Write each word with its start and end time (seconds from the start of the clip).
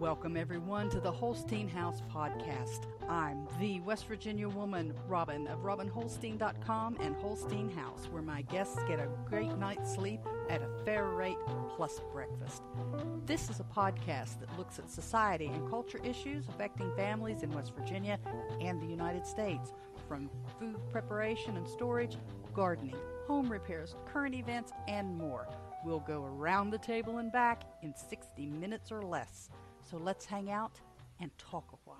Welcome, 0.00 0.38
everyone, 0.38 0.88
to 0.90 0.98
the 0.98 1.12
Holstein 1.12 1.68
House 1.68 2.00
podcast. 2.10 2.86
I'm 3.06 3.46
the 3.60 3.80
West 3.80 4.06
Virginia 4.06 4.48
woman, 4.48 4.94
Robin, 5.06 5.46
of 5.46 5.58
RobinHolstein.com 5.58 6.96
and 7.00 7.14
Holstein 7.16 7.68
House, 7.68 8.08
where 8.10 8.22
my 8.22 8.40
guests 8.40 8.78
get 8.88 8.98
a 8.98 9.10
great 9.28 9.54
night's 9.58 9.92
sleep 9.92 10.20
at 10.48 10.62
a 10.62 10.84
fair 10.86 11.04
rate 11.08 11.36
plus 11.76 12.00
breakfast. 12.14 12.62
This 13.26 13.50
is 13.50 13.60
a 13.60 13.64
podcast 13.64 14.40
that 14.40 14.56
looks 14.56 14.78
at 14.78 14.90
society 14.90 15.48
and 15.48 15.68
culture 15.68 16.00
issues 16.02 16.48
affecting 16.48 16.90
families 16.96 17.42
in 17.42 17.52
West 17.52 17.74
Virginia 17.78 18.18
and 18.62 18.80
the 18.80 18.86
United 18.86 19.26
States, 19.26 19.74
from 20.08 20.30
food 20.58 20.78
preparation 20.90 21.58
and 21.58 21.68
storage, 21.68 22.16
gardening, 22.54 22.96
home 23.26 23.52
repairs, 23.52 23.94
current 24.10 24.34
events, 24.34 24.72
and 24.88 25.14
more. 25.14 25.46
We'll 25.84 26.00
go 26.00 26.24
around 26.24 26.70
the 26.70 26.78
table 26.78 27.18
and 27.18 27.30
back 27.30 27.64
in 27.82 27.94
60 27.94 28.46
minutes 28.46 28.90
or 28.90 29.02
less. 29.02 29.50
So 29.90 29.96
let's 29.96 30.24
hang 30.24 30.52
out 30.52 30.78
and 31.20 31.32
talk 31.36 31.64
a 31.72 31.76
while. 31.84 31.98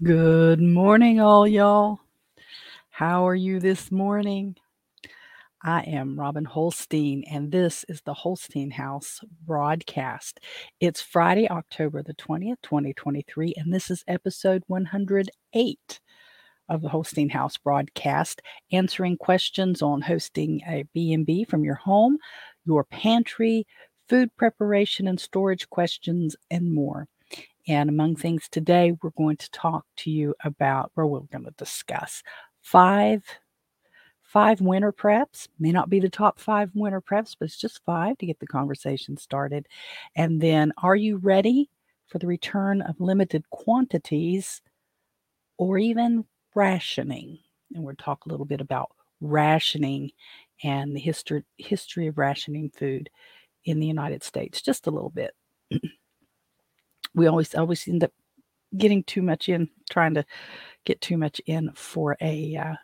Good 0.00 0.62
morning, 0.62 1.20
all 1.20 1.48
y'all. 1.48 1.98
How 2.90 3.26
are 3.26 3.34
you 3.34 3.58
this 3.58 3.90
morning? 3.90 4.54
I 5.64 5.80
am 5.80 6.20
Robin 6.20 6.44
Holstein, 6.44 7.24
and 7.28 7.50
this 7.50 7.84
is 7.88 8.00
the 8.02 8.14
Holstein 8.14 8.70
House 8.70 9.20
broadcast. 9.44 10.38
It's 10.78 11.02
Friday, 11.02 11.48
October 11.50 12.00
the 12.00 12.14
20th, 12.14 12.62
2023, 12.62 13.54
and 13.56 13.74
this 13.74 13.90
is 13.90 14.04
episode 14.06 14.62
108 14.68 16.00
of 16.70 16.80
the 16.80 16.88
Holstein 16.88 17.28
House 17.28 17.58
broadcast, 17.58 18.40
answering 18.72 19.18
questions 19.18 19.82
on 19.82 20.00
hosting 20.00 20.62
a 20.66 20.84
B&B 20.94 21.44
from 21.44 21.64
your 21.64 21.74
home, 21.74 22.16
your 22.64 22.84
pantry, 22.84 23.66
food 24.08 24.34
preparation 24.36 25.06
and 25.06 25.20
storage 25.20 25.68
questions, 25.68 26.36
and 26.50 26.72
more. 26.72 27.06
And 27.68 27.90
among 27.90 28.16
things 28.16 28.48
today, 28.48 28.96
we're 29.02 29.10
going 29.10 29.36
to 29.36 29.50
talk 29.50 29.84
to 29.98 30.10
you 30.10 30.34
about, 30.42 30.90
or 30.96 31.06
we're 31.06 31.20
going 31.20 31.44
to 31.44 31.54
discuss 31.58 32.22
five 32.62 33.22
five 34.22 34.60
winter 34.60 34.92
preps. 34.92 35.48
May 35.58 35.72
not 35.72 35.90
be 35.90 35.98
the 35.98 36.08
top 36.08 36.38
five 36.38 36.70
winter 36.74 37.00
preps, 37.00 37.34
but 37.38 37.46
it's 37.46 37.58
just 37.58 37.84
five 37.84 38.16
to 38.18 38.26
get 38.26 38.38
the 38.38 38.46
conversation 38.46 39.16
started. 39.16 39.66
And 40.14 40.40
then, 40.40 40.72
are 40.82 40.94
you 40.94 41.16
ready 41.16 41.68
for 42.06 42.18
the 42.18 42.28
return 42.28 42.80
of 42.82 43.00
limited 43.00 43.48
quantities 43.50 44.62
or 45.58 45.78
even 45.78 46.24
rationing. 46.54 47.38
And 47.74 47.84
we'll 47.84 47.94
talk 47.96 48.26
a 48.26 48.28
little 48.28 48.46
bit 48.46 48.60
about 48.60 48.90
rationing 49.20 50.10
and 50.62 50.94
the 50.94 51.00
history 51.00 51.44
history 51.56 52.06
of 52.06 52.18
rationing 52.18 52.70
food 52.70 53.08
in 53.64 53.80
the 53.80 53.86
United 53.86 54.22
States, 54.22 54.62
just 54.62 54.86
a 54.86 54.90
little 54.90 55.10
bit. 55.10 55.32
we 57.14 57.26
always 57.26 57.54
always 57.54 57.86
end 57.88 58.04
up 58.04 58.12
getting 58.76 59.02
too 59.04 59.22
much 59.22 59.48
in, 59.48 59.68
trying 59.90 60.14
to 60.14 60.24
get 60.84 61.00
too 61.00 61.16
much 61.16 61.40
in 61.46 61.72
for 61.74 62.16
a 62.20 62.56
uh, 62.56 62.74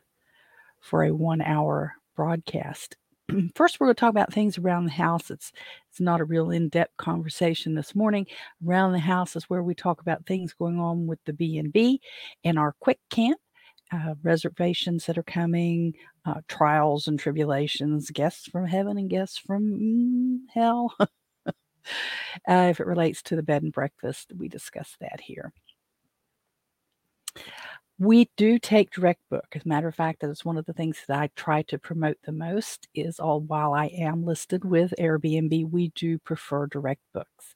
for 0.81 1.05
a 1.05 1.15
one 1.15 1.41
hour 1.43 1.95
broadcast. 2.15 2.97
First, 3.55 3.81
we're 3.81 3.89
going 3.89 3.97
to 3.97 4.01
talk 4.01 4.11
about 4.11 4.33
things 4.33 4.59
around 4.59 4.85
the 4.85 4.93
house. 4.93 5.31
It's 5.31 5.53
it's 5.91 6.01
not 6.01 6.21
a 6.21 6.25
real 6.25 6.51
in-depth 6.51 6.97
conversation 6.97 7.75
this 7.75 7.95
morning. 7.95 8.27
Around 8.67 8.93
the 8.93 8.99
house 9.01 9.37
is 9.37 9.45
where 9.45 9.63
we 9.63 9.75
talk 9.75 10.01
about 10.01 10.27
things 10.27 10.55
going 10.55 10.79
on 10.79 11.07
with 11.07 11.19
the 11.25 11.33
B 11.33 11.59
and 11.59 11.73
B 11.73 12.01
and 12.45 12.59
our 12.59 12.75
quick 12.81 13.01
camp 13.11 13.41
uh, 13.93 14.15
reservations 14.23 15.07
that 15.07 15.19
are 15.19 15.23
coming, 15.23 15.95
uh, 16.25 16.41
trials 16.49 17.09
and 17.09 17.19
tribulations, 17.19 18.11
guests 18.11 18.49
from 18.49 18.67
heaven 18.67 18.99
and 18.99 19.11
guests 19.11 19.39
from 19.39 19.63
mm, 19.65 20.39
hell. 20.53 20.95
uh, 21.01 21.53
if 22.47 22.81
it 22.81 22.87
relates 22.87 23.23
to 23.23 23.37
the 23.37 23.43
bed 23.43 23.63
and 23.63 23.73
breakfast, 23.73 24.33
we 24.37 24.49
discuss 24.49 24.97
that 25.01 25.21
here. 25.21 25.53
We 27.99 28.29
do 28.37 28.59
take 28.59 28.91
direct 28.91 29.21
book. 29.31 29.47
As 29.53 29.65
a 29.65 29.69
matter 29.69 29.89
of 29.89 29.95
fact, 29.95 30.21
that 30.21 30.29
is 30.29 30.45
one 30.45 30.59
of 30.59 30.67
the 30.67 30.75
things 30.75 30.99
that 31.09 31.19
I 31.19 31.31
try 31.35 31.63
to 31.63 31.79
promote 31.79 32.19
the 32.25 32.33
most. 32.33 32.89
Is 32.95 33.19
all 33.19 33.41
while 33.41 33.73
I 33.73 33.87
am 33.87 34.27
listed 34.27 34.67
with 34.67 34.93
Airbnb, 34.99 35.71
we 35.71 35.89
do 35.95 36.19
prefer 36.19 36.67
direct 36.67 37.01
books, 37.15 37.55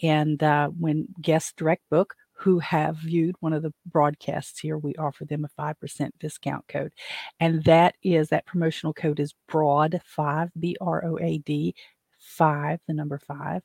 and 0.00 0.40
uh, 0.42 0.68
when 0.68 1.08
guests 1.20 1.52
direct 1.56 1.82
book, 1.90 2.14
who 2.40 2.58
have 2.58 2.96
viewed 2.96 3.36
one 3.40 3.52
of 3.52 3.62
the 3.62 3.72
broadcasts 3.84 4.58
here, 4.58 4.78
we 4.78 4.94
offer 4.94 5.26
them 5.26 5.44
a 5.44 5.60
5% 5.62 6.10
discount 6.18 6.66
code. 6.68 6.92
And 7.38 7.62
that 7.64 7.96
is 8.02 8.28
that 8.28 8.46
promotional 8.46 8.94
code 8.94 9.20
is 9.20 9.34
BROAD5, 9.50 10.50
B 10.58 10.74
R 10.80 11.04
O 11.04 11.18
A 11.20 11.36
D 11.38 11.74
5, 12.18 12.80
the 12.86 12.94
number 12.94 13.18
5. 13.18 13.62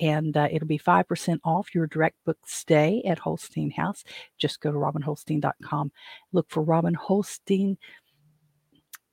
And 0.00 0.34
uh, 0.38 0.48
it'll 0.50 0.66
be 0.66 0.78
5% 0.78 1.38
off 1.44 1.74
your 1.74 1.86
direct 1.86 2.16
book 2.24 2.38
stay 2.46 3.02
at 3.06 3.18
Holstein 3.18 3.70
House. 3.70 4.04
Just 4.38 4.60
go 4.60 4.72
to 4.72 4.78
robinholstein.com. 4.78 5.92
Look 6.32 6.48
for 6.48 6.62
Robin 6.62 6.94
Holstein 6.94 7.76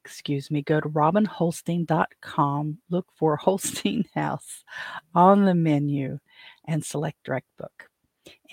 excuse 0.04 0.50
me, 0.50 0.64
go 0.64 0.80
to 0.80 0.90
robinholstein.com, 0.90 2.80
look 2.90 3.06
for 3.16 3.36
Holstein 3.36 4.04
House 4.16 4.64
on 5.14 5.46
the 5.46 5.54
menu, 5.54 6.18
and 6.66 6.84
select 6.84 7.18
direct 7.24 7.46
book 7.60 7.91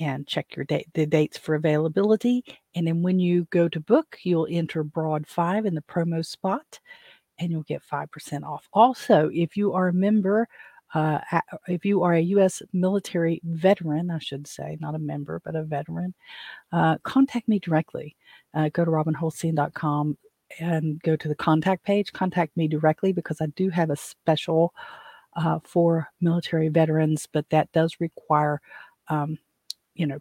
and 0.01 0.27
check 0.27 0.57
your 0.57 0.65
date 0.65 0.89
the 0.95 1.07
dates 1.07 1.39
for 1.39 1.55
availability 1.55 2.45
and 2.75 2.87
then 2.87 3.03
when 3.03 3.19
you 3.19 3.47
go 3.51 3.69
to 3.69 3.81
book 3.81 4.19
you'll 4.23 4.49
enter 4.51 4.83
broad 4.83 5.27
5 5.27 5.67
in 5.67 5.75
the 5.75 5.83
promo 5.83 6.25
spot 6.25 6.81
and 7.39 7.51
you'll 7.51 7.63
get 7.63 7.83
5% 7.83 8.43
off 8.45 8.69
also 8.73 9.31
if 9.33 9.57
you 9.57 9.73
are 9.73 9.89
a 9.89 9.93
member 9.93 10.49
uh, 10.95 11.19
if 11.67 11.85
you 11.85 12.03
are 12.03 12.15
a 12.15 12.21
U.S. 12.21 12.63
military 12.73 13.41
veteran, 13.45 14.11
I 14.11 14.19
should 14.19 14.47
say, 14.47 14.79
not 14.81 14.95
a 14.95 14.99
member, 14.99 15.41
but 15.45 15.55
a 15.55 15.63
veteran, 15.63 16.15
uh, 16.73 16.97
contact 17.03 17.47
me 17.47 17.59
directly. 17.59 18.17
Uh, 18.55 18.71
go 18.73 18.85
to 18.85 18.91
robinholstein.com 18.91 20.17
and 20.61 21.03
go 21.03 21.15
to 21.17 21.29
the 21.29 21.35
contact 21.35 21.85
page. 21.85 22.13
Contact 22.13 22.57
me 22.57 22.69
directly 22.69 23.13
because 23.13 23.41
I 23.41 23.47
do 23.47 23.69
have 23.69 23.91
a 23.91 23.97
special 23.97 24.73
uh, 25.37 25.59
for 25.63 26.09
military 26.21 26.69
veterans, 26.69 27.29
but 27.31 27.49
that 27.51 27.71
does 27.73 27.97
require 28.01 28.61
um, 29.09 29.39
you 29.99 30.07
know, 30.07 30.21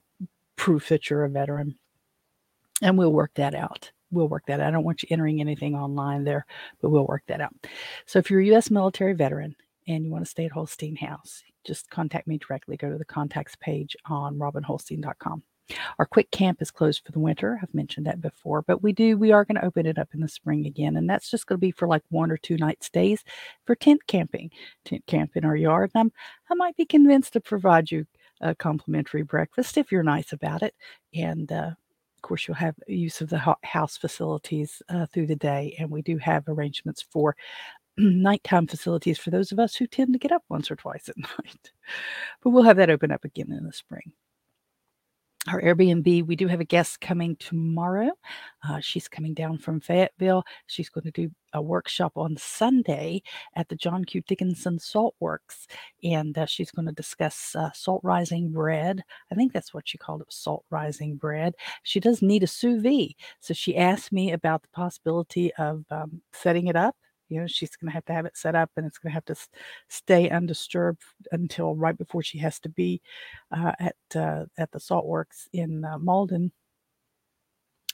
proof 0.57 0.89
that 0.89 1.09
you're 1.09 1.23
a 1.23 1.29
veteran. 1.29 1.77
And 2.81 2.97
we'll 2.97 3.13
work 3.13 3.31
that 3.35 3.55
out. 3.55 3.91
We'll 4.11 4.27
work 4.27 4.45
that 4.47 4.59
out. 4.59 4.67
I 4.67 4.71
don't 4.71 4.83
want 4.83 5.03
you 5.03 5.07
entering 5.11 5.39
anything 5.39 5.75
online 5.75 6.23
there, 6.23 6.45
but 6.81 6.89
we'll 6.89 7.07
work 7.07 7.23
that 7.27 7.41
out. 7.41 7.53
So 8.05 8.19
if 8.19 8.29
you're 8.29 8.41
a 8.41 8.45
U.S. 8.47 8.69
military 8.71 9.13
veteran 9.13 9.55
and 9.87 10.05
you 10.05 10.11
want 10.11 10.25
to 10.25 10.29
stay 10.29 10.45
at 10.45 10.51
Holstein 10.51 10.95
House, 10.95 11.43
just 11.63 11.89
contact 11.89 12.27
me 12.27 12.37
directly. 12.37 12.77
Go 12.77 12.89
to 12.89 12.97
the 12.97 13.05
contacts 13.05 13.55
page 13.59 13.95
on 14.05 14.37
robinholstein.com. 14.37 15.43
Our 15.99 16.05
quick 16.05 16.31
camp 16.31 16.61
is 16.61 16.71
closed 16.71 17.03
for 17.05 17.11
the 17.11 17.19
winter. 17.19 17.59
I've 17.61 17.73
mentioned 17.73 18.05
that 18.05 18.21
before, 18.21 18.61
but 18.61 18.81
we 18.81 18.93
do 18.93 19.17
we 19.17 19.33
are 19.33 19.43
going 19.43 19.59
to 19.59 19.65
open 19.65 19.85
it 19.85 19.97
up 19.97 20.09
in 20.13 20.21
the 20.21 20.27
spring 20.29 20.65
again, 20.65 20.95
and 20.95 21.09
that's 21.09 21.29
just 21.29 21.45
going 21.45 21.57
to 21.57 21.65
be 21.65 21.71
for 21.71 21.89
like 21.89 22.03
one 22.09 22.31
or 22.31 22.37
two 22.37 22.55
night 22.55 22.83
stays 22.83 23.23
for 23.65 23.75
tent 23.75 24.07
camping. 24.07 24.49
Tent 24.85 25.05
camp 25.07 25.31
in 25.35 25.43
our 25.43 25.57
yard. 25.57 25.91
And 25.93 26.01
I'm 26.01 26.11
I 26.49 26.53
might 26.55 26.77
be 26.77 26.85
convinced 26.85 27.33
to 27.33 27.41
provide 27.41 27.91
you 27.91 28.05
a 28.41 28.55
complimentary 28.55 29.23
breakfast 29.23 29.77
if 29.77 29.91
you're 29.91 30.03
nice 30.03 30.33
about 30.33 30.63
it. 30.63 30.73
And 31.13 31.51
uh, 31.51 31.71
of 31.71 32.21
course, 32.21 32.47
you'll 32.47 32.55
have 32.55 32.75
use 32.87 33.21
of 33.21 33.29
the 33.29 33.55
house 33.63 33.97
facilities 33.97 34.81
uh, 34.89 35.05
through 35.07 35.27
the 35.27 35.35
day. 35.35 35.75
And 35.79 35.89
we 35.89 36.01
do 36.01 36.17
have 36.17 36.43
arrangements 36.47 37.05
for 37.09 37.35
nighttime 37.97 38.67
facilities 38.67 39.17
for 39.17 39.29
those 39.29 39.51
of 39.51 39.59
us 39.59 39.75
who 39.75 39.87
tend 39.87 40.13
to 40.13 40.19
get 40.19 40.31
up 40.31 40.43
once 40.49 40.69
or 40.71 40.75
twice 40.75 41.09
at 41.09 41.17
night. 41.17 41.71
But 42.41 42.51
we'll 42.51 42.63
have 42.63 42.77
that 42.77 42.89
open 42.89 43.11
up 43.11 43.25
again 43.25 43.51
in 43.51 43.65
the 43.65 43.73
spring 43.73 44.11
our 45.47 45.61
Airbnb. 45.61 46.25
We 46.25 46.35
do 46.35 46.47
have 46.47 46.59
a 46.59 46.65
guest 46.65 46.99
coming 47.01 47.35
tomorrow. 47.37 48.11
Uh, 48.67 48.79
she's 48.79 49.07
coming 49.07 49.33
down 49.33 49.57
from 49.57 49.79
Fayetteville. 49.79 50.43
She's 50.67 50.89
going 50.89 51.05
to 51.05 51.11
do 51.11 51.31
a 51.53 51.61
workshop 51.61 52.13
on 52.17 52.35
Sunday 52.37 53.21
at 53.55 53.69
the 53.69 53.75
John 53.75 54.03
Q. 54.03 54.21
Dickinson 54.27 54.77
Salt 54.79 55.15
Works, 55.19 55.67
and 56.03 56.37
uh, 56.37 56.45
she's 56.45 56.71
going 56.71 56.87
to 56.87 56.91
discuss 56.91 57.55
uh, 57.55 57.71
salt 57.73 58.01
rising 58.03 58.51
bread. 58.51 59.01
I 59.31 59.35
think 59.35 59.53
that's 59.53 59.73
what 59.73 59.87
she 59.87 59.97
called 59.97 60.21
it, 60.21 60.31
salt 60.31 60.65
rising 60.69 61.15
bread. 61.15 61.55
She 61.83 61.99
does 61.99 62.21
need 62.21 62.43
a 62.43 62.47
sous 62.47 62.81
vide, 62.81 63.15
so 63.39 63.53
she 63.53 63.77
asked 63.77 64.11
me 64.11 64.31
about 64.33 64.63
the 64.63 64.69
possibility 64.69 65.53
of 65.55 65.85
um, 65.89 66.21
setting 66.33 66.67
it 66.67 66.75
up 66.75 66.95
you 67.29 67.39
know 67.39 67.47
she's 67.47 67.75
going 67.75 67.89
to 67.89 67.93
have 67.93 68.05
to 68.05 68.13
have 68.13 68.25
it 68.25 68.37
set 68.37 68.55
up 68.55 68.71
and 68.75 68.85
it's 68.85 68.97
going 68.97 69.11
to 69.11 69.13
have 69.13 69.25
to 69.25 69.35
stay 69.89 70.29
undisturbed 70.29 71.01
until 71.31 71.75
right 71.75 71.97
before 71.97 72.23
she 72.23 72.37
has 72.37 72.59
to 72.59 72.69
be 72.69 73.01
uh, 73.51 73.73
at 73.79 73.95
uh, 74.15 74.45
at 74.57 74.71
the 74.71 74.79
salt 74.79 75.05
works 75.05 75.47
in 75.53 75.83
uh, 75.85 75.97
malden. 75.97 76.51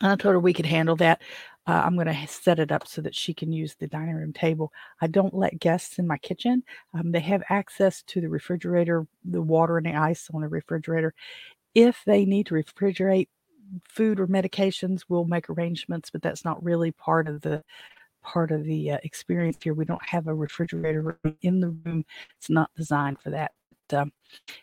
And 0.02 0.12
i 0.12 0.16
told 0.16 0.34
her 0.34 0.40
we 0.40 0.54
could 0.54 0.66
handle 0.66 0.96
that. 0.98 1.22
Uh, 1.66 1.82
i'm 1.86 1.96
going 1.96 2.08
to 2.08 2.28
set 2.28 2.60
it 2.60 2.72
up 2.72 2.88
so 2.88 3.02
that 3.02 3.16
she 3.16 3.34
can 3.34 3.52
use 3.52 3.76
the 3.76 3.88
dining 3.88 4.16
room 4.16 4.34
table. 4.34 4.72
I 5.02 5.08
don't 5.08 5.34
let 5.34 5.60
guests 5.60 6.00
in 6.00 6.08
my 6.08 6.18
kitchen. 6.18 6.64
Um, 6.94 7.12
they 7.12 7.22
have 7.22 7.44
access 7.50 8.04
to 8.04 8.22
the 8.22 8.30
refrigerator 8.30 9.08
the 9.24 9.42
water 9.42 9.78
and 9.78 9.86
the 9.86 9.96
ice 9.96 10.30
on 10.34 10.42
the 10.42 10.48
refrigerator. 10.48 11.14
If 11.76 12.02
they 12.06 12.26
need 12.26 12.48
to 12.48 12.56
refrigerate 12.56 13.30
food 13.88 14.20
or 14.20 14.28
medications 14.28 15.02
we'll 15.08 15.26
make 15.26 15.50
arrangements 15.50 16.10
but 16.10 16.22
that's 16.22 16.46
not 16.46 16.64
really 16.64 16.92
part 16.92 17.28
of 17.28 17.42
the 17.42 17.64
part 18.24 18.52
of 18.52 18.64
the 18.66 18.92
uh, 18.92 18.98
experience 19.04 19.58
here. 19.64 19.74
We 19.74 19.86
don't 19.86 20.06
have 20.06 20.28
a 20.28 20.36
refrigerator 20.36 21.20
in 21.42 21.60
the 21.62 21.70
room. 21.86 22.06
It's 22.38 22.50
not 22.50 22.72
designed 22.76 23.20
for 23.22 23.32
that. 23.32 23.52
But, 23.90 24.00
um, 24.00 24.14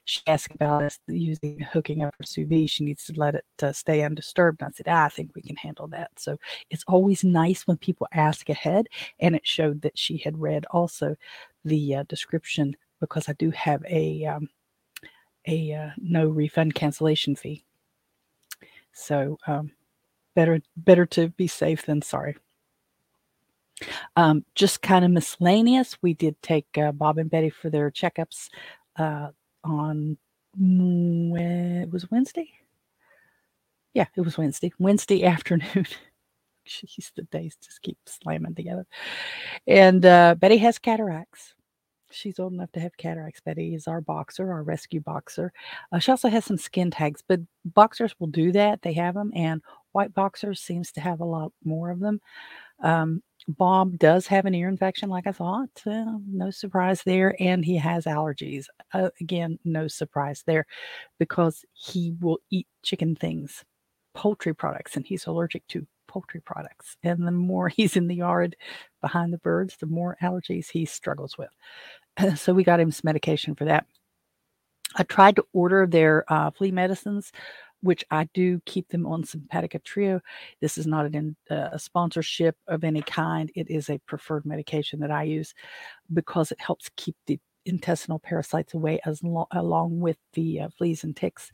she 0.04 0.22
asked 0.26 0.54
about 0.54 0.82
us 0.84 0.98
using 1.08 1.60
hooking 1.60 2.02
up 2.02 2.14
her 2.18 2.24
sous 2.24 2.48
vide. 2.48 2.70
She 2.70 2.84
needs 2.84 3.04
to 3.06 3.14
let 3.16 3.34
it 3.36 3.44
uh, 3.62 3.72
stay 3.72 4.02
undisturbed. 4.02 4.62
And 4.62 4.68
I 4.68 4.76
said, 4.76 4.88
ah, 4.88 5.06
I 5.06 5.08
think 5.08 5.32
we 5.34 5.42
can 5.42 5.56
handle 5.56 5.88
that. 5.88 6.10
So 6.18 6.38
it's 6.70 6.84
always 6.88 7.24
nice 7.24 7.66
when 7.66 7.76
people 7.78 8.08
ask 8.12 8.48
ahead. 8.48 8.86
And 9.20 9.36
it 9.36 9.46
showed 9.46 9.82
that 9.82 9.98
she 9.98 10.18
had 10.18 10.40
read 10.40 10.66
also 10.70 11.16
the 11.64 11.96
uh, 11.96 12.04
description 12.04 12.76
because 13.00 13.28
I 13.28 13.34
do 13.34 13.50
have 13.52 13.84
a 13.88 14.24
um, 14.26 14.48
a 15.48 15.72
uh, 15.72 15.90
no 15.98 16.28
refund 16.28 16.74
cancellation 16.74 17.36
fee. 17.36 17.64
So 18.92 19.38
um, 19.46 19.72
better 20.34 20.60
better 20.76 21.06
to 21.06 21.28
be 21.30 21.46
safe 21.46 21.86
than 21.86 22.02
sorry. 22.02 22.36
Um, 24.16 24.44
just 24.54 24.82
kind 24.82 25.04
of 25.04 25.10
miscellaneous. 25.10 25.96
We 26.02 26.14
did 26.14 26.40
take 26.42 26.66
uh, 26.76 26.92
Bob 26.92 27.18
and 27.18 27.30
Betty 27.30 27.50
for 27.50 27.70
their 27.70 27.90
checkups 27.90 28.48
uh, 28.96 29.28
on 29.64 30.16
when 30.58 31.82
it 31.82 31.90
was 31.90 32.10
Wednesday. 32.10 32.50
Yeah, 33.94 34.06
it 34.16 34.20
was 34.22 34.38
Wednesday. 34.38 34.72
Wednesday 34.78 35.24
afternoon. 35.24 35.86
Jeez, 36.68 37.10
the 37.16 37.22
days 37.22 37.56
just 37.62 37.82
keep 37.82 37.98
slamming 38.06 38.54
together. 38.54 38.86
And 39.66 40.04
uh, 40.04 40.36
Betty 40.38 40.58
has 40.58 40.78
cataracts. 40.78 41.54
She's 42.12 42.38
old 42.40 42.52
enough 42.52 42.72
to 42.72 42.80
have 42.80 42.96
cataracts. 42.96 43.40
Betty 43.40 43.74
is 43.74 43.86
our 43.86 44.00
boxer, 44.00 44.52
our 44.52 44.62
rescue 44.62 45.00
boxer. 45.00 45.52
Uh, 45.92 45.98
she 46.00 46.10
also 46.10 46.28
has 46.28 46.44
some 46.44 46.58
skin 46.58 46.90
tags, 46.90 47.22
but 47.26 47.40
boxers 47.64 48.14
will 48.18 48.26
do 48.26 48.50
that. 48.52 48.82
They 48.82 48.92
have 48.94 49.14
them, 49.14 49.30
and 49.34 49.62
white 49.92 50.12
boxers 50.12 50.60
seems 50.60 50.90
to 50.92 51.00
have 51.00 51.20
a 51.20 51.24
lot 51.24 51.52
more 51.64 51.90
of 51.90 52.00
them. 52.00 52.20
Um, 52.82 53.22
Bob 53.56 53.98
does 53.98 54.26
have 54.26 54.46
an 54.46 54.54
ear 54.54 54.68
infection, 54.68 55.08
like 55.08 55.26
I 55.26 55.32
thought. 55.32 55.70
Uh, 55.86 56.18
no 56.26 56.50
surprise 56.50 57.02
there. 57.04 57.34
And 57.40 57.64
he 57.64 57.76
has 57.76 58.04
allergies. 58.04 58.66
Uh, 58.92 59.10
again, 59.20 59.58
no 59.64 59.88
surprise 59.88 60.42
there 60.46 60.66
because 61.18 61.64
he 61.72 62.12
will 62.20 62.38
eat 62.50 62.66
chicken 62.82 63.16
things, 63.16 63.64
poultry 64.14 64.54
products, 64.54 64.96
and 64.96 65.06
he's 65.06 65.26
allergic 65.26 65.66
to 65.68 65.86
poultry 66.08 66.40
products. 66.40 66.96
And 67.02 67.26
the 67.26 67.32
more 67.32 67.68
he's 67.76 67.96
in 67.96 68.08
the 68.08 68.16
yard 68.16 68.56
behind 69.00 69.32
the 69.32 69.38
birds, 69.38 69.76
the 69.78 69.86
more 69.86 70.16
allergies 70.22 70.70
he 70.70 70.84
struggles 70.84 71.36
with. 71.38 71.50
so 72.38 72.52
we 72.52 72.64
got 72.64 72.80
him 72.80 72.90
some 72.90 73.02
medication 73.04 73.54
for 73.54 73.64
that. 73.66 73.86
I 74.96 75.04
tried 75.04 75.36
to 75.36 75.44
order 75.52 75.86
their 75.86 76.24
uh, 76.28 76.50
flea 76.50 76.72
medicines, 76.72 77.30
which 77.82 78.04
I 78.10 78.28
do 78.34 78.60
keep 78.66 78.88
them 78.88 79.06
on 79.06 79.24
Simparica 79.24 79.82
Trio. 79.82 80.20
This 80.60 80.78
is 80.78 80.86
not 80.86 81.06
an, 81.06 81.36
uh, 81.50 81.70
a 81.72 81.78
sponsorship 81.78 82.56
of 82.68 82.84
any 82.84 83.02
kind. 83.02 83.50
It 83.54 83.70
is 83.70 83.90
a 83.90 83.98
preferred 83.98 84.44
medication 84.44 85.00
that 85.00 85.10
I 85.10 85.24
use 85.24 85.54
because 86.12 86.52
it 86.52 86.60
helps 86.60 86.90
keep 86.96 87.16
the 87.26 87.38
intestinal 87.66 88.18
parasites 88.18 88.74
away 88.74 89.00
as 89.04 89.22
lo- 89.22 89.48
along 89.52 90.00
with 90.00 90.16
the 90.32 90.60
uh, 90.60 90.68
fleas 90.76 91.04
and 91.04 91.16
ticks. 91.16 91.50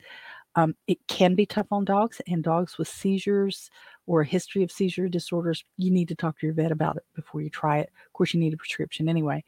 Um, 0.55 0.75
it 0.87 0.97
can 1.07 1.35
be 1.35 1.45
tough 1.45 1.67
on 1.71 1.85
dogs 1.85 2.19
and 2.27 2.43
dogs 2.43 2.77
with 2.77 2.87
seizures 2.87 3.69
or 4.07 4.21
a 4.21 4.25
history 4.25 4.63
of 4.63 4.71
seizure 4.71 5.07
disorders. 5.07 5.63
You 5.77 5.91
need 5.91 6.07
to 6.07 6.15
talk 6.15 6.39
to 6.39 6.47
your 6.47 6.55
vet 6.55 6.71
about 6.71 6.97
it 6.97 7.03
before 7.15 7.41
you 7.41 7.49
try 7.49 7.77
it. 7.77 7.91
Of 8.07 8.13
course, 8.13 8.33
you 8.33 8.39
need 8.39 8.53
a 8.53 8.57
prescription 8.57 9.07
anyway. 9.07 9.43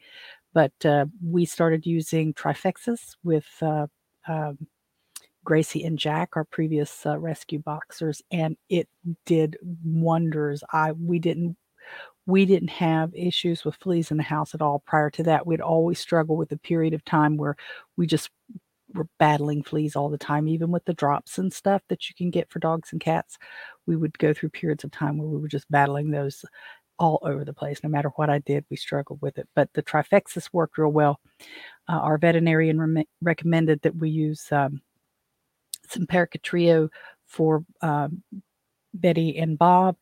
But 0.52 0.72
uh, 0.84 1.06
we 1.24 1.46
started 1.46 1.84
using 1.84 2.32
Trifexis 2.34 3.16
with 3.24 3.46
uh, 3.60 3.86
um, 4.28 4.58
Gracie 5.44 5.84
and 5.84 5.98
Jack, 5.98 6.30
our 6.36 6.44
previous 6.44 7.04
uh, 7.06 7.18
rescue 7.18 7.58
boxers, 7.58 8.22
and 8.30 8.56
it 8.68 8.88
did 9.26 9.56
wonders. 9.84 10.62
I 10.72 10.92
we 10.92 11.18
didn't 11.18 11.56
we 12.26 12.44
didn't 12.44 12.70
have 12.70 13.14
issues 13.14 13.64
with 13.64 13.76
fleas 13.76 14.10
in 14.10 14.16
the 14.16 14.22
house 14.22 14.54
at 14.54 14.62
all 14.62 14.82
prior 14.86 15.10
to 15.10 15.22
that. 15.24 15.46
We'd 15.46 15.60
always 15.60 15.98
struggle 15.98 16.36
with 16.36 16.52
a 16.52 16.58
period 16.58 16.94
of 16.94 17.04
time 17.04 17.36
where 17.36 17.56
we 17.96 18.06
just 18.06 18.30
were 18.94 19.06
battling 19.18 19.62
fleas 19.62 19.96
all 19.96 20.08
the 20.08 20.18
time, 20.18 20.48
even 20.48 20.70
with 20.70 20.84
the 20.84 20.94
drops 20.94 21.38
and 21.38 21.52
stuff 21.52 21.82
that 21.88 22.08
you 22.08 22.14
can 22.14 22.30
get 22.30 22.50
for 22.50 22.58
dogs 22.58 22.92
and 22.92 23.00
cats. 23.00 23.38
We 23.86 23.96
would 23.96 24.18
go 24.18 24.32
through 24.34 24.50
periods 24.50 24.84
of 24.84 24.90
time 24.90 25.18
where 25.18 25.28
we 25.28 25.38
were 25.38 25.48
just 25.48 25.70
battling 25.70 26.10
those 26.10 26.44
all 26.98 27.18
over 27.22 27.44
the 27.44 27.54
place. 27.54 27.80
No 27.82 27.88
matter 27.88 28.10
what 28.16 28.30
I 28.30 28.40
did, 28.40 28.64
we 28.70 28.76
struggled 28.76 29.20
with 29.22 29.38
it. 29.38 29.48
But 29.54 29.70
the 29.72 29.82
Trifexis 29.82 30.50
worked 30.52 30.76
real 30.78 30.90
well. 30.92 31.18
Uh, 31.88 31.98
our 31.98 32.18
veterinarian 32.18 32.78
re- 32.78 33.08
recommended 33.22 33.80
that 33.82 33.96
we 33.96 34.10
use 34.10 34.46
um, 34.52 34.82
Simparica 35.90 36.40
Trio 36.42 36.88
for 37.26 37.64
um, 37.82 38.22
Betty 38.94 39.38
and 39.38 39.58
Bob 39.58 39.96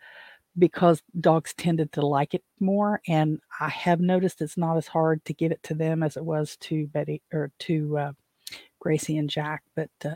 because 0.58 1.02
dogs 1.20 1.54
tended 1.54 1.92
to 1.92 2.06
like 2.06 2.34
it 2.34 2.42
more. 2.60 3.00
And 3.06 3.40
I 3.60 3.68
have 3.68 4.00
noticed 4.00 4.40
it's 4.40 4.56
not 4.56 4.76
as 4.76 4.86
hard 4.86 5.24
to 5.26 5.34
give 5.34 5.52
it 5.52 5.62
to 5.64 5.74
them 5.74 6.02
as 6.02 6.16
it 6.16 6.24
was 6.24 6.56
to 6.62 6.86
Betty 6.88 7.22
or 7.32 7.50
to 7.60 7.98
uh, 7.98 8.12
Gracie 8.80 9.18
and 9.18 9.30
Jack. 9.30 9.62
But 9.76 9.90
uh, 10.04 10.14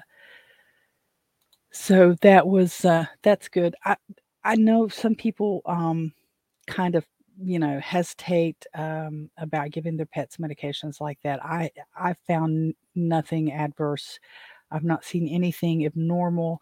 so 1.71 2.15
that 2.23 2.47
was 2.47 2.85
uh, 2.85 3.07
that's 3.23 3.49
good. 3.49 3.75
I 3.85 3.97
I 4.45 4.57
know 4.57 4.89
some 4.89 5.15
people 5.15 5.63
um, 5.67 6.13
kind 6.67 6.95
of 6.95 7.07
you 7.41 7.59
know 7.59 7.81
hesitate 7.81 8.67
um, 8.75 9.31
about 9.39 9.71
giving 9.71 9.97
their 9.97 10.07
pets 10.07 10.37
medications 10.37 11.01
like 11.01 11.19
that. 11.25 11.45
I 11.45 11.71
I 11.97 12.15
found 12.27 12.75
nothing 12.95 13.53
adverse. 13.53 14.19
I've 14.73 14.85
not 14.85 15.05
seen 15.05 15.29
anything 15.29 15.87
abnormal 15.87 16.61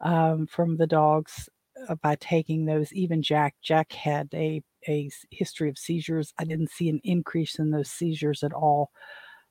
um, 0.00 0.46
from 0.46 0.76
the 0.76 0.86
dogs 0.86 1.48
uh, 1.88 1.94
by 1.96 2.16
taking 2.16 2.64
those. 2.64 2.92
Even 2.92 3.22
Jack, 3.22 3.54
Jack 3.62 3.92
had 3.92 4.28
a 4.34 4.62
a 4.88 5.08
history 5.30 5.68
of 5.68 5.78
seizures. 5.78 6.34
I 6.38 6.44
didn't 6.44 6.70
see 6.70 6.88
an 6.88 7.00
increase 7.04 7.58
in 7.58 7.70
those 7.70 7.88
seizures 7.88 8.42
at 8.42 8.52
all 8.52 8.90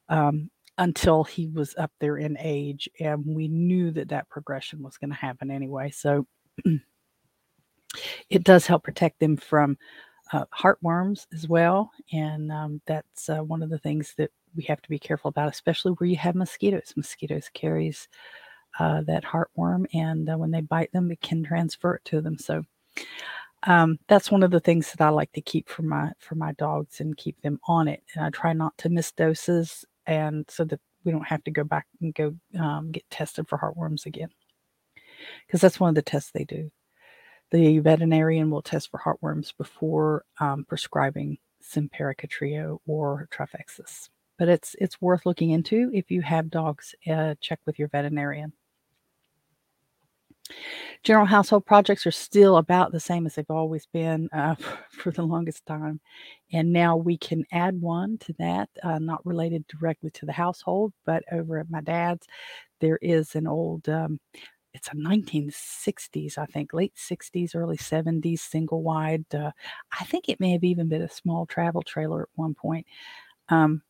um, 0.10 0.50
until 0.78 1.24
he 1.24 1.48
was 1.48 1.74
up 1.78 1.92
there 2.00 2.18
in 2.18 2.38
age, 2.40 2.90
and 3.00 3.24
we 3.26 3.48
knew 3.48 3.92
that 3.92 4.10
that 4.10 4.30
progression 4.30 4.84
was 4.84 4.98
going 4.98 5.12
to 5.12 5.16
happen 5.16 5.50
anyway. 5.50 5.90
So 5.90 6.28
it 8.30 8.44
does 8.44 8.68
help 8.68 8.84
protect 8.84 9.20
them 9.20 9.38
from 9.38 9.78
uh, 10.34 10.46
heartworms 10.58 11.28
as 11.34 11.48
well. 11.48 11.92
And 12.12 12.52
um, 12.52 12.82
that's 12.86 13.30
uh, 13.30 13.40
one 13.40 13.62
of 13.62 13.70
the 13.70 13.80
things 13.80 14.14
that 14.18 14.32
we 14.56 14.64
have 14.64 14.82
to 14.82 14.90
be 14.90 15.00
careful 15.00 15.30
about, 15.30 15.50
especially 15.50 15.92
where 15.94 16.10
you 16.10 16.18
have 16.18 16.36
mosquitoes. 16.36 16.94
Mosquitoes 16.96 17.50
carries 17.54 18.08
uh, 18.80 19.02
that 19.02 19.24
heartworm, 19.24 19.86
and 19.94 20.30
uh, 20.30 20.38
when 20.38 20.52
they 20.52 20.62
bite 20.62 20.92
them, 20.92 21.12
it 21.12 21.22
can 21.22 21.44
transfer 21.44 21.96
it 21.96 22.06
to 22.06 22.22
them. 22.22 22.38
So 22.38 22.64
um, 23.64 24.00
that's 24.08 24.32
one 24.32 24.44
of 24.44 24.52
the 24.52 24.60
things 24.60 24.92
that 24.92 25.02
I 25.02 25.10
like 25.10 25.32
to 25.34 25.42
keep 25.42 25.70
for 25.70 25.84
my 25.84 26.12
for 26.20 26.36
my 26.36 26.54
dogs 26.54 27.00
and 27.00 27.18
keep 27.18 27.40
them 27.42 27.60
on 27.68 27.88
it. 27.88 28.04
And 28.16 28.26
I 28.26 28.30
try 28.30 28.54
not 28.54 28.78
to 28.80 28.90
miss 28.90 29.12
doses, 29.12 29.86
and 30.06 30.46
so 30.50 30.64
that 30.66 30.80
we 31.04 31.12
don't 31.12 31.28
have 31.28 31.44
to 31.46 31.52
go 31.52 31.64
back 31.64 31.88
and 32.02 32.14
go 32.14 32.36
um, 32.60 32.92
get 32.92 33.10
tested 33.10 33.48
for 33.48 33.58
heartworms 33.58 34.06
again, 34.06 34.30
because 35.46 35.62
that's 35.62 35.80
one 35.80 35.90
of 35.90 35.96
the 35.96 36.02
tests 36.02 36.32
they 36.32 36.46
do 36.46 36.72
the 37.52 37.80
veterinarian 37.80 38.50
will 38.50 38.62
test 38.62 38.90
for 38.90 39.00
heartworms 39.00 39.54
before 39.58 40.24
um, 40.40 40.66
prescribing 40.68 41.38
Simparica 41.62 42.28
Trio 42.30 42.82
or 42.88 43.28
Trifexis. 43.32 44.10
But 44.42 44.50
it's 44.50 44.76
it's 44.80 45.00
worth 45.00 45.28
looking 45.28 45.52
into 45.52 45.92
if 45.94 46.10
you 46.10 46.24
have 46.24 46.50
dogs. 46.50 46.96
Uh, 47.08 47.36
check 47.40 47.60
with 47.68 47.78
your 47.78 47.90
veterinarian. 47.90 48.54
General 51.04 51.28
household 51.28 51.68
projects 51.68 52.08
are 52.08 52.12
still 52.12 52.58
about 52.58 52.92
the 52.92 53.00
same 53.00 53.28
as 53.28 53.36
they've 53.36 53.46
always 53.52 53.86
been 53.86 54.30
uh, 54.34 54.56
for 54.90 55.12
the 55.12 55.22
longest 55.22 55.64
time. 55.68 56.00
And 56.52 56.74
now 56.74 56.98
we 56.98 57.18
can 57.18 57.46
add 57.52 57.80
one 57.80 58.18
to 58.18 58.34
that, 58.40 58.68
uh, 58.82 58.98
not 58.98 59.24
related 59.28 59.68
directly 59.68 60.10
to 60.10 60.26
the 60.26 60.32
household, 60.32 60.92
but 61.06 61.22
over 61.32 61.60
at 61.60 61.70
my 61.70 61.82
dad's, 61.82 62.26
there 62.80 62.98
is 63.00 63.36
an 63.36 63.46
old 63.46 63.88
um, 63.90 64.20
it's 64.74 64.88
a 64.88 64.96
1960s, 64.96 66.40
I 66.40 66.48
think, 66.48 66.74
late 66.74 66.96
60s, 66.96 67.56
early 67.56 67.78
70s 67.78 68.40
single 68.40 68.82
wide. 68.82 69.26
Uh, 69.32 69.52
I 70.00 70.04
think 70.06 70.30
it 70.30 70.40
may 70.40 70.54
have 70.54 70.64
even 70.64 70.90
been 70.90 71.04
a 71.04 71.10
small 71.10 71.46
travel 71.46 71.84
trailer 71.84 72.24
at 72.24 72.30
one 72.34 72.56
point 72.56 72.88
um, 73.50 73.84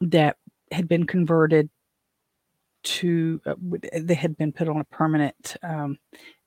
that 0.00 0.36
had 0.72 0.88
been 0.88 1.06
converted 1.06 1.70
to, 2.84 3.40
uh, 3.46 3.54
they 4.00 4.14
had 4.14 4.36
been 4.36 4.52
put 4.52 4.68
on 4.68 4.80
a 4.80 4.84
permanent, 4.84 5.56
um, 5.62 5.98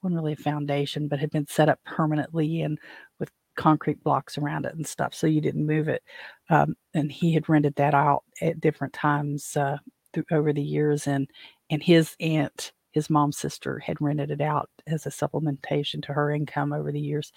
wasn't 0.01 0.19
really 0.19 0.33
a 0.33 0.37
foundation, 0.37 1.07
but 1.07 1.19
had 1.19 1.31
been 1.31 1.47
set 1.47 1.69
up 1.69 1.79
permanently 1.85 2.61
and 2.61 2.79
with 3.19 3.29
concrete 3.55 4.01
blocks 4.03 4.37
around 4.37 4.65
it 4.65 4.73
and 4.75 4.87
stuff. 4.87 5.13
So 5.13 5.27
you 5.27 5.41
didn't 5.41 5.65
move 5.65 5.89
it. 5.89 6.03
Um, 6.49 6.75
and 6.93 7.11
he 7.11 7.33
had 7.33 7.49
rented 7.49 7.75
that 7.75 7.93
out 7.93 8.23
at 8.41 8.61
different 8.61 8.93
times 8.93 9.55
uh, 9.57 9.77
through, 10.13 10.25
over 10.31 10.53
the 10.53 10.63
years. 10.63 11.07
And, 11.07 11.29
and 11.69 11.83
his 11.83 12.15
aunt, 12.19 12.71
his 12.91 13.09
mom's 13.09 13.37
sister 13.37 13.79
had 13.79 14.01
rented 14.01 14.31
it 14.31 14.41
out 14.41 14.69
as 14.87 15.05
a 15.05 15.09
supplementation 15.09 16.01
to 16.03 16.13
her 16.13 16.31
income 16.31 16.73
over 16.73 16.91
the 16.91 16.99
years 16.99 17.31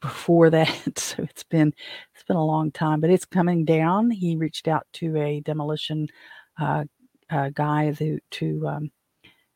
before 0.00 0.50
that 0.50 0.68
so 0.98 1.22
it's 1.22 1.44
been 1.44 1.72
it's 2.14 2.24
been 2.24 2.36
a 2.36 2.44
long 2.44 2.70
time 2.70 3.00
but 3.00 3.10
it's 3.10 3.24
coming 3.24 3.64
down 3.64 4.10
he 4.10 4.36
reached 4.36 4.68
out 4.68 4.86
to 4.92 5.16
a 5.16 5.40
demolition 5.40 6.06
uh, 6.58 6.84
uh, 7.30 7.50
guy 7.50 7.92
to, 7.92 8.18
to 8.30 8.66
um, 8.66 8.90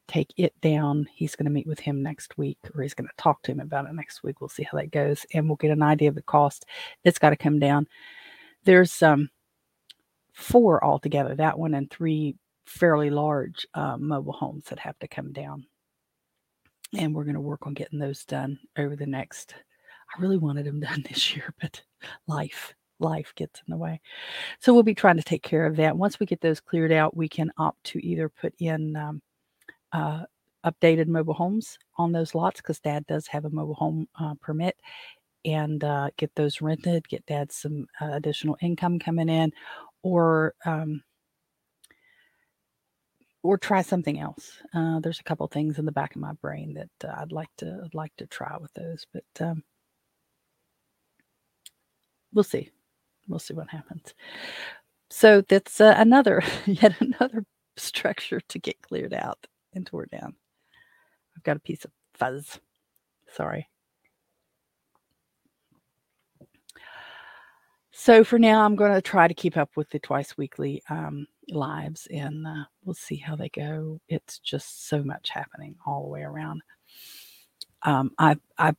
take 0.08 0.32
it 0.36 0.52
down. 0.60 1.06
He's 1.14 1.36
going 1.36 1.46
to 1.46 1.52
meet 1.52 1.66
with 1.66 1.80
him 1.80 2.02
next 2.02 2.36
week, 2.36 2.58
or 2.74 2.82
he's 2.82 2.94
going 2.94 3.08
to 3.08 3.22
talk 3.22 3.42
to 3.42 3.52
him 3.52 3.60
about 3.60 3.86
it 3.86 3.94
next 3.94 4.22
week. 4.22 4.40
We'll 4.40 4.48
see 4.48 4.66
how 4.70 4.78
that 4.78 4.90
goes, 4.90 5.24
and 5.32 5.46
we'll 5.46 5.56
get 5.56 5.70
an 5.70 5.82
idea 5.82 6.08
of 6.08 6.14
the 6.14 6.22
cost. 6.22 6.66
It's 7.04 7.18
got 7.18 7.30
to 7.30 7.36
come 7.36 7.58
down. 7.58 7.86
There's 8.64 9.02
um, 9.02 9.30
four 10.32 10.84
altogether. 10.84 11.34
That 11.34 11.58
one 11.58 11.74
and 11.74 11.90
three 11.90 12.36
fairly 12.66 13.10
large 13.10 13.66
uh, 13.74 13.96
mobile 13.98 14.32
homes 14.32 14.64
that 14.66 14.78
have 14.80 14.98
to 14.98 15.08
come 15.08 15.32
down, 15.32 15.64
and 16.96 17.14
we're 17.14 17.24
going 17.24 17.34
to 17.34 17.40
work 17.40 17.66
on 17.66 17.74
getting 17.74 17.98
those 17.98 18.24
done 18.24 18.58
over 18.76 18.96
the 18.96 19.06
next. 19.06 19.54
I 20.16 20.20
really 20.20 20.38
wanted 20.38 20.66
them 20.66 20.80
done 20.80 21.04
this 21.08 21.34
year, 21.34 21.54
but 21.60 21.82
life 22.26 22.74
life 22.98 23.32
gets 23.34 23.60
in 23.66 23.70
the 23.70 23.78
way. 23.78 24.00
So 24.60 24.74
we'll 24.74 24.82
be 24.82 24.94
trying 24.94 25.16
to 25.16 25.22
take 25.22 25.42
care 25.42 25.64
of 25.64 25.76
that. 25.76 25.96
Once 25.96 26.20
we 26.20 26.26
get 26.26 26.42
those 26.42 26.60
cleared 26.60 26.92
out, 26.92 27.16
we 27.16 27.28
can 27.28 27.50
opt 27.56 27.82
to 27.84 28.06
either 28.06 28.28
put 28.28 28.54
in 28.58 28.94
um, 28.94 29.22
uh, 29.92 30.24
updated 30.66 31.06
mobile 31.08 31.34
homes 31.34 31.78
on 31.96 32.12
those 32.12 32.34
lots 32.34 32.60
because 32.60 32.80
dad 32.80 33.06
does 33.06 33.26
have 33.26 33.46
a 33.46 33.50
mobile 33.50 33.74
home 33.74 34.06
uh, 34.20 34.34
permit 34.42 34.76
and 35.44 35.82
uh, 35.84 36.10
get 36.18 36.30
those 36.34 36.60
rented, 36.60 37.08
get 37.08 37.24
dad 37.26 37.50
some 37.50 37.86
uh, 38.00 38.10
additional 38.12 38.56
income 38.60 38.98
coming 38.98 39.28
in, 39.28 39.52
or 40.02 40.54
um, 40.66 41.02
or 43.42 43.56
try 43.56 43.82
something 43.82 44.20
else. 44.20 44.52
Uh, 44.74 45.00
there's 45.00 45.20
a 45.20 45.24
couple 45.24 45.46
things 45.46 45.78
in 45.78 45.86
the 45.86 45.92
back 45.92 46.14
of 46.14 46.20
my 46.20 46.32
brain 46.34 46.74
that 46.74 47.08
uh, 47.08 47.14
I'd 47.20 47.32
like 47.32 47.48
to 47.58 47.80
I'd 47.84 47.94
like 47.94 48.14
to 48.18 48.26
try 48.26 48.56
with 48.60 48.72
those, 48.74 49.06
but 49.12 49.46
um, 49.46 49.62
we'll 52.32 52.44
see. 52.44 52.70
We'll 53.28 53.38
see 53.38 53.54
what 53.54 53.68
happens. 53.68 54.14
So 55.10 55.42
that's 55.42 55.80
uh, 55.80 55.94
another 55.96 56.42
yet 56.66 56.94
another 57.00 57.44
structure 57.76 58.40
to 58.48 58.58
get 58.58 58.80
cleared 58.82 59.14
out 59.14 59.46
and 59.74 59.86
tore 59.86 60.06
down. 60.06 60.34
I've 61.36 61.42
got 61.42 61.56
a 61.56 61.60
piece 61.60 61.84
of 61.84 61.92
fuzz. 62.14 62.60
Sorry. 63.32 63.68
So 67.92 68.24
for 68.24 68.38
now, 68.38 68.64
I'm 68.64 68.76
going 68.76 68.94
to 68.94 69.02
try 69.02 69.28
to 69.28 69.34
keep 69.34 69.56
up 69.58 69.70
with 69.76 69.90
the 69.90 69.98
twice 69.98 70.36
weekly 70.38 70.82
um, 70.88 71.26
lives, 71.50 72.08
and 72.10 72.46
uh, 72.46 72.64
we'll 72.82 72.94
see 72.94 73.16
how 73.16 73.36
they 73.36 73.50
go. 73.50 74.00
It's 74.08 74.38
just 74.38 74.88
so 74.88 75.02
much 75.02 75.28
happening 75.30 75.76
all 75.84 76.04
the 76.04 76.08
way 76.08 76.22
around. 76.22 76.62
Um, 77.82 78.12
I 78.18 78.36
I 78.56 78.74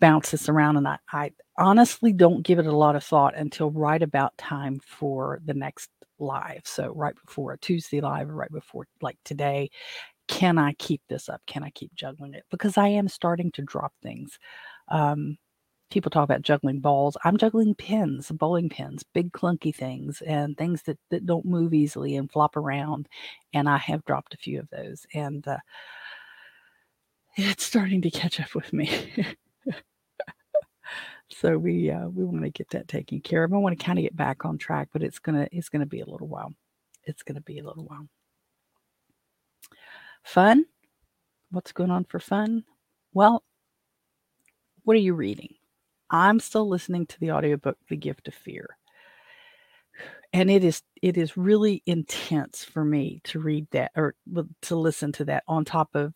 bounce 0.00 0.32
this 0.32 0.48
around, 0.48 0.76
and 0.76 0.88
I, 0.88 0.98
I 1.12 1.30
honestly 1.58 2.12
don't 2.12 2.42
give 2.42 2.58
it 2.58 2.66
a 2.66 2.76
lot 2.76 2.96
of 2.96 3.04
thought 3.04 3.36
until 3.36 3.70
right 3.70 4.02
about 4.02 4.36
time 4.38 4.80
for 4.84 5.40
the 5.44 5.54
next 5.54 5.90
live. 6.18 6.62
So 6.64 6.92
right 6.94 7.14
before 7.24 7.52
a 7.52 7.58
Tuesday 7.58 8.00
live, 8.00 8.30
or 8.30 8.34
right 8.34 8.52
before 8.52 8.86
like 9.00 9.18
today, 9.24 9.70
can 10.28 10.58
I 10.58 10.72
keep 10.74 11.02
this 11.08 11.28
up? 11.28 11.42
Can 11.46 11.62
I 11.62 11.70
keep 11.70 11.94
juggling 11.94 12.34
it? 12.34 12.44
Because 12.50 12.78
I 12.78 12.88
am 12.88 13.08
starting 13.08 13.50
to 13.52 13.62
drop 13.62 13.92
things. 14.02 14.38
Um, 14.88 15.36
people 15.90 16.10
talk 16.10 16.24
about 16.24 16.42
juggling 16.42 16.80
balls. 16.80 17.16
I'm 17.24 17.36
juggling 17.36 17.74
pins, 17.74 18.30
bowling 18.32 18.68
pins, 18.68 19.04
big 19.12 19.32
clunky 19.32 19.74
things, 19.74 20.22
and 20.22 20.56
things 20.56 20.82
that, 20.84 20.98
that 21.10 21.26
don't 21.26 21.44
move 21.44 21.74
easily 21.74 22.16
and 22.16 22.30
flop 22.30 22.56
around. 22.56 23.08
And 23.52 23.68
I 23.68 23.78
have 23.78 24.04
dropped 24.04 24.34
a 24.34 24.38
few 24.38 24.60
of 24.60 24.68
those, 24.70 25.06
and 25.14 25.46
uh, 25.46 25.58
it's 27.36 27.64
starting 27.64 28.02
to 28.02 28.10
catch 28.10 28.40
up 28.40 28.54
with 28.54 28.72
me. 28.72 29.12
so 31.40 31.58
we 31.58 31.90
uh, 31.90 32.08
we 32.08 32.24
want 32.24 32.42
to 32.44 32.50
get 32.50 32.70
that 32.70 32.88
taken 32.88 33.20
care 33.20 33.44
of. 33.44 33.52
I 33.52 33.56
want 33.56 33.78
to 33.78 33.84
kind 33.84 33.98
of 33.98 34.04
get 34.04 34.16
back 34.16 34.44
on 34.44 34.58
track, 34.58 34.88
but 34.92 35.02
it's 35.02 35.18
gonna 35.18 35.48
it's 35.52 35.68
gonna 35.68 35.86
be 35.86 36.00
a 36.00 36.06
little 36.06 36.28
while. 36.28 36.52
It's 37.04 37.22
gonna 37.22 37.40
be 37.40 37.58
a 37.58 37.64
little 37.64 37.84
while. 37.84 38.08
Fun? 40.22 40.64
What's 41.50 41.72
going 41.72 41.90
on 41.90 42.04
for 42.04 42.18
fun? 42.18 42.64
Well, 43.12 43.44
what 44.84 44.96
are 44.96 45.00
you 45.00 45.14
reading? 45.14 45.54
I'm 46.10 46.40
still 46.40 46.68
listening 46.68 47.06
to 47.06 47.20
the 47.20 47.32
audiobook 47.32 47.78
The 47.88 47.96
Gift 47.96 48.28
of 48.28 48.34
Fear. 48.34 48.76
And 50.32 50.50
it 50.50 50.64
is 50.64 50.82
it 51.02 51.16
is 51.16 51.36
really 51.36 51.82
intense 51.86 52.64
for 52.64 52.84
me 52.84 53.20
to 53.24 53.38
read 53.38 53.66
that 53.70 53.92
or 53.96 54.14
to 54.62 54.76
listen 54.76 55.12
to 55.12 55.24
that 55.26 55.44
on 55.46 55.64
top 55.64 55.94
of 55.94 56.12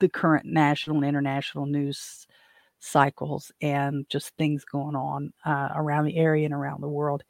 the 0.00 0.08
current 0.08 0.46
national 0.46 0.96
and 0.96 1.06
international 1.06 1.66
news 1.66 2.26
cycles 2.86 3.52
and 3.60 4.06
just 4.08 4.34
things 4.36 4.64
going 4.64 4.96
on 4.96 5.32
uh, 5.44 5.68
around 5.74 6.04
the 6.04 6.16
area 6.16 6.44
and 6.44 6.54
around 6.54 6.80
the 6.80 6.88
world. 6.88 7.22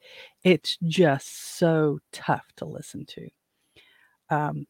It's 0.43 0.77
just 0.83 1.57
so 1.57 1.99
tough 2.11 2.45
to 2.57 2.65
listen 2.65 3.05
to. 3.07 3.29
Um, 4.29 4.65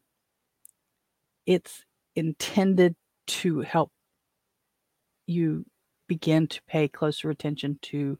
it's 1.46 1.84
intended 2.14 2.94
to 3.26 3.60
help 3.60 3.90
you 5.26 5.64
begin 6.08 6.46
to 6.48 6.60
pay 6.66 6.88
closer 6.88 7.30
attention 7.30 7.78
to 7.82 8.18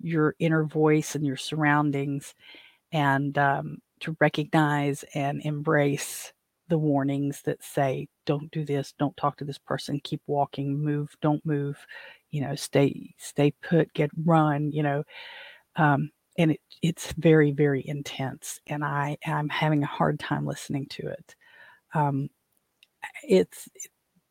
your 0.00 0.34
inner 0.38 0.64
voice 0.64 1.14
and 1.14 1.24
your 1.24 1.36
surroundings 1.36 2.34
and 2.90 3.38
um, 3.38 3.78
to 4.00 4.16
recognize 4.20 5.04
and 5.14 5.40
embrace 5.44 6.32
the 6.72 6.78
warnings 6.78 7.42
that 7.42 7.62
say 7.62 8.08
don't 8.26 8.50
do 8.50 8.64
this 8.64 8.94
don't 8.98 9.16
talk 9.16 9.36
to 9.36 9.44
this 9.44 9.58
person 9.58 10.00
keep 10.02 10.22
walking 10.26 10.82
move 10.82 11.14
don't 11.20 11.44
move 11.44 11.76
you 12.30 12.40
know 12.40 12.54
stay 12.54 13.14
stay 13.18 13.52
put 13.62 13.92
get 13.92 14.10
run 14.24 14.72
you 14.72 14.82
know 14.82 15.04
um, 15.76 16.10
and 16.38 16.52
it, 16.52 16.60
it's 16.82 17.12
very 17.12 17.52
very 17.52 17.86
intense 17.86 18.58
and 18.66 18.84
i 18.84 19.16
i'm 19.26 19.48
having 19.48 19.82
a 19.82 19.86
hard 19.86 20.18
time 20.18 20.46
listening 20.46 20.86
to 20.86 21.06
it 21.06 21.36
um, 21.94 22.28
it's 23.24 23.68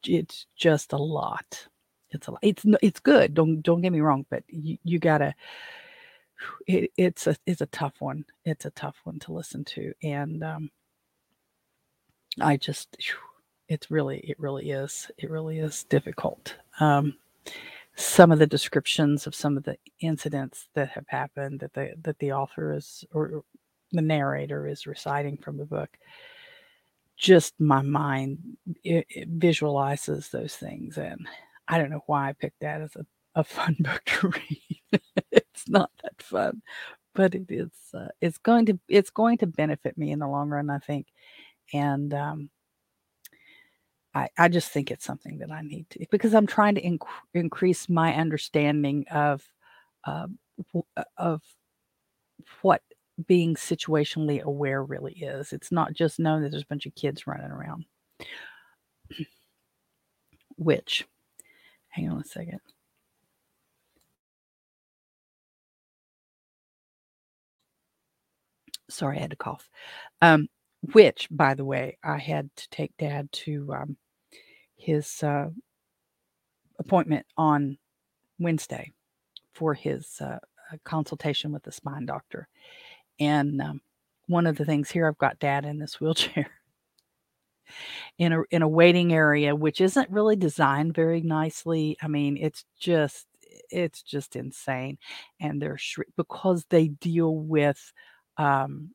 it's 0.07 0.45
just 0.55 0.93
a 0.93 0.97
lot. 0.97 1.67
It's 2.11 2.27
a 2.27 2.31
lot. 2.31 2.39
It's 2.41 2.63
it's 2.81 2.99
good. 2.99 3.33
Don't 3.33 3.61
don't 3.61 3.81
get 3.81 3.91
me 3.91 4.01
wrong, 4.01 4.25
but 4.29 4.43
you, 4.47 4.77
you 4.83 4.99
gotta. 4.99 5.33
It, 6.67 6.91
it's 6.97 7.27
a 7.27 7.35
it's 7.45 7.61
a 7.61 7.67
tough 7.67 7.93
one. 7.99 8.25
It's 8.45 8.65
a 8.65 8.71
tough 8.71 8.97
one 9.03 9.19
to 9.19 9.33
listen 9.33 9.63
to, 9.65 9.93
and 10.03 10.43
um, 10.43 10.69
I 12.39 12.57
just 12.57 12.97
it's 13.67 13.91
really 13.91 14.19
it 14.19 14.39
really 14.39 14.71
is 14.71 15.09
it 15.17 15.29
really 15.29 15.59
is 15.59 15.83
difficult. 15.85 16.55
Um, 16.79 17.15
some 17.95 18.31
of 18.31 18.39
the 18.39 18.47
descriptions 18.47 19.27
of 19.27 19.35
some 19.35 19.57
of 19.57 19.63
the 19.63 19.77
incidents 19.99 20.67
that 20.73 20.89
have 20.89 21.05
happened 21.07 21.59
that 21.59 21.73
the 21.73 21.93
that 22.01 22.17
the 22.19 22.31
author 22.31 22.73
is 22.73 23.03
or 23.13 23.43
the 23.91 24.01
narrator 24.01 24.67
is 24.67 24.87
reciting 24.87 25.37
from 25.37 25.57
the 25.57 25.65
book 25.65 25.89
just 27.17 27.53
my 27.59 27.81
mind 27.81 28.39
it, 28.83 29.05
it 29.09 29.27
visualizes 29.27 30.29
those 30.29 30.55
things 30.55 30.97
and 30.97 31.27
i 31.67 31.77
don't 31.77 31.91
know 31.91 32.03
why 32.07 32.29
i 32.29 32.33
picked 32.33 32.59
that 32.61 32.81
as 32.81 32.95
a, 32.95 33.05
a 33.35 33.43
fun 33.43 33.75
book 33.79 34.01
to 34.05 34.29
read 34.29 35.01
it's 35.31 35.67
not 35.67 35.91
that 36.01 36.21
fun 36.21 36.61
but 37.13 37.35
it 37.35 37.45
is 37.49 37.71
uh, 37.93 38.07
it's 38.21 38.37
going 38.37 38.65
to 38.65 38.79
it's 38.87 39.09
going 39.09 39.37
to 39.37 39.45
benefit 39.45 39.97
me 39.97 40.11
in 40.11 40.19
the 40.19 40.27
long 40.27 40.49
run 40.49 40.69
i 40.69 40.79
think 40.79 41.07
and 41.73 42.13
um, 42.13 42.49
I, 44.13 44.29
I 44.37 44.47
just 44.49 44.71
think 44.71 44.91
it's 44.91 45.05
something 45.05 45.37
that 45.39 45.51
I 45.51 45.61
need 45.61 45.89
to 45.91 46.05
because 46.11 46.33
I'm 46.33 46.47
trying 46.47 46.75
to 46.75 46.81
inc- 46.81 47.07
increase 47.33 47.87
my 47.89 48.13
understanding 48.13 49.05
of 49.11 49.43
uh, 50.05 50.27
of 51.17 51.41
what 52.61 52.81
being 53.27 53.55
situationally 53.55 54.41
aware 54.41 54.83
really 54.83 55.13
is. 55.13 55.53
It's 55.53 55.71
not 55.71 55.93
just 55.93 56.19
knowing 56.19 56.43
that 56.43 56.51
there's 56.51 56.63
a 56.63 56.67
bunch 56.67 56.85
of 56.85 56.95
kids 56.95 57.27
running 57.27 57.51
around. 57.51 57.85
Which, 60.57 61.05
hang 61.89 62.09
on 62.09 62.21
a 62.21 62.25
second. 62.25 62.59
Sorry, 68.89 69.17
I 69.17 69.21
had 69.21 69.29
to 69.31 69.35
cough. 69.37 69.69
Um, 70.21 70.47
which, 70.93 71.27
by 71.31 71.53
the 71.53 71.65
way, 71.65 71.97
I 72.03 72.17
had 72.17 72.49
to 72.55 72.69
take 72.69 72.95
dad 72.97 73.31
to 73.33 73.73
um, 73.73 73.97
his 74.75 75.21
uh, 75.23 75.49
appointment 76.79 77.25
on 77.37 77.77
Wednesday 78.39 78.91
for 79.53 79.73
his 79.73 80.19
uh, 80.21 80.39
consultation 80.83 81.51
with 81.51 81.63
the 81.63 81.71
spine 81.71 82.05
doctor. 82.05 82.47
And 83.19 83.61
um, 83.61 83.81
one 84.27 84.47
of 84.47 84.57
the 84.57 84.65
things 84.65 84.89
here, 84.89 85.07
I've 85.07 85.17
got 85.17 85.39
dad 85.39 85.65
in 85.65 85.77
this 85.77 85.99
wheelchair 86.01 86.49
in 88.17 88.33
a 88.33 88.41
in 88.51 88.61
a 88.61 88.67
waiting 88.67 89.13
area, 89.13 89.55
which 89.55 89.81
isn't 89.81 90.09
really 90.09 90.35
designed 90.35 90.93
very 90.93 91.21
nicely. 91.21 91.97
I 92.01 92.07
mean, 92.07 92.37
it's 92.37 92.65
just 92.79 93.27
it's 93.69 94.01
just 94.01 94.35
insane, 94.35 94.97
and 95.39 95.61
they're 95.61 95.77
because 96.17 96.65
they 96.69 96.89
deal 96.89 97.35
with 97.35 97.93
um, 98.37 98.91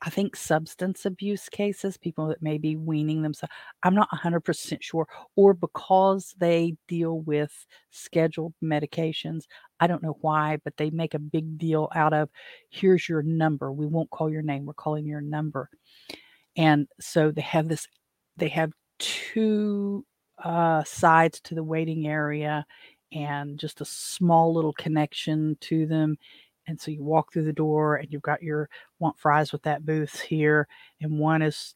I 0.00 0.10
think 0.10 0.36
substance 0.36 1.04
abuse 1.04 1.48
cases, 1.48 1.98
people 1.98 2.28
that 2.28 2.42
may 2.42 2.56
be 2.56 2.76
weaning 2.76 3.22
themselves. 3.22 3.52
I'm 3.82 3.94
not 3.94 4.08
100% 4.10 4.78
sure, 4.80 5.06
or 5.34 5.52
because 5.52 6.34
they 6.38 6.76
deal 6.88 7.20
with 7.20 7.66
scheduled 7.90 8.54
medications. 8.64 9.44
I 9.80 9.86
don't 9.86 10.02
know 10.02 10.16
why, 10.22 10.58
but 10.64 10.76
they 10.78 10.90
make 10.90 11.14
a 11.14 11.18
big 11.18 11.58
deal 11.58 11.90
out 11.94 12.14
of 12.14 12.30
here's 12.70 13.08
your 13.08 13.22
number. 13.22 13.70
We 13.70 13.86
won't 13.86 14.10
call 14.10 14.30
your 14.30 14.42
name, 14.42 14.64
we're 14.64 14.74
calling 14.74 15.06
your 15.06 15.20
number. 15.20 15.68
And 16.56 16.88
so 17.00 17.30
they 17.30 17.42
have 17.42 17.68
this 17.68 17.86
they 18.38 18.48
have 18.48 18.72
two 18.98 20.04
uh, 20.42 20.84
sides 20.84 21.40
to 21.42 21.54
the 21.54 21.64
waiting 21.64 22.06
area 22.06 22.66
and 23.12 23.58
just 23.58 23.80
a 23.80 23.84
small 23.84 24.52
little 24.54 24.72
connection 24.72 25.56
to 25.60 25.86
them. 25.86 26.16
And 26.66 26.80
so 26.80 26.90
you 26.90 27.02
walk 27.02 27.32
through 27.32 27.44
the 27.44 27.52
door 27.52 27.96
and 27.96 28.08
you've 28.10 28.22
got 28.22 28.42
your 28.42 28.68
want 28.98 29.18
fries 29.18 29.52
with 29.52 29.62
that 29.62 29.86
booth 29.86 30.20
here, 30.20 30.66
and 31.00 31.18
one 31.18 31.42
is 31.42 31.74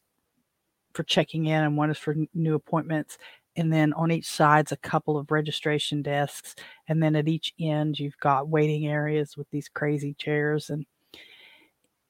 for 0.93 1.03
checking 1.03 1.45
in 1.45 1.63
and 1.63 1.77
one 1.77 1.89
is 1.89 1.97
for 1.97 2.15
new 2.33 2.55
appointments. 2.55 3.17
And 3.55 3.71
then 3.71 3.93
on 3.93 4.11
each 4.11 4.27
side's 4.27 4.71
a 4.71 4.77
couple 4.77 5.17
of 5.17 5.31
registration 5.31 6.01
desks. 6.01 6.55
And 6.87 7.03
then 7.03 7.15
at 7.15 7.27
each 7.27 7.53
end, 7.59 7.99
you've 7.99 8.17
got 8.19 8.47
waiting 8.47 8.87
areas 8.87 9.35
with 9.35 9.49
these 9.51 9.67
crazy 9.67 10.13
chairs. 10.13 10.69
And 10.69 10.85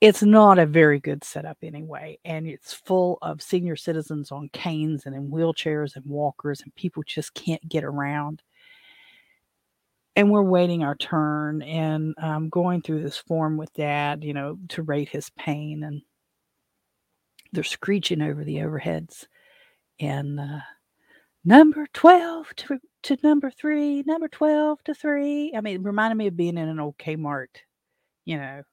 it's 0.01 0.23
not 0.23 0.59
a 0.59 0.65
very 0.65 1.00
good 1.00 1.23
setup 1.23 1.57
anyway. 1.63 2.19
And 2.25 2.47
it's 2.47 2.73
full 2.73 3.17
of 3.21 3.41
senior 3.41 3.75
citizens 3.75 4.31
on 4.31 4.50
canes 4.53 5.05
and 5.05 5.15
in 5.15 5.29
wheelchairs 5.29 5.95
and 5.95 6.05
walkers, 6.05 6.61
and 6.61 6.73
people 6.75 7.03
just 7.05 7.33
can't 7.33 7.67
get 7.67 7.83
around 7.83 8.41
and 10.15 10.29
we're 10.29 10.41
waiting 10.41 10.83
our 10.83 10.95
turn 10.95 11.61
and 11.61 12.13
um, 12.17 12.49
going 12.49 12.81
through 12.81 13.01
this 13.01 13.17
form 13.17 13.57
with 13.57 13.73
dad, 13.73 14.23
you 14.23 14.33
know, 14.33 14.57
to 14.69 14.83
rate 14.83 15.09
his 15.09 15.29
pain. 15.31 15.83
And 15.83 16.01
they're 17.53 17.63
screeching 17.63 18.21
over 18.21 18.43
the 18.43 18.57
overheads. 18.57 19.25
And 19.99 20.39
uh, 20.39 20.59
number 21.45 21.87
12 21.93 22.55
to, 22.55 22.79
to 23.03 23.17
number 23.23 23.51
three, 23.51 24.03
number 24.05 24.27
12 24.27 24.83
to 24.85 24.93
three. 24.93 25.53
I 25.55 25.61
mean, 25.61 25.75
it 25.75 25.83
reminded 25.83 26.15
me 26.17 26.27
of 26.27 26.35
being 26.35 26.57
in 26.57 26.67
an 26.67 26.79
old 26.79 26.97
Kmart, 26.97 27.47
you 28.25 28.37
know, 28.37 28.63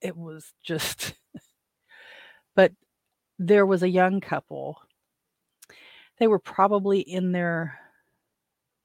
it 0.00 0.16
was 0.16 0.52
just, 0.62 1.14
but 2.54 2.72
there 3.38 3.66
was 3.66 3.82
a 3.82 3.88
young 3.88 4.20
couple. 4.20 4.78
They 6.18 6.26
were 6.26 6.38
probably 6.38 7.00
in 7.00 7.32
their 7.32 7.78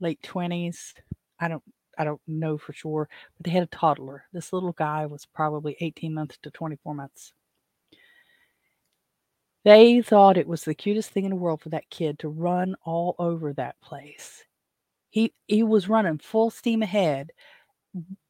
late 0.01 0.21
20s, 0.21 0.93
I 1.41 1.49
don't 1.49 1.63
I 1.97 2.05
don't 2.05 2.21
know 2.27 2.57
for 2.57 2.73
sure, 2.73 3.09
but 3.37 3.45
they 3.45 3.51
had 3.51 3.63
a 3.63 3.67
toddler. 3.67 4.25
This 4.33 4.53
little 4.53 4.71
guy 4.73 5.05
was 5.07 5.25
probably 5.25 5.75
18 5.81 6.13
months 6.13 6.37
to 6.43 6.51
24 6.51 6.95
months. 6.95 7.33
They 9.63 10.01
thought 10.01 10.37
it 10.37 10.47
was 10.47 10.63
the 10.63 10.73
cutest 10.75 11.11
thing 11.11 11.25
in 11.25 11.29
the 11.31 11.35
world 11.35 11.61
for 11.61 11.69
that 11.69 11.89
kid 11.89 12.19
to 12.19 12.29
run 12.29 12.75
all 12.83 13.15
over 13.19 13.53
that 13.53 13.79
place. 13.81 14.43
He 15.11 15.33
he 15.47 15.63
was 15.63 15.89
running 15.89 16.19
full 16.19 16.51
steam 16.51 16.83
ahead, 16.83 17.31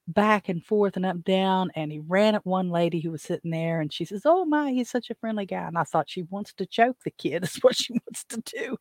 back 0.07 0.49
and 0.49 0.63
forth 0.65 0.97
and 0.97 1.05
up 1.05 1.23
down, 1.23 1.71
and 1.75 1.91
he 1.91 1.99
ran 1.99 2.35
at 2.35 2.45
one 2.45 2.69
lady 2.69 2.99
who 2.99 3.11
was 3.11 3.21
sitting 3.21 3.51
there, 3.51 3.81
and 3.81 3.91
she 3.93 4.05
says, 4.05 4.23
"Oh 4.25 4.45
my, 4.45 4.71
he's 4.71 4.89
such 4.89 5.09
a 5.09 5.15
friendly 5.15 5.45
guy." 5.45 5.67
And 5.67 5.77
I 5.77 5.83
thought 5.83 6.09
she 6.09 6.23
wants 6.23 6.53
to 6.55 6.65
choke 6.65 6.97
the 7.03 7.11
kid. 7.11 7.43
Is 7.43 7.57
what 7.57 7.75
she 7.75 7.93
wants 7.93 8.23
to 8.29 8.41
do. 8.41 8.77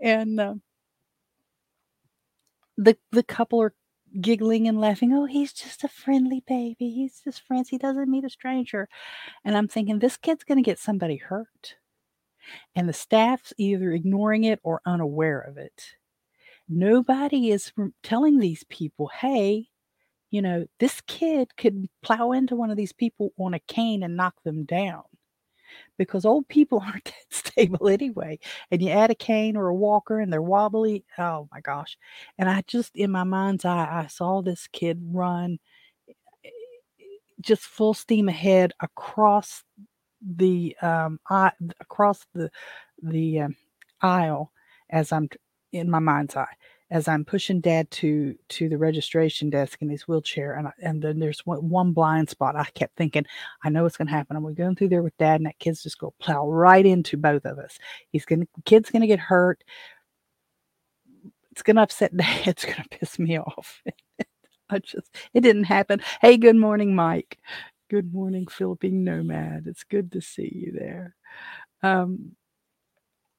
And 0.00 0.40
uh, 0.40 0.54
the 2.76 2.96
the 3.12 3.22
couple 3.22 3.60
are 3.62 3.74
giggling 4.20 4.68
and 4.68 4.80
laughing. 4.80 5.12
Oh, 5.12 5.26
he's 5.26 5.52
just 5.52 5.84
a 5.84 5.88
friendly 5.88 6.42
baby. 6.46 6.90
He's 6.90 7.20
just 7.22 7.46
friends. 7.46 7.68
He 7.68 7.78
doesn't 7.78 8.10
meet 8.10 8.24
a 8.24 8.30
stranger. 8.30 8.88
And 9.44 9.56
I'm 9.56 9.68
thinking, 9.68 9.98
this 9.98 10.16
kid's 10.16 10.44
going 10.44 10.58
to 10.58 10.62
get 10.62 10.78
somebody 10.78 11.16
hurt. 11.16 11.76
And 12.76 12.88
the 12.88 12.92
staff's 12.92 13.52
either 13.58 13.90
ignoring 13.92 14.44
it 14.44 14.60
or 14.62 14.80
unaware 14.86 15.40
of 15.40 15.56
it. 15.58 15.96
Nobody 16.68 17.50
is 17.50 17.72
telling 18.02 18.38
these 18.38 18.64
people, 18.64 19.08
hey, 19.08 19.68
you 20.30 20.42
know, 20.42 20.66
this 20.80 21.00
kid 21.02 21.56
could 21.56 21.88
plow 22.02 22.32
into 22.32 22.56
one 22.56 22.70
of 22.70 22.76
these 22.76 22.92
people 22.92 23.32
on 23.38 23.54
a 23.54 23.60
cane 23.60 24.02
and 24.02 24.16
knock 24.16 24.34
them 24.44 24.64
down 24.64 25.04
because 25.98 26.24
old 26.24 26.48
people 26.48 26.80
aren't 26.86 27.04
that 27.06 27.14
stable 27.30 27.88
anyway. 27.88 28.38
And 28.70 28.82
you 28.82 28.90
add 28.90 29.10
a 29.10 29.14
cane 29.14 29.56
or 29.56 29.68
a 29.68 29.74
walker 29.74 30.20
and 30.20 30.32
they're 30.32 30.42
wobbly. 30.42 31.04
Oh 31.18 31.48
my 31.52 31.60
gosh. 31.60 31.96
And 32.38 32.48
I 32.48 32.62
just, 32.66 32.96
in 32.96 33.10
my 33.10 33.24
mind's 33.24 33.64
eye, 33.64 33.88
I 34.04 34.06
saw 34.08 34.42
this 34.42 34.68
kid 34.72 35.00
run 35.12 35.58
eh, 36.44 36.50
just 37.40 37.62
full 37.64 37.94
steam 37.94 38.28
ahead 38.28 38.72
across 38.80 39.62
the 40.22 40.76
um 40.82 41.20
I, 41.30 41.52
across 41.80 42.26
the 42.34 42.50
the 43.02 43.40
um, 43.42 43.56
aisle 44.02 44.52
as 44.90 45.12
I'm 45.12 45.28
in 45.72 45.90
my 45.90 45.98
mind's 46.00 46.36
eye 46.36 46.54
as 46.94 47.08
I'm 47.08 47.24
pushing 47.24 47.60
dad 47.60 47.90
to 47.90 48.36
to 48.50 48.68
the 48.68 48.78
registration 48.78 49.50
desk 49.50 49.82
in 49.82 49.88
his 49.90 50.06
wheelchair, 50.06 50.54
and 50.54 50.68
I, 50.68 50.72
and 50.80 51.02
then 51.02 51.18
there's 51.18 51.44
one, 51.44 51.68
one 51.68 51.92
blind 51.92 52.30
spot. 52.30 52.54
I 52.54 52.66
kept 52.66 52.96
thinking, 52.96 53.26
I 53.64 53.68
know 53.68 53.82
what's 53.82 53.96
going 53.96 54.06
to 54.06 54.14
happen. 54.14 54.36
I'm 54.36 54.54
going 54.54 54.76
through 54.76 54.90
there 54.90 55.02
with 55.02 55.16
dad, 55.18 55.40
and 55.40 55.46
that 55.46 55.58
kid's 55.58 55.82
just 55.82 55.98
going 55.98 56.12
to 56.12 56.24
plow 56.24 56.48
right 56.48 56.86
into 56.86 57.16
both 57.16 57.44
of 57.46 57.58
us. 57.58 57.78
He's 58.12 58.24
going 58.24 58.42
to 58.42 58.48
kid's 58.64 58.90
going 58.90 59.02
to 59.02 59.08
get 59.08 59.18
hurt. 59.18 59.64
It's 61.50 61.62
going 61.62 61.76
to 61.76 61.82
upset 61.82 62.16
dad. 62.16 62.46
It's 62.46 62.64
going 62.64 62.76
to 62.76 62.88
piss 62.88 63.18
me 63.18 63.40
off. 63.40 63.82
I 64.70 64.78
just 64.78 65.16
it 65.34 65.40
didn't 65.40 65.64
happen. 65.64 66.00
Hey, 66.20 66.36
good 66.36 66.56
morning, 66.56 66.94
Mike. 66.94 67.38
Good 67.90 68.14
morning, 68.14 68.46
Philippine 68.46 69.02
Nomad. 69.02 69.64
It's 69.66 69.82
good 69.82 70.12
to 70.12 70.20
see 70.20 70.48
you 70.54 70.72
there. 70.78 71.16
Um, 71.82 72.36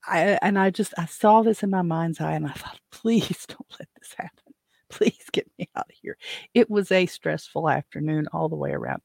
I, 0.07 0.39
and 0.41 0.57
I 0.59 0.69
just 0.69 0.93
I 0.97 1.05
saw 1.05 1.41
this 1.41 1.63
in 1.63 1.69
my 1.69 1.81
mind's 1.81 2.21
eye 2.21 2.33
and 2.33 2.47
I 2.47 2.51
thought, 2.51 2.79
please 2.91 3.45
don't 3.47 3.75
let 3.79 3.89
this 3.97 4.13
happen. 4.17 4.53
Please 4.89 5.25
get 5.31 5.49
me 5.57 5.69
out 5.75 5.89
of 5.89 5.95
here. 6.01 6.17
It 6.53 6.69
was 6.69 6.91
a 6.91 7.05
stressful 7.05 7.69
afternoon 7.69 8.27
all 8.31 8.49
the 8.49 8.55
way 8.55 8.71
around. 8.71 9.01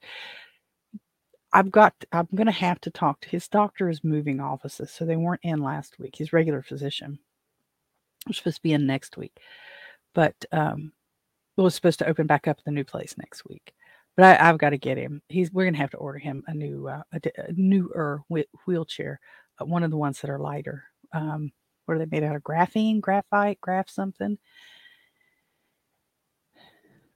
I've 1.53 1.71
got 1.71 1.95
I'm 2.13 2.29
gonna 2.35 2.53
have 2.53 2.81
to 2.83 2.91
talk 2.91 3.21
to 3.21 3.29
his 3.29 3.49
doctor 3.49 3.89
is 3.89 4.05
moving 4.05 4.41
offices, 4.41 4.91
so 4.91 5.05
they 5.05 5.17
weren't 5.17 5.41
in 5.43 5.63
last 5.63 5.99
week. 5.99 6.17
His 6.17 6.33
regular 6.33 6.63
physician 6.63 7.19
was 8.27 8.37
supposed 8.37 8.57
to 8.57 8.63
be 8.63 8.73
in 8.73 8.87
next 8.87 9.17
week. 9.17 9.37
But 10.15 10.37
um 10.53 10.93
was 11.57 11.75
supposed 11.75 11.99
to 12.01 12.09
open 12.09 12.27
back 12.27 12.49
up 12.49 12.59
the 12.65 12.71
new 12.71 12.85
place 12.85 13.17
next 13.19 13.45
week. 13.47 13.73
But 14.17 14.41
I, 14.41 14.45
have 14.47 14.59
got 14.59 14.71
to 14.71 14.79
get 14.79 14.99
him. 14.99 15.23
He's 15.29 15.53
we're 15.53 15.65
gonna 15.65 15.79
have 15.79 15.91
to 15.91 15.97
order 15.99 16.19
him 16.19 16.43
a 16.47 16.55
new 16.55 16.89
uh, 16.89 17.03
a, 17.13 17.21
a 17.37 17.53
newer 17.53 18.23
wheelchair, 18.67 19.21
uh, 19.61 19.65
one 19.65 19.83
of 19.83 19.91
the 19.91 19.97
ones 19.97 20.21
that 20.21 20.31
are 20.31 20.39
lighter 20.39 20.85
um, 21.13 21.53
what 21.85 21.97
are 21.97 21.99
they 21.99 22.07
made 22.07 22.25
out 22.25 22.37
of? 22.37 22.43
Graphene, 22.43 23.01
graphite, 23.01 23.61
graph 23.61 23.89
something. 23.89 24.39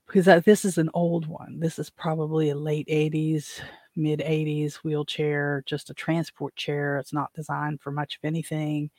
Because 0.06 0.28
uh, 0.28 0.40
this 0.44 0.64
is 0.64 0.78
an 0.78 0.90
old 0.94 1.26
one. 1.26 1.60
This 1.60 1.78
is 1.78 1.90
probably 1.90 2.50
a 2.50 2.56
late 2.56 2.88
80s, 2.88 3.60
mid 3.96 4.20
80s 4.20 4.74
wheelchair, 4.76 5.62
just 5.66 5.90
a 5.90 5.94
transport 5.94 6.54
chair. 6.56 6.98
It's 6.98 7.12
not 7.12 7.32
designed 7.34 7.80
for 7.80 7.90
much 7.90 8.16
of 8.16 8.26
anything. 8.26 8.90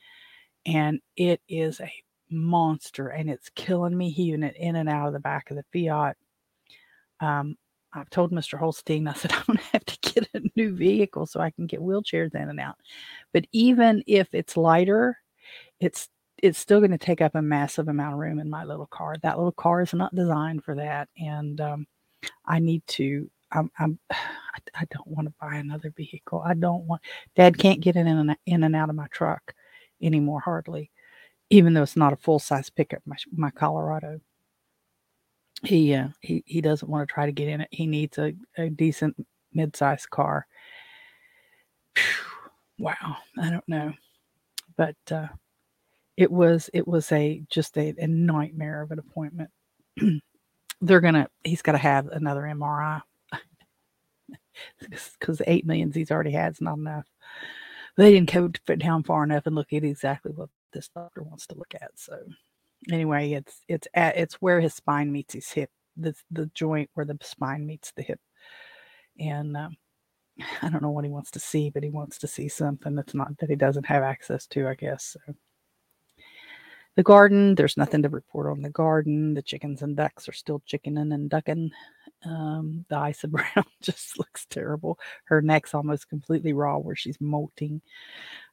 And 0.64 1.00
it 1.16 1.40
is 1.48 1.80
a 1.80 1.92
monster 2.28 3.08
and 3.08 3.30
it's 3.30 3.50
killing 3.50 3.96
me 3.96 4.10
heaving 4.10 4.42
it 4.42 4.56
in 4.56 4.76
and 4.76 4.88
out 4.88 5.06
of 5.06 5.12
the 5.12 5.20
back 5.20 5.50
of 5.50 5.56
the 5.56 5.64
Fiat. 5.72 6.16
Um, 7.20 7.56
I've 7.94 8.10
told 8.10 8.32
Mr. 8.32 8.58
Holstein, 8.58 9.08
I 9.08 9.14
said, 9.14 9.32
I'm 9.34 9.44
going 9.46 9.58
to 9.58 9.64
have 9.72 9.84
to 9.86 9.98
get 10.12 10.28
a 10.34 10.42
new 10.56 10.74
vehicle 10.74 11.26
so 11.26 11.40
I 11.40 11.50
can 11.50 11.66
get 11.66 11.80
wheelchairs 11.80 12.34
in 12.34 12.48
and 12.50 12.60
out. 12.60 12.76
But 13.32 13.46
even 13.52 14.02
if 14.06 14.28
it's 14.34 14.56
lighter, 14.56 15.18
it's 15.80 16.08
it's 16.42 16.58
still 16.58 16.80
going 16.80 16.90
to 16.90 16.98
take 16.98 17.20
up 17.22 17.34
a 17.34 17.42
massive 17.42 17.88
amount 17.88 18.14
of 18.14 18.18
room 18.20 18.38
in 18.40 18.50
my 18.50 18.64
little 18.64 18.86
car. 18.86 19.16
That 19.22 19.38
little 19.38 19.52
car 19.52 19.82
is 19.82 19.94
not 19.94 20.14
designed 20.14 20.64
for 20.64 20.74
that, 20.76 21.08
and 21.18 21.60
um, 21.60 21.86
I 22.46 22.58
need 22.60 22.82
to. 22.88 23.30
I'm, 23.52 23.70
I'm 23.78 23.98
I 24.74 24.84
don't 24.90 25.08
want 25.08 25.28
to 25.28 25.34
buy 25.40 25.56
another 25.56 25.92
vehicle. 25.96 26.42
I 26.46 26.54
don't 26.54 26.84
want. 26.86 27.02
Dad 27.36 27.58
can't 27.58 27.80
get 27.80 27.96
in 27.96 28.06
and 28.06 28.36
in 28.46 28.64
and 28.64 28.76
out 28.76 28.90
of 28.90 28.96
my 28.96 29.06
truck 29.10 29.54
anymore, 30.02 30.40
hardly, 30.40 30.90
even 31.50 31.74
though 31.74 31.82
it's 31.84 31.96
not 31.96 32.12
a 32.12 32.16
full 32.16 32.38
size 32.40 32.70
pickup. 32.70 33.02
My 33.06 33.16
my 33.36 33.50
Colorado 33.50 34.20
he 35.62 35.94
uh, 35.94 36.08
he 36.20 36.42
he 36.46 36.60
doesn't 36.60 36.88
want 36.88 37.08
to 37.08 37.12
try 37.12 37.26
to 37.26 37.32
get 37.32 37.48
in 37.48 37.60
it. 37.60 37.68
He 37.70 37.86
needs 37.86 38.18
a, 38.18 38.34
a 38.56 38.68
decent 38.68 39.16
mid-sized 39.52 40.10
car. 40.10 40.46
Whew, 41.96 42.04
wow, 42.78 43.16
I 43.38 43.50
don't 43.50 43.68
know, 43.68 43.92
but 44.76 44.96
uh, 45.10 45.28
it 46.16 46.30
was 46.30 46.70
it 46.72 46.86
was 46.86 47.10
a 47.12 47.42
just 47.48 47.76
a, 47.78 47.94
a 47.98 48.06
nightmare 48.06 48.82
of 48.82 48.90
an 48.90 48.98
appointment. 48.98 49.50
They're 50.80 51.00
gonna 51.00 51.28
he's 51.44 51.62
got 51.62 51.72
to 51.72 51.78
have 51.78 52.08
another 52.08 52.42
MRI 52.42 53.02
because 55.10 55.42
eight 55.46 55.66
millions 55.66 55.94
he's 55.94 56.10
already 56.10 56.32
had 56.32 56.52
is 56.52 56.60
not 56.60 56.78
enough. 56.78 57.06
They 57.96 58.12
didn't 58.12 58.32
go 58.32 58.48
down 58.76 59.04
far 59.04 59.24
enough 59.24 59.46
and 59.46 59.54
look 59.54 59.72
at 59.72 59.84
exactly 59.84 60.32
what 60.32 60.50
this 60.72 60.88
doctor 60.88 61.22
wants 61.22 61.46
to 61.46 61.54
look 61.54 61.74
at. 61.74 61.92
So 61.94 62.18
anyway, 62.90 63.32
it's 63.32 63.62
it's 63.68 63.88
at 63.94 64.16
it's 64.16 64.34
where 64.34 64.60
his 64.60 64.74
spine 64.74 65.12
meets 65.12 65.34
his 65.34 65.50
hip, 65.50 65.70
the 65.96 66.14
the 66.30 66.46
joint 66.54 66.90
where 66.94 67.06
the 67.06 67.18
spine 67.22 67.66
meets 67.66 67.92
the 67.92 68.02
hip, 68.02 68.20
and 69.18 69.56
um, 69.56 69.76
I 70.62 70.70
don't 70.70 70.82
know 70.82 70.90
what 70.90 71.04
he 71.04 71.10
wants 71.10 71.30
to 71.32 71.40
see, 71.40 71.70
but 71.70 71.82
he 71.82 71.90
wants 71.90 72.18
to 72.18 72.26
see 72.26 72.48
something 72.48 72.94
that's 72.94 73.14
not 73.14 73.36
that 73.38 73.50
he 73.50 73.56
doesn't 73.56 73.86
have 73.86 74.02
access 74.02 74.46
to, 74.48 74.68
I 74.68 74.74
guess. 74.74 75.16
So. 75.26 75.34
The 76.96 77.02
garden, 77.02 77.54
there's 77.54 77.76
nothing 77.76 78.02
to 78.02 78.08
report 78.08 78.50
on 78.50 78.62
the 78.62 78.70
garden. 78.70 79.34
The 79.34 79.42
chickens 79.42 79.82
and 79.82 79.94
ducks 79.94 80.30
are 80.30 80.32
still 80.32 80.62
chickening 80.64 81.12
and 81.12 81.28
ducking. 81.28 81.70
Um, 82.24 82.86
the 82.88 83.08
Isa 83.08 83.28
Brown 83.28 83.64
just 83.82 84.18
looks 84.18 84.46
terrible. 84.46 84.98
Her 85.24 85.42
neck's 85.42 85.74
almost 85.74 86.08
completely 86.08 86.54
raw 86.54 86.78
where 86.78 86.96
she's 86.96 87.20
molting. 87.20 87.82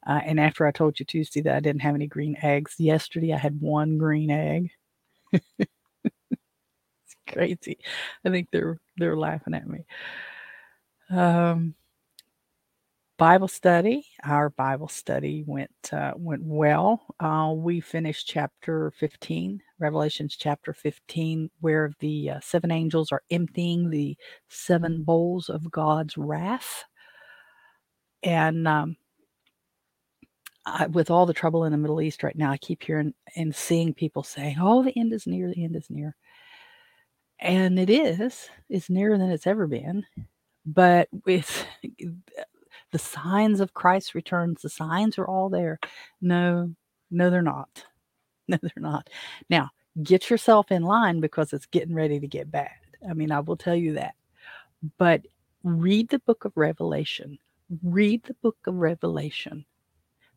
Uh, 0.05 0.19
and 0.25 0.39
after 0.39 0.65
I 0.65 0.71
told 0.71 0.99
you 0.99 1.05
Tuesday 1.05 1.41
that 1.41 1.55
I 1.55 1.59
didn't 1.59 1.81
have 1.81 1.95
any 1.95 2.07
green 2.07 2.35
eggs, 2.41 2.75
yesterday 2.77 3.33
I 3.33 3.37
had 3.37 3.59
one 3.61 3.97
green 3.97 4.31
egg. 4.31 4.71
it's 5.31 5.69
crazy. 7.29 7.77
I 8.25 8.29
think 8.29 8.49
they're 8.51 8.79
they're 8.97 9.17
laughing 9.17 9.53
at 9.53 9.67
me. 9.67 9.85
Um, 11.09 11.75
Bible 13.17 13.47
study. 13.47 14.05
Our 14.23 14.49
Bible 14.49 14.87
study 14.87 15.43
went 15.45 15.71
uh, 15.91 16.13
went 16.15 16.43
well. 16.43 17.01
Uh, 17.19 17.53
we 17.55 17.79
finished 17.79 18.27
chapter 18.27 18.91
15, 18.97 19.61
Revelations 19.79 20.35
chapter 20.35 20.73
15, 20.73 21.49
where 21.61 21.91
the 21.99 22.31
uh, 22.31 22.39
seven 22.41 22.71
angels 22.71 23.11
are 23.11 23.21
emptying 23.31 23.89
the 23.89 24.17
seven 24.49 25.03
bowls 25.03 25.49
of 25.49 25.69
God's 25.71 26.17
wrath. 26.17 26.83
And 28.23 28.67
um, 28.67 28.97
I, 30.65 30.87
with 30.87 31.11
all 31.11 31.25
the 31.25 31.33
trouble 31.33 31.65
in 31.65 31.71
the 31.71 31.77
Middle 31.77 32.01
East 32.01 32.23
right 32.23 32.35
now, 32.37 32.51
I 32.51 32.57
keep 32.57 32.83
hearing 32.83 33.13
and 33.35 33.53
seeing 33.55 33.93
people 33.93 34.23
saying, 34.23 34.57
"Oh, 34.59 34.83
the 34.83 34.97
end 34.97 35.13
is 35.13 35.27
near. 35.27 35.49
The 35.53 35.63
end 35.63 35.75
is 35.75 35.89
near," 35.89 36.15
and 37.39 37.77
it 37.79 37.89
is. 37.89 38.49
It's 38.69 38.89
nearer 38.89 39.17
than 39.17 39.29
it's 39.31 39.47
ever 39.47 39.67
been. 39.67 40.05
But 40.65 41.09
with 41.25 41.65
the 42.91 42.99
signs 42.99 43.59
of 43.59 43.73
Christ's 43.73 44.15
returns, 44.15 44.61
the 44.61 44.69
signs 44.69 45.17
are 45.17 45.27
all 45.27 45.49
there. 45.49 45.79
No, 46.21 46.73
no, 47.11 47.29
they're 47.29 47.41
not. 47.41 47.85
No, 48.49 48.57
they're 48.61 48.71
not. 48.75 49.09
Now, 49.49 49.69
get 50.03 50.29
yourself 50.29 50.69
in 50.69 50.83
line 50.83 51.21
because 51.21 51.53
it's 51.53 51.65
getting 51.67 51.95
ready 51.95 52.19
to 52.19 52.27
get 52.27 52.51
bad. 52.51 52.71
I 53.09 53.13
mean, 53.13 53.31
I 53.31 53.39
will 53.39 53.55
tell 53.55 53.73
you 53.75 53.93
that. 53.93 54.15
But 54.97 55.21
read 55.63 56.09
the 56.09 56.19
book 56.19 56.43
of 56.43 56.51
Revelation. 56.57 57.39
Read 57.83 58.23
the 58.23 58.33
book 58.41 58.57
of 58.67 58.75
Revelation. 58.75 59.65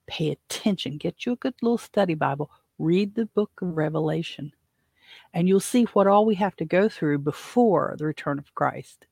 Pay 0.07 0.31
attention. 0.31 0.99
Get 0.99 1.27
you 1.27 1.33
a 1.33 1.37
good 1.37 1.55
little 1.63 1.79
study 1.79 2.15
Bible. 2.15 2.51
Read 2.79 3.15
the 3.15 3.27
book 3.27 3.51
of 3.63 3.77
Revelation. 3.77 4.53
And 5.33 5.49
you'll 5.49 5.61
see 5.61 5.85
what 5.85 6.07
all 6.07 6.25
we 6.25 6.35
have 6.37 6.57
to 6.57 6.65
go 6.65 6.89
through 6.89 7.19
before 7.19 7.95
the 7.99 8.07
return 8.07 8.39
of 8.39 8.55
Christ 8.55 9.07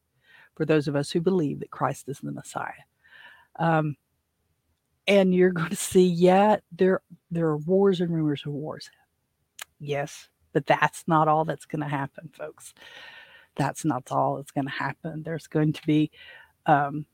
for 0.57 0.65
those 0.65 0.89
of 0.89 0.97
us 0.97 1.11
who 1.11 1.21
believe 1.21 1.61
that 1.61 1.71
Christ 1.71 2.09
is 2.09 2.21
the 2.21 2.33
Messiah. 2.33 2.73
Um, 3.59 3.97
and 5.07 5.35
you're 5.35 5.51
going 5.51 5.71
to 5.71 5.77
see, 5.77 6.07
yeah, 6.07 6.57
there 6.73 7.03
there 7.31 7.47
are 7.47 7.59
wars 7.59 8.01
and 8.01 8.13
rumors 8.13 8.43
of 8.47 8.53
wars. 8.53 8.91
Yes, 9.79 10.29
but 10.53 10.67
that's 10.67 11.05
not 11.07 11.29
all 11.29 11.45
that's 11.45 11.67
going 11.67 11.83
to 11.83 11.89
happen, 11.89 12.31
folks. 12.37 12.73
That's 13.57 13.85
not 13.85 14.11
all 14.11 14.37
that's 14.37 14.51
going 14.51 14.67
to 14.67 14.71
happen. 14.71 15.23
There's 15.23 15.47
going 15.47 15.75
to 15.75 15.87
be 15.87 16.11
um, 16.67 17.07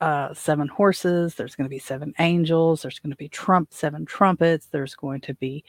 uh, 0.00 0.34
seven 0.34 0.68
horses. 0.68 1.34
There's 1.34 1.54
going 1.54 1.64
to 1.64 1.70
be 1.70 1.78
seven 1.78 2.14
angels. 2.18 2.82
There's 2.82 2.98
going 2.98 3.10
to 3.10 3.16
be 3.16 3.28
trump 3.28 3.72
seven 3.72 4.04
trumpets. 4.04 4.66
There's 4.66 4.94
going 4.94 5.20
to 5.22 5.34
be 5.34 5.64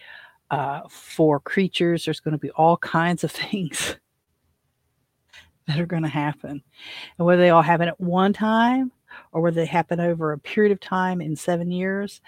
uh, 0.51 0.81
four 0.89 1.39
creatures. 1.39 2.05
There's 2.05 2.19
going 2.19 2.33
to 2.33 2.37
be 2.37 2.51
all 2.51 2.77
kinds 2.77 3.23
of 3.23 3.31
things 3.51 3.95
that 5.67 5.79
are 5.79 5.85
going 5.85 6.03
to 6.03 6.09
happen, 6.09 6.63
and 7.17 7.25
whether 7.25 7.41
they 7.41 7.49
all 7.49 7.61
happen 7.61 7.89
at 7.89 7.99
one 7.99 8.33
time 8.33 8.91
or 9.31 9.41
whether 9.41 9.55
they 9.55 9.65
happen 9.65 9.99
over 9.99 10.31
a 10.31 10.39
period 10.39 10.71
of 10.71 10.79
time 10.79 11.21
in 11.21 11.35
seven 11.35 11.71
years, 11.71 12.21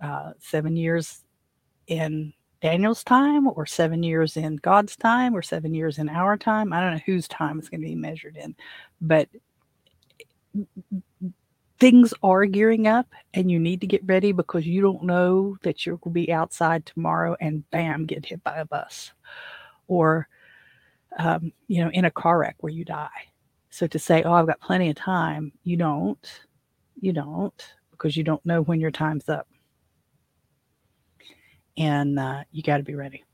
uh, 0.00 0.32
seven 0.38 0.76
years 0.76 1.24
in 1.86 2.32
Daniel's 2.60 3.04
time, 3.04 3.46
or 3.46 3.66
seven 3.66 4.02
years 4.02 4.36
in 4.36 4.56
God's 4.56 4.96
time, 4.96 5.34
or 5.34 5.42
seven 5.42 5.74
years 5.74 5.98
in 5.98 6.08
our 6.08 6.36
time. 6.36 6.72
I 6.72 6.80
don't 6.80 6.94
know 6.94 7.00
whose 7.06 7.28
time 7.28 7.58
it's 7.58 7.68
going 7.68 7.80
to 7.80 7.86
be 7.86 7.94
measured 7.94 8.36
in, 8.36 8.56
but 9.00 9.28
things 11.78 12.12
are 12.22 12.44
gearing 12.44 12.86
up 12.86 13.06
and 13.34 13.50
you 13.50 13.58
need 13.58 13.80
to 13.80 13.86
get 13.86 14.04
ready 14.04 14.32
because 14.32 14.66
you 14.66 14.82
don't 14.82 15.04
know 15.04 15.56
that 15.62 15.86
you're 15.86 15.96
going 15.98 16.12
to 16.12 16.20
be 16.26 16.32
outside 16.32 16.84
tomorrow 16.84 17.36
and 17.40 17.68
bam, 17.70 18.04
get 18.04 18.26
hit 18.26 18.42
by 18.42 18.56
a 18.58 18.64
bus 18.64 19.12
or, 19.86 20.28
um, 21.18 21.52
you 21.68 21.82
know, 21.82 21.90
in 21.92 22.04
a 22.04 22.10
car 22.10 22.38
wreck 22.38 22.56
where 22.60 22.72
you 22.72 22.84
die. 22.84 23.08
So 23.70 23.86
to 23.86 23.98
say, 23.98 24.22
oh, 24.24 24.32
I've 24.32 24.46
got 24.46 24.60
plenty 24.60 24.90
of 24.90 24.96
time, 24.96 25.52
you 25.62 25.76
don't. 25.76 26.40
You 27.00 27.12
don't 27.12 27.74
because 27.92 28.16
you 28.16 28.24
don't 28.24 28.44
know 28.44 28.62
when 28.62 28.80
your 28.80 28.90
time's 28.90 29.28
up. 29.28 29.46
And 31.76 32.18
uh, 32.18 32.42
you 32.50 32.62
got 32.62 32.78
to 32.78 32.82
be 32.82 32.94
ready. 32.94 33.24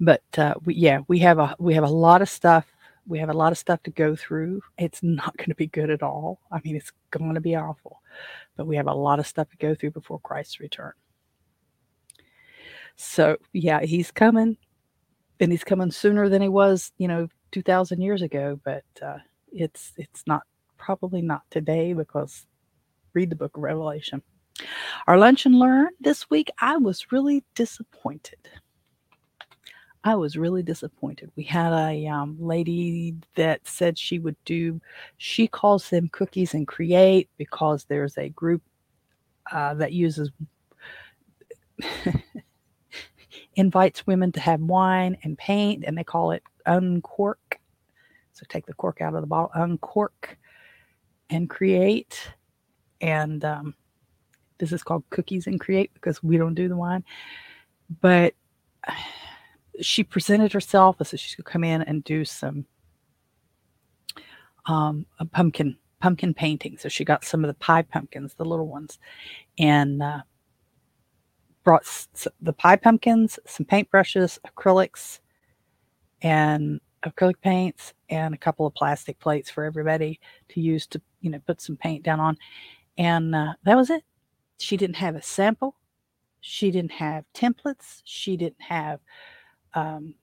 But 0.00 0.22
uh, 0.36 0.54
we, 0.64 0.74
yeah, 0.74 1.00
we 1.08 1.18
have 1.20 1.38
a 1.38 1.54
we 1.58 1.74
have 1.74 1.84
a 1.84 1.88
lot 1.88 2.20
of 2.20 2.28
stuff. 2.28 2.66
We 3.06 3.18
have 3.18 3.28
a 3.28 3.34
lot 3.34 3.52
of 3.52 3.58
stuff 3.58 3.82
to 3.84 3.90
go 3.90 4.16
through. 4.16 4.62
It's 4.78 5.02
not 5.02 5.36
going 5.38 5.50
to 5.50 5.54
be 5.54 5.66
good 5.66 5.90
at 5.90 6.02
all. 6.02 6.40
I 6.50 6.60
mean, 6.64 6.76
it's 6.76 6.92
going 7.10 7.34
to 7.34 7.40
be 7.40 7.56
awful. 7.56 8.00
But 8.56 8.66
we 8.66 8.76
have 8.76 8.86
a 8.86 8.94
lot 8.94 9.18
of 9.18 9.26
stuff 9.26 9.50
to 9.50 9.56
go 9.56 9.74
through 9.74 9.92
before 9.92 10.20
Christ's 10.20 10.60
return. 10.60 10.92
So 12.96 13.36
yeah, 13.52 13.80
he's 13.82 14.10
coming, 14.10 14.56
and 15.40 15.50
he's 15.50 15.64
coming 15.64 15.90
sooner 15.90 16.28
than 16.28 16.42
he 16.42 16.48
was, 16.48 16.92
you 16.98 17.08
know, 17.08 17.28
2000 17.50 18.00
years 18.00 18.22
ago, 18.22 18.60
but 18.64 18.84
uh, 19.02 19.18
it's 19.52 19.92
it's 19.96 20.22
not 20.26 20.42
probably 20.76 21.22
not 21.22 21.42
today 21.50 21.92
because 21.92 22.46
read 23.14 23.30
the 23.30 23.36
book 23.36 23.56
of 23.56 23.62
Revelation. 23.62 24.22
Our 25.06 25.18
lunch 25.18 25.46
and 25.46 25.58
learn 25.58 25.88
this 26.00 26.28
week, 26.30 26.50
I 26.60 26.76
was 26.76 27.10
really 27.12 27.44
disappointed. 27.54 28.38
I 30.04 30.14
was 30.16 30.36
really 30.36 30.62
disappointed. 30.62 31.32
We 31.34 31.44
had 31.44 31.72
a 31.72 32.06
um, 32.08 32.36
lady 32.38 33.14
that 33.36 33.66
said 33.66 33.98
she 33.98 34.18
would 34.18 34.36
do, 34.44 34.78
she 35.16 35.48
calls 35.48 35.88
them 35.88 36.10
cookies 36.12 36.52
and 36.52 36.68
create 36.68 37.30
because 37.38 37.86
there's 37.86 38.18
a 38.18 38.28
group 38.28 38.62
uh, 39.50 39.72
that 39.74 39.92
uses, 39.92 40.30
invites 43.56 44.06
women 44.06 44.30
to 44.32 44.40
have 44.40 44.60
wine 44.60 45.16
and 45.22 45.38
paint, 45.38 45.84
and 45.86 45.96
they 45.96 46.04
call 46.04 46.32
it 46.32 46.42
uncork. 46.66 47.58
So 48.34 48.44
take 48.46 48.66
the 48.66 48.74
cork 48.74 49.00
out 49.00 49.14
of 49.14 49.22
the 49.22 49.26
bottle, 49.26 49.52
uncork, 49.54 50.36
and 51.30 51.48
create. 51.48 52.30
And 53.00 53.42
um, 53.42 53.74
this 54.58 54.70
is 54.70 54.82
called 54.82 55.04
cookies 55.08 55.46
and 55.46 55.58
create 55.58 55.94
because 55.94 56.22
we 56.22 56.36
don't 56.36 56.54
do 56.54 56.68
the 56.68 56.76
wine. 56.76 57.04
But 58.02 58.34
she 59.80 60.04
presented 60.04 60.52
herself 60.52 60.96
as 61.00 61.18
she 61.18 61.36
could 61.36 61.44
come 61.44 61.64
in 61.64 61.82
and 61.82 62.04
do 62.04 62.24
some 62.24 62.66
um, 64.66 65.06
pumpkin 65.32 65.76
pumpkin 66.00 66.34
painting. 66.34 66.76
So 66.78 66.88
she 66.88 67.04
got 67.04 67.24
some 67.24 67.44
of 67.44 67.48
the 67.48 67.54
pie 67.54 67.82
pumpkins, 67.82 68.34
the 68.34 68.44
little 68.44 68.68
ones, 68.68 68.98
and 69.58 70.02
uh, 70.02 70.20
brought 71.64 71.82
s- 71.82 72.28
the 72.40 72.52
pie 72.52 72.76
pumpkins, 72.76 73.38
some 73.46 73.66
paintbrushes, 73.66 74.38
acrylics, 74.46 75.20
and 76.22 76.80
acrylic 77.04 77.40
paints 77.42 77.92
and 78.08 78.34
a 78.34 78.38
couple 78.38 78.66
of 78.66 78.74
plastic 78.74 79.18
plates 79.18 79.50
for 79.50 79.64
everybody 79.64 80.20
to 80.48 80.60
use 80.60 80.86
to 80.86 81.00
you 81.20 81.30
know 81.30 81.40
put 81.46 81.60
some 81.60 81.76
paint 81.76 82.02
down 82.02 82.20
on. 82.20 82.36
And 82.98 83.34
uh, 83.34 83.54
that 83.64 83.76
was 83.76 83.90
it. 83.90 84.02
She 84.58 84.76
didn't 84.76 84.96
have 84.96 85.16
a 85.16 85.22
sample. 85.22 85.76
She 86.40 86.70
didn't 86.70 86.92
have 86.92 87.24
templates. 87.34 88.02
She 88.04 88.36
didn't 88.36 88.60
have 88.60 89.00
um, 89.74 90.14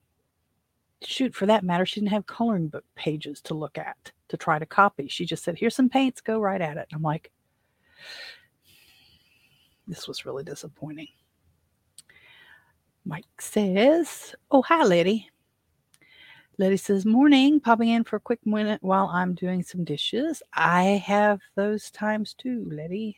shoot 1.02 1.34
for 1.34 1.46
that 1.46 1.64
matter 1.64 1.84
she 1.84 2.00
didn't 2.00 2.12
have 2.12 2.26
coloring 2.26 2.68
book 2.68 2.84
pages 2.94 3.40
to 3.40 3.54
look 3.54 3.76
at 3.78 4.12
to 4.28 4.36
try 4.36 4.58
to 4.58 4.66
copy 4.66 5.08
she 5.08 5.24
just 5.24 5.42
said 5.44 5.58
here's 5.58 5.74
some 5.74 5.88
paints 5.88 6.20
go 6.20 6.38
right 6.38 6.60
at 6.60 6.76
it 6.76 6.86
i'm 6.92 7.02
like 7.02 7.30
this 9.88 10.06
was 10.06 10.24
really 10.24 10.44
disappointing 10.44 11.08
mike 13.04 13.24
says 13.40 14.34
oh 14.50 14.62
hi 14.62 14.84
lady 14.84 15.28
Letty 16.58 16.76
says, 16.76 17.06
Morning, 17.06 17.60
popping 17.60 17.88
in 17.88 18.04
for 18.04 18.16
a 18.16 18.20
quick 18.20 18.44
minute 18.44 18.82
while 18.82 19.06
I'm 19.06 19.34
doing 19.34 19.62
some 19.62 19.84
dishes. 19.84 20.42
I 20.52 21.02
have 21.04 21.40
those 21.54 21.90
times 21.90 22.34
too, 22.34 22.68
Letty. 22.70 23.16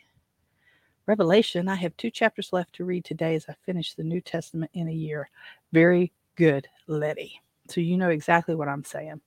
Revelation, 1.06 1.68
I 1.68 1.74
have 1.74 1.96
two 1.96 2.10
chapters 2.10 2.52
left 2.52 2.72
to 2.74 2.84
read 2.84 3.04
today 3.04 3.34
as 3.34 3.44
I 3.48 3.54
finish 3.66 3.94
the 3.94 4.04
New 4.04 4.20
Testament 4.20 4.70
in 4.72 4.88
a 4.88 4.92
year. 4.92 5.28
Very 5.72 6.12
good, 6.36 6.68
Letty. 6.86 7.40
So 7.68 7.80
you 7.80 7.96
know 7.96 8.10
exactly 8.10 8.54
what 8.54 8.68
I'm 8.68 8.84
saying. 8.84 9.20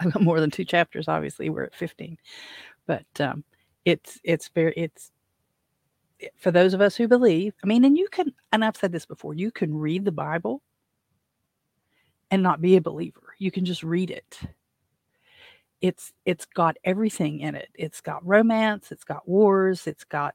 I've 0.00 0.12
got 0.12 0.22
more 0.22 0.40
than 0.40 0.50
two 0.50 0.64
chapters, 0.64 1.08
obviously. 1.08 1.48
We're 1.48 1.64
at 1.64 1.74
15. 1.74 2.18
But 2.86 3.06
um, 3.20 3.44
it's 3.84 4.18
it's 4.24 4.48
very 4.48 4.72
it's 4.76 5.12
for 6.36 6.50
those 6.50 6.74
of 6.74 6.80
us 6.80 6.96
who 6.96 7.08
believe. 7.08 7.54
I 7.62 7.66
mean, 7.66 7.84
and 7.84 7.96
you 7.96 8.08
can 8.10 8.32
and 8.52 8.64
I've 8.64 8.76
said 8.76 8.92
this 8.92 9.06
before, 9.06 9.34
you 9.34 9.50
can 9.50 9.74
read 9.74 10.04
the 10.04 10.12
Bible 10.12 10.62
and 12.30 12.42
not 12.42 12.60
be 12.60 12.76
a 12.76 12.80
believer. 12.80 13.34
You 13.38 13.50
can 13.50 13.64
just 13.64 13.82
read 13.82 14.10
it. 14.10 14.40
It's 15.80 16.12
it's 16.24 16.46
got 16.46 16.76
everything 16.84 17.40
in 17.40 17.54
it. 17.54 17.68
It's 17.74 18.00
got 18.00 18.26
romance, 18.26 18.92
it's 18.92 19.04
got 19.04 19.28
wars, 19.28 19.86
it's 19.86 20.04
got 20.04 20.34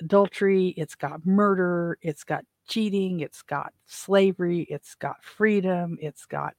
adultery, 0.00 0.68
it's 0.76 0.94
got 0.94 1.24
murder, 1.26 1.98
it's 2.02 2.24
got 2.24 2.44
cheating, 2.70 3.20
it's 3.20 3.42
got 3.42 3.74
slavery, 3.86 4.66
it's 4.70 4.94
got 4.94 5.22
freedom, 5.22 5.98
it's 6.00 6.24
got 6.24 6.54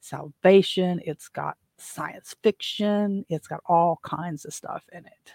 salvation, 0.00 1.00
it's 1.04 1.28
got 1.28 1.56
science 1.78 2.36
fiction, 2.42 3.24
it's 3.28 3.48
got 3.48 3.60
all 3.66 3.98
kinds 4.04 4.44
of 4.44 4.52
stuff 4.54 4.84
in 4.92 5.06
it. 5.06 5.32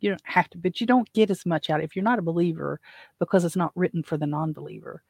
You 0.00 0.10
don't 0.10 0.22
have 0.24 0.50
to, 0.50 0.58
but 0.58 0.80
you 0.80 0.86
don't 0.86 1.10
get 1.14 1.30
as 1.30 1.46
much 1.46 1.70
out 1.70 1.82
if 1.82 1.96
you're 1.96 2.02
not 2.02 2.18
a 2.18 2.22
believer 2.22 2.80
because 3.18 3.44
it's 3.44 3.56
not 3.56 3.72
written 3.74 4.02
for 4.02 4.18
the 4.18 4.26
non-believer. 4.26 5.02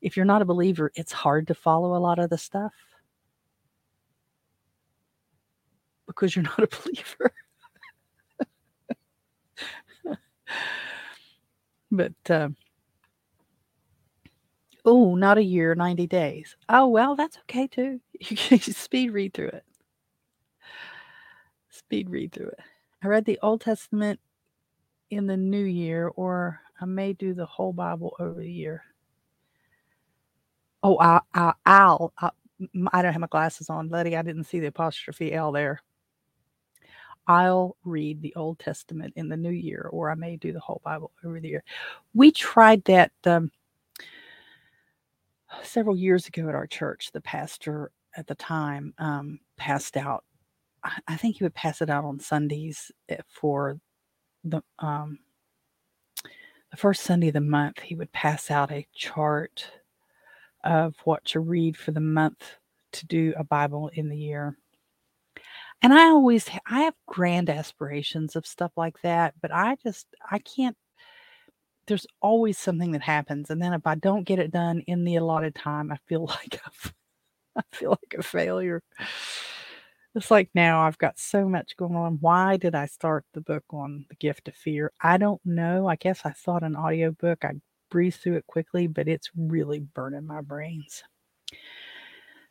If 0.00 0.16
you're 0.16 0.26
not 0.26 0.42
a 0.42 0.46
believer, 0.46 0.90
it's 0.94 1.12
hard 1.12 1.46
to 1.48 1.54
follow 1.54 1.96
a 1.96 2.00
lot 2.00 2.18
of 2.18 2.30
the 2.30 2.38
stuff 2.38 2.72
because 6.06 6.34
you're 6.34 6.42
not 6.58 6.58
a 6.58 6.68
believer. 6.68 7.32
but 11.92 12.30
uh, 12.30 12.48
oh, 14.84 15.14
not 15.14 15.38
a 15.38 15.42
year, 15.42 15.74
90 15.74 16.06
days. 16.06 16.56
Oh, 16.68 16.88
well, 16.88 17.16
that's 17.16 17.38
okay 17.38 17.66
too. 17.66 18.00
You 18.20 18.36
can 18.36 18.60
speed 18.60 19.12
read 19.12 19.32
through 19.34 19.48
it. 19.48 19.64
Speed 21.70 22.10
read 22.10 22.32
through 22.32 22.48
it. 22.48 22.58
I 23.02 23.06
read 23.06 23.24
the 23.24 23.38
Old 23.42 23.60
Testament 23.60 24.18
in 25.10 25.26
the 25.26 25.36
new 25.36 25.62
year, 25.62 26.08
or 26.08 26.60
I 26.80 26.84
may 26.84 27.12
do 27.12 27.32
the 27.34 27.46
whole 27.46 27.72
Bible 27.72 28.14
over 28.18 28.40
the 28.40 28.50
year. 28.50 28.82
Oh, 30.82 30.98
I, 30.98 31.20
I, 31.34 31.52
I'll, 31.64 32.12
I, 32.18 32.30
I 32.92 33.02
don't 33.02 33.12
have 33.12 33.20
my 33.20 33.26
glasses 33.28 33.70
on, 33.70 33.88
Letty. 33.88 34.16
I 34.16 34.22
didn't 34.22 34.44
see 34.44 34.60
the 34.60 34.66
apostrophe 34.66 35.32
L 35.32 35.52
there. 35.52 35.80
I'll 37.26 37.76
read 37.84 38.22
the 38.22 38.34
Old 38.36 38.58
Testament 38.58 39.12
in 39.16 39.28
the 39.28 39.36
new 39.36 39.50
year, 39.50 39.88
or 39.92 40.10
I 40.10 40.14
may 40.14 40.36
do 40.36 40.52
the 40.52 40.60
whole 40.60 40.80
Bible 40.84 41.12
over 41.24 41.38
the 41.40 41.48
year. 41.48 41.62
We 42.14 42.30
tried 42.30 42.84
that 42.84 43.12
um, 43.26 43.50
several 45.62 45.96
years 45.96 46.26
ago 46.26 46.48
at 46.48 46.54
our 46.54 46.66
church. 46.66 47.10
The 47.12 47.20
pastor 47.20 47.90
at 48.16 48.26
the 48.26 48.34
time 48.34 48.94
um, 48.98 49.40
passed 49.56 49.96
out 49.96 50.24
I 51.06 51.16
think 51.16 51.36
he 51.36 51.44
would 51.44 51.54
pass 51.54 51.82
it 51.82 51.90
out 51.90 52.04
on 52.04 52.20
Sundays 52.20 52.90
eh, 53.08 53.18
for 53.28 53.78
the 54.44 54.62
um, 54.78 55.18
the 56.70 56.76
first 56.76 57.02
Sunday 57.02 57.28
of 57.28 57.34
the 57.34 57.40
month. 57.40 57.80
He 57.80 57.94
would 57.94 58.12
pass 58.12 58.50
out 58.50 58.70
a 58.70 58.86
chart 58.94 59.70
of 60.64 60.94
what 61.04 61.24
to 61.26 61.40
read 61.40 61.76
for 61.76 61.92
the 61.92 62.00
month 62.00 62.56
to 62.92 63.06
do 63.06 63.34
a 63.36 63.44
Bible 63.44 63.90
in 63.94 64.08
the 64.08 64.16
year. 64.16 64.56
And 65.82 65.92
I 65.92 66.06
always 66.06 66.48
I 66.66 66.82
have 66.82 66.94
grand 67.06 67.50
aspirations 67.50 68.36
of 68.36 68.46
stuff 68.46 68.72
like 68.76 69.00
that, 69.02 69.34
but 69.40 69.52
I 69.52 69.76
just 69.82 70.06
I 70.30 70.38
can't 70.38 70.76
there's 71.88 72.06
always 72.20 72.58
something 72.58 72.92
that 72.92 73.02
happens 73.02 73.50
and 73.50 73.60
then 73.60 73.72
if 73.72 73.86
I 73.86 73.96
don't 73.96 74.24
get 74.24 74.38
it 74.38 74.52
done 74.52 74.80
in 74.86 75.04
the 75.04 75.16
allotted 75.16 75.54
time, 75.54 75.90
I 75.90 75.96
feel 76.06 76.26
like 76.26 76.60
I 77.56 77.62
feel 77.72 77.90
like 77.90 78.14
a 78.16 78.22
failure. 78.22 78.82
It's 80.14 80.30
like 80.30 80.50
now 80.54 80.82
I've 80.82 80.98
got 80.98 81.18
so 81.18 81.48
much 81.48 81.76
going 81.76 81.94
on. 81.94 82.18
Why 82.20 82.56
did 82.56 82.74
I 82.74 82.86
start 82.86 83.24
the 83.34 83.40
book 83.40 83.64
on 83.70 84.06
the 84.08 84.16
gift 84.16 84.48
of 84.48 84.54
fear? 84.54 84.92
I 85.00 85.16
don't 85.16 85.40
know. 85.44 85.86
I 85.86 85.96
guess 85.96 86.22
I 86.24 86.30
thought 86.30 86.62
an 86.62 86.76
audio 86.76 87.12
book. 87.12 87.44
I 87.44 87.52
breeze 87.90 88.16
through 88.16 88.36
it 88.36 88.46
quickly, 88.46 88.86
but 88.86 89.08
it's 89.08 89.30
really 89.36 89.80
burning 89.80 90.26
my 90.26 90.40
brains. 90.40 91.02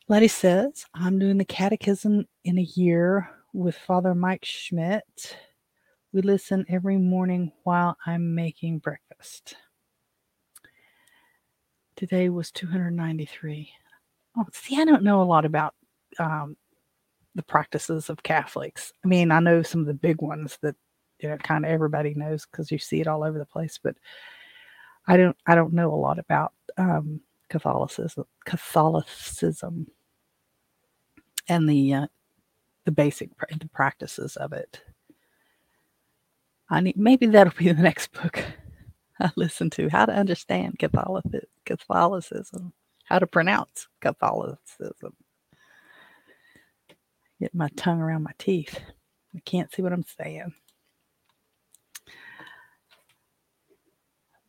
Letty 0.08 0.28
says, 0.28 0.86
I'm 0.94 1.18
doing 1.18 1.36
the 1.36 1.44
catechism 1.44 2.26
in 2.44 2.58
a 2.58 2.62
year 2.62 3.28
with 3.52 3.76
Father 3.76 4.14
Mike 4.14 4.44
Schmitz. 4.44 5.34
We 6.12 6.22
listen 6.22 6.64
every 6.70 6.96
morning 6.96 7.52
while 7.64 7.98
I'm 8.06 8.34
making 8.34 8.78
breakfast. 8.78 9.56
Today 11.96 12.30
was 12.30 12.50
293. 12.50 13.70
Oh, 14.38 14.46
see, 14.52 14.80
I 14.80 14.86
don't 14.86 15.02
know 15.02 15.20
a 15.20 15.24
lot 15.24 15.44
about 15.44 15.74
um, 16.18 16.56
the 17.34 17.42
practices 17.42 18.08
of 18.08 18.22
Catholics. 18.22 18.90
I 19.04 19.08
mean, 19.08 19.30
I 19.30 19.40
know 19.40 19.62
some 19.62 19.82
of 19.82 19.86
the 19.86 19.92
big 19.92 20.22
ones 20.22 20.58
that 20.62 20.76
you 21.18 21.28
know 21.28 21.36
kind 21.36 21.66
of 21.66 21.70
everybody 21.70 22.14
knows 22.14 22.46
because 22.46 22.70
you 22.72 22.78
see 22.78 23.00
it 23.02 23.06
all 23.06 23.22
over 23.22 23.38
the 23.38 23.44
place, 23.44 23.78
but 23.82 23.96
I 25.06 25.18
don't 25.18 25.36
I 25.46 25.54
don't 25.54 25.74
know 25.74 25.92
a 25.92 25.96
lot 25.96 26.18
about 26.18 26.54
um, 26.78 27.20
Catholicism 27.50 28.24
Catholicism 28.46 29.88
and 31.48 31.68
the 31.68 31.92
uh, 31.94 32.06
the 32.86 32.92
basic 32.92 33.30
the 33.38 33.68
practices 33.68 34.36
of 34.36 34.54
it. 34.54 34.80
I 36.70 36.80
need 36.80 36.96
maybe 36.96 37.26
that'll 37.26 37.52
be 37.56 37.72
the 37.72 37.82
next 37.82 38.12
book 38.12 38.44
I 39.20 39.30
listen 39.36 39.70
to 39.70 39.88
how 39.88 40.06
to 40.06 40.12
understand 40.12 40.78
Catholic 40.78 41.24
Catholicism, 41.64 42.72
how 43.04 43.18
to 43.18 43.26
pronounce 43.26 43.88
Catholicism. 44.00 45.14
Get 47.40 47.54
my 47.54 47.68
tongue 47.76 48.00
around 48.00 48.22
my 48.24 48.32
teeth. 48.38 48.80
I 49.34 49.40
can't 49.44 49.72
see 49.72 49.82
what 49.82 49.92
I'm 49.92 50.04
saying. 50.04 50.54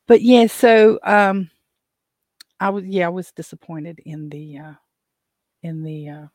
But 0.08 0.22
yeah, 0.22 0.48
so 0.48 1.00
um 1.04 1.50
I 2.60 2.70
was 2.70 2.86
yeah, 2.86 3.08
I 3.08 3.10
was 3.10 3.32
disappointed 3.32 4.00
in 4.06 4.30
the 4.30 4.60
uh 4.60 4.74
in 5.64 5.84
the 5.84 6.10
uh 6.10 6.28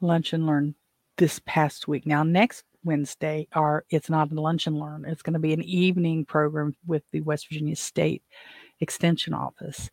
lunch 0.00 0.32
and 0.32 0.46
learn 0.46 0.74
this 1.16 1.40
past 1.46 1.88
week. 1.88 2.06
Now 2.06 2.22
next 2.22 2.64
Wednesday 2.84 3.48
are 3.52 3.84
it's 3.90 4.10
not 4.10 4.32
a 4.32 4.40
lunch 4.40 4.66
and 4.66 4.78
learn. 4.78 5.04
It's 5.06 5.22
going 5.22 5.34
to 5.34 5.40
be 5.40 5.52
an 5.52 5.62
evening 5.62 6.24
program 6.24 6.74
with 6.86 7.02
the 7.12 7.20
West 7.22 7.48
Virginia 7.48 7.76
State 7.76 8.22
Extension 8.80 9.34
Office 9.34 9.90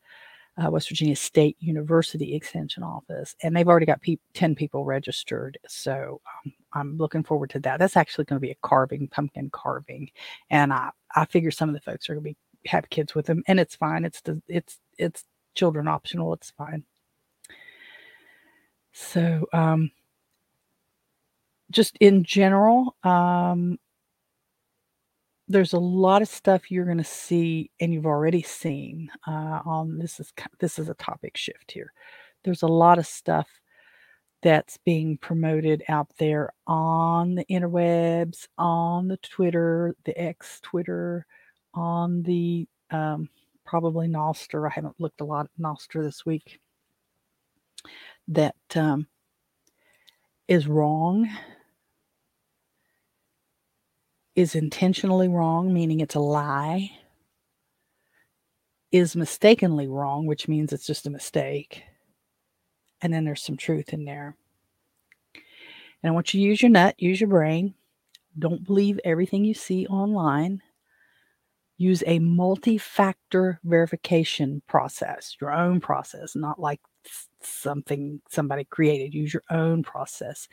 uh, 0.57 0.69
West 0.71 0.89
Virginia 0.89 1.15
State 1.15 1.57
University 1.59 2.33
Extension 2.33 2.83
Office, 2.83 3.35
and 3.43 3.55
they've 3.55 3.67
already 3.67 3.85
got 3.85 4.01
pe- 4.01 4.17
10 4.33 4.55
people 4.55 4.85
registered. 4.85 5.57
So 5.67 6.21
um, 6.45 6.53
I'm 6.73 6.97
looking 6.97 7.23
forward 7.23 7.49
to 7.51 7.59
that. 7.61 7.79
That's 7.79 7.97
actually 7.97 8.25
going 8.25 8.37
to 8.37 8.45
be 8.45 8.51
a 8.51 8.57
carving, 8.61 9.07
pumpkin 9.07 9.49
carving. 9.51 10.09
And 10.49 10.71
I, 10.71 10.91
I 11.15 11.25
figure 11.25 11.51
some 11.51 11.69
of 11.69 11.75
the 11.75 11.81
folks 11.81 12.09
are 12.09 12.13
going 12.13 12.23
to 12.23 12.29
be 12.31 12.37
have 12.69 12.89
kids 12.89 13.13
with 13.13 13.25
them, 13.25 13.43
and 13.47 13.59
it's 13.59 13.75
fine. 13.75 14.05
It's 14.05 14.21
the, 14.21 14.41
it's 14.47 14.79
it's 14.97 15.23
children 15.55 15.87
optional. 15.87 16.33
It's 16.33 16.51
fine. 16.51 16.83
So 18.93 19.45
um, 19.51 19.91
just 21.71 21.97
in 21.99 22.23
general, 22.23 22.95
um, 23.03 23.77
there's 25.47 25.73
a 25.73 25.79
lot 25.79 26.21
of 26.21 26.27
stuff 26.27 26.71
you're 26.71 26.85
going 26.85 26.97
to 26.97 27.03
see 27.03 27.69
and 27.79 27.93
you've 27.93 28.05
already 28.05 28.41
seen 28.41 29.09
uh, 29.27 29.61
on 29.65 29.99
this 29.99 30.19
is 30.19 30.33
this 30.59 30.79
is 30.79 30.89
a 30.89 30.95
topic 30.95 31.37
shift 31.37 31.71
here 31.71 31.93
there's 32.43 32.63
a 32.63 32.67
lot 32.67 32.97
of 32.97 33.05
stuff 33.05 33.47
that's 34.41 34.77
being 34.85 35.19
promoted 35.19 35.83
out 35.87 36.07
there 36.17 36.51
on 36.65 37.35
the 37.35 37.45
interwebs 37.45 38.47
on 38.57 39.07
the 39.07 39.17
twitter 39.17 39.95
the 40.05 40.19
x 40.19 40.59
twitter 40.63 41.27
on 41.75 42.23
the 42.23 42.67
um, 42.91 43.29
probably 43.65 44.07
Nostr. 44.07 44.69
I 44.69 44.73
haven't 44.73 44.99
looked 44.99 45.21
a 45.21 45.25
lot 45.25 45.45
at 45.45 45.61
Nostr 45.61 46.03
this 46.03 46.25
week. 46.25 46.59
That 48.27 48.55
um, 48.75 49.07
is 50.47 50.67
wrong 50.67 51.29
is 54.35 54.55
intentionally 54.55 55.27
wrong, 55.27 55.73
meaning 55.73 56.01
it's 56.01 56.15
a 56.15 56.19
lie, 56.19 56.91
is 58.91 59.15
mistakenly 59.15 59.87
wrong, 59.87 60.25
which 60.25 60.47
means 60.47 60.73
it's 60.73 60.85
just 60.85 61.07
a 61.07 61.09
mistake. 61.09 61.83
And 63.01 63.13
then 63.13 63.25
there's 63.25 63.41
some 63.41 63.57
truth 63.57 63.93
in 63.93 64.05
there. 64.05 64.35
And 65.33 66.09
I 66.09 66.13
want 66.13 66.33
you 66.33 66.41
to 66.41 66.45
use 66.45 66.61
your 66.61 66.71
nut, 66.71 66.95
use 66.97 67.19
your 67.19 67.29
brain. 67.29 67.73
Don't 68.37 68.65
believe 68.65 68.99
everything 69.05 69.45
you 69.45 69.53
see 69.53 69.87
online. 69.87 70.61
Use 71.77 72.03
a 72.05 72.19
multi 72.19 72.77
factor 72.77 73.59
verification 73.63 74.61
process, 74.67 75.35
your 75.41 75.51
own 75.51 75.81
process, 75.81 76.35
not 76.35 76.59
like 76.59 76.79
something 77.41 78.21
somebody 78.29 78.63
created. 78.65 79.13
Use 79.13 79.33
your 79.33 79.43
own 79.49 79.83
process 79.83 80.47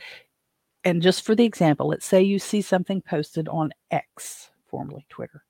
and 0.85 1.03
just 1.03 1.25
for 1.25 1.35
the 1.35 1.45
example, 1.45 1.89
let's 1.89 2.07
say 2.07 2.23
you 2.23 2.39
see 2.39 2.63
something 2.63 3.01
posted 3.01 3.49
on 3.49 3.73
X, 3.91 4.51
formerly 4.67 5.07
Twitter. 5.09 5.45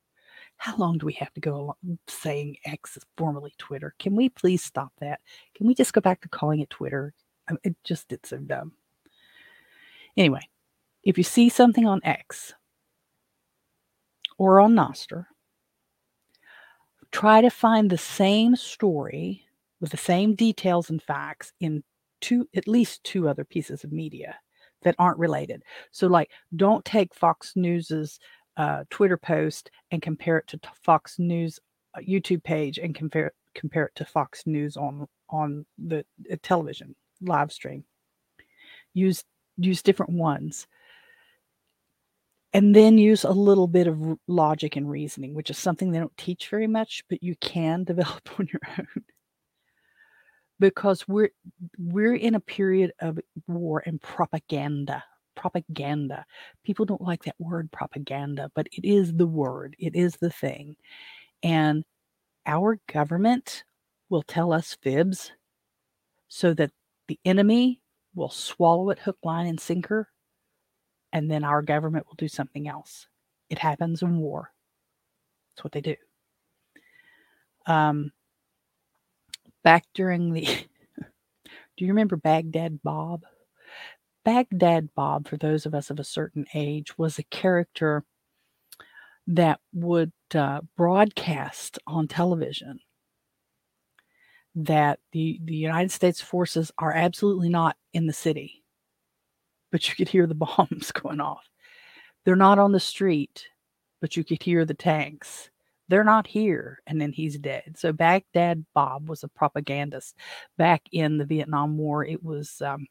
How 0.56 0.76
long 0.76 0.98
do 0.98 1.06
we 1.06 1.14
have 1.14 1.32
to 1.34 1.40
go 1.40 1.56
along 1.56 1.74
mm, 1.86 1.98
saying 2.06 2.56
X 2.64 2.96
is 2.96 3.04
formerly 3.16 3.52
Twitter? 3.58 3.94
Can 3.98 4.14
we 4.14 4.28
please 4.28 4.62
stop 4.62 4.92
that? 5.00 5.20
Can 5.54 5.66
we 5.66 5.74
just 5.74 5.92
go 5.92 6.00
back 6.00 6.20
to 6.20 6.28
calling 6.28 6.60
it 6.60 6.70
Twitter? 6.70 7.14
it 7.64 7.74
just 7.82 8.12
it's 8.12 8.28
so 8.28 8.38
dumb. 8.38 8.72
Anyway, 10.16 10.48
if 11.02 11.18
you 11.18 11.24
see 11.24 11.48
something 11.48 11.86
on 11.86 12.00
X 12.04 12.54
or 14.38 14.60
on 14.60 14.74
Nostr, 14.74 15.26
try 17.10 17.40
to 17.40 17.50
find 17.50 17.90
the 17.90 17.98
same 17.98 18.54
story 18.54 19.44
with 19.80 19.90
the 19.90 19.96
same 19.96 20.34
details 20.34 20.90
and 20.90 21.02
facts 21.02 21.52
in 21.60 21.82
two 22.20 22.48
at 22.54 22.68
least 22.68 23.02
two 23.02 23.28
other 23.28 23.44
pieces 23.44 23.82
of 23.82 23.92
media 23.92 24.36
that 24.82 24.96
aren't 24.98 25.18
related. 25.18 25.62
So, 25.90 26.06
like, 26.06 26.30
don't 26.56 26.84
take 26.84 27.14
Fox 27.14 27.52
News's 27.56 28.18
uh, 28.56 28.84
Twitter 28.90 29.16
post 29.16 29.70
and 29.90 30.02
compare 30.02 30.38
it 30.38 30.46
to 30.48 30.58
t- 30.58 30.68
Fox 30.82 31.18
News 31.18 31.58
uh, 31.94 32.00
YouTube 32.00 32.42
page 32.44 32.78
and 32.78 32.94
compare 32.94 33.32
compare 33.54 33.86
it 33.86 33.94
to 33.96 34.04
Fox 34.04 34.42
News 34.46 34.76
on 34.76 35.06
on 35.30 35.66
the 35.78 36.04
uh, 36.30 36.36
television 36.42 36.94
live 37.22 37.52
stream. 37.52 37.84
Use 38.94 39.24
use 39.58 39.82
different 39.82 40.12
ones. 40.12 40.66
and 42.52 42.74
then 42.76 42.98
use 42.98 43.24
a 43.24 43.30
little 43.30 43.66
bit 43.66 43.86
of 43.86 44.18
logic 44.28 44.76
and 44.76 44.90
reasoning, 44.90 45.34
which 45.34 45.50
is 45.50 45.58
something 45.58 45.90
they 45.90 45.98
don't 45.98 46.16
teach 46.16 46.48
very 46.48 46.66
much, 46.66 47.02
but 47.08 47.22
you 47.22 47.34
can 47.40 47.84
develop 47.92 48.28
on 48.38 48.48
your 48.52 48.60
own. 48.78 49.04
Because 50.62 51.06
we're 51.08 51.30
we're 51.78 52.14
in 52.14 52.36
a 52.36 52.40
period 52.40 52.92
of 53.00 53.18
war 53.48 53.82
and 53.84 54.00
propaganda. 54.00 55.04
Propaganda. 55.34 56.24
People 56.64 56.86
don't 56.86 57.02
like 57.02 57.24
that 57.24 57.36
word 57.38 57.70
propaganda, 57.72 58.50
but 58.54 58.68
it 58.72 58.86
is 58.86 59.12
the 59.14 59.26
word. 59.26 59.74
It 59.78 59.96
is 59.96 60.16
the 60.16 60.30
thing. 60.30 60.76
And 61.42 61.84
our 62.46 62.78
government 62.92 63.64
will 64.08 64.22
tell 64.22 64.52
us 64.52 64.76
fibs 64.82 65.32
so 66.28 66.54
that 66.54 66.70
the 67.08 67.18
enemy 67.24 67.80
will 68.14 68.30
swallow 68.30 68.90
it 68.90 68.98
hook, 69.00 69.18
line, 69.24 69.46
and 69.46 69.60
sinker 69.60 70.08
and 71.12 71.30
then 71.30 71.44
our 71.44 71.62
government 71.62 72.06
will 72.06 72.16
do 72.16 72.28
something 72.28 72.68
else. 72.68 73.06
It 73.50 73.58
happens 73.58 74.02
in 74.02 74.18
war. 74.18 74.50
That's 75.54 75.64
what 75.64 75.72
they 75.72 75.80
do. 75.82 75.96
Um, 77.66 78.12
back 79.64 79.84
during 79.94 80.32
the, 80.32 80.42
do 80.46 81.84
you 81.84 81.88
remember 81.88 82.16
Baghdad 82.16 82.82
Bob? 82.82 83.22
Baghdad 84.24 84.90
Bob, 84.94 85.28
for 85.28 85.36
those 85.36 85.66
of 85.66 85.74
us 85.74 85.90
of 85.90 86.00
a 86.00 86.04
certain 86.04 86.46
age, 86.54 86.96
was 86.98 87.18
a 87.18 87.24
character 87.24 88.04
that 89.26 89.60
would 89.72 90.12
uh, 90.34 90.60
broadcast 90.76 91.78
on 91.86 92.08
television 92.08 92.80
that 94.54 94.98
the, 95.12 95.40
the 95.44 95.54
United 95.54 95.90
States 95.90 96.20
forces 96.20 96.72
are 96.78 96.92
absolutely 96.92 97.48
not 97.48 97.76
in 97.92 98.06
the 98.06 98.12
city 98.12 98.62
but 99.72 99.88
you 99.88 99.96
could 99.96 100.08
hear 100.08 100.28
the 100.28 100.36
bombs 100.36 100.92
going 100.92 101.20
off. 101.20 101.44
They're 102.24 102.36
not 102.36 102.60
on 102.60 102.72
the 102.72 102.80
street, 102.80 103.48
but 104.00 104.16
you 104.16 104.24
could 104.24 104.42
hear 104.42 104.64
the 104.66 104.74
tanks. 104.74 105.50
They're 105.88 106.04
not 106.04 106.26
here. 106.26 106.80
And 106.86 107.00
then 107.00 107.12
he's 107.12 107.38
dead. 107.38 107.74
So 107.76 107.92
Baghdad 107.92 108.64
Bob 108.74 109.08
was 109.08 109.22
a 109.22 109.28
propagandist 109.28 110.16
back 110.56 110.82
in 110.92 111.18
the 111.18 111.24
Vietnam 111.24 111.76
War. 111.78 112.04
It 112.04 112.22
was, 112.22 112.60
um, 112.62 112.86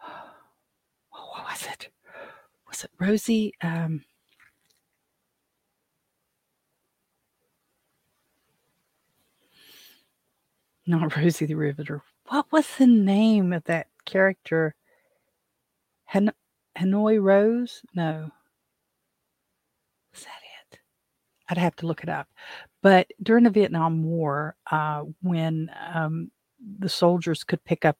what 1.10 1.44
was 1.50 1.66
it? 1.70 1.88
Was 2.68 2.84
it 2.84 2.90
Rosie? 2.98 3.52
Um, 3.62 4.04
not 10.86 11.16
Rosie 11.16 11.46
the 11.46 11.54
Riveter. 11.54 12.02
What 12.28 12.50
was 12.52 12.66
the 12.78 12.86
name 12.86 13.52
of 13.52 13.64
that 13.64 13.86
character 14.04 14.74
Han- 16.06 16.32
Hanoi 16.76 17.22
Rose? 17.22 17.82
No. 17.94 18.30
Was 20.12 20.24
that 20.24 20.40
it? 20.72 20.80
I'd 21.48 21.58
have 21.58 21.76
to 21.76 21.86
look 21.86 22.02
it 22.02 22.08
up. 22.08 22.28
But 22.82 23.08
during 23.22 23.44
the 23.44 23.50
Vietnam 23.50 24.04
War, 24.04 24.56
uh, 24.70 25.04
when 25.22 25.70
um, 25.92 26.30
the 26.78 26.88
soldiers 26.88 27.44
could 27.44 27.62
pick 27.64 27.84
up 27.84 27.96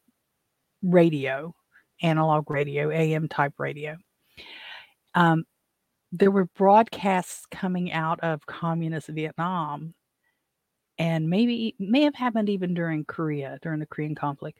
radio, 0.82 1.54
analog 2.02 2.50
radio, 2.50 2.90
AM 2.90 3.28
type 3.28 3.54
radio, 3.58 3.96
um, 5.14 5.44
there 6.12 6.30
were 6.30 6.48
broadcasts 6.56 7.44
coming 7.50 7.92
out 7.92 8.20
of 8.20 8.46
communist 8.46 9.08
Vietnam 9.08 9.94
and 10.98 11.28
maybe 11.28 11.76
may 11.78 12.02
have 12.02 12.14
happened 12.14 12.48
even 12.48 12.74
during 12.74 13.04
Korea, 13.04 13.58
during 13.62 13.78
the 13.78 13.87
Korean 13.87 14.14
conflict, 14.14 14.58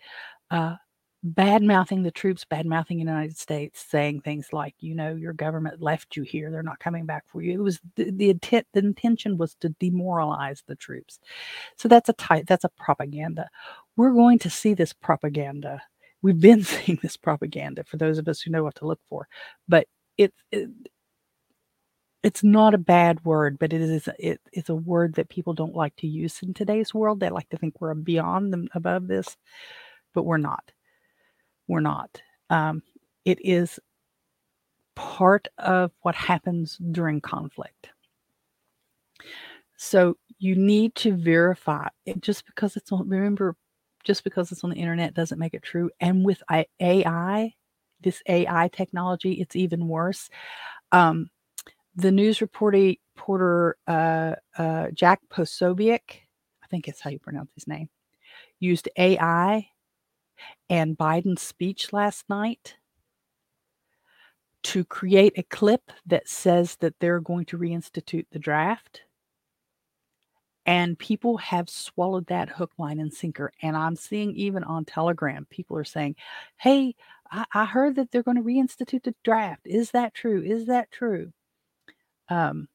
uh, 0.51 0.77
bad 1.23 1.63
mouthing 1.63 2.03
the 2.03 2.11
troops, 2.11 2.45
bad 2.45 2.67
mouthing 2.67 2.99
the 2.99 3.03
United 3.05 3.37
States, 3.37 3.85
saying 3.89 4.21
things 4.21 4.49
like, 4.53 4.75
you 4.81 4.95
know, 4.95 5.15
your 5.15 5.33
government 5.33 5.83
left 5.83 6.17
you 6.17 6.23
here, 6.23 6.51
they're 6.51 6.63
not 6.63 6.79
coming 6.79 7.07
back 7.07 7.25
for 7.27 7.43
you. 7.43 7.53
It 7.55 7.63
was 7.63 7.81
the, 7.97 8.11
the 8.11 8.31
intent, 8.31 8.67
the 8.73 8.81
intention 8.81 9.37
was 9.39 9.55
to 9.57 9.71
demoralize 9.81 10.63
the 10.67 10.77
troops. 10.77 11.19
So 11.77 11.89
that's 11.89 12.09
a 12.09 12.15
type, 12.15 12.47
that's 12.47 12.65
a 12.65 12.71
propaganda. 12.71 13.49
We're 13.97 14.13
going 14.13 14.39
to 14.41 14.51
see 14.51 14.75
this 14.75 14.93
propaganda. 14.93 15.83
We've 16.23 16.41
been 16.41 16.65
seeing 16.65 16.99
this 17.03 17.17
propaganda 17.17 17.85
for 17.85 17.97
those 17.99 18.19
of 18.19 18.29
us 18.29 18.41
who 18.43 18.51
know 18.53 18.65
what 18.65 18.77
to 18.77 18.87
look 18.87 19.01
for, 19.09 19.29
but 19.69 19.87
it, 20.19 20.35
it 20.53 20.71
it's 22.23 22.43
not 22.45 22.75
a 22.75 22.79
bad 22.79 23.25
word, 23.25 23.59
but 23.59 23.73
it 23.73 23.81
is 23.81 24.09
it, 24.19 24.41
it's 24.53 24.69
a 24.69 24.75
word 24.75 25.15
that 25.15 25.29
people 25.29 25.55
don't 25.55 25.75
like 25.77 25.95
to 25.97 26.07
use 26.09 26.41
in 26.43 26.55
today's 26.55 26.93
world. 26.95 27.21
They 27.21 27.31
like 27.31 27.49
to 27.51 27.57
think 27.59 27.81
we're 27.81 27.95
beyond 27.95 28.53
them 28.53 28.69
above 28.75 29.07
this, 29.09 29.37
but 30.15 30.25
we're 30.25 30.39
not. 30.39 30.73
We're 31.69 31.81
not. 31.81 32.23
Um, 32.51 32.83
it 33.25 33.39
is 33.45 33.79
part 34.97 35.49
of 35.59 35.93
what 36.03 36.15
happens 36.15 36.79
during 36.93 37.21
conflict. 37.21 37.91
So 39.77 40.17
you 40.39 40.57
need 40.57 40.95
to 40.97 41.15
verify 41.17 41.89
it 42.07 42.21
just 42.21 42.47
because 42.47 42.77
it's 42.77 42.93
on. 42.93 43.09
Remember, 43.09 43.57
just 44.05 44.25
because 44.25 44.53
it's 44.53 44.65
on 44.65 44.71
the 44.71 44.77
internet 44.77 45.15
doesn't 45.15 45.39
make 45.39 45.55
it 45.55 45.63
true. 45.63 45.91
And 46.01 46.25
with 46.25 46.43
AI, 46.81 47.55
this 48.01 48.23
AI 48.29 48.69
technology, 48.73 49.35
it's 49.35 49.57
even 49.57 49.89
worse. 49.89 50.31
Um, 50.93 51.31
the 51.97 52.13
news 52.13 52.41
reporter, 52.41 52.95
reporter 53.17 53.77
uh, 53.87 54.35
uh, 54.57 54.89
Jack 54.95 55.21
Posobiec, 55.31 56.01
I 56.63 56.67
think 56.71 56.89
it's 56.89 57.01
how 57.01 57.11
you 57.11 57.19
pronounce 57.19 57.53
his 57.55 57.69
name, 57.69 57.89
used 58.61 58.89
AI 58.99 59.69
and 60.70 60.96
Biden's 60.96 61.42
speech 61.42 61.92
last 61.92 62.29
night 62.29 62.77
to 64.64 64.85
create 64.85 65.33
a 65.37 65.42
clip 65.44 65.90
that 66.07 66.29
says 66.29 66.77
that 66.77 66.94
they're 67.01 67.20
going 67.20 67.44
to 67.46 67.59
reinstitute 67.59 68.27
the 68.33 68.38
draft. 68.38 69.03
And 70.66 70.98
people 70.98 71.38
have 71.38 71.70
swallowed 71.70 72.27
that 72.27 72.51
hook, 72.51 72.72
line, 72.77 73.01
and 73.01 73.12
sinker. 73.12 73.53
And 73.62 73.77
I'm 73.77 73.96
seeing 73.96 74.35
even 74.35 74.64
on 74.64 74.85
Telegram, 74.85 75.46
people 75.48 75.79
are 75.79 75.85
saying, 75.85 76.16
Hey, 76.59 76.94
I, 77.31 77.44
I 77.55 77.64
heard 77.64 77.96
that 77.96 78.11
they're 78.11 78.22
going 78.22 78.37
to 78.37 78.42
reinstitute 78.42 79.05
the 79.05 79.14
draft. 79.24 79.62
Is 79.64 79.92
that 79.92 80.12
true? 80.12 80.42
Is 80.42 80.66
that 80.66 80.90
true? 80.90 81.33
Um, 82.29 82.68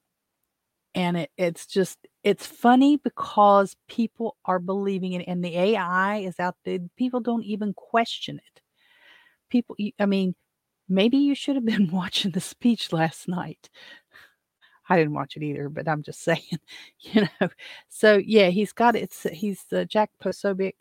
and 0.96 1.18
it, 1.18 1.32
it's 1.38 1.68
just 1.68 2.00
it's 2.24 2.46
funny 2.46 2.98
because 2.98 3.76
people 3.88 4.38
are 4.46 4.60
believing 4.60 5.14
it 5.14 5.26
and 5.28 5.44
the 5.44 5.58
ai 5.58 6.18
is 6.18 6.40
out 6.40 6.56
there 6.64 6.80
people 6.98 7.20
don't 7.20 7.44
even 7.44 7.74
question 7.74 8.38
it. 8.38 8.62
People 9.50 9.76
i 10.00 10.06
mean 10.06 10.36
maybe 10.90 11.18
you 11.18 11.36
should 11.36 11.56
have 11.56 11.66
been 11.66 11.90
watching 11.92 12.32
the 12.32 12.42
speech 12.42 12.92
last 12.94 13.28
night. 13.28 13.70
I 14.90 14.98
didn't 14.98 15.14
watch 15.14 15.38
it 15.38 15.44
either 15.44 15.70
but 15.70 15.88
i'm 15.88 16.04
just 16.04 16.22
saying 16.24 16.60
you 17.00 17.28
know. 17.42 17.50
So 17.90 18.18
yeah 18.18 18.50
he's 18.50 18.74
got 18.74 18.96
it's 18.96 19.24
he's 19.32 19.64
uh, 19.72 19.86
jack 19.86 20.12
posobiec 20.24 20.74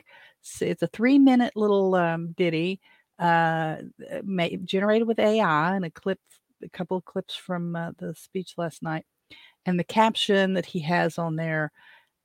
it's 0.60 0.82
a 0.82 0.88
three 0.88 1.18
minute 1.18 1.52
little 1.54 1.94
um, 1.94 2.32
ditty 2.32 2.80
uh, 3.18 3.76
made, 4.24 4.66
generated 4.66 5.06
with 5.06 5.20
ai 5.20 5.76
and 5.76 5.84
a 5.84 5.90
clip 5.90 6.18
a 6.62 6.68
couple 6.68 6.96
of 6.96 7.04
clips 7.04 7.34
from 7.34 7.76
uh, 7.76 7.90
the 7.98 8.14
speech 8.14 8.54
last 8.56 8.82
night, 8.82 9.04
and 9.66 9.78
the 9.78 9.84
caption 9.84 10.54
that 10.54 10.66
he 10.66 10.80
has 10.80 11.18
on 11.18 11.36
there 11.36 11.72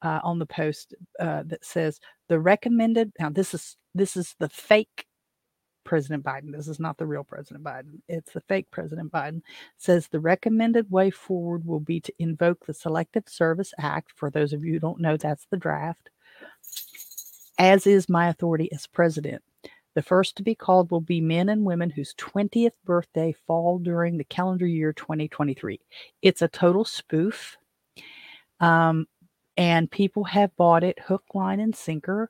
uh, 0.02 0.20
on 0.24 0.40
the 0.40 0.46
post 0.46 0.94
uh, 1.20 1.44
that 1.46 1.66
says 1.66 2.00
the 2.28 2.40
recommended. 2.40 3.12
Now 3.20 3.30
this 3.30 3.54
is 3.54 3.78
this 3.96 4.16
is 4.16 4.36
the 4.40 4.50
fake 4.50 5.06
President 5.84 6.24
Biden. 6.24 6.52
This 6.52 6.68
is 6.68 6.80
not 6.80 6.98
the 6.98 7.06
real 7.06 7.24
President 7.24 7.64
Biden. 7.64 8.02
It's 8.10 8.34
the 8.34 8.42
fake 8.42 8.70
President 8.72 9.12
Biden. 9.12 9.42
Says 9.78 10.08
the 10.08 10.20
recommended 10.20 10.92
way 10.92 11.10
forward 11.10 11.66
will 11.66 11.80
be 11.80 12.02
to 12.02 12.14
invoke 12.20 12.66
the 12.66 12.74
Selective 12.74 13.28
Service 13.28 13.74
Act. 13.80 14.12
For 14.16 14.30
those 14.30 14.54
of 14.54 14.64
you 14.64 14.74
who 14.74 14.80
don't 14.80 15.00
know, 15.00 15.18
that's 15.18 15.48
the 15.50 15.58
draft. 15.58 16.10
As 17.58 17.88
is 17.88 18.10
my 18.10 18.28
authority 18.28 18.72
as 18.72 18.86
president. 18.86 19.42
The 19.98 20.04
first 20.04 20.36
to 20.36 20.44
be 20.44 20.54
called 20.54 20.92
will 20.92 21.02
be 21.02 21.20
men 21.22 21.50
and 21.50 21.66
women 21.66 21.90
whose 21.90 22.14
20th 22.14 22.74
birthday 22.86 23.34
fall 23.48 23.80
during 23.80 24.20
the 24.20 24.24
calendar 24.26 24.68
year 24.68 24.94
2023. 24.94 25.80
It's 26.22 26.44
a 26.44 26.48
total 26.48 26.86
spoof. 26.86 27.58
Um, 28.60 29.08
and 29.58 29.90
people 29.90 30.24
have 30.26 30.56
bought 30.56 30.84
it 30.84 31.00
hook, 31.00 31.24
line, 31.34 31.60
and 31.60 31.76
sinker, 31.76 32.30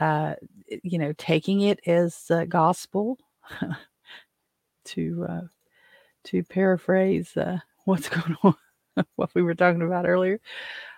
uh, 0.00 0.34
you 0.82 0.98
know, 0.98 1.12
taking 1.16 1.60
it 1.60 1.78
as 1.86 2.28
uh, 2.32 2.46
gospel 2.46 3.16
to 4.86 5.26
uh, 5.28 5.42
to 6.24 6.42
paraphrase 6.42 7.36
uh, 7.36 7.58
what's 7.84 8.08
going 8.08 8.36
on, 8.42 8.56
what 9.14 9.30
we 9.36 9.42
were 9.42 9.54
talking 9.54 9.82
about 9.82 10.08
earlier, 10.08 10.40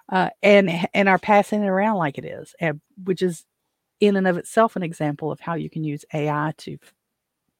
uh, 0.08 0.30
and 0.42 0.88
and 0.94 1.10
are 1.10 1.18
passing 1.18 1.62
it 1.62 1.66
around 1.66 1.98
like 1.98 2.16
it 2.16 2.24
is, 2.24 2.54
and, 2.58 2.80
which 3.04 3.20
is 3.20 3.44
in 4.00 4.16
and 4.16 4.26
of 4.26 4.36
itself 4.36 4.76
an 4.76 4.82
example 4.82 5.32
of 5.32 5.40
how 5.40 5.54
you 5.54 5.70
can 5.70 5.84
use 5.84 6.04
AI 6.12 6.52
to 6.58 6.78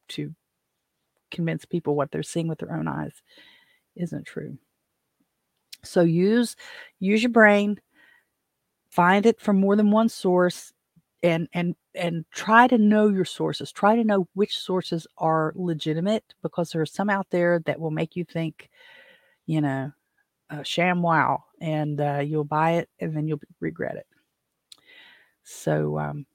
to 0.09 0.35
convince 1.31 1.65
people 1.65 1.97
what 1.97 2.11
they're 2.11 2.23
seeing 2.23 2.49
with 2.49 2.59
their 2.59 2.75
own 2.75 2.87
eyes 2.89 3.23
isn't 3.97 4.27
true. 4.27 4.59
So 5.85 6.03
use 6.03 6.57
use 6.99 7.23
your 7.23 7.31
brain, 7.31 7.81
find 8.91 9.27
it 9.27 9.41
from 9.41 9.61
more 9.61 9.77
than 9.77 9.91
one 9.91 10.09
source, 10.09 10.73
and 11.23 11.49
and 11.53 11.75
and 11.95 12.25
try 12.31 12.67
to 12.67 12.79
know 12.79 13.09
your 13.09 13.25
sources. 13.25 13.73
Try 13.73 13.97
to 13.97 14.05
know 14.05 14.29
which 14.35 14.59
sources 14.59 15.07
are 15.19 15.53
legitimate 15.57 16.35
because 16.43 16.71
there 16.71 16.83
are 16.83 16.87
some 16.87 17.11
out 17.11 17.27
there 17.31 17.61
that 17.67 17.81
will 17.81 17.91
make 17.91 18.17
you 18.17 18.25
think, 18.25 18.69
you 19.47 19.61
know, 19.61 19.93
uh, 20.51 20.63
sham 20.63 21.03
wow, 21.03 21.45
and 21.61 22.01
uh, 22.01 22.21
you'll 22.25 22.45
buy 22.45 22.73
it 22.73 22.89
and 23.01 23.17
then 23.17 23.27
you'll 23.29 23.41
regret 23.61 23.97
it. 23.97 24.07
So 25.47 25.99
um, 25.99 26.27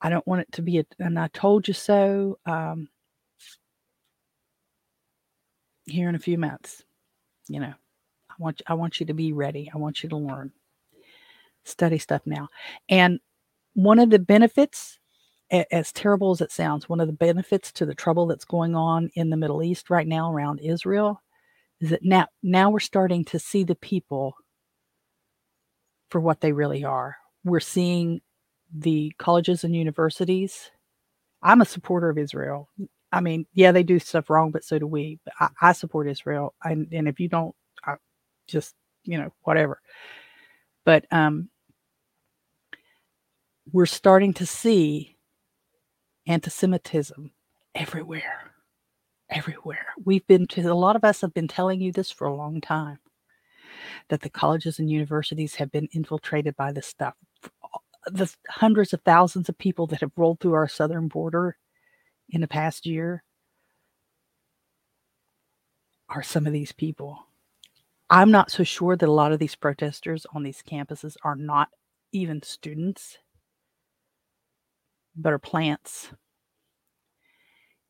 I 0.00 0.08
don't 0.08 0.26
want 0.26 0.42
it 0.42 0.52
to 0.52 0.62
be 0.62 0.78
a, 0.78 0.84
and 0.98 1.18
I 1.18 1.28
told 1.28 1.68
you 1.68 1.74
so. 1.74 2.38
Um, 2.46 2.88
here 5.86 6.08
in 6.08 6.14
a 6.14 6.20
few 6.20 6.38
months, 6.38 6.84
you 7.48 7.60
know, 7.60 7.74
I 8.30 8.34
want 8.38 8.62
I 8.66 8.74
want 8.74 9.00
you 9.00 9.06
to 9.06 9.14
be 9.14 9.32
ready. 9.32 9.70
I 9.74 9.78
want 9.78 10.02
you 10.02 10.08
to 10.10 10.16
learn, 10.16 10.52
study 11.64 11.98
stuff 11.98 12.22
now, 12.24 12.48
and 12.88 13.20
one 13.74 13.98
of 13.98 14.10
the 14.10 14.18
benefits, 14.18 14.98
as 15.50 15.92
terrible 15.92 16.30
as 16.30 16.40
it 16.40 16.52
sounds, 16.52 16.88
one 16.88 17.00
of 17.00 17.08
the 17.08 17.12
benefits 17.12 17.72
to 17.72 17.86
the 17.86 17.94
trouble 17.94 18.26
that's 18.26 18.44
going 18.44 18.74
on 18.74 19.10
in 19.14 19.30
the 19.30 19.36
Middle 19.36 19.62
East 19.62 19.90
right 19.90 20.06
now 20.06 20.32
around 20.32 20.60
Israel 20.60 21.22
is 21.80 21.90
that 21.90 22.04
now 22.04 22.26
now 22.42 22.70
we're 22.70 22.80
starting 22.80 23.24
to 23.26 23.38
see 23.38 23.64
the 23.64 23.74
people 23.74 24.34
for 26.10 26.20
what 26.20 26.40
they 26.40 26.52
really 26.52 26.84
are. 26.84 27.16
We're 27.44 27.60
seeing 27.60 28.20
the 28.72 29.12
colleges 29.18 29.64
and 29.64 29.74
universities. 29.74 30.70
I'm 31.42 31.60
a 31.60 31.66
supporter 31.66 32.10
of 32.10 32.18
Israel. 32.18 32.68
I 33.12 33.20
mean, 33.20 33.46
yeah, 33.54 33.72
they 33.72 33.82
do 33.82 33.98
stuff 33.98 34.30
wrong, 34.30 34.50
but 34.50 34.64
so 34.64 34.78
do 34.78 34.86
we. 34.86 35.18
But 35.24 35.34
I, 35.40 35.48
I 35.60 35.72
support 35.72 36.08
Israel, 36.08 36.54
and, 36.62 36.86
and 36.92 37.08
if 37.08 37.18
you 37.18 37.28
don't, 37.28 37.54
I 37.84 37.94
just 38.46 38.74
you 39.04 39.18
know 39.18 39.32
whatever. 39.42 39.80
But 40.84 41.06
um, 41.10 41.48
we're 43.72 43.86
starting 43.86 44.34
to 44.34 44.46
see 44.46 45.16
anti-Semitism 46.26 47.32
everywhere, 47.74 48.52
everywhere. 49.28 49.86
We've 50.04 50.26
been 50.26 50.46
to 50.48 50.60
a 50.62 50.74
lot 50.74 50.96
of 50.96 51.04
us 51.04 51.20
have 51.22 51.34
been 51.34 51.48
telling 51.48 51.80
you 51.80 51.92
this 51.92 52.10
for 52.10 52.26
a 52.26 52.34
long 52.34 52.60
time 52.60 52.98
that 54.08 54.20
the 54.20 54.30
colleges 54.30 54.78
and 54.78 54.90
universities 54.90 55.56
have 55.56 55.70
been 55.70 55.88
infiltrated 55.92 56.56
by 56.56 56.72
this 56.72 56.86
stuff 56.86 57.14
the 58.06 58.32
hundreds 58.48 58.92
of 58.92 59.00
thousands 59.02 59.48
of 59.48 59.58
people 59.58 59.86
that 59.88 60.00
have 60.00 60.12
rolled 60.16 60.40
through 60.40 60.54
our 60.54 60.68
southern 60.68 61.08
border 61.08 61.56
in 62.30 62.40
the 62.40 62.48
past 62.48 62.86
year 62.86 63.22
are 66.08 66.22
some 66.22 66.46
of 66.46 66.52
these 66.52 66.72
people. 66.72 67.26
I'm 68.08 68.30
not 68.32 68.50
so 68.50 68.64
sure 68.64 68.96
that 68.96 69.08
a 69.08 69.12
lot 69.12 69.32
of 69.32 69.38
these 69.38 69.54
protesters 69.54 70.26
on 70.34 70.42
these 70.42 70.62
campuses 70.68 71.16
are 71.22 71.36
not 71.36 71.68
even 72.12 72.42
students, 72.42 73.18
but 75.14 75.32
are 75.32 75.38
plants. 75.38 76.10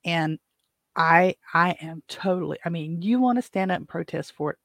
And 0.05 0.39
I 0.97 1.37
I 1.55 1.77
am 1.81 2.03
totally 2.09 2.59
I 2.65 2.69
mean, 2.69 3.01
you 3.03 3.21
want 3.21 3.39
to 3.39 3.43
stand 3.43 3.71
up 3.71 3.79
and 3.79 3.89
protest 3.89 4.33
for 4.33 4.53
it, 4.53 4.59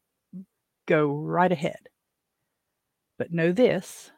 go 0.88 1.08
right 1.14 1.52
ahead. 1.52 1.88
But 3.18 3.32
know 3.32 3.54
this, 3.54 4.12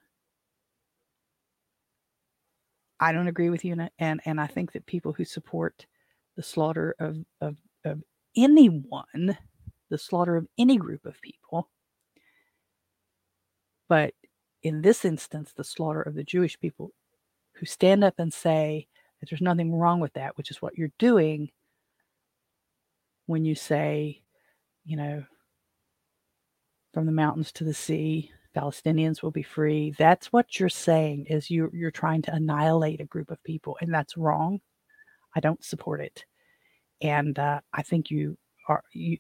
I 3.00 3.12
don't 3.12 3.28
agree 3.28 3.50
with 3.50 3.64
you, 3.66 3.74
and 3.74 3.90
and, 4.00 4.22
and 4.26 4.42
I 4.42 4.48
think 4.48 4.72
that 4.74 4.86
people 4.86 5.14
who 5.14 5.26
support 5.26 5.86
the 6.36 6.44
slaughter 6.44 6.96
of, 7.00 7.18
of 7.42 7.58
of 7.86 8.04
anyone, 8.36 9.38
the 9.90 9.98
slaughter 9.98 10.36
of 10.38 10.48
any 10.58 10.78
group 10.78 11.06
of 11.06 11.22
people, 11.22 11.70
but 13.90 14.14
in 14.64 14.82
this 14.82 15.06
instance, 15.06 15.54
the 15.54 15.64
slaughter 15.64 16.02
of 16.02 16.16
the 16.16 16.24
Jewish 16.24 16.60
people, 16.60 16.92
who 17.54 17.66
stand 17.66 18.04
up 18.04 18.16
and 18.18 18.34
say 18.34 18.88
that 19.20 19.30
there's 19.30 19.42
nothing 19.42 19.74
wrong 19.74 20.00
with 20.00 20.14
that, 20.14 20.38
which 20.38 20.52
is 20.52 20.62
what 20.62 20.78
you're 20.78 20.92
doing 21.00 21.52
when 23.26 23.46
you 23.46 23.56
say, 23.56 24.22
you 24.86 24.98
know, 24.98 25.24
from 26.94 27.06
the 27.06 27.12
mountains 27.12 27.52
to 27.54 27.64
the 27.64 27.74
sea, 27.74 28.32
Palestinians 28.58 29.22
will 29.22 29.32
be 29.32 29.44
free. 29.44 29.94
That's 29.98 30.34
what 30.34 30.60
you're 30.60 30.70
saying 30.70 31.28
is 31.30 31.50
you 31.50 31.70
you're 31.74 31.92
trying 31.92 32.24
to 32.24 32.34
annihilate 32.34 33.02
a 33.02 33.06
group 33.06 33.30
of 33.30 33.44
people, 33.44 33.78
and 33.82 33.94
that's 33.94 34.18
wrong. 34.18 34.60
I 35.36 35.40
don't 35.40 35.64
support 35.64 36.02
it, 36.02 36.26
and 37.02 37.38
uh, 37.38 37.62
I 37.74 37.84
think 37.84 38.10
you 38.10 38.38
are 38.68 38.84
you. 38.94 39.18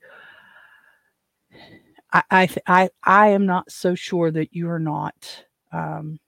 I 2.12 2.24
I, 2.32 2.50
I 2.68 2.90
I 3.04 3.28
am 3.30 3.46
not 3.46 3.72
so 3.72 3.96
sure 3.96 4.32
that 4.32 4.54
you 4.56 4.70
are 4.70 4.80
not 4.80 5.46
um, 5.72 6.20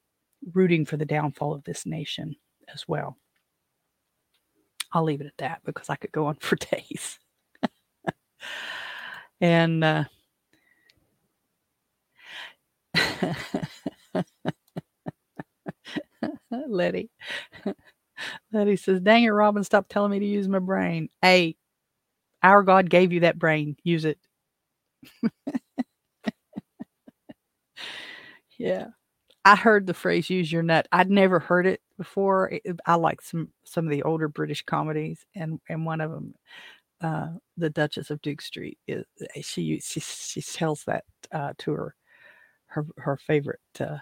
rooting 0.53 0.85
for 0.85 0.97
the 0.97 1.05
downfall 1.05 1.53
of 1.53 1.63
this 1.63 1.85
nation 1.85 2.35
as 2.73 2.87
well. 2.87 3.17
I'll 4.91 5.03
leave 5.03 5.21
it 5.21 5.27
at 5.27 5.37
that 5.37 5.61
because 5.65 5.89
I 5.89 5.95
could 5.95 6.11
go 6.11 6.27
on 6.27 6.35
for 6.39 6.55
days. 6.57 7.19
and 9.41 9.83
uh, 9.83 10.03
Letty. 16.51 17.09
Letty 18.53 18.75
says, 18.75 19.01
Dang 19.01 19.23
it, 19.23 19.29
Robin, 19.29 19.63
stop 19.63 19.87
telling 19.89 20.11
me 20.11 20.19
to 20.19 20.25
use 20.25 20.47
my 20.47 20.59
brain. 20.59 21.09
Hey, 21.21 21.55
our 22.43 22.63
God 22.63 22.89
gave 22.89 23.13
you 23.13 23.21
that 23.21 23.39
brain. 23.39 23.75
Use 23.83 24.05
it. 24.05 24.19
yeah. 28.57 28.87
I 29.45 29.55
heard 29.55 29.87
the 29.87 29.93
phrase 29.93 30.29
use 30.29 30.51
your 30.51 30.63
nut. 30.63 30.87
I'd 30.91 31.09
never 31.09 31.39
heard 31.39 31.65
it 31.65 31.81
before. 31.97 32.51
I 32.85 32.95
like 32.95 33.21
some 33.21 33.49
some 33.63 33.85
of 33.85 33.91
the 33.91 34.03
older 34.03 34.27
British 34.27 34.63
comedies 34.63 35.25
and 35.35 35.59
and 35.69 35.85
one 35.85 36.01
of 36.01 36.11
them 36.11 36.35
uh, 37.01 37.29
the 37.57 37.69
Duchess 37.69 38.09
of 38.11 38.21
Duke 38.21 38.41
Street 38.41 38.77
is 38.87 39.05
she 39.41 39.79
she 39.79 39.99
she 40.01 40.41
tells 40.41 40.83
that 40.85 41.05
uh, 41.31 41.53
to 41.59 41.71
her 41.73 41.95
her 42.69 42.85
her 42.97 43.17
favorite 43.17 43.59
uh, 43.79 43.97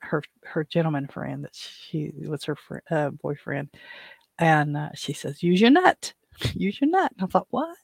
her 0.00 0.22
her 0.44 0.64
gentleman 0.64 1.06
friend 1.08 1.44
that 1.44 1.54
she 1.54 2.12
was 2.26 2.44
her 2.44 2.56
uh, 2.90 3.10
boyfriend, 3.10 3.68
and 4.38 4.76
uh, 4.76 4.90
she 4.94 5.12
says, 5.12 5.42
"Use 5.42 5.60
your 5.60 5.70
nut, 5.70 6.14
use 6.54 6.80
your 6.80 6.90
nut." 6.90 7.12
And 7.18 7.24
I 7.24 7.26
thought, 7.26 7.48
"What? 7.50 7.76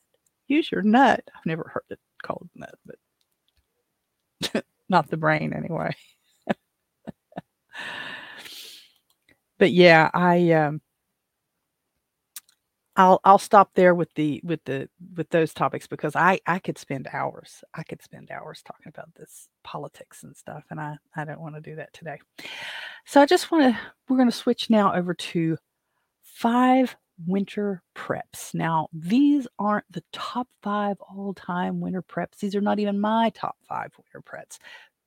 Use 0.49 0.71
your 0.73 0.83
nut?" 0.83 1.23
I've 1.35 1.47
never 1.47 1.71
heard 1.73 1.85
it 1.91 1.99
called 2.23 2.49
nut, 2.55 2.75
but 2.87 4.65
not 4.89 5.09
the 5.11 5.17
brain 5.17 5.53
anyway. 5.53 5.95
but 9.59 9.73
yeah, 9.73 10.11
I 10.15 10.53
um, 10.53 10.81
I'll 12.99 13.21
I'll 13.25 13.39
stop 13.39 13.71
there 13.75 13.95
with 13.95 14.13
the 14.15 14.41
with 14.45 14.63
the 14.65 14.89
with 15.17 15.31
those 15.31 15.55
topics 15.55 15.87
because 15.87 16.17
I 16.17 16.41
I 16.47 16.59
could 16.59 16.77
spend 16.77 17.09
hours. 17.13 17.63
I 17.73 17.85
could 17.85 18.03
spend 18.03 18.31
hours 18.33 18.61
talking 18.67 18.89
about 18.89 19.15
this 19.15 19.49
politics 19.63 20.25
and 20.25 20.37
stuff 20.37 20.65
and 20.71 20.81
I 20.81 20.97
I 21.17 21.25
don't 21.25 21.41
want 21.41 21.55
to 21.55 21.61
do 21.61 21.77
that 21.77 21.93
today. 21.95 22.19
So 23.07 23.21
I 23.23 23.27
just 23.27 23.51
want 23.53 23.73
to 23.73 23.81
we're 24.09 24.17
going 24.17 24.31
to 24.31 24.37
switch 24.37 24.69
now 24.69 24.95
over 24.95 25.15
to 25.15 25.57
five 26.23 26.97
winter 27.27 27.83
preps. 27.97 28.55
Now, 28.55 28.89
these 28.93 29.49
aren't 29.59 29.91
the 29.91 30.05
top 30.13 30.47
5 30.63 30.99
all-time 31.01 31.81
winter 31.81 32.03
preps. 32.03 32.39
These 32.39 32.55
are 32.55 32.61
not 32.61 32.79
even 32.79 33.01
my 33.01 33.31
top 33.31 33.57
5 33.69 33.91
winter 33.99 34.23
preps 34.25 34.59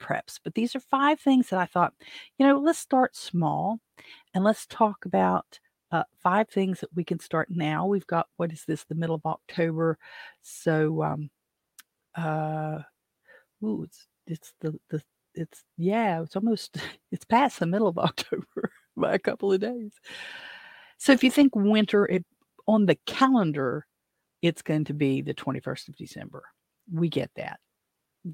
preps, 0.02 0.40
but 0.44 0.56
these 0.56 0.76
are 0.76 0.80
five 0.80 1.20
things 1.20 1.50
that 1.50 1.60
I 1.60 1.66
thought, 1.66 1.94
you 2.38 2.46
know, 2.48 2.60
let's 2.60 2.80
start 2.80 3.16
small 3.16 3.80
and 4.34 4.44
let's 4.44 4.66
talk 4.66 5.06
about 5.06 5.60
uh, 5.92 6.04
five 6.22 6.50
things 6.50 6.80
that 6.80 6.90
we 6.96 7.04
can 7.04 7.20
start 7.20 7.50
now. 7.50 7.86
We've 7.86 8.08
got 8.08 8.28
what 8.38 8.52
is 8.52 8.64
this? 8.66 8.84
The 8.86 8.96
middle 8.96 9.16
of 9.16 9.26
October, 9.26 9.98
so 10.42 11.04
um, 11.04 11.30
uh, 12.16 12.80
ooh, 13.64 13.84
it's 13.84 14.08
it's 14.28 14.54
the 14.62 14.80
the 14.90 15.02
it's 15.34 15.64
yeah, 15.78 16.22
it's 16.22 16.36
almost 16.36 16.78
it's 17.12 17.26
past 17.26 17.60
the 17.60 17.66
middle 17.66 17.88
of 17.88 17.98
October 18.00 18.72
by 18.96 19.14
a 19.14 19.20
couple 19.20 19.52
of 19.52 19.60
days. 19.62 19.94
So 20.98 21.12
if 21.12 21.24
you 21.24 21.32
think 21.32 21.56
winter, 21.56 22.06
it 22.06 22.26
on 22.68 22.86
the 22.86 22.98
calendar, 23.06 23.86
it's 24.42 24.62
going 24.62 24.86
to 24.86 24.94
be 24.94 25.22
the 25.22 25.34
21st 25.34 25.90
of 25.90 25.96
December. 25.96 26.44
We 26.92 27.10
get 27.10 27.32
that. 27.36 27.60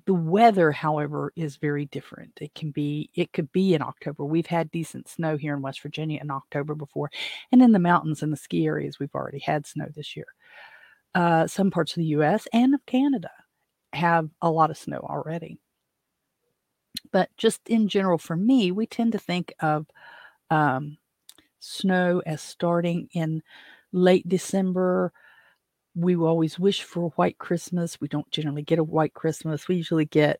The 0.06 0.14
weather, 0.14 0.72
however, 0.72 1.32
is 1.36 1.56
very 1.56 1.86
different. 1.86 2.34
It 2.42 2.54
can 2.54 2.72
be 2.72 3.10
it 3.16 3.32
could 3.32 3.52
be 3.54 3.74
in 3.74 3.82
October. 3.82 4.26
We've 4.26 4.48
had 4.48 4.70
decent 4.70 5.08
snow 5.08 5.38
here 5.38 5.56
in 5.56 5.62
West 5.62 5.82
Virginia 5.82 6.20
in 6.22 6.30
October 6.30 6.76
before, 6.76 7.10
and 7.52 7.62
in 7.62 7.72
the 7.72 7.80
mountains 7.80 8.22
and 8.22 8.34
the 8.34 8.38
ski 8.38 8.66
areas, 8.66 9.00
we've 9.00 9.16
already 9.16 9.40
had 9.40 9.66
snow 9.66 9.88
this 9.96 10.16
year. 10.16 10.28
Uh, 11.16 11.48
some 11.48 11.72
parts 11.72 11.94
of 11.94 11.98
the 11.98 12.08
U.S. 12.08 12.48
and 12.52 12.74
of 12.74 12.86
Canada 12.86 13.32
have 13.94 14.30
a 14.42 14.52
lot 14.52 14.72
of 14.72 14.78
snow 14.78 15.00
already. 15.00 15.58
But 17.12 17.30
just 17.38 17.62
in 17.70 17.88
general, 17.88 18.18
for 18.18 18.36
me, 18.36 18.72
we 18.72 18.86
tend 18.86 19.14
to 19.14 19.20
think 19.20 19.54
of 19.62 19.88
um, 20.50 20.98
snow 21.60 22.22
as 22.26 22.42
starting 22.42 23.08
in 23.14 23.42
late 23.92 24.28
December, 24.28 25.14
we 25.98 26.16
always 26.16 26.60
wish 26.60 26.84
for 26.84 27.06
a 27.06 27.10
white 27.10 27.40
Christmas. 27.40 28.00
We 28.00 28.08
don't 28.08 28.30
generally 28.30 28.62
get 28.62 28.78
a 28.78 28.84
white 28.84 29.16
Christmas. 29.16 29.68
We 29.68 29.78
usually 29.78 30.06
get 30.06 30.40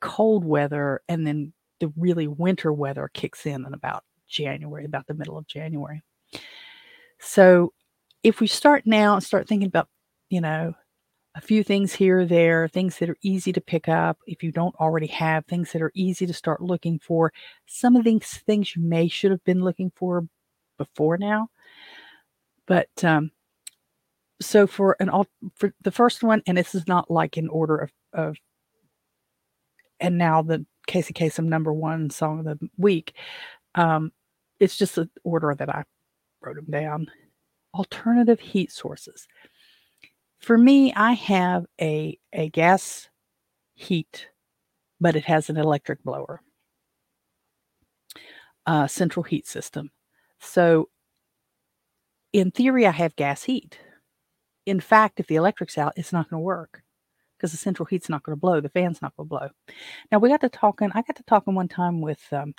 cold 0.00 0.44
weather, 0.44 1.02
and 1.08 1.26
then 1.26 1.52
the 1.80 1.92
really 1.96 2.26
winter 2.26 2.72
weather 2.72 3.10
kicks 3.12 3.44
in 3.44 3.66
in 3.66 3.74
about 3.74 4.04
January, 4.28 4.86
about 4.86 5.06
the 5.06 5.14
middle 5.14 5.36
of 5.36 5.46
January. 5.46 6.02
So 7.20 7.74
if 8.22 8.40
we 8.40 8.46
start 8.46 8.86
now 8.86 9.14
and 9.14 9.22
start 9.22 9.46
thinking 9.46 9.68
about, 9.68 9.88
you 10.30 10.40
know, 10.40 10.72
a 11.34 11.40
few 11.40 11.62
things 11.62 11.92
here 11.92 12.20
or 12.20 12.26
there, 12.26 12.68
things 12.68 12.98
that 12.98 13.10
are 13.10 13.18
easy 13.22 13.52
to 13.52 13.60
pick 13.60 13.88
up 13.88 14.16
if 14.26 14.42
you 14.42 14.52
don't 14.52 14.74
already 14.76 15.08
have, 15.08 15.44
things 15.44 15.72
that 15.72 15.82
are 15.82 15.92
easy 15.94 16.26
to 16.26 16.32
start 16.32 16.62
looking 16.62 16.98
for. 16.98 17.30
Some 17.66 17.96
of 17.96 18.04
these 18.04 18.38
things 18.46 18.74
you 18.74 18.82
may 18.82 19.08
should 19.08 19.32
have 19.32 19.44
been 19.44 19.62
looking 19.62 19.92
for 19.96 20.26
before 20.78 21.18
now. 21.18 21.48
But 22.66 22.88
um, 23.02 23.32
so 24.40 24.66
for 24.66 24.96
an 25.00 25.08
all 25.08 25.26
for 25.54 25.72
the 25.82 25.90
first 25.90 26.22
one, 26.22 26.42
and 26.46 26.58
this 26.58 26.74
is 26.74 26.86
not 26.88 27.10
like 27.10 27.36
in 27.36 27.48
order 27.48 27.76
of, 27.78 27.92
of 28.12 28.36
and 30.00 30.18
now 30.18 30.42
the 30.42 30.66
Casey 30.86 31.14
Kasem 31.14 31.44
number 31.46 31.72
one 31.72 32.10
song 32.10 32.40
of 32.40 32.44
the 32.44 32.58
week. 32.76 33.14
Um, 33.74 34.12
it's 34.60 34.76
just 34.76 34.96
the 34.96 35.08
order 35.24 35.54
that 35.56 35.68
I 35.68 35.84
wrote 36.42 36.56
them 36.56 36.66
down. 36.70 37.06
Alternative 37.74 38.38
heat 38.40 38.70
sources. 38.70 39.26
For 40.40 40.58
me, 40.58 40.92
I 40.94 41.12
have 41.12 41.64
a 41.80 42.18
a 42.32 42.48
gas 42.50 43.08
heat, 43.74 44.28
but 45.00 45.16
it 45.16 45.24
has 45.24 45.50
an 45.50 45.56
electric 45.56 46.02
blower. 46.04 46.40
Uh, 48.66 48.86
central 48.86 49.22
heat 49.22 49.46
system. 49.46 49.90
So 50.40 50.88
in 52.32 52.50
theory, 52.50 52.86
I 52.86 52.90
have 52.90 53.14
gas 53.16 53.44
heat. 53.44 53.78
In 54.66 54.80
fact, 54.80 55.20
if 55.20 55.26
the 55.26 55.36
electric's 55.36 55.78
out, 55.78 55.92
it's 55.96 56.12
not 56.12 56.30
going 56.30 56.40
to 56.40 56.44
work 56.44 56.82
because 57.36 57.52
the 57.52 57.58
central 57.58 57.86
heat's 57.86 58.08
not 58.08 58.22
going 58.22 58.36
to 58.36 58.40
blow. 58.40 58.60
The 58.60 58.68
fan's 58.68 59.02
not 59.02 59.14
going 59.16 59.26
to 59.26 59.28
blow. 59.28 59.48
Now, 60.10 60.18
we 60.18 60.28
got 60.28 60.40
to 60.42 60.48
talking, 60.48 60.90
I 60.94 61.02
got 61.02 61.16
to 61.16 61.22
talking 61.24 61.54
one 61.54 61.68
time 61.68 62.00
with 62.00 62.22
um, 62.32 62.54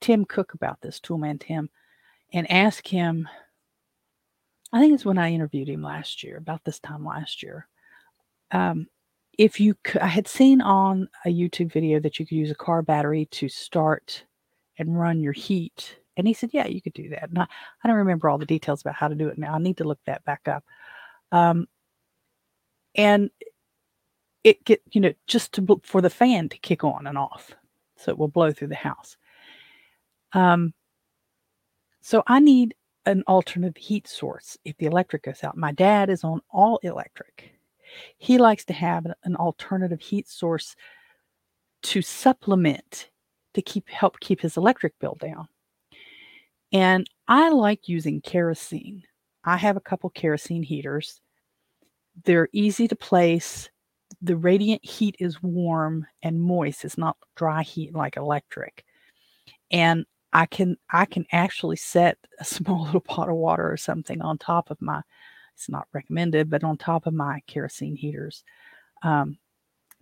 Tim 0.00 0.24
Cook 0.24 0.54
about 0.54 0.80
this, 0.82 1.00
Toolman 1.00 1.40
Tim, 1.40 1.70
and 2.32 2.50
ask 2.50 2.86
him, 2.86 3.28
I 4.72 4.80
think 4.80 4.94
it's 4.94 5.04
when 5.04 5.18
I 5.18 5.32
interviewed 5.32 5.68
him 5.68 5.82
last 5.82 6.22
year, 6.22 6.38
about 6.38 6.64
this 6.64 6.80
time 6.80 7.04
last 7.04 7.42
year. 7.42 7.68
Um, 8.50 8.86
if 9.38 9.60
you 9.60 9.74
could, 9.82 10.02
I 10.02 10.08
had 10.08 10.28
seen 10.28 10.60
on 10.60 11.08
a 11.24 11.30
YouTube 11.30 11.72
video 11.72 12.00
that 12.00 12.18
you 12.18 12.26
could 12.26 12.36
use 12.36 12.50
a 12.50 12.54
car 12.54 12.82
battery 12.82 13.26
to 13.32 13.48
start 13.48 14.24
and 14.78 14.98
run 14.98 15.20
your 15.20 15.32
heat 15.32 15.96
and 16.16 16.26
he 16.26 16.34
said, 16.34 16.50
Yeah, 16.52 16.66
you 16.66 16.82
could 16.82 16.92
do 16.92 17.08
that. 17.10 17.30
And 17.30 17.38
I, 17.38 17.46
I 17.82 17.88
don't 17.88 17.96
remember 17.96 18.28
all 18.28 18.38
the 18.38 18.46
details 18.46 18.80
about 18.80 18.94
how 18.94 19.08
to 19.08 19.14
do 19.14 19.28
it 19.28 19.38
now. 19.38 19.54
I 19.54 19.58
need 19.58 19.78
to 19.78 19.84
look 19.84 20.00
that 20.06 20.24
back 20.24 20.46
up. 20.46 20.64
Um, 21.32 21.66
and 22.94 23.30
it 24.44 24.64
get, 24.64 24.82
you 24.92 25.00
know, 25.00 25.12
just 25.26 25.52
to 25.54 25.80
for 25.82 26.00
the 26.00 26.10
fan 26.10 26.48
to 26.50 26.58
kick 26.58 26.84
on 26.84 27.06
and 27.06 27.18
off. 27.18 27.54
So 27.96 28.10
it 28.10 28.18
will 28.18 28.28
blow 28.28 28.52
through 28.52 28.68
the 28.68 28.74
house. 28.74 29.16
Um, 30.32 30.74
so 32.00 32.22
I 32.26 32.40
need 32.40 32.74
an 33.06 33.22
alternative 33.28 33.76
heat 33.76 34.06
source 34.06 34.56
if 34.64 34.76
the 34.76 34.86
electric 34.86 35.24
goes 35.24 35.42
out. 35.42 35.56
My 35.56 35.72
dad 35.72 36.10
is 36.10 36.24
on 36.24 36.40
all 36.50 36.78
electric. 36.82 37.54
He 38.18 38.38
likes 38.38 38.64
to 38.66 38.72
have 38.72 39.06
an 39.24 39.36
alternative 39.36 40.00
heat 40.00 40.28
source 40.28 40.76
to 41.82 42.02
supplement 42.02 43.10
to 43.54 43.62
keep 43.62 43.88
help 43.88 44.20
keep 44.20 44.40
his 44.40 44.56
electric 44.56 44.98
bill 44.98 45.16
down. 45.20 45.48
And 46.72 47.08
I 47.28 47.50
like 47.50 47.88
using 47.88 48.20
kerosene. 48.20 49.02
I 49.44 49.56
have 49.56 49.76
a 49.76 49.80
couple 49.80 50.10
kerosene 50.10 50.62
heaters. 50.62 51.20
They're 52.24 52.48
easy 52.52 52.88
to 52.88 52.96
place. 52.96 53.70
The 54.20 54.36
radiant 54.36 54.84
heat 54.84 55.16
is 55.18 55.42
warm 55.42 56.06
and 56.22 56.40
moist. 56.40 56.84
It's 56.84 56.98
not 56.98 57.16
dry 57.34 57.62
heat 57.62 57.94
like 57.94 58.16
electric. 58.16 58.84
And 59.70 60.04
I 60.32 60.46
can 60.46 60.76
I 60.90 61.04
can 61.04 61.26
actually 61.32 61.76
set 61.76 62.18
a 62.38 62.44
small 62.44 62.84
little 62.84 63.00
pot 63.00 63.28
of 63.28 63.36
water 63.36 63.70
or 63.70 63.76
something 63.76 64.20
on 64.22 64.38
top 64.38 64.70
of 64.70 64.80
my 64.80 65.02
it's 65.54 65.68
not 65.68 65.86
recommended, 65.92 66.48
but 66.48 66.64
on 66.64 66.78
top 66.78 67.06
of 67.06 67.14
my 67.14 67.40
kerosene 67.46 67.96
heaters. 67.96 68.42
Um, 69.02 69.38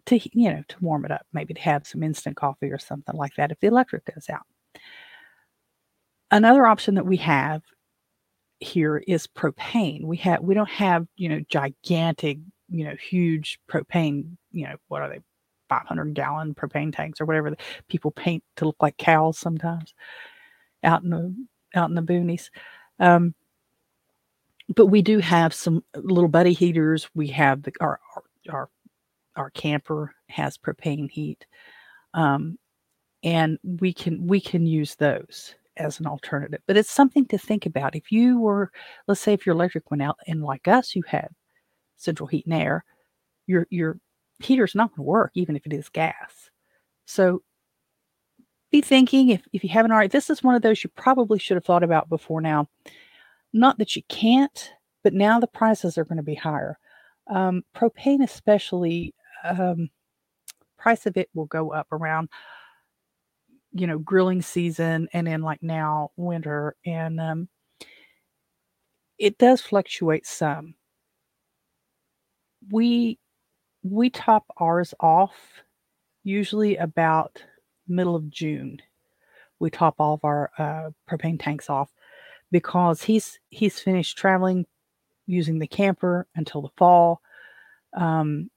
to 0.06 0.18
you 0.32 0.52
know 0.52 0.62
to 0.68 0.76
warm 0.80 1.04
it 1.04 1.10
up, 1.10 1.26
maybe 1.32 1.54
to 1.54 1.60
have 1.60 1.86
some 1.86 2.02
instant 2.02 2.36
coffee 2.36 2.70
or 2.70 2.78
something 2.78 3.16
like 3.16 3.34
that 3.36 3.50
if 3.50 3.60
the 3.60 3.66
electric 3.66 4.04
goes 4.12 4.28
out. 4.30 4.42
Another 6.30 6.66
option 6.66 6.94
that 6.94 7.06
we 7.06 7.16
have 7.18 7.62
here 8.60 8.98
is 9.06 9.26
propane. 9.26 10.04
We 10.04 10.18
have 10.18 10.40
we 10.40 10.54
don't 10.54 10.70
have, 10.70 11.06
you 11.16 11.28
know, 11.28 11.40
gigantic, 11.48 12.38
you 12.68 12.84
know, 12.84 12.94
huge 12.96 13.58
propane, 13.70 14.36
you 14.52 14.66
know, 14.66 14.76
what 14.88 15.02
are 15.02 15.08
they? 15.08 15.20
500 15.68 16.14
gallon 16.14 16.52
propane 16.52 16.92
tanks 16.92 17.20
or 17.20 17.26
whatever 17.26 17.54
people 17.88 18.10
paint 18.10 18.42
to 18.56 18.64
look 18.64 18.76
like 18.80 18.96
cows 18.96 19.38
sometimes 19.38 19.94
out 20.82 21.02
in 21.02 21.10
the 21.10 21.34
out 21.74 21.88
in 21.88 21.94
the 21.94 22.02
boonies. 22.02 22.50
Um, 22.98 23.34
but 24.74 24.86
we 24.86 25.02
do 25.02 25.18
have 25.18 25.52
some 25.54 25.84
little 25.94 26.28
buddy 26.28 26.52
heaters. 26.52 27.08
We 27.14 27.28
have 27.28 27.62
the 27.62 27.72
our 27.80 28.00
our 28.48 28.68
our, 29.36 29.50
camper 29.50 30.14
has 30.28 30.58
propane 30.58 31.10
heat, 31.10 31.46
um, 32.14 32.58
and 33.22 33.58
we 33.62 33.92
can 33.92 34.26
we 34.26 34.40
can 34.40 34.66
use 34.66 34.96
those 34.96 35.54
as 35.80 35.98
an 35.98 36.06
alternative. 36.06 36.60
But 36.66 36.76
it's 36.76 36.90
something 36.90 37.26
to 37.26 37.38
think 37.38 37.66
about. 37.66 37.96
If 37.96 38.12
you 38.12 38.38
were, 38.38 38.70
let's 39.08 39.20
say, 39.20 39.32
if 39.32 39.46
your 39.46 39.54
electric 39.54 39.90
went 39.90 40.02
out, 40.02 40.18
and 40.26 40.42
like 40.42 40.68
us, 40.68 40.94
you 40.94 41.02
have 41.08 41.30
central 41.96 42.26
heat 42.26 42.46
and 42.46 42.54
air, 42.54 42.84
your 43.46 43.66
your 43.70 43.98
heater's 44.38 44.74
not 44.74 44.90
going 44.90 45.04
to 45.04 45.10
work, 45.10 45.32
even 45.34 45.56
if 45.56 45.66
it 45.66 45.72
is 45.72 45.88
gas. 45.88 46.50
So 47.06 47.42
be 48.70 48.80
thinking 48.80 49.30
if 49.30 49.42
if 49.52 49.64
you 49.64 49.70
haven't 49.70 49.92
already. 49.92 50.08
This 50.08 50.30
is 50.30 50.42
one 50.42 50.54
of 50.54 50.62
those 50.62 50.84
you 50.84 50.90
probably 50.96 51.38
should 51.38 51.56
have 51.56 51.64
thought 51.64 51.82
about 51.82 52.08
before 52.08 52.40
now. 52.40 52.68
Not 53.52 53.78
that 53.78 53.96
you 53.96 54.02
can't, 54.08 54.72
but 55.02 55.14
now 55.14 55.40
the 55.40 55.46
prices 55.48 55.98
are 55.98 56.04
going 56.04 56.18
to 56.18 56.22
be 56.22 56.36
higher. 56.36 56.78
Um, 57.28 57.62
propane, 57.76 58.22
especially, 58.22 59.14
um, 59.44 59.88
price 60.78 61.06
of 61.06 61.16
it 61.16 61.28
will 61.34 61.46
go 61.46 61.72
up 61.72 61.88
around 61.92 62.28
you 63.72 63.86
know, 63.86 63.98
grilling 63.98 64.42
season 64.42 65.08
and 65.12 65.26
then 65.26 65.42
like 65.42 65.62
now 65.62 66.10
winter. 66.16 66.76
And 66.84 67.20
um, 67.20 67.48
it 69.18 69.38
does 69.38 69.60
fluctuate 69.60 70.26
some. 70.26 70.74
We 72.70 73.18
we 73.82 74.10
top 74.10 74.44
ours 74.58 74.92
off 75.00 75.34
usually 76.22 76.76
about 76.76 77.42
middle 77.88 78.16
of 78.16 78.28
June. 78.30 78.78
We 79.58 79.70
top 79.70 79.96
all 79.98 80.14
of 80.14 80.24
our 80.24 80.50
uh, 80.58 80.90
propane 81.10 81.40
tanks 81.42 81.70
off 81.70 81.90
because 82.50 83.02
he's 83.02 83.38
he's 83.50 83.78
finished 83.78 84.18
traveling 84.18 84.66
using 85.26 85.58
the 85.58 85.66
camper 85.66 86.26
until 86.34 86.62
the 86.62 86.70
fall. 86.76 87.20
Um, 87.96 88.50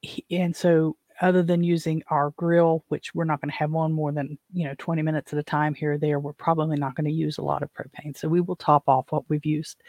he, 0.00 0.24
and 0.30 0.54
so 0.54 0.96
other 1.20 1.42
than 1.42 1.62
using 1.62 2.02
our 2.08 2.30
grill, 2.36 2.84
which 2.88 3.14
we're 3.14 3.24
not 3.24 3.40
going 3.40 3.50
to 3.50 3.56
have 3.56 3.70
one 3.70 3.92
more 3.92 4.12
than, 4.12 4.38
you 4.52 4.66
know, 4.66 4.74
20 4.78 5.02
minutes 5.02 5.32
at 5.32 5.38
a 5.38 5.42
time 5.42 5.74
here 5.74 5.92
or 5.92 5.98
there, 5.98 6.20
we're 6.20 6.32
probably 6.32 6.76
not 6.76 6.94
going 6.94 7.06
to 7.06 7.12
use 7.12 7.38
a 7.38 7.42
lot 7.42 7.62
of 7.62 7.70
propane. 7.72 8.16
So 8.16 8.28
we 8.28 8.40
will 8.40 8.56
top 8.56 8.84
off 8.86 9.06
what 9.10 9.28
we've 9.28 9.46
used 9.46 9.82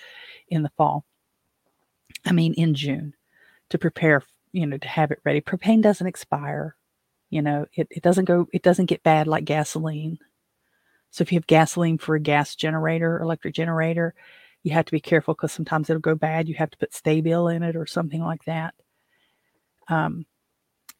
in 0.49 0.63
the 0.63 0.71
fall. 0.77 1.05
I 2.25 2.31
mean, 2.31 2.53
in 2.53 2.73
June 2.73 3.13
to 3.69 3.77
prepare, 3.77 4.23
you 4.53 4.65
know, 4.65 4.77
to 4.77 4.87
have 4.87 5.11
it 5.11 5.19
ready. 5.25 5.41
Propane 5.41 5.81
doesn't 5.81 6.07
expire. 6.07 6.75
You 7.29 7.41
know, 7.41 7.65
it, 7.73 7.87
it 7.91 8.03
doesn't 8.03 8.25
go, 8.25 8.47
it 8.53 8.63
doesn't 8.63 8.85
get 8.85 9.03
bad 9.03 9.27
like 9.27 9.43
gasoline. 9.43 10.17
So 11.11 11.23
if 11.23 11.31
you 11.31 11.37
have 11.37 11.47
gasoline 11.47 11.97
for 11.97 12.15
a 12.15 12.19
gas 12.21 12.55
generator, 12.55 13.19
electric 13.19 13.53
generator, 13.53 14.13
you 14.63 14.71
have 14.71 14.85
to 14.85 14.91
be 14.91 14.99
careful 14.99 15.33
because 15.33 15.51
sometimes 15.51 15.89
it'll 15.89 15.99
go 15.99 16.15
bad. 16.15 16.47
You 16.47 16.55
have 16.55 16.71
to 16.71 16.77
put 16.77 16.93
Sta-Bil 16.93 17.49
in 17.49 17.63
it 17.63 17.75
or 17.75 17.85
something 17.85 18.21
like 18.21 18.43
that. 18.45 18.73
Um, 19.89 20.25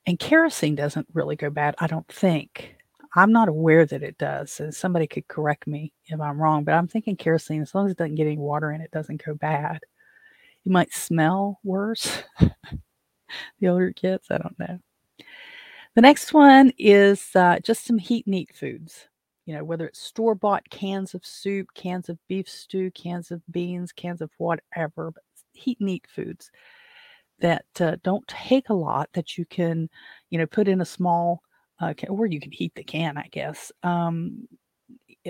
and 0.08 0.18
kerosene 0.18 0.74
doesn't 0.74 1.06
really 1.14 1.36
go 1.36 1.50
bad, 1.50 1.76
I 1.80 1.88
don't 1.88 2.08
think. 2.08 2.76
I'm 3.16 3.34
not 3.34 3.50
aware 3.50 3.86
that 3.86 4.04
it 4.04 4.18
does. 4.18 4.60
And 4.62 4.74
somebody 4.74 5.06
could 5.06 5.28
correct 5.28 5.68
me 5.68 5.92
if 6.06 6.20
I'm 6.20 6.42
wrong, 6.42 6.64
but 6.64 6.74
I'm 6.74 6.88
thinking 6.88 7.18
kerosene, 7.18 7.62
as 7.62 7.76
long 7.76 7.86
as 7.86 7.92
it 7.92 7.98
doesn't 7.98 8.16
get 8.16 8.26
any 8.26 8.38
water 8.38 8.72
in 8.72 8.80
it, 8.80 8.92
doesn't 8.92 9.24
go 9.24 9.34
bad. 9.34 9.82
You 10.64 10.72
might 10.72 10.94
smell 10.94 11.60
worse 11.64 12.24
the 12.40 13.68
older 13.68 13.88
it 13.88 13.98
gets. 13.98 14.32
I 14.32 14.38
don't 14.38 14.58
know. 14.58 14.80
The 15.96 16.02
next 16.02 16.34
one 16.34 16.72
is 16.78 17.30
uh, 17.36 17.60
just 17.60 17.86
some 17.86 17.98
heat 17.98 18.28
and 18.28 18.36
eat 18.36 18.56
foods. 18.56 19.08
You 19.46 19.56
know, 19.56 19.64
whether 19.64 19.88
it's 19.88 20.00
store 20.00 20.36
bought 20.36 20.70
cans 20.70 21.16
of 21.16 21.26
soup, 21.26 21.74
cans 21.74 22.08
of 22.08 22.18
beef 22.28 22.48
stew, 22.48 22.92
cans 22.92 23.32
of 23.32 23.42
beans, 23.52 23.92
cans 23.92 24.22
of 24.22 24.30
whatever, 24.38 25.12
but 25.12 25.24
heat 25.54 25.80
and 25.82 25.90
eat 25.90 26.06
foods 26.08 26.52
that 27.40 27.66
uh, 27.80 27.98
don't 28.04 28.28
take 28.28 28.70
a 28.70 28.74
lot 28.74 29.10
that 29.14 29.38
you 29.38 29.46
can, 29.46 29.90
you 30.30 30.38
know, 30.38 30.46
put 30.46 30.68
in 30.68 30.82
a 30.82 30.86
small, 30.86 31.42
uh, 31.80 31.94
can, 31.96 32.10
or 32.10 32.26
you 32.26 32.40
can 32.40 32.52
heat 32.52 32.74
the 32.76 32.84
can, 32.84 33.18
I 33.18 33.28
guess. 33.32 33.72
Um, 33.84 34.48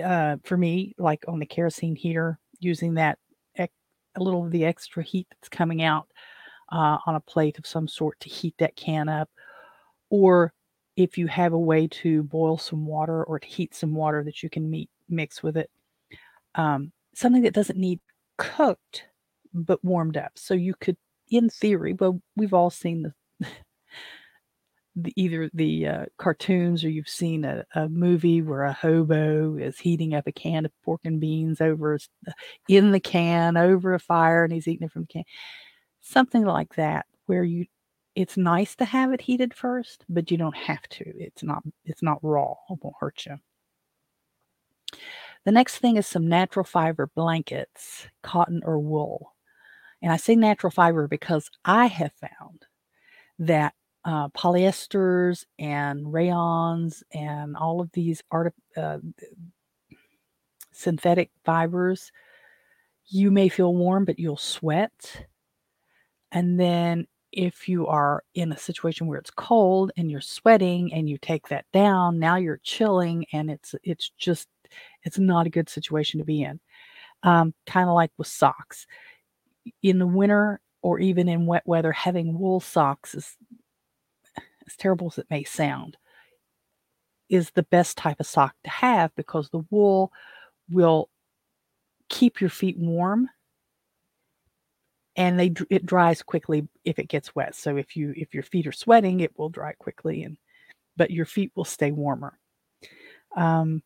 uh, 0.02 0.36
for 0.44 0.56
me, 0.56 0.94
like 0.98 1.24
on 1.28 1.38
the 1.38 1.46
kerosene 1.46 1.96
heater, 1.96 2.38
using 2.60 2.94
that 2.94 3.18
ec- 3.56 3.72
a 4.16 4.22
little 4.22 4.44
of 4.44 4.50
the 4.50 4.64
extra 4.64 5.02
heat 5.02 5.26
that's 5.30 5.48
coming 5.48 5.82
out 5.82 6.08
uh, 6.72 6.98
on 7.06 7.14
a 7.14 7.20
plate 7.20 7.58
of 7.58 7.66
some 7.66 7.88
sort 7.88 8.18
to 8.20 8.28
heat 8.28 8.54
that 8.58 8.76
can 8.76 9.08
up, 9.08 9.30
or 10.10 10.52
if 10.96 11.16
you 11.16 11.28
have 11.28 11.52
a 11.52 11.58
way 11.58 11.86
to 11.86 12.24
boil 12.24 12.58
some 12.58 12.84
water 12.84 13.22
or 13.24 13.38
to 13.38 13.46
heat 13.46 13.74
some 13.74 13.94
water 13.94 14.24
that 14.24 14.42
you 14.42 14.50
can 14.50 14.68
meet 14.68 14.90
mix 15.08 15.42
with 15.42 15.56
it. 15.56 15.70
Um, 16.54 16.92
something 17.14 17.42
that 17.42 17.54
doesn't 17.54 17.78
need 17.78 18.00
cooked 18.36 19.04
but 19.54 19.82
warmed 19.84 20.16
up. 20.16 20.32
So 20.34 20.54
you 20.54 20.74
could, 20.80 20.96
in 21.30 21.48
theory, 21.48 21.94
well, 21.94 22.20
we've 22.36 22.54
all 22.54 22.70
seen 22.70 23.02
the, 23.02 23.46
the 24.96 25.12
either 25.16 25.50
the 25.54 25.86
uh, 25.86 26.06
cartoons 26.18 26.84
or 26.84 26.90
you've 26.90 27.08
seen 27.08 27.44
a, 27.44 27.64
a, 27.74 27.88
movie 27.88 28.42
where 28.42 28.64
a 28.64 28.72
hobo 28.72 29.56
is 29.56 29.78
heating 29.78 30.14
up 30.14 30.26
a 30.26 30.32
can 30.32 30.64
of 30.64 30.72
pork 30.84 31.00
and 31.04 31.20
beans 31.20 31.60
over 31.60 31.98
in 32.68 32.90
the 32.90 33.00
can 33.00 33.56
over 33.56 33.94
a 33.94 33.98
fire 33.98 34.44
and 34.44 34.52
he's 34.52 34.66
eating 34.66 34.86
it 34.86 34.92
from 34.92 35.02
the 35.02 35.08
can. 35.08 35.24
Something 36.00 36.44
like 36.44 36.74
that, 36.76 37.06
where 37.26 37.44
you 37.44 37.66
it's 38.14 38.36
nice 38.36 38.74
to 38.74 38.84
have 38.84 39.12
it 39.12 39.20
heated 39.20 39.54
first, 39.54 40.04
but 40.08 40.28
you 40.28 40.36
don't 40.36 40.56
have 40.56 40.82
to. 40.88 41.04
It's 41.06 41.44
not 41.44 41.62
it's 41.84 42.02
not 42.02 42.18
raw. 42.22 42.54
It 42.68 42.78
won't 42.82 42.96
hurt 42.98 43.24
you. 43.26 43.36
The 45.44 45.52
next 45.52 45.78
thing 45.78 45.96
is 45.96 46.06
some 46.06 46.28
natural 46.28 46.64
fiber 46.64 47.08
blankets, 47.14 48.08
cotton 48.22 48.60
or 48.64 48.80
wool. 48.80 49.34
And 50.02 50.12
I 50.12 50.16
say 50.16 50.36
natural 50.36 50.70
fiber 50.70 51.08
because 51.08 51.50
I 51.64 51.86
have 51.86 52.12
found 52.12 52.66
that 53.38 53.74
uh, 54.04 54.28
polyesters 54.28 55.44
and 55.58 56.06
rayons 56.06 57.02
and 57.12 57.56
all 57.56 57.80
of 57.80 57.90
these 57.92 58.22
art, 58.30 58.54
uh, 58.76 58.98
synthetic 60.72 61.30
fibers, 61.44 62.12
you 63.06 63.30
may 63.30 63.48
feel 63.48 63.74
warm, 63.74 64.04
but 64.04 64.18
you'll 64.18 64.36
sweat. 64.36 65.26
And 66.30 66.58
then 66.60 67.06
if 67.32 67.68
you 67.68 67.86
are 67.86 68.22
in 68.34 68.52
a 68.52 68.56
situation 68.56 69.06
where 69.06 69.18
it's 69.18 69.30
cold 69.30 69.92
and 69.96 70.10
you're 70.10 70.20
sweating 70.20 70.92
and 70.92 71.08
you 71.08 71.18
take 71.18 71.48
that 71.48 71.66
down, 71.72 72.18
now 72.18 72.36
you're 72.36 72.60
chilling 72.62 73.26
and 73.32 73.50
it's 73.50 73.74
it's 73.82 74.10
just 74.18 74.48
it's 75.04 75.18
not 75.18 75.46
a 75.46 75.50
good 75.50 75.68
situation 75.68 76.18
to 76.18 76.24
be 76.24 76.42
in. 76.42 76.60
Um, 77.22 77.52
kind 77.66 77.88
of 77.88 77.94
like 77.94 78.12
with 78.16 78.28
socks. 78.28 78.86
In 79.82 79.98
the 79.98 80.06
winter 80.06 80.60
or 80.82 80.98
even 80.98 81.28
in 81.28 81.46
wet 81.46 81.66
weather, 81.66 81.92
having 81.92 82.38
wool 82.38 82.60
socks 82.60 83.14
is 83.14 83.36
as 84.66 84.76
terrible 84.76 85.08
as 85.08 85.18
it 85.18 85.26
may 85.30 85.44
sound, 85.44 85.96
is 87.28 87.50
the 87.50 87.62
best 87.64 87.96
type 87.96 88.20
of 88.20 88.26
sock 88.26 88.54
to 88.64 88.70
have 88.70 89.14
because 89.16 89.50
the 89.50 89.64
wool 89.70 90.12
will 90.70 91.08
keep 92.08 92.40
your 92.40 92.50
feet 92.50 92.78
warm 92.78 93.28
and 95.18 95.38
they 95.38 95.52
it 95.68 95.84
dries 95.84 96.22
quickly 96.22 96.66
if 96.84 96.98
it 96.98 97.08
gets 97.08 97.34
wet. 97.34 97.54
So 97.54 97.76
if 97.76 97.96
you 97.96 98.14
if 98.16 98.32
your 98.32 98.44
feet 98.44 98.66
are 98.66 98.72
sweating, 98.72 99.20
it 99.20 99.36
will 99.36 99.48
dry 99.48 99.72
quickly, 99.72 100.22
and 100.22 100.38
but 100.96 101.10
your 101.10 101.26
feet 101.26 101.50
will 101.56 101.64
stay 101.64 101.90
warmer. 101.90 102.38
Um, 103.36 103.82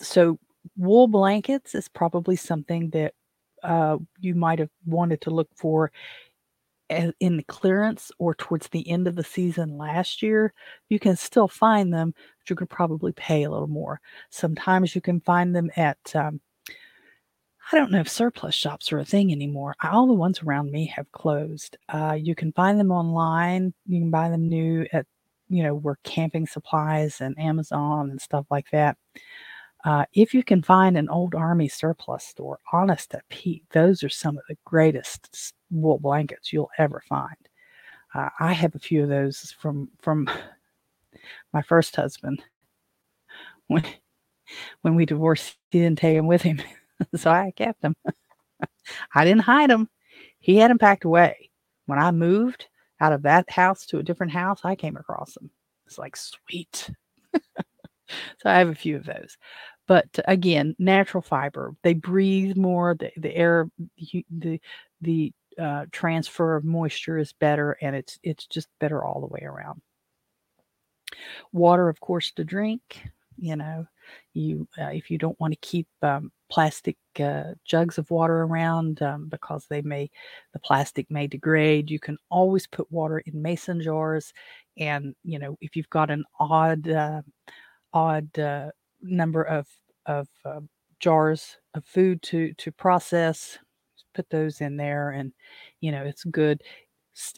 so 0.00 0.38
wool 0.76 1.08
blankets 1.08 1.74
is 1.74 1.88
probably 1.88 2.36
something 2.36 2.90
that 2.90 3.14
uh, 3.62 3.98
you 4.18 4.34
might 4.34 4.58
have 4.58 4.70
wanted 4.86 5.20
to 5.22 5.30
look 5.30 5.48
for 5.56 5.92
in 7.20 7.36
the 7.36 7.44
clearance 7.44 8.10
or 8.18 8.34
towards 8.34 8.68
the 8.68 8.88
end 8.90 9.06
of 9.06 9.14
the 9.14 9.22
season 9.22 9.78
last 9.78 10.22
year, 10.22 10.52
you 10.88 10.98
can 10.98 11.14
still 11.16 11.46
find 11.46 11.94
them, 11.94 12.12
but 12.12 12.50
you 12.50 12.56
could 12.56 12.68
probably 12.68 13.12
pay 13.12 13.44
a 13.44 13.50
little 13.50 13.68
more. 13.68 14.00
Sometimes 14.30 14.94
you 14.94 15.00
can 15.00 15.20
find 15.20 15.54
them 15.54 15.70
at 15.76 15.98
um, 16.16 16.40
I 17.72 17.76
don't 17.76 17.92
know 17.92 18.00
if 18.00 18.08
surplus 18.08 18.54
shops 18.54 18.92
are 18.92 18.98
a 18.98 19.04
thing 19.04 19.30
anymore. 19.30 19.76
All 19.82 20.08
the 20.08 20.12
ones 20.12 20.42
around 20.42 20.72
me 20.72 20.86
have 20.96 21.10
closed. 21.12 21.76
Uh, 21.88 22.18
you 22.20 22.34
can 22.34 22.52
find 22.52 22.80
them 22.80 22.90
online. 22.90 23.72
You 23.86 24.00
can 24.00 24.10
buy 24.10 24.28
them 24.28 24.48
new 24.48 24.86
at, 24.92 25.06
you 25.48 25.62
know, 25.62 25.74
where 25.74 25.98
camping 26.02 26.48
supplies 26.48 27.20
and 27.20 27.38
Amazon 27.38 28.10
and 28.10 28.20
stuff 28.20 28.46
like 28.50 28.66
that. 28.72 28.96
Uh, 29.84 30.04
if 30.12 30.34
you 30.34 30.42
can 30.42 30.62
find 30.62 30.96
an 30.96 31.08
old 31.08 31.34
army 31.34 31.68
surplus 31.68 32.24
store, 32.24 32.58
honest 32.72 33.10
to 33.10 33.20
Pete, 33.30 33.64
those 33.70 34.02
are 34.02 34.10
some 34.10 34.36
of 34.36 34.44
the 34.48 34.56
greatest 34.64 35.54
wool 35.70 35.98
blankets 35.98 36.52
you'll 36.52 36.70
ever 36.78 37.02
find. 37.08 37.36
Uh, 38.14 38.28
I 38.38 38.52
have 38.52 38.74
a 38.74 38.78
few 38.80 39.02
of 39.02 39.08
those 39.08 39.54
from 39.58 39.88
from 40.00 40.28
my 41.52 41.62
first 41.62 41.96
husband. 41.96 42.42
When 43.68 43.84
when 44.82 44.96
we 44.96 45.06
divorced, 45.06 45.56
he 45.70 45.78
didn't 45.78 45.98
take 46.00 46.16
them 46.16 46.26
with 46.26 46.42
him. 46.42 46.60
so 47.14 47.30
I 47.30 47.52
kept 47.54 47.82
them. 47.82 47.94
I 49.14 49.24
didn't 49.24 49.42
hide 49.42 49.70
them. 49.70 49.88
He 50.40 50.56
had 50.56 50.72
them 50.72 50.78
packed 50.78 51.04
away. 51.04 51.50
When 51.86 52.00
I 52.00 52.10
moved 52.10 52.66
out 53.00 53.12
of 53.12 53.22
that 53.22 53.48
house 53.48 53.86
to 53.86 53.98
a 53.98 54.02
different 54.02 54.32
house, 54.32 54.60
I 54.64 54.74
came 54.74 54.96
across 54.96 55.34
them. 55.34 55.50
It's 55.86 55.98
like 55.98 56.16
sweet. 56.16 56.90
So 58.38 58.50
I 58.50 58.58
have 58.58 58.68
a 58.68 58.74
few 58.74 58.96
of 58.96 59.04
those. 59.04 59.36
But 59.86 60.08
again, 60.26 60.76
natural 60.78 61.22
fiber. 61.22 61.74
They 61.82 61.94
breathe 61.94 62.56
more. 62.56 62.94
The, 62.94 63.10
the 63.16 63.34
air, 63.36 63.68
the 64.30 64.60
the 65.00 65.32
uh, 65.58 65.86
transfer 65.90 66.54
of 66.56 66.64
moisture 66.64 67.18
is 67.18 67.32
better, 67.32 67.76
and 67.80 67.96
it's 67.96 68.18
it's 68.22 68.46
just 68.46 68.68
better 68.78 69.04
all 69.04 69.20
the 69.20 69.26
way 69.26 69.42
around. 69.42 69.82
Water, 71.52 71.88
of 71.88 72.00
course, 72.00 72.30
to 72.32 72.44
drink. 72.44 73.02
You 73.36 73.56
know, 73.56 73.86
you 74.32 74.68
uh, 74.78 74.90
if 74.92 75.10
you 75.10 75.18
don't 75.18 75.38
want 75.40 75.52
to 75.52 75.58
keep 75.60 75.88
um, 76.02 76.30
plastic 76.50 76.96
uh, 77.18 77.54
jugs 77.64 77.98
of 77.98 78.10
water 78.10 78.42
around 78.42 79.02
um, 79.02 79.28
because 79.28 79.66
they 79.68 79.82
may 79.82 80.10
the 80.52 80.58
plastic 80.60 81.10
may 81.10 81.26
degrade 81.26 81.90
you 81.90 81.98
can 81.98 82.16
always 82.28 82.66
put 82.66 82.90
water 82.90 83.20
in 83.20 83.40
mason 83.40 83.80
jars 83.80 84.32
and 84.78 85.14
you 85.24 85.38
know 85.38 85.56
if 85.60 85.76
you've 85.76 85.90
got 85.90 86.10
an 86.10 86.24
odd 86.38 86.88
uh, 86.88 87.22
odd 87.92 88.38
uh, 88.38 88.70
number 89.02 89.42
of 89.42 89.66
of 90.06 90.28
uh, 90.44 90.60
jars 90.98 91.56
of 91.74 91.84
food 91.84 92.22
to 92.22 92.52
to 92.54 92.72
process 92.72 93.58
put 94.14 94.28
those 94.30 94.60
in 94.60 94.76
there 94.76 95.10
and 95.10 95.32
you 95.80 95.92
know 95.92 96.02
it's 96.02 96.24
good 96.24 96.62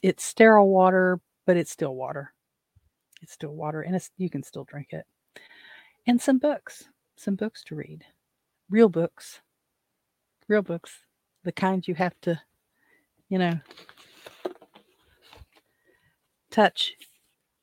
it's 0.02 0.24
sterile 0.24 0.68
water 0.68 1.20
but 1.46 1.56
it's 1.56 1.70
still 1.70 1.94
water 1.94 2.32
it's 3.20 3.32
still 3.32 3.54
water 3.54 3.82
and 3.82 3.94
it's 3.94 4.10
you 4.16 4.30
can 4.30 4.42
still 4.42 4.64
drink 4.64 4.88
it 4.92 5.04
and 6.06 6.20
some 6.20 6.38
books 6.38 6.84
some 7.16 7.34
books 7.34 7.62
to 7.62 7.74
read 7.74 8.04
real 8.72 8.88
books, 8.88 9.42
real 10.48 10.62
books, 10.62 11.04
the 11.44 11.52
kind 11.52 11.86
you 11.86 11.94
have 11.94 12.18
to, 12.22 12.40
you 13.28 13.38
know, 13.38 13.60
touch. 16.50 16.94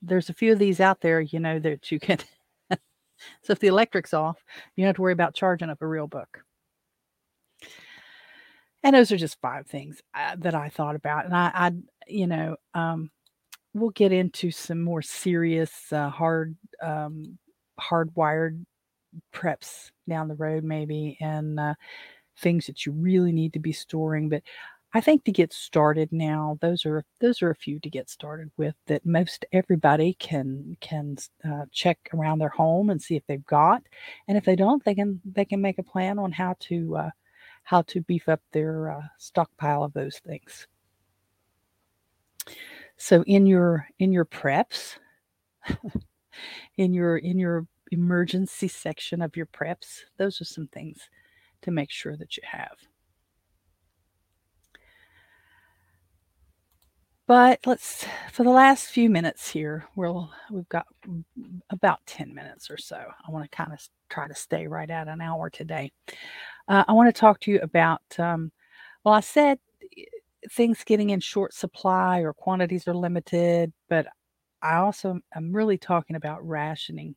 There's 0.01 0.29
a 0.29 0.33
few 0.33 0.53
of 0.53 0.59
these 0.59 0.79
out 0.79 1.01
there, 1.01 1.19
you 1.19 1.39
know, 1.39 1.59
that 1.59 1.91
you 1.91 1.99
can. 1.99 2.19
So 3.41 3.53
if 3.53 3.59
the 3.59 3.67
electric's 3.67 4.13
off, 4.13 4.43
you 4.75 4.83
don't 4.83 4.89
have 4.89 4.95
to 4.95 5.01
worry 5.01 5.13
about 5.13 5.35
charging 5.35 5.69
up 5.69 5.81
a 5.81 5.87
real 5.87 6.07
book. 6.07 6.39
And 8.83 8.95
those 8.95 9.11
are 9.11 9.17
just 9.17 9.41
five 9.41 9.67
things 9.67 10.01
uh, 10.15 10.35
that 10.39 10.55
I 10.55 10.69
thought 10.69 10.95
about. 10.95 11.25
And 11.25 11.35
I, 11.35 11.51
I 11.53 11.71
you 12.07 12.27
know, 12.27 12.55
um, 12.73 13.11
we'll 13.73 13.89
get 13.89 14.11
into 14.11 14.51
some 14.51 14.81
more 14.81 15.01
serious, 15.01 15.71
uh, 15.91 16.09
hard, 16.09 16.55
um, 16.81 17.37
hardwired 17.79 18.65
preps 19.33 19.91
down 20.07 20.27
the 20.27 20.35
road 20.35 20.63
maybe 20.63 21.17
and 21.19 21.59
uh, 21.59 21.73
things 22.37 22.67
that 22.67 22.85
you 22.85 22.91
really 22.91 23.31
need 23.31 23.53
to 23.53 23.59
be 23.59 23.71
storing 23.71 24.29
but 24.29 24.43
i 24.93 25.01
think 25.01 25.23
to 25.23 25.31
get 25.31 25.53
started 25.53 26.09
now 26.11 26.57
those 26.61 26.85
are 26.85 27.03
those 27.19 27.41
are 27.41 27.49
a 27.49 27.55
few 27.55 27.79
to 27.79 27.89
get 27.89 28.09
started 28.09 28.49
with 28.57 28.75
that 28.87 29.05
most 29.05 29.45
everybody 29.51 30.13
can 30.19 30.75
can 30.81 31.15
uh, 31.45 31.65
check 31.71 31.97
around 32.13 32.39
their 32.39 32.49
home 32.49 32.89
and 32.89 33.01
see 33.01 33.15
if 33.15 33.25
they've 33.27 33.45
got 33.45 33.83
and 34.27 34.37
if 34.37 34.45
they 34.45 34.55
don't 34.55 34.83
they 34.85 34.95
can 34.95 35.21
they 35.25 35.45
can 35.45 35.61
make 35.61 35.77
a 35.79 35.83
plan 35.83 36.19
on 36.19 36.31
how 36.31 36.55
to 36.59 36.95
uh, 36.95 37.09
how 37.63 37.81
to 37.83 38.01
beef 38.01 38.27
up 38.27 38.41
their 38.51 38.91
uh, 38.91 39.01
stockpile 39.17 39.83
of 39.83 39.93
those 39.93 40.19
things 40.19 40.67
so 42.97 43.23
in 43.23 43.45
your 43.45 43.87
in 43.99 44.11
your 44.11 44.25
preps 44.25 44.97
in 46.77 46.93
your 46.93 47.17
in 47.17 47.37
your 47.37 47.67
emergency 47.91 48.67
section 48.67 49.21
of 49.21 49.35
your 49.35 49.47
preps. 49.47 50.01
Those 50.17 50.41
are 50.41 50.45
some 50.45 50.67
things 50.67 51.09
to 51.61 51.71
make 51.71 51.91
sure 51.91 52.15
that 52.17 52.37
you 52.37 52.43
have. 52.45 52.77
But 57.29 57.59
let's, 57.67 58.07
for 58.31 58.43
the 58.43 58.49
last 58.49 58.87
few 58.87 59.07
minutes 59.07 59.51
here, 59.51 59.85
we'll, 59.95 60.31
we've 60.49 60.67
got 60.67 60.87
about 61.69 61.99
10 62.07 62.33
minutes 62.33 62.71
or 62.71 62.77
so. 62.77 62.95
I 62.97 63.29
want 63.29 63.43
to 63.45 63.55
kind 63.55 63.71
of 63.71 63.87
try 64.09 64.27
to 64.27 64.33
stay 64.33 64.65
right 64.65 64.89
at 64.89 65.07
an 65.07 65.21
hour 65.21 65.51
today. 65.51 65.91
Uh, 66.67 66.85
I 66.87 66.93
want 66.93 67.13
to 67.13 67.19
talk 67.19 67.39
to 67.41 67.51
you 67.51 67.59
about, 67.61 68.01
um, 68.17 68.51
well, 69.03 69.13
I 69.13 69.19
said 69.19 69.59
eh, 69.95 70.05
things 70.49 70.83
getting 70.83 71.11
in 71.11 71.19
short 71.19 71.53
supply 71.53 72.21
or 72.21 72.33
quantities 72.33 72.87
are 72.87 72.95
limited, 72.95 73.73
but 73.89 74.07
I 74.63 74.77
also 74.77 75.19
am 75.35 75.53
really 75.53 75.77
talking 75.77 76.15
about 76.15 76.43
rationing 76.43 77.15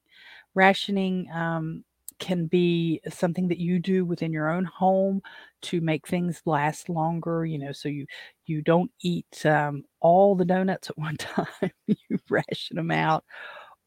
rationing 0.54 1.30
um, 1.32 1.84
can 2.22 2.46
be 2.46 3.00
something 3.10 3.48
that 3.48 3.58
you 3.58 3.80
do 3.80 4.06
within 4.06 4.32
your 4.32 4.48
own 4.50 4.64
home 4.64 5.20
to 5.62 5.80
make 5.82 6.08
things 6.08 6.42
last 6.46 6.88
longer 6.88 7.44
you 7.44 7.58
know 7.58 7.72
so 7.72 7.88
you 7.88 8.06
you 8.46 8.62
don't 8.62 8.90
eat 9.02 9.44
um, 9.46 9.84
all 10.00 10.36
the 10.36 10.44
donuts 10.46 10.90
at 10.90 10.98
one 10.98 11.16
time 11.18 11.46
you 11.88 12.18
ration 12.30 12.76
them 12.76 12.92
out 12.92 13.24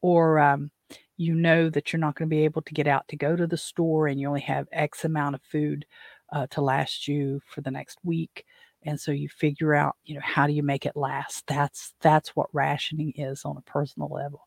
or 0.02 0.38
um, 0.38 0.70
you 1.16 1.34
know 1.34 1.70
that 1.70 1.92
you're 1.92 2.00
not 2.00 2.14
going 2.16 2.28
to 2.28 2.34
be 2.34 2.44
able 2.44 2.62
to 2.62 2.74
get 2.74 2.86
out 2.86 3.08
to 3.08 3.16
go 3.16 3.36
to 3.36 3.46
the 3.46 3.56
store 3.56 4.06
and 4.06 4.20
you 4.20 4.28
only 4.28 4.40
have 4.40 4.68
X 4.72 5.04
amount 5.04 5.34
of 5.34 5.42
food 5.42 5.86
uh, 6.32 6.46
to 6.50 6.60
last 6.60 7.08
you 7.08 7.40
for 7.46 7.60
the 7.62 7.70
next 7.70 7.98
week. 8.04 8.44
And 8.84 9.00
so 9.00 9.10
you 9.10 9.28
figure 9.28 9.74
out, 9.74 9.96
you 10.04 10.14
know, 10.14 10.20
how 10.22 10.46
do 10.46 10.52
you 10.52 10.62
make 10.62 10.86
it 10.86 10.96
last? 10.96 11.44
That's 11.48 11.94
that's 12.00 12.36
what 12.36 12.48
rationing 12.52 13.12
is 13.16 13.44
on 13.44 13.56
a 13.56 13.62
personal 13.62 14.08
level. 14.08 14.42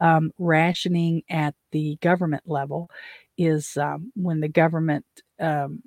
Um, 0.00 0.32
rationing 0.38 1.22
at 1.30 1.54
the 1.72 1.96
government 2.02 2.42
level 2.46 2.90
is 3.38 3.76
um, 3.76 4.12
when 4.14 4.40
the 4.40 4.48
government 4.48 5.06
um, 5.40 5.82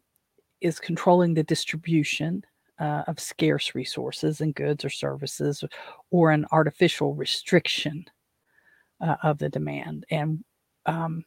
is 0.61 0.79
controlling 0.79 1.33
the 1.33 1.43
distribution 1.43 2.43
uh, 2.79 3.03
of 3.07 3.19
scarce 3.19 3.75
resources 3.75 4.41
and 4.41 4.55
goods 4.55 4.85
or 4.85 4.89
services, 4.89 5.63
or 6.11 6.31
an 6.31 6.45
artificial 6.51 7.13
restriction 7.13 8.05
uh, 9.01 9.15
of 9.21 9.37
the 9.37 9.49
demand. 9.49 10.05
And 10.09 10.43
um, 10.85 11.25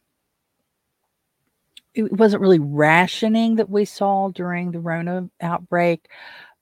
it 1.94 2.12
wasn't 2.12 2.40
really 2.42 2.58
rationing 2.58 3.56
that 3.56 3.68
we 3.68 3.84
saw 3.84 4.30
during 4.30 4.70
the 4.70 4.80
Rona 4.80 5.28
outbreak. 5.40 6.08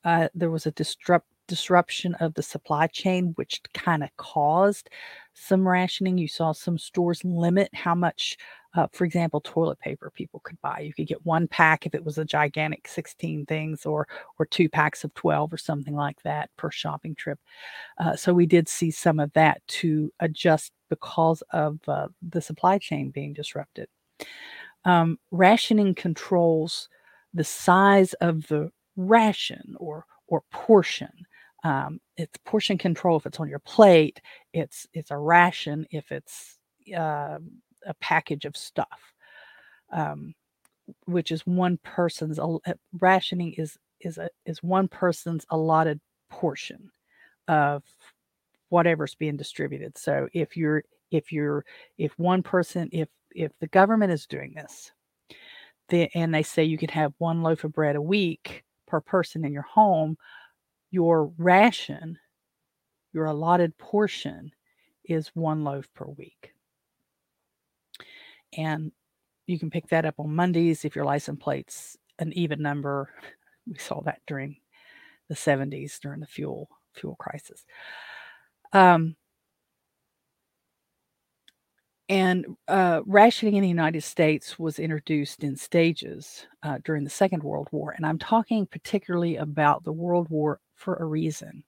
Uh, 0.04 0.28
there 0.34 0.50
was 0.50 0.66
a 0.66 0.72
disrupt 0.72 1.28
disruption 1.51 2.14
of 2.20 2.32
the 2.34 2.42
supply 2.42 2.86
chain, 2.86 3.32
which 3.34 3.61
kind 3.74 4.05
of 4.05 4.16
caused 4.16 4.88
some 5.34 5.66
rationing. 5.66 6.16
You 6.16 6.28
saw 6.28 6.53
some 6.53 6.78
stores 6.78 7.24
limit 7.24 7.68
how 7.74 7.96
much, 7.96 8.38
uh, 8.74 8.86
for 8.92 9.05
example, 9.05 9.40
toilet 9.40 9.80
paper 9.80 10.12
people 10.14 10.40
could 10.44 10.61
buy. 10.62 10.78
You 10.78 10.94
could 10.94 11.09
get 11.09 11.26
one 11.26 11.48
pack 11.48 11.86
if 11.86 11.94
it 11.94 12.05
was 12.05 12.18
a 12.18 12.24
gigantic 12.24 12.86
16 12.86 13.46
things, 13.46 13.84
or 13.84 14.07
or 14.38 14.46
two 14.46 14.68
packs 14.68 15.03
of 15.03 15.12
12, 15.14 15.53
or 15.53 15.59
something 15.59 15.96
like 15.96 16.22
that 16.22 16.51
per 16.57 16.70
shopping 16.70 17.16
trip. 17.16 17.40
Uh, 17.98 18.14
so 18.14 18.32
we 18.32 18.46
did 18.46 18.68
see 18.68 18.92
some 18.92 19.18
of 19.18 19.32
that 19.32 19.61
to 19.66 20.12
adjust 20.20 20.70
because 20.88 21.42
of 21.53 21.80
uh, 21.88 22.07
the 22.22 22.40
supply 22.40 22.78
chain 22.78 23.11
being 23.11 23.32
disrupted. 23.32 23.88
Um, 24.84 25.18
rationing 25.32 25.96
controls 25.96 26.88
the 27.34 27.44
size 27.44 28.12
of 28.14 28.46
the 28.46 28.70
ration 28.96 29.74
or 29.78 30.07
or 30.30 30.42
portion. 30.53 31.11
Um, 31.62 32.00
it's 32.16 32.38
portion 32.44 32.78
control 32.78 33.16
if 33.18 33.26
it's 33.26 33.40
on 33.40 33.48
your 33.48 33.58
plate. 33.61 34.20
It's 34.52 34.86
it's 34.92 35.11
a 35.11 35.18
ration 35.18 35.86
if 35.90 36.11
it's 36.11 36.58
uh, 36.96 37.38
a 37.86 37.94
package 38.00 38.44
of 38.44 38.56
stuff, 38.56 39.14
um, 39.92 40.34
which 41.06 41.30
is 41.30 41.46
one 41.46 41.78
person's 41.82 42.38
uh, 42.38 42.58
rationing 42.98 43.54
is 43.54 43.76
is 44.00 44.18
a 44.18 44.28
is 44.46 44.62
one 44.62 44.88
person's 44.88 45.44
allotted 45.50 46.00
portion 46.30 46.90
of 47.48 47.82
whatever's 48.70 49.14
being 49.14 49.36
distributed. 49.36 49.98
So 49.98 50.28
if 50.32 50.56
you're 50.56 50.84
if 51.11 51.32
you're 51.32 51.64
if 51.98 52.18
one 52.18 52.42
person 52.42 52.88
if 52.92 53.08
if 53.32 53.52
the 53.61 53.68
government 53.68 54.12
is 54.12 54.26
doing 54.26 54.54
this, 54.54 54.92
the, 55.88 56.08
and 56.14 56.34
they 56.34 56.42
say 56.42 56.64
you 56.64 56.78
can 56.78 56.88
have 56.88 57.12
one 57.18 57.42
loaf 57.42 57.64
of 57.64 57.72
bread 57.72 57.96
a 57.96 58.02
week 58.02 58.64
per 58.86 59.00
person 59.00 59.44
in 59.44 59.52
your 59.52 59.62
home, 59.62 60.16
your 60.91 61.32
ration, 61.38 62.18
your 63.12 63.26
allotted 63.26 63.76
portion 63.78 64.53
is 65.05 65.28
one 65.34 65.64
loaf 65.64 65.88
per 65.95 66.07
week. 66.07 66.53
And 68.57 68.93
you 69.47 69.59
can 69.59 69.70
pick 69.70 69.88
that 69.88 70.05
up 70.05 70.14
on 70.18 70.34
Mondays 70.34 70.84
if 70.84 70.95
your 70.95 71.05
license 71.05 71.43
plate's 71.43 71.97
an 72.18 72.32
even 72.34 72.62
number. 72.62 73.11
We 73.66 73.78
saw 73.78 74.01
that 74.03 74.20
during 74.26 74.57
the 75.30 75.36
70s 75.36 76.01
during 76.01 76.20
the 76.20 76.26
fuel 76.26 76.68
fuel 76.93 77.16
crisis. 77.16 77.64
Um, 78.72 79.16
and 82.09 82.45
uh, 82.66 83.03
rationing 83.07 83.55
in 83.55 83.62
the 83.62 83.68
United 83.68 84.03
States 84.03 84.59
was 84.59 84.80
introduced 84.80 85.45
in 85.45 85.57
stages 85.57 86.47
uh, 86.64 86.78
during 86.84 87.05
the 87.05 87.11
Second 87.11 87.45
World 87.45 87.68
War. 87.70 87.95
And 87.97 88.05
I'm 88.05 88.18
talking 88.18 88.66
particularly 88.66 89.36
about 89.36 89.84
the 89.84 89.93
World 89.93 90.28
War 90.28 90.59
for 90.80 90.96
a 90.96 91.04
reason. 91.04 91.62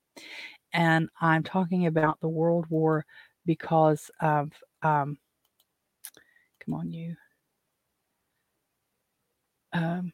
And 0.72 1.08
I'm 1.20 1.42
talking 1.42 1.86
about 1.86 2.18
the 2.20 2.28
World 2.28 2.66
War 2.70 3.04
because 3.44 4.10
of, 4.20 4.50
um, 4.82 5.18
come 6.64 6.74
on, 6.74 6.90
you. 6.90 7.14
Um, 9.74 10.12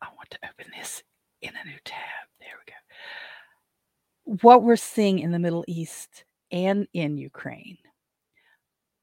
I 0.00 0.06
want 0.16 0.30
to 0.30 0.38
open 0.44 0.72
this 0.76 1.02
in 1.42 1.50
a 1.50 1.66
new 1.66 1.78
tab. 1.84 2.00
There 2.40 2.48
we 2.58 2.72
go. 2.72 4.38
What 4.42 4.62
we're 4.62 4.76
seeing 4.76 5.18
in 5.18 5.32
the 5.32 5.38
Middle 5.38 5.64
East 5.66 6.24
and 6.52 6.86
in 6.92 7.16
Ukraine 7.16 7.78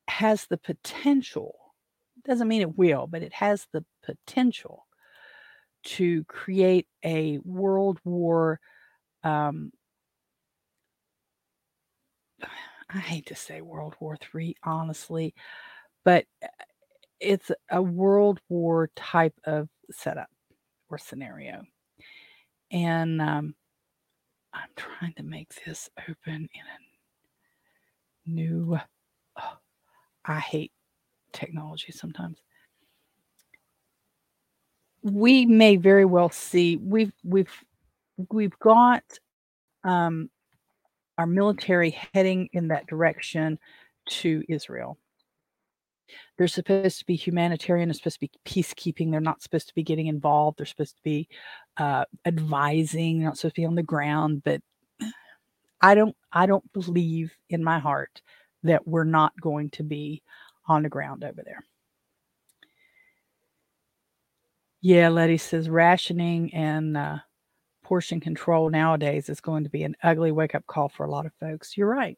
has 0.08 0.48
the 0.48 0.58
potential, 0.58 1.56
doesn't 2.26 2.48
mean 2.48 2.62
it 2.62 2.78
will, 2.78 3.08
but 3.08 3.24
it 3.24 3.34
has 3.34 3.68
the 3.74 3.84
potential 4.04 4.87
to 5.88 6.24
create 6.26 6.88
a 7.06 7.40
world 7.44 8.00
war. 8.04 8.60
Um, 9.24 9.72
I 12.90 13.00
hate 13.00 13.26
to 13.28 13.36
say 13.36 13.62
World 13.62 13.96
War 14.00 14.18
Three, 14.18 14.56
honestly, 14.64 15.34
but 16.06 16.26
uh, 16.44 16.48
it's 17.20 17.52
a 17.72 17.82
world 17.82 18.40
war 18.50 18.90
type 18.96 19.36
of 19.46 19.70
setup 19.92 20.30
or 20.90 20.98
scenario. 20.98 21.64
And 22.72 23.22
um, 23.22 23.56
I'm 24.54 24.70
trying 24.76 25.14
to 25.18 25.24
make 25.24 25.50
this 25.66 25.90
open 26.10 26.50
in 26.54 26.62
a 28.28 28.30
new. 28.30 28.78
Oh, 29.38 29.58
I 30.26 30.40
hate 30.40 30.72
technology 31.34 31.92
sometimes. 31.92 32.42
We 35.12 35.46
may 35.46 35.78
very 35.78 36.06
well 36.06 36.30
see 36.30 36.78
we've 36.78 37.14
we've 37.24 37.64
we've 38.32 38.58
got 38.60 39.04
um, 39.84 40.30
our 41.18 41.26
military 41.26 41.98
heading 42.14 42.50
in 42.52 42.68
that 42.70 42.88
direction 42.88 43.58
to 44.08 44.44
Israel. 44.50 44.98
They're 46.38 46.48
supposed 46.48 47.00
to 47.00 47.06
be 47.06 47.16
humanitarian. 47.16 47.90
They're 47.90 47.94
supposed 47.94 48.20
to 48.20 48.28
be 48.28 48.32
peacekeeping. 48.46 49.12
They're 49.12 49.20
not 49.20 49.42
supposed 49.42 49.68
to 49.70 49.76
be 49.76 49.84
getting 49.84 50.08
involved. 50.08 50.58
They're 50.58 50.66
supposed 50.66 50.98
to 50.98 51.04
be 51.04 51.28
uh, 51.78 52.06
advising. 52.26 53.20
They're 53.20 53.28
not 53.28 53.38
supposed 53.38 53.56
to 53.56 53.62
be 53.62 53.66
on 53.66 53.76
the 53.76 53.84
ground. 53.84 54.44
But 54.44 54.62
I 55.82 55.96
don't. 55.96 56.16
I 56.32 56.46
don't 56.46 56.72
believe 56.74 57.32
in 57.50 57.64
my 57.64 57.80
heart 57.80 58.22
that 58.64 58.88
we're 58.88 59.04
not 59.04 59.34
going 59.40 59.70
to 59.72 59.84
be 59.84 60.22
on 60.68 60.84
the 60.84 60.90
ground 60.90 61.24
over 61.24 61.42
there. 61.46 61.64
Yeah, 64.82 65.10
Letty 65.10 65.38
says 65.38 65.70
rationing 65.70 66.54
and 66.54 66.96
uh, 66.96 67.18
portion 67.84 68.20
control 68.20 68.70
nowadays 68.70 69.30
is 69.30 69.42
going 69.42 69.64
to 69.64 69.70
be 69.70 69.84
an 69.84 69.96
ugly 70.04 70.32
wake 70.32 70.54
up 70.56 70.68
call 70.68 70.90
for 70.90 71.06
a 71.06 71.10
lot 71.10 71.26
of 71.26 71.34
folks. 71.40 71.76
You're 71.78 71.88
right. 71.88 72.18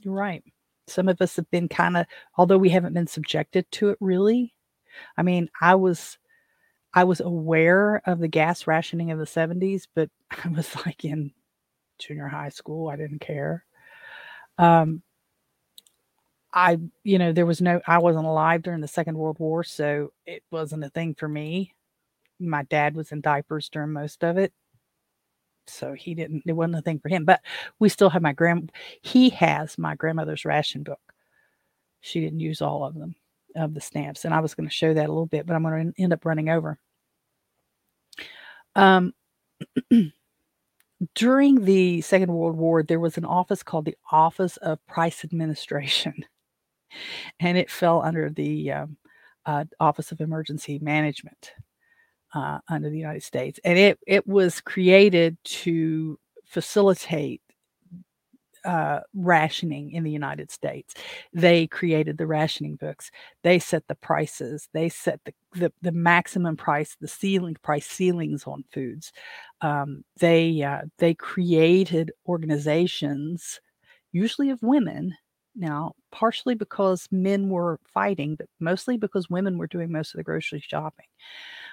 You're 0.00 0.14
right. 0.14 0.42
Some 0.86 1.08
of 1.08 1.20
us 1.20 1.36
have 1.36 1.50
been 1.50 1.68
kind 1.68 1.96
of, 1.96 2.06
although 2.36 2.58
we 2.58 2.70
haven't 2.70 2.94
been 2.94 3.06
subjected 3.06 3.70
to 3.72 3.90
it 3.90 3.98
really. 4.00 4.54
I 5.16 5.22
mean, 5.22 5.48
I 5.60 5.74
was. 5.76 6.18
I 6.92 7.04
was 7.04 7.20
aware 7.20 8.02
of 8.04 8.18
the 8.18 8.26
gas 8.26 8.66
rationing 8.66 9.12
of 9.12 9.18
the 9.20 9.24
70s, 9.24 9.86
but 9.94 10.10
I 10.44 10.48
was 10.48 10.74
like 10.84 11.04
in 11.04 11.30
junior 12.00 12.26
high 12.26 12.48
school. 12.48 12.88
I 12.88 12.96
didn't 12.96 13.20
care. 13.20 13.64
Um, 14.58 15.02
I, 16.52 16.78
you 17.04 17.18
know, 17.18 17.32
there 17.32 17.46
was 17.46 17.60
no, 17.60 17.80
I 17.86 17.98
wasn't 17.98 18.26
alive 18.26 18.62
during 18.62 18.80
the 18.80 18.88
Second 18.88 19.16
World 19.16 19.38
War, 19.38 19.62
so 19.62 20.12
it 20.26 20.42
wasn't 20.50 20.82
a 20.82 20.90
thing 20.90 21.14
for 21.14 21.28
me. 21.28 21.74
My 22.40 22.62
dad 22.64 22.94
was 22.94 23.12
in 23.12 23.20
diapers 23.20 23.68
during 23.68 23.92
most 23.92 24.24
of 24.24 24.38
it. 24.38 24.52
So 25.66 25.92
he 25.92 26.14
didn't, 26.14 26.42
it 26.46 26.52
wasn't 26.52 26.76
a 26.76 26.82
thing 26.82 26.98
for 26.98 27.08
him. 27.08 27.24
But 27.24 27.42
we 27.78 27.88
still 27.88 28.10
have 28.10 28.22
my 28.22 28.32
grand, 28.32 28.72
he 29.02 29.30
has 29.30 29.78
my 29.78 29.94
grandmother's 29.94 30.44
ration 30.44 30.82
book. 30.82 31.00
She 32.00 32.20
didn't 32.20 32.40
use 32.40 32.62
all 32.62 32.84
of 32.84 32.94
them, 32.94 33.14
of 33.54 33.74
the 33.74 33.80
stamps. 33.80 34.24
And 34.24 34.34
I 34.34 34.40
was 34.40 34.54
going 34.54 34.68
to 34.68 34.74
show 34.74 34.94
that 34.94 35.06
a 35.06 35.12
little 35.12 35.26
bit, 35.26 35.46
but 35.46 35.54
I'm 35.54 35.62
going 35.62 35.92
to 35.92 36.02
end 36.02 36.12
up 36.12 36.24
running 36.24 36.48
over. 36.48 36.78
Um, 38.74 39.12
during 41.14 41.64
the 41.64 42.00
Second 42.00 42.32
World 42.32 42.56
War, 42.56 42.82
there 42.82 43.00
was 43.00 43.18
an 43.18 43.24
office 43.24 43.62
called 43.62 43.84
the 43.84 43.96
Office 44.10 44.56
of 44.58 44.84
Price 44.86 45.24
Administration 45.24 46.24
and 47.40 47.56
it 47.58 47.70
fell 47.70 48.02
under 48.02 48.30
the 48.30 48.72
um, 48.72 48.96
uh, 49.46 49.64
Office 49.78 50.12
of 50.12 50.20
Emergency 50.20 50.78
Management 50.80 51.52
uh, 52.34 52.58
under 52.68 52.90
the 52.90 52.98
United 52.98 53.22
States, 53.22 53.58
and 53.64 53.78
it 53.78 53.98
it 54.06 54.26
was 54.26 54.60
created 54.60 55.36
to 55.44 56.18
facilitate 56.46 57.42
uh, 58.64 59.00
rationing 59.14 59.92
in 59.92 60.04
the 60.04 60.10
United 60.10 60.50
States. 60.50 60.94
They 61.32 61.66
created 61.66 62.18
the 62.18 62.26
rationing 62.26 62.76
books. 62.76 63.10
They 63.42 63.58
set 63.58 63.86
the 63.88 63.94
prices. 63.94 64.68
They 64.72 64.88
set 64.88 65.20
the 65.24 65.32
the, 65.52 65.72
the 65.82 65.92
maximum 65.92 66.56
price, 66.56 66.96
the 67.00 67.08
ceiling 67.08 67.56
price 67.62 67.86
ceilings 67.86 68.44
on 68.44 68.64
foods. 68.72 69.12
Um, 69.60 70.04
they 70.18 70.62
uh, 70.62 70.82
they 70.98 71.14
created 71.14 72.12
organizations, 72.26 73.60
usually 74.12 74.50
of 74.50 74.62
women, 74.62 75.14
now, 75.60 75.92
partially 76.10 76.54
because 76.54 77.06
men 77.10 77.48
were 77.48 77.78
fighting, 77.84 78.34
but 78.34 78.48
mostly 78.58 78.96
because 78.96 79.30
women 79.30 79.58
were 79.58 79.66
doing 79.66 79.92
most 79.92 80.14
of 80.14 80.18
the 80.18 80.24
grocery 80.24 80.60
shopping. 80.60 81.06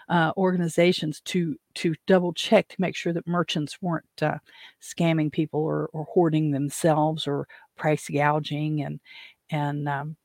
Uh, 0.10 0.32
organizations 0.38 1.20
to 1.22 1.58
to 1.74 1.94
double 2.06 2.32
check 2.32 2.70
to 2.70 2.80
make 2.80 2.96
sure 2.96 3.12
that 3.12 3.28
merchants 3.28 3.82
weren't 3.82 4.06
uh, 4.22 4.38
scamming 4.82 5.30
people 5.30 5.60
or, 5.60 5.90
or 5.92 6.06
hoarding 6.06 6.52
themselves 6.52 7.28
or 7.28 7.46
price 7.76 8.08
gouging 8.08 8.82
and 8.84 9.02
and 9.50 9.90
um, 9.90 10.16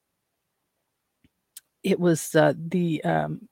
it 1.82 1.98
was 1.98 2.34
uh, 2.34 2.52
the 2.56 3.02
um, 3.04 3.48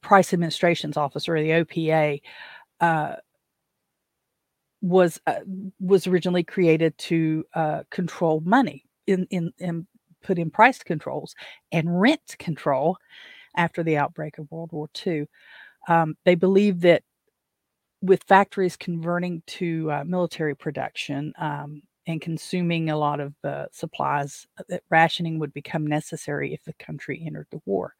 Price 0.00 0.32
Administration's 0.32 0.96
Office 0.96 1.28
or 1.28 1.40
the 1.40 1.50
OPA 1.50 2.20
uh, 2.80 3.16
was 4.80 5.20
uh, 5.26 5.40
was 5.80 6.06
originally 6.06 6.42
created 6.42 6.96
to 6.98 7.44
uh, 7.54 7.82
control 7.90 8.40
money 8.44 8.84
in, 9.06 9.26
in 9.30 9.52
in 9.58 9.86
put 10.22 10.38
in 10.38 10.50
price 10.50 10.78
controls 10.82 11.34
and 11.72 12.00
rent 12.00 12.36
control 12.38 12.96
after 13.56 13.82
the 13.82 13.96
outbreak 13.96 14.38
of 14.38 14.50
World 14.50 14.72
War 14.72 14.88
II. 15.04 15.26
Um, 15.88 16.16
they 16.24 16.34
believe 16.34 16.80
that 16.82 17.02
with 18.00 18.24
factories 18.24 18.76
converting 18.76 19.42
to 19.46 19.90
uh, 19.90 20.04
military 20.04 20.54
production 20.54 21.32
um, 21.38 21.82
and 22.06 22.20
consuming 22.20 22.90
a 22.90 22.96
lot 22.96 23.20
of 23.20 23.34
supplies, 23.72 24.46
uh, 24.58 24.64
that 24.68 24.82
rationing 24.90 25.38
would 25.38 25.52
become 25.52 25.86
necessary 25.86 26.52
if 26.52 26.62
the 26.64 26.72
country 26.74 27.22
entered 27.24 27.46
the 27.50 27.60
war. 27.64 27.94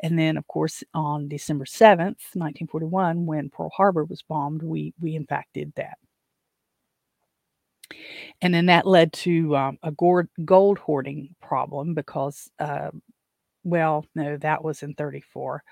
And 0.00 0.18
then, 0.18 0.36
of 0.36 0.46
course, 0.48 0.82
on 0.94 1.28
December 1.28 1.64
7th, 1.64 2.34
1941, 2.34 3.24
when 3.24 3.50
Pearl 3.50 3.70
Harbor 3.70 4.04
was 4.04 4.22
bombed, 4.22 4.62
we, 4.62 4.92
we 5.00 5.14
in 5.14 5.26
fact 5.26 5.54
did 5.54 5.72
that. 5.76 5.98
And 8.40 8.52
then 8.52 8.66
that 8.66 8.86
led 8.86 9.12
to 9.14 9.56
um, 9.56 9.78
a 9.82 9.92
gold, 9.92 10.78
hoarding 10.78 11.34
problem 11.40 11.94
because, 11.94 12.50
uh, 12.58 12.90
well, 13.64 14.04
no, 14.14 14.36
that 14.38 14.64
was 14.64 14.82
in 14.82 14.94
34. 14.94 15.62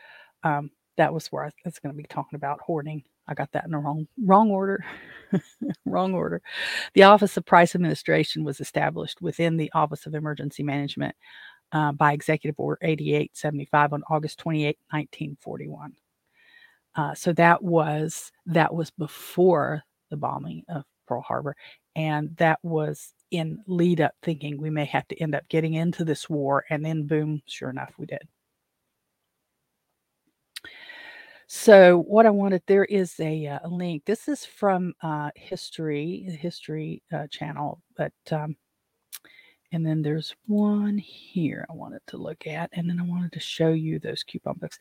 Um, 0.42 0.70
that 0.96 1.12
was 1.12 1.28
where 1.28 1.44
I 1.44 1.50
was 1.64 1.78
going 1.78 1.94
to 1.94 1.96
be 1.96 2.06
talking 2.08 2.36
about 2.36 2.60
hoarding. 2.60 3.02
I 3.26 3.34
got 3.34 3.52
that 3.52 3.64
in 3.64 3.70
the 3.70 3.78
wrong 3.78 4.06
wrong 4.24 4.50
order. 4.50 4.84
wrong 5.84 6.14
order. 6.14 6.42
The 6.94 7.04
Office 7.04 7.36
of 7.36 7.46
Price 7.46 7.74
Administration 7.74 8.44
was 8.44 8.60
established 8.60 9.22
within 9.22 9.56
the 9.56 9.70
Office 9.72 10.06
of 10.06 10.14
Emergency 10.14 10.62
Management 10.62 11.14
uh, 11.72 11.92
by 11.92 12.12
Executive 12.12 12.56
Order 12.58 12.78
8875 12.82 13.92
on 13.92 14.02
August 14.10 14.38
28, 14.38 14.76
1941. 14.90 15.92
Uh, 16.96 17.14
so 17.14 17.32
that 17.34 17.62
was 17.62 18.32
that 18.46 18.74
was 18.74 18.90
before 18.90 19.82
the 20.10 20.16
bombing 20.16 20.64
of 20.68 20.84
Pearl 21.06 21.22
Harbor, 21.22 21.56
and 22.00 22.34
that 22.38 22.58
was 22.62 23.12
in 23.30 23.62
lead 23.66 24.00
up 24.00 24.14
thinking 24.22 24.56
we 24.56 24.70
may 24.70 24.86
have 24.86 25.06
to 25.08 25.22
end 25.22 25.34
up 25.34 25.46
getting 25.48 25.74
into 25.74 26.02
this 26.04 26.30
war, 26.30 26.64
and 26.70 26.84
then 26.84 27.06
boom, 27.06 27.42
sure 27.46 27.68
enough, 27.68 27.92
we 27.98 28.06
did. 28.06 28.22
So 31.46 31.98
what 31.98 32.26
I 32.26 32.30
wanted 32.30 32.62
there 32.66 32.84
is 32.84 33.18
a, 33.20 33.46
uh, 33.46 33.58
a 33.64 33.68
link. 33.68 34.04
This 34.06 34.28
is 34.28 34.46
from 34.46 34.94
uh, 35.02 35.30
History, 35.34 36.38
History 36.40 37.02
uh, 37.12 37.26
channel, 37.26 37.82
but 37.96 38.12
um, 38.30 38.56
and 39.72 39.86
then 39.86 40.02
there's 40.02 40.34
one 40.46 40.98
here 40.98 41.64
I 41.70 41.74
wanted 41.74 42.00
to 42.08 42.16
look 42.16 42.46
at, 42.46 42.70
and 42.72 42.88
then 42.88 42.98
I 42.98 43.04
wanted 43.04 43.32
to 43.32 43.40
show 43.40 43.70
you 43.70 43.98
those 43.98 44.22
coupon 44.22 44.58
books. 44.58 44.78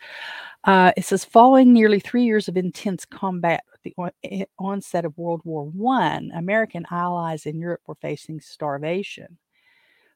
Uh, 0.64 0.92
it 0.98 1.06
says, 1.06 1.24
following 1.24 1.72
nearly 1.72 2.00
three 2.00 2.24
years 2.24 2.48
of 2.48 2.58
intense 2.58 3.06
combat 3.06 3.64
at 3.74 3.80
the 3.84 3.96
eh, 4.24 4.46
onset 4.58 5.06
of 5.06 5.18
World 5.18 5.42
War 5.44 5.66
One, 5.66 6.32
American 6.34 6.86
allies 6.90 7.46
in 7.46 7.60
Europe 7.60 7.82
were 7.86 7.96
facing 7.96 8.40
starvation. 8.42 9.38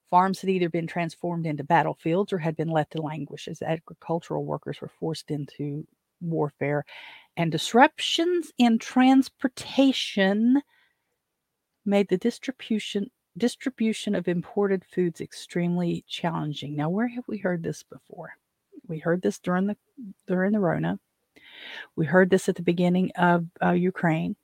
Farms 0.10 0.42
had 0.42 0.50
either 0.50 0.70
been 0.70 0.88
transformed 0.88 1.46
into 1.46 1.64
battlefields 1.64 2.34
or 2.34 2.38
had 2.38 2.56
been 2.56 2.70
left 2.70 2.92
to 2.92 3.02
languish 3.02 3.48
as 3.48 3.62
agricultural 3.62 4.46
workers 4.46 4.82
were 4.82 4.92
forced 5.00 5.32
into 5.32 5.88
warfare, 6.22 6.86
and 7.38 7.52
disruptions 7.52 8.52
in 8.58 8.80
transportation 8.80 10.62
made 11.86 12.08
the 12.10 12.18
distribution 12.18 13.10
distribution 13.38 14.16
of 14.16 14.28
imported 14.28 14.84
foods 14.86 15.22
extremely 15.22 16.04
challenging. 16.08 16.76
Now, 16.76 16.90
where 16.90 17.08
have 17.08 17.28
we 17.28 17.38
heard 17.38 17.64
this 17.64 17.84
before? 17.84 18.34
We 18.88 19.00
heard 19.00 19.22
this 19.22 19.40
during 19.40 19.68
the 19.68 19.78
during 20.28 20.52
the 20.52 20.60
Rona. 20.60 21.00
We 21.96 22.06
heard 22.06 22.30
this 22.30 22.50
at 22.50 22.56
the 22.56 22.62
beginning 22.62 23.12
of 23.16 23.46
uh, 23.64 23.72
Ukraine 23.72 24.36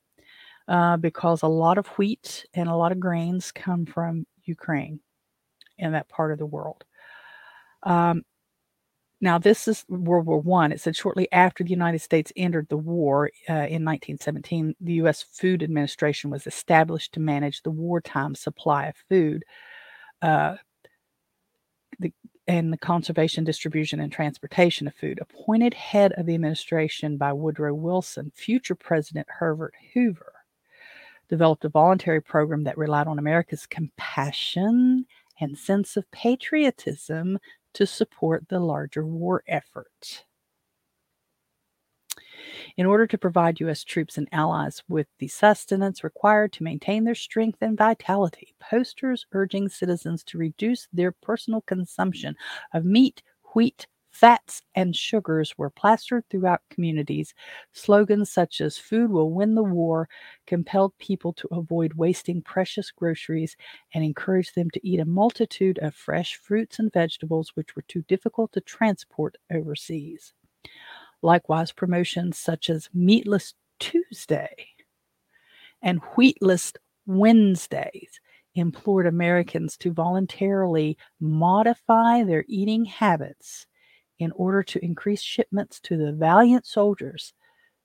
uh, 0.68 0.98
because 0.98 1.42
a 1.42 1.48
lot 1.48 1.78
of 1.78 1.88
wheat 1.88 2.46
and 2.54 2.70
a 2.70 2.76
lot 2.76 2.92
of 2.92 3.00
grains 3.00 3.52
come 3.52 3.86
from 3.86 4.26
Ukraine 4.44 5.00
in 5.78 5.92
that 5.94 6.10
part 6.10 6.32
of 6.32 6.40
the 6.40 6.46
world. 6.46 6.86
Um, 7.84 8.24
now, 9.22 9.38
this 9.38 9.68
is 9.68 9.86
World 9.90 10.28
War 10.28 10.40
One. 10.40 10.72
It 10.72 10.80
said 10.80 10.96
shortly 10.96 11.30
after 11.32 11.64
the 11.64 11.70
United 11.70 12.00
States 12.00 12.32
entered 12.38 12.70
the 12.70 12.78
war 12.78 13.32
uh, 13.50 13.68
in 13.68 13.84
1917, 13.84 14.76
the 14.80 14.94
U.S. 14.94 15.24
Food 15.24 15.62
Administration 15.62 16.30
was 16.30 16.48
established 16.48 17.14
to 17.14 17.20
manage 17.20 17.62
the 17.62 17.72
wartime 17.72 18.34
supply 18.34 18.88
of 18.88 18.96
food, 19.10 19.44
uh, 20.22 20.56
the, 22.00 22.14
and 22.48 22.72
the 22.72 22.78
conservation, 22.78 23.44
distribution, 23.44 24.00
and 24.00 24.12
transportation 24.12 24.88
of 24.88 24.96
food. 24.96 25.20
Appointed 25.22 25.74
head 25.74 26.14
of 26.14 26.26
the 26.26 26.36
administration 26.36 27.18
by 27.18 27.34
Woodrow 27.34 27.74
Wilson, 27.74 28.32
future 28.34 28.76
President 28.76 29.28
Herbert 29.30 29.74
Hoover 29.94 30.34
developed 31.28 31.66
a 31.66 31.70
voluntary 31.70 32.22
program 32.22 32.64
that 32.64 32.78
relied 32.78 33.08
on 33.08 33.20
America's 33.20 33.66
compassion 33.66 35.06
and 35.42 35.58
sense 35.58 35.96
of 35.98 36.10
patriotism 36.12 37.38
to 37.74 37.86
support 37.86 38.48
the 38.50 38.60
larger 38.60 39.06
war 39.06 39.44
effort. 39.48 40.26
In 42.78 42.86
order 42.86 43.06
to 43.08 43.18
provide 43.18 43.60
U.S. 43.60 43.84
troops 43.84 44.18
and 44.18 44.28
allies 44.32 44.84
with 44.88 45.08
the 45.20 45.28
sustenance 45.28 46.04
required 46.04 46.54
to 46.54 46.64
maintain 46.64 47.04
their 47.04 47.16
strength 47.16 47.60
and 47.62 47.78
vitality, 47.78 48.56
posters 48.60 49.26
urging 49.34 49.70
citizens 49.70 50.24
to 50.26 50.38
reduce 50.38 50.88
their 50.94 51.12
personal 51.12 51.62
consumption 51.62 52.36
of 52.74 52.86
meat, 52.86 53.22
wheat, 53.54 53.88
Fats 54.20 54.64
and 54.76 54.94
sugars 54.94 55.58
were 55.58 55.70
plastered 55.70 56.26
throughout 56.30 56.60
communities. 56.70 57.34
Slogans 57.72 58.30
such 58.30 58.60
as 58.60 58.78
Food 58.78 59.12
will 59.12 59.32
win 59.32 59.56
the 59.56 59.64
war 59.64 60.10
compelled 60.46 60.92
people 60.98 61.32
to 61.32 61.48
avoid 61.52 61.94
wasting 61.94 62.42
precious 62.42 62.92
groceries 62.92 63.56
and 63.94 64.04
encouraged 64.04 64.56
them 64.56 64.70
to 64.72 64.86
eat 64.86 65.00
a 65.00 65.06
multitude 65.06 65.80
of 65.80 65.96
fresh 65.96 66.36
fruits 66.36 66.80
and 66.80 66.92
vegetables 66.92 67.52
which 67.56 67.78
were 67.78 67.82
too 67.84 68.02
difficult 68.10 68.52
to 68.52 68.60
transport 68.60 69.38
overseas. 69.50 70.34
Likewise, 71.22 71.72
promotions 71.72 72.38
such 72.38 72.70
as 72.70 72.90
Meatless 72.94 73.54
Tuesday 73.80 74.68
and 75.82 76.02
Wheatless 76.18 76.74
Wednesdays 77.06 78.20
implored 78.54 79.08
Americans 79.08 79.78
to 79.78 79.94
voluntarily 79.94 80.98
modify 81.22 82.26
their 82.26 82.44
eating 82.50 82.84
habits 82.84 83.66
in 84.20 84.32
order 84.34 84.62
to 84.64 84.84
increase 84.84 85.22
shipments 85.22 85.80
to 85.82 85.98
the 85.98 86.12
valiant 86.12 86.66
soldiers 86.66 87.34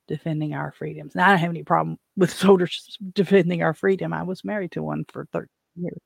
defending 0.08 0.54
our 0.54 0.72
freedoms. 0.72 1.14
Now, 1.14 1.26
I 1.26 1.28
don't 1.30 1.38
have 1.38 1.50
any 1.50 1.62
problem 1.62 1.98
with 2.16 2.30
soldiers 2.32 2.98
defending 3.12 3.62
our 3.62 3.74
freedom. 3.74 4.12
I 4.12 4.22
was 4.22 4.44
married 4.44 4.72
to 4.72 4.82
one 4.82 5.04
for 5.08 5.26
13 5.32 5.48
years. 5.76 5.98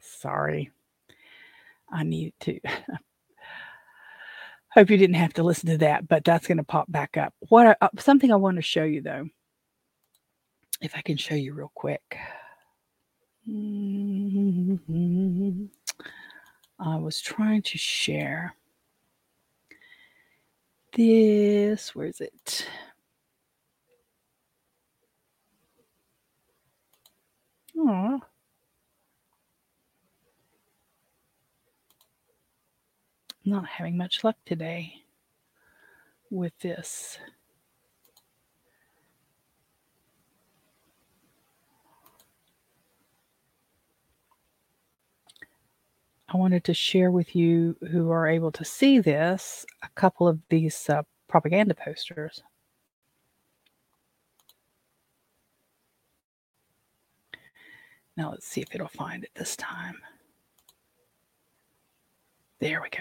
Sorry. 0.00 0.70
I 1.92 2.02
need 2.02 2.32
to. 2.40 2.58
Hope 4.70 4.90
you 4.90 4.96
didn't 4.96 5.14
have 5.14 5.34
to 5.34 5.44
listen 5.44 5.68
to 5.68 5.78
that, 5.78 6.08
but 6.08 6.24
that's 6.24 6.48
going 6.48 6.58
to 6.58 6.64
pop 6.64 6.90
back 6.90 7.16
up. 7.16 7.32
What 7.48 7.76
uh, 7.80 7.88
something 7.98 8.32
I 8.32 8.36
want 8.36 8.56
to 8.56 8.62
show 8.62 8.82
you 8.82 9.02
though, 9.02 9.28
if 10.80 10.96
I 10.96 11.02
can 11.02 11.16
show 11.16 11.36
you 11.36 11.54
real 11.54 11.70
quick. 11.74 12.16
Mm-hmm. 13.48 14.84
I 16.78 16.96
was 16.96 17.20
trying 17.20 17.62
to 17.62 17.78
share 17.78 18.54
this. 20.94 21.94
Where 21.94 22.06
is 22.06 22.20
it? 22.20 22.66
Oh. 27.76 28.20
Not 33.44 33.66
having 33.66 33.98
much 33.98 34.24
luck 34.24 34.36
today 34.46 35.04
with 36.30 36.58
this. 36.60 37.18
I 46.34 46.36
wanted 46.36 46.64
to 46.64 46.74
share 46.74 47.12
with 47.12 47.36
you 47.36 47.76
who 47.92 48.10
are 48.10 48.26
able 48.26 48.50
to 48.50 48.64
see 48.64 48.98
this 48.98 49.64
a 49.84 49.88
couple 49.90 50.26
of 50.26 50.40
these 50.48 50.90
uh, 50.90 51.02
propaganda 51.28 51.76
posters. 51.76 52.42
Now 58.16 58.32
let's 58.32 58.48
see 58.48 58.62
if 58.62 58.74
it'll 58.74 58.88
find 58.88 59.22
it 59.22 59.30
this 59.36 59.54
time. 59.54 59.94
There 62.58 62.82
we 62.82 62.88
go. 62.88 62.98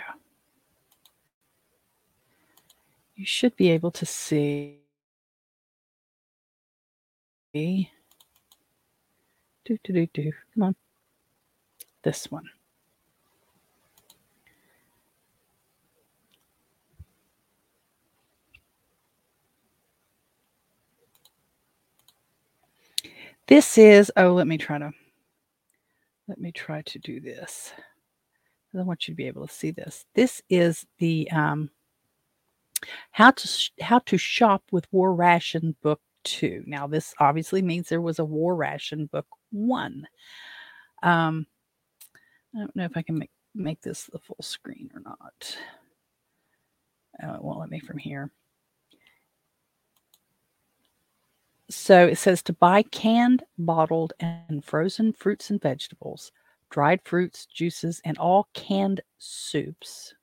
You 3.16 3.26
should 3.26 3.56
be 3.56 3.72
able 3.72 3.92
to 3.92 4.06
see. 4.06 4.78
Do, 7.56 7.86
do, 9.66 9.78
do, 9.84 10.08
do. 10.14 10.32
Come 10.54 10.64
on. 10.64 10.76
This 12.04 12.30
one. 12.30 12.48
This 23.48 23.78
is, 23.78 24.12
oh, 24.16 24.34
let 24.34 24.48
me 24.48 24.58
try 24.58 24.78
to, 24.78 24.92
let 26.28 26.40
me 26.40 26.52
try 26.52 26.82
to 26.84 27.00
do 27.00 27.20
this. 27.20 27.74
I 28.78 28.82
want 28.82 29.08
you 29.08 29.14
to 29.14 29.16
be 29.16 29.28
able 29.28 29.46
to 29.46 29.54
see 29.54 29.72
this. 29.72 30.06
This 30.16 30.42
is 30.50 30.86
the 30.98 31.30
um, 31.32 31.70
how 33.12 33.32
to 33.32 33.72
how 33.82 34.00
to 34.00 34.18
shop 34.18 34.64
with 34.72 34.92
War 34.92 35.14
Ration 35.14 35.76
Book 35.84 36.02
Two. 36.24 36.64
Now, 36.66 36.88
this 36.88 37.14
obviously 37.20 37.62
means 37.62 37.88
there 37.88 38.02
was 38.02 38.18
a 38.18 38.26
War 38.26 38.56
Ration 38.56 39.06
Book 39.08 39.28
One. 39.52 40.08
Um, 41.04 41.46
I 42.56 42.60
don't 42.60 42.76
know 42.76 42.86
if 42.86 42.98
I 42.98 43.04
can 43.04 43.20
make 43.20 43.32
make 43.54 43.82
this 43.82 44.06
the 44.06 44.18
full 44.18 44.42
screen 44.42 44.90
or 44.96 45.02
not. 45.02 45.58
Oh, 47.22 47.36
it 47.36 47.44
won't 47.44 47.60
let 47.60 47.70
me 47.70 47.80
from 47.80 48.00
here. 48.00 48.32
So 51.76 52.06
it 52.06 52.18
says 52.20 52.44
to 52.44 52.54
buy 52.54 52.84
canned, 52.84 53.44
bottled, 53.58 54.14
and 54.20 54.64
frozen 54.64 55.12
fruits 55.12 55.50
and 55.50 55.60
vegetables, 55.60 56.32
dried 56.70 57.02
fruits, 57.04 57.48
juices, 57.48 58.00
and 58.06 58.16
all 58.20 58.48
canned 58.54 59.02
soups. 59.18 60.14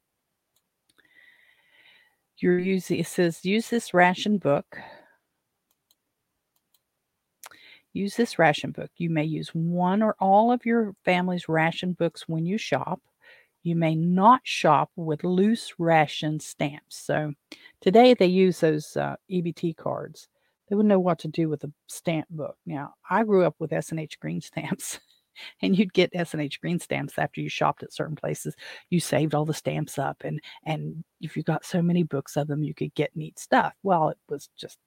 You're 2.36 2.60
using 2.60 3.00
it 3.00 3.08
says 3.08 3.44
use 3.44 3.68
this 3.68 3.92
ration 3.92 4.38
book. 4.38 4.78
Use 7.92 8.14
this 8.14 8.38
ration 8.38 8.70
book. 8.70 8.90
You 8.96 9.10
may 9.10 9.24
use 9.24 9.48
one 9.48 10.02
or 10.02 10.14
all 10.20 10.52
of 10.52 10.64
your 10.64 10.94
family's 11.04 11.48
ration 11.48 11.94
books 11.94 12.28
when 12.28 12.46
you 12.46 12.58
shop. 12.58 13.00
You 13.64 13.74
may 13.74 13.96
not 13.96 14.42
shop 14.44 14.90
with 14.94 15.24
loose 15.24 15.74
ration 15.78 16.38
stamps. 16.38 16.96
So 16.96 17.34
today 17.80 18.14
they 18.14 18.26
use 18.26 18.60
those 18.60 18.96
uh, 18.96 19.16
EBT 19.28 19.76
cards 19.76 20.28
they 20.70 20.76
wouldn't 20.76 20.88
know 20.90 21.00
what 21.00 21.18
to 21.20 21.28
do 21.28 21.48
with 21.50 21.64
a 21.64 21.72
stamp 21.88 22.28
book. 22.30 22.56
Now, 22.66 22.94
I 23.10 23.24
grew 23.24 23.44
up 23.44 23.56
with 23.58 23.72
S&H 23.72 24.20
green 24.20 24.40
stamps. 24.40 25.00
and 25.62 25.76
you'd 25.78 25.92
get 25.94 26.10
S&H 26.14 26.60
green 26.60 26.78
stamps 26.78 27.18
after 27.18 27.40
you 27.40 27.48
shopped 27.48 27.82
at 27.82 27.92
certain 27.92 28.16
places. 28.16 28.54
You 28.90 29.00
saved 29.00 29.34
all 29.34 29.44
the 29.46 29.54
stamps 29.54 29.98
up 29.98 30.22
and 30.24 30.40
and 30.66 31.04
if 31.20 31.36
you 31.36 31.42
got 31.42 31.64
so 31.64 31.82
many 31.82 32.02
books 32.02 32.36
of 32.36 32.48
them 32.48 32.62
you 32.62 32.74
could 32.74 32.94
get 32.94 33.16
neat 33.16 33.38
stuff. 33.38 33.74
Well, 33.82 34.10
it 34.10 34.18
was 34.28 34.48
just 34.56 34.78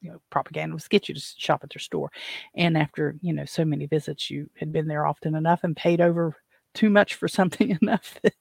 you 0.00 0.10
know, 0.10 0.20
propaganda 0.30 0.74
was 0.74 0.88
get 0.88 1.08
you 1.08 1.14
to 1.14 1.20
shop 1.20 1.60
at 1.62 1.70
their 1.70 1.80
store. 1.80 2.10
And 2.56 2.76
after, 2.76 3.16
you 3.22 3.32
know, 3.32 3.44
so 3.44 3.64
many 3.64 3.86
visits, 3.86 4.30
you 4.30 4.50
had 4.56 4.72
been 4.72 4.88
there 4.88 5.06
often 5.06 5.34
enough 5.34 5.60
and 5.64 5.76
paid 5.76 6.00
over 6.00 6.34
too 6.74 6.90
much 6.90 7.14
for 7.14 7.28
something 7.28 7.78
enough 7.82 8.18
that 8.22 8.34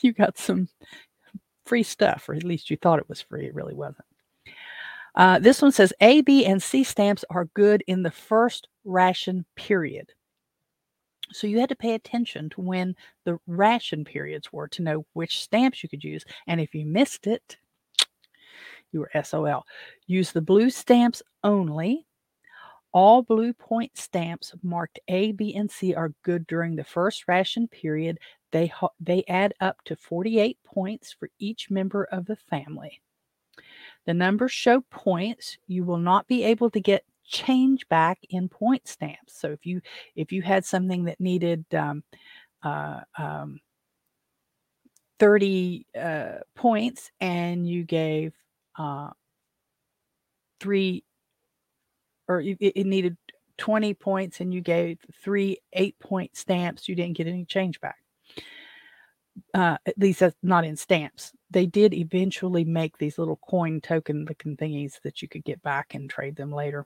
you 0.00 0.12
got 0.12 0.38
some 0.38 0.68
free 1.66 1.82
stuff, 1.82 2.28
or 2.28 2.34
at 2.34 2.44
least 2.44 2.70
you 2.70 2.76
thought 2.76 2.98
it 2.98 3.08
was 3.08 3.20
free. 3.22 3.46
It 3.46 3.54
really 3.54 3.74
wasn't. 3.74 4.06
Uh, 5.14 5.38
this 5.38 5.62
one 5.62 5.72
says 5.72 5.92
A, 6.00 6.22
B, 6.22 6.44
and 6.44 6.62
C 6.62 6.82
stamps 6.82 7.24
are 7.30 7.46
good 7.54 7.84
in 7.86 8.02
the 8.02 8.10
first 8.10 8.68
ration 8.84 9.44
period. 9.54 10.12
So 11.32 11.46
you 11.46 11.60
had 11.60 11.68
to 11.70 11.76
pay 11.76 11.94
attention 11.94 12.50
to 12.50 12.60
when 12.60 12.94
the 13.24 13.38
ration 13.46 14.04
periods 14.04 14.52
were 14.52 14.68
to 14.68 14.82
know 14.82 15.06
which 15.14 15.42
stamps 15.42 15.82
you 15.82 15.88
could 15.88 16.04
use. 16.04 16.24
And 16.46 16.60
if 16.60 16.74
you 16.74 16.84
missed 16.84 17.26
it, 17.26 17.56
you 18.92 19.00
were 19.00 19.22
SOL. 19.22 19.66
Use 20.06 20.32
the 20.32 20.42
blue 20.42 20.70
stamps 20.70 21.22
only. 21.42 22.06
All 22.92 23.22
blue 23.22 23.52
point 23.52 23.96
stamps 23.96 24.54
marked 24.62 25.00
A, 25.08 25.32
B, 25.32 25.54
and 25.56 25.68
C 25.68 25.94
are 25.94 26.14
good 26.22 26.46
during 26.46 26.76
the 26.76 26.84
first 26.84 27.26
ration 27.26 27.66
period. 27.66 28.18
They, 28.52 28.72
they 29.00 29.24
add 29.26 29.54
up 29.60 29.82
to 29.86 29.96
48 29.96 30.58
points 30.64 31.12
for 31.12 31.28
each 31.40 31.70
member 31.70 32.04
of 32.04 32.26
the 32.26 32.36
family. 32.36 33.00
The 34.06 34.14
numbers 34.14 34.52
show 34.52 34.82
points. 34.90 35.58
You 35.66 35.84
will 35.84 35.98
not 35.98 36.26
be 36.26 36.44
able 36.44 36.70
to 36.70 36.80
get 36.80 37.04
change 37.24 37.88
back 37.88 38.18
in 38.28 38.48
point 38.48 38.86
stamps. 38.86 39.38
So 39.38 39.50
if 39.50 39.64
you 39.64 39.80
if 40.14 40.32
you 40.32 40.42
had 40.42 40.64
something 40.64 41.04
that 41.04 41.20
needed 41.20 41.64
um, 41.74 42.02
uh, 42.62 43.00
um, 43.18 43.60
30 45.18 45.86
uh, 45.98 46.32
points 46.54 47.10
and 47.20 47.68
you 47.68 47.84
gave 47.84 48.34
uh, 48.78 49.10
three 50.60 51.04
or 52.28 52.40
it, 52.40 52.58
it 52.60 52.86
needed 52.86 53.16
20 53.56 53.94
points 53.94 54.40
and 54.40 54.52
you 54.52 54.60
gave 54.60 54.98
three 55.22 55.58
eight 55.72 55.98
point 55.98 56.36
stamps, 56.36 56.88
you 56.88 56.94
didn't 56.94 57.16
get 57.16 57.26
any 57.26 57.44
change 57.44 57.80
back 57.80 57.96
uh, 59.52 59.76
at 59.86 59.98
least 59.98 60.20
that's 60.20 60.36
not 60.42 60.64
in 60.64 60.76
stamps. 60.76 61.32
They 61.54 61.66
did 61.66 61.94
eventually 61.94 62.64
make 62.64 62.98
these 62.98 63.16
little 63.16 63.36
coin 63.36 63.80
token 63.80 64.24
looking 64.28 64.56
thingies 64.56 65.00
that 65.02 65.22
you 65.22 65.28
could 65.28 65.44
get 65.44 65.62
back 65.62 65.94
and 65.94 66.10
trade 66.10 66.34
them 66.34 66.50
later. 66.50 66.84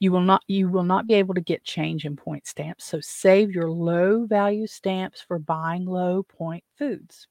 You 0.00 0.12
will 0.12 0.20
not 0.20 0.42
you 0.46 0.68
will 0.68 0.82
not 0.82 1.06
be 1.06 1.14
able 1.14 1.32
to 1.34 1.40
get 1.40 1.64
change 1.64 2.04
in 2.04 2.14
point 2.14 2.46
stamps. 2.46 2.84
So 2.84 3.00
save 3.00 3.52
your 3.52 3.70
low 3.70 4.26
value 4.26 4.66
stamps 4.66 5.22
for 5.22 5.38
buying 5.38 5.86
low 5.86 6.24
point 6.24 6.62
foods. 6.76 7.26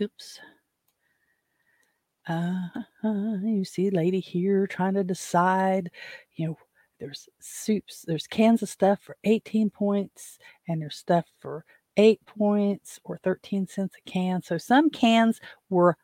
Oops. 0.00 0.40
Uh, 2.26 2.68
you 3.02 3.66
see 3.66 3.90
lady 3.90 4.20
here 4.20 4.66
trying 4.66 4.94
to 4.94 5.04
decide, 5.04 5.90
you 6.36 6.46
know, 6.46 6.58
there's 6.98 7.28
soups, 7.40 8.06
there's 8.06 8.26
cans 8.26 8.62
of 8.62 8.70
stuff 8.70 9.00
for 9.02 9.18
18 9.24 9.68
points, 9.68 10.38
and 10.66 10.80
there's 10.80 10.96
stuff 10.96 11.26
for 11.40 11.66
eight 11.96 12.20
points 12.26 12.98
or 13.04 13.18
13 13.18 13.66
cents 13.66 13.94
a 13.96 14.10
can. 14.10 14.42
So 14.42 14.58
some 14.58 14.90
cans 14.90 15.40
were 15.70 15.96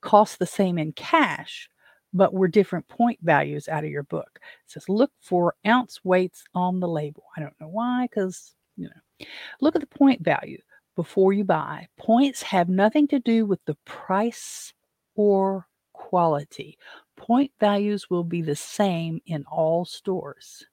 cost 0.00 0.38
the 0.38 0.46
same 0.46 0.78
in 0.78 0.92
cash, 0.92 1.68
but 2.12 2.34
were 2.34 2.48
different 2.48 2.88
point 2.88 3.18
values 3.22 3.68
out 3.68 3.84
of 3.84 3.90
your 3.90 4.02
book. 4.04 4.30
It 4.34 4.70
says 4.72 4.88
look 4.88 5.12
for 5.20 5.54
ounce 5.66 6.00
weights 6.04 6.44
on 6.54 6.80
the 6.80 6.88
label. 6.88 7.24
I 7.36 7.40
don't 7.40 7.58
know 7.60 7.68
why, 7.68 8.06
because 8.10 8.54
you 8.76 8.88
know, 8.88 9.26
look 9.60 9.76
at 9.76 9.80
the 9.80 9.98
point 9.98 10.22
value 10.22 10.58
before 10.96 11.32
you 11.32 11.44
buy. 11.44 11.86
Points 11.98 12.42
have 12.42 12.68
nothing 12.68 13.06
to 13.08 13.20
do 13.20 13.46
with 13.46 13.60
the 13.66 13.76
price 13.84 14.72
or 15.14 15.66
quality. 15.92 16.78
Point 17.16 17.52
values 17.60 18.08
will 18.08 18.24
be 18.24 18.42
the 18.42 18.56
same 18.56 19.20
in 19.26 19.44
all 19.44 19.84
stores. 19.84 20.64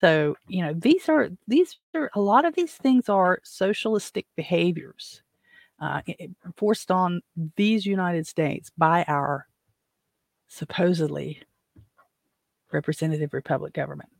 So, 0.00 0.36
you 0.48 0.62
know, 0.64 0.72
these 0.72 1.08
are 1.08 1.28
these 1.46 1.78
are 1.94 2.10
a 2.14 2.20
lot 2.20 2.44
of 2.44 2.54
these 2.54 2.72
things 2.72 3.08
are 3.08 3.40
socialistic 3.42 4.26
behaviors 4.34 5.22
uh, 5.80 6.00
forced 6.56 6.90
on 6.90 7.20
these 7.56 7.84
United 7.84 8.26
States 8.26 8.70
by 8.76 9.04
our 9.08 9.46
supposedly 10.48 11.42
representative 12.72 13.34
republic 13.34 13.74
government. 13.74 14.10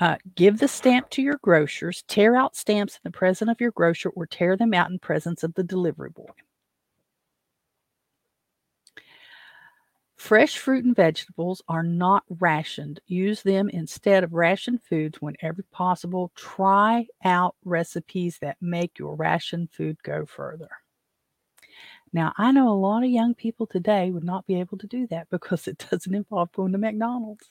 Uh, 0.00 0.16
give 0.34 0.58
the 0.58 0.68
stamp 0.68 1.10
to 1.10 1.22
your 1.22 1.38
grocers, 1.42 2.04
tear 2.08 2.34
out 2.36 2.56
stamps 2.56 2.94
in 2.94 3.00
the 3.04 3.10
presence 3.10 3.50
of 3.50 3.60
your 3.60 3.70
grocer, 3.72 4.08
or 4.10 4.26
tear 4.26 4.56
them 4.56 4.72
out 4.72 4.90
in 4.90 4.98
presence 4.98 5.42
of 5.42 5.54
the 5.54 5.62
delivery 5.62 6.10
boy. 6.10 6.30
Fresh 10.22 10.58
fruit 10.58 10.84
and 10.84 10.94
vegetables 10.94 11.62
are 11.66 11.82
not 11.82 12.22
rationed. 12.38 13.00
Use 13.08 13.42
them 13.42 13.68
instead 13.68 14.22
of 14.22 14.32
rationed 14.32 14.80
foods 14.80 15.20
whenever 15.20 15.64
possible. 15.72 16.30
Try 16.36 17.08
out 17.24 17.56
recipes 17.64 18.38
that 18.38 18.56
make 18.60 19.00
your 19.00 19.16
ration 19.16 19.68
food 19.72 20.00
go 20.04 20.24
further. 20.24 20.68
Now, 22.12 22.32
I 22.36 22.52
know 22.52 22.68
a 22.68 22.72
lot 22.72 23.02
of 23.02 23.10
young 23.10 23.34
people 23.34 23.66
today 23.66 24.12
would 24.12 24.22
not 24.22 24.46
be 24.46 24.60
able 24.60 24.78
to 24.78 24.86
do 24.86 25.08
that 25.08 25.28
because 25.28 25.66
it 25.66 25.84
doesn't 25.90 26.14
involve 26.14 26.52
going 26.52 26.70
to 26.70 26.78
McDonald's. 26.78 27.50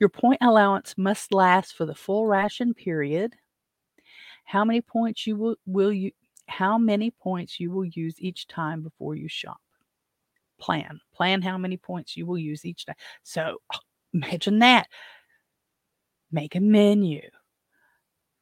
Your 0.00 0.08
point 0.08 0.38
allowance 0.40 0.94
must 0.96 1.34
last 1.34 1.74
for 1.74 1.84
the 1.84 1.94
full 1.94 2.26
ration 2.26 2.72
period. 2.72 3.34
How 4.44 4.64
many 4.64 4.80
points 4.80 5.26
you 5.26 5.36
will, 5.36 5.56
will 5.66 5.92
you 5.92 6.12
how 6.46 6.78
many 6.78 7.10
points 7.10 7.60
you 7.60 7.70
will 7.70 7.84
use 7.84 8.14
each 8.18 8.46
time 8.48 8.80
before 8.80 9.14
you 9.14 9.28
shop 9.28 9.58
plan. 10.58 11.00
Plan 11.14 11.42
how 11.42 11.58
many 11.58 11.76
points 11.76 12.16
you 12.16 12.26
will 12.26 12.38
use 12.38 12.64
each 12.64 12.84
day. 12.84 12.94
So 13.22 13.58
imagine 14.12 14.58
that. 14.60 14.88
Make 16.30 16.54
a 16.54 16.60
menu. 16.60 17.22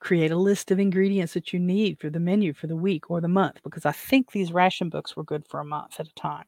Create 0.00 0.30
a 0.30 0.36
list 0.36 0.70
of 0.70 0.78
ingredients 0.78 1.34
that 1.34 1.52
you 1.52 1.58
need 1.58 1.98
for 1.98 2.10
the 2.10 2.20
menu 2.20 2.52
for 2.52 2.66
the 2.66 2.76
week 2.76 3.10
or 3.10 3.20
the 3.20 3.28
month, 3.28 3.60
because 3.64 3.86
I 3.86 3.92
think 3.92 4.30
these 4.30 4.52
ration 4.52 4.88
books 4.88 5.16
were 5.16 5.24
good 5.24 5.46
for 5.48 5.60
a 5.60 5.64
month 5.64 5.98
at 5.98 6.08
a 6.08 6.14
time. 6.14 6.44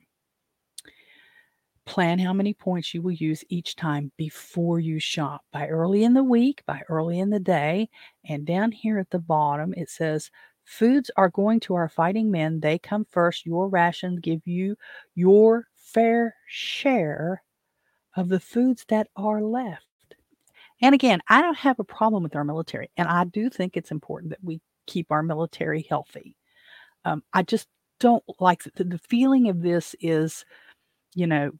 Plan 1.86 2.18
how 2.18 2.34
many 2.34 2.52
points 2.52 2.92
you 2.92 3.00
will 3.00 3.12
use 3.12 3.42
each 3.48 3.74
time 3.74 4.12
before 4.18 4.78
you 4.78 5.00
shop 5.00 5.42
by 5.52 5.68
early 5.68 6.04
in 6.04 6.12
the 6.12 6.22
week, 6.22 6.62
by 6.66 6.82
early 6.90 7.18
in 7.18 7.30
the 7.30 7.40
day. 7.40 7.88
And 8.28 8.46
down 8.46 8.72
here 8.72 8.98
at 8.98 9.08
the 9.08 9.18
bottom, 9.18 9.72
it 9.74 9.88
says, 9.88 10.30
Foods 10.68 11.10
are 11.16 11.30
going 11.30 11.60
to 11.60 11.74
our 11.76 11.88
fighting 11.88 12.30
men. 12.30 12.60
They 12.60 12.78
come 12.78 13.06
first. 13.10 13.46
Your 13.46 13.68
rations 13.68 14.20
give 14.20 14.46
you 14.46 14.76
your 15.14 15.66
fair 15.74 16.34
share 16.46 17.42
of 18.14 18.28
the 18.28 18.38
foods 18.38 18.84
that 18.88 19.08
are 19.16 19.40
left. 19.40 19.86
And 20.82 20.94
again, 20.94 21.20
I 21.26 21.40
don't 21.40 21.56
have 21.56 21.80
a 21.80 21.84
problem 21.84 22.22
with 22.22 22.36
our 22.36 22.44
military, 22.44 22.90
and 22.98 23.08
I 23.08 23.24
do 23.24 23.48
think 23.48 23.78
it's 23.78 23.90
important 23.90 24.28
that 24.28 24.44
we 24.44 24.60
keep 24.86 25.10
our 25.10 25.22
military 25.22 25.86
healthy. 25.88 26.36
Um, 27.06 27.22
I 27.32 27.44
just 27.44 27.66
don't 27.98 28.22
like 28.38 28.62
the, 28.64 28.84
the 28.84 28.98
feeling 28.98 29.48
of 29.48 29.62
this 29.62 29.96
is, 30.02 30.44
you 31.14 31.26
know, 31.26 31.52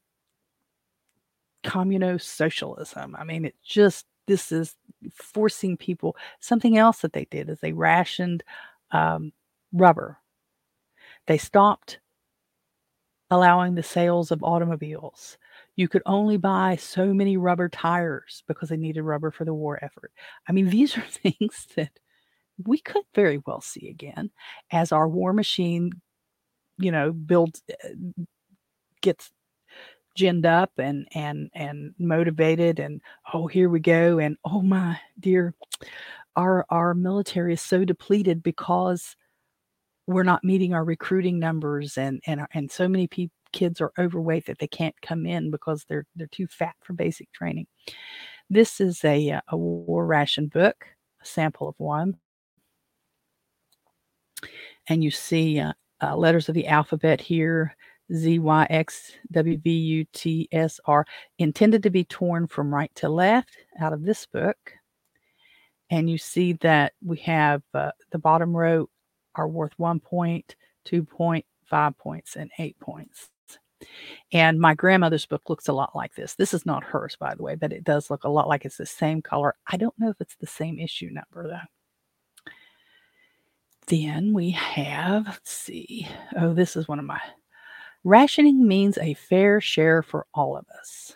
communo 1.65 2.19
socialism. 2.19 3.17
I 3.19 3.25
mean, 3.25 3.47
it 3.47 3.55
just 3.65 4.05
this 4.27 4.53
is 4.53 4.77
forcing 5.15 5.79
people. 5.79 6.15
Something 6.41 6.77
else 6.77 6.99
that 7.01 7.15
they 7.15 7.25
did 7.31 7.49
is 7.49 7.59
they 7.61 7.73
rationed 7.73 8.45
um, 8.91 9.33
rubber. 9.73 10.19
They 11.27 11.39
stopped 11.39 12.01
allowing 13.31 13.75
the 13.75 13.83
sales 13.83 14.31
of 14.31 14.43
automobiles. 14.43 15.37
You 15.77 15.89
could 15.89 16.03
only 16.07 16.39
buy 16.39 16.77
so 16.77 17.13
many 17.13 17.37
rubber 17.37 17.69
tires 17.69 18.43
because 18.49 18.71
they 18.71 18.77
needed 18.77 19.03
rubber 19.03 19.31
for 19.31 19.45
the 19.45 19.55
war 19.55 19.79
effort. 19.83 20.13
I 20.49 20.53
mean, 20.53 20.71
these 20.71 20.97
are 20.97 21.03
things 21.03 21.67
that 21.77 21.93
we 22.65 22.79
could 22.79 23.05
very 23.15 23.41
well 23.47 23.61
see 23.61 23.89
again 23.89 24.31
as 24.73 24.93
our 24.93 25.09
war 25.09 25.33
machine, 25.33 25.93
you 26.79 26.91
know, 26.91 27.13
builds, 27.13 27.63
uh, 27.85 27.89
gets 29.01 29.31
ginned 30.17 30.47
up 30.47 30.73
and 30.79 31.07
and 31.15 31.49
and 31.55 31.95
motivated 32.01 32.81
and 32.81 33.01
oh 33.33 33.47
here 33.47 33.69
we 33.69 33.79
go 33.79 34.19
and 34.19 34.37
oh 34.45 34.61
my 34.61 34.99
dear 35.21 35.55
our 36.39 36.65
our 36.71 36.95
military 36.95 37.53
is 37.53 37.61
so 37.61 37.85
depleted 37.85 38.43
because 38.43 39.17
we're 40.07 40.23
not 40.23 40.45
meeting 40.45 40.73
our 40.73 40.85
recruiting 40.85 41.39
numbers 41.39 41.99
and 41.99 42.21
and 42.27 42.47
and 42.55 42.71
so 42.71 42.89
many 42.89 43.09
kids 43.53 43.81
are 43.81 43.93
overweight 43.99 44.47
that 44.47 44.59
they 44.59 44.69
can't 44.69 44.95
come 45.03 45.27
in 45.27 45.51
because 45.51 45.85
they're 45.89 46.07
they're 46.15 46.29
too 46.29 46.47
fat 46.47 46.75
for 46.81 46.93
basic 46.93 47.31
training. 47.33 47.67
This 48.49 48.81
is 48.81 49.05
a 49.05 49.41
a 49.49 49.57
war 49.57 50.07
ration 50.07 50.47
book, 50.47 50.87
a 51.21 51.27
sample 51.27 51.69
of 51.69 51.75
one, 51.79 52.17
and 54.89 55.03
you 55.03 55.11
see 55.11 55.59
uh, 55.59 55.73
uh, 56.01 56.17
letters 56.17 56.49
of 56.49 56.55
the 56.55 56.69
alphabet 56.69 57.21
here. 57.21 57.77
Z 58.15 58.39
Y 58.39 58.67
X 58.71 59.13
W 59.33 59.59
V 59.59 59.71
U 59.71 60.05
T 60.15 60.49
S 60.51 60.81
R 60.87 61.05
intended 61.39 61.83
to 61.83 61.91
be 61.91 62.05
torn 62.05 62.47
from 62.47 62.75
right 62.75 62.91
to 62.95 63.09
left 63.11 63.51
out 63.81 63.93
of 63.93 64.03
this 64.03 64.25
book. 64.25 64.78
And 65.91 66.09
you 66.11 66.19
see 66.19 66.55
that 66.55 66.93
we 67.05 67.19
have 67.19 67.63
uh, 67.73 67.93
the 68.11 68.19
bottom 68.19 68.57
row 68.57 68.89
are 69.35 69.49
worth 69.49 69.73
one 69.79 70.01
point, 70.01 70.57
two 70.85 71.05
point, 71.05 71.47
five 71.65 71.97
points, 71.97 72.37
and 72.37 72.51
eight 72.59 72.79
points. 72.81 73.31
And 74.33 74.59
my 74.59 74.75
grandmother's 74.75 75.27
book 75.27 75.49
looks 75.49 75.69
a 75.69 75.73
lot 75.73 75.95
like 75.95 76.15
this. 76.15 76.35
This 76.35 76.53
is 76.53 76.67
not 76.67 76.85
hers, 76.85 77.17
by 77.19 77.35
the 77.35 77.43
way, 77.43 77.55
but 77.55 77.73
it 77.73 77.85
does 77.85 78.11
look 78.11 78.25
a 78.25 78.29
lot 78.29 78.49
like 78.49 78.65
it's 78.65 78.77
the 78.77 78.87
same 78.87 79.23
color. 79.23 79.55
I 79.67 79.77
don't 79.77 79.99
know 79.99 80.11
if 80.11 80.21
it's 80.21 80.37
the 80.37 80.47
same 80.47 80.79
issue 80.79 81.11
number, 81.11 81.49
though. 81.49 82.53
Then 83.87 84.35
we 84.35 84.51
have, 84.51 85.27
let's 85.27 85.51
see. 85.51 86.07
Oh, 86.37 86.53
this 86.53 86.77
is 86.77 86.89
one 86.89 86.99
of 86.99 87.07
my. 87.07 87.21
Rationing 88.05 88.67
means 88.67 88.99
a 88.99 89.15
fair 89.15 89.61
share 89.61 90.03
for 90.03 90.27
all 90.35 90.57
of 90.57 90.67
us. 90.79 91.15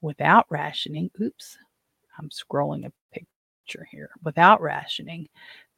Without 0.00 0.46
rationing, 0.50 1.10
oops, 1.22 1.56
I'm 2.18 2.28
scrolling 2.28 2.86
a 2.86 2.92
picture 3.12 3.28
here. 3.68 4.10
Without 4.22 4.60
rationing, 4.60 5.28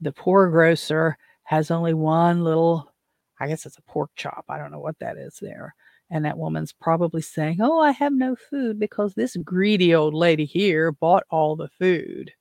the 0.00 0.12
poor 0.12 0.50
grocer 0.50 1.16
has 1.44 1.70
only 1.70 1.94
one 1.94 2.42
little, 2.42 2.92
I 3.38 3.46
guess 3.46 3.66
it's 3.66 3.78
a 3.78 3.82
pork 3.82 4.10
chop. 4.16 4.44
I 4.48 4.58
don't 4.58 4.72
know 4.72 4.80
what 4.80 4.98
that 4.98 5.16
is 5.16 5.38
there 5.40 5.74
and 6.10 6.24
that 6.24 6.38
woman's 6.38 6.72
probably 6.72 7.22
saying, 7.22 7.58
Oh, 7.60 7.80
I 7.80 7.92
have 7.92 8.12
no 8.12 8.36
food 8.36 8.78
because 8.78 9.14
this 9.14 9.36
greedy 9.36 9.94
old 9.94 10.14
lady 10.14 10.44
here 10.44 10.92
bought 10.92 11.24
all 11.30 11.56
the 11.56 11.68
food. 11.68 12.32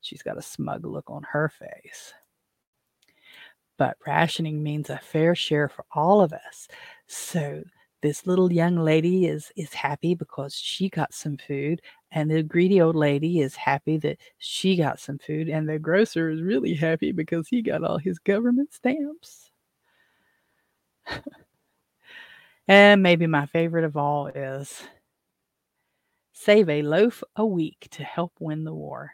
She's 0.00 0.22
got 0.22 0.38
a 0.38 0.42
smug 0.42 0.84
look 0.84 1.08
on 1.08 1.22
her 1.30 1.48
face. 1.48 2.12
But 3.78 3.96
rationing 4.06 4.62
means 4.62 4.90
a 4.90 4.98
fair 4.98 5.34
share 5.34 5.68
for 5.68 5.84
all 5.92 6.20
of 6.20 6.32
us. 6.32 6.68
So 7.06 7.62
this 8.02 8.26
little 8.26 8.52
young 8.52 8.76
lady 8.76 9.26
is 9.26 9.50
is 9.56 9.72
happy 9.72 10.14
because 10.14 10.54
she 10.54 10.88
got 10.88 11.14
some 11.14 11.36
food 11.38 11.80
and 12.14 12.30
the 12.30 12.42
greedy 12.42 12.80
old 12.80 12.96
lady 12.96 13.40
is 13.40 13.56
happy 13.56 13.98
that 13.98 14.18
she 14.38 14.76
got 14.76 15.00
some 15.00 15.18
food 15.18 15.48
and 15.50 15.68
the 15.68 15.78
grocer 15.78 16.30
is 16.30 16.42
really 16.42 16.74
happy 16.74 17.12
because 17.12 17.48
he 17.48 17.62
got 17.62 17.84
all 17.84 17.98
his 17.98 18.18
government 18.20 18.72
stamps 18.72 19.50
And 22.68 23.02
maybe 23.02 23.26
my 23.26 23.46
favorite 23.46 23.84
of 23.84 23.96
all 23.96 24.26
is 24.28 24.82
save 26.32 26.68
a 26.68 26.82
loaf 26.82 27.22
a 27.36 27.46
week 27.46 27.88
to 27.92 28.04
help 28.04 28.32
win 28.40 28.64
the 28.64 28.74
war. 28.74 29.12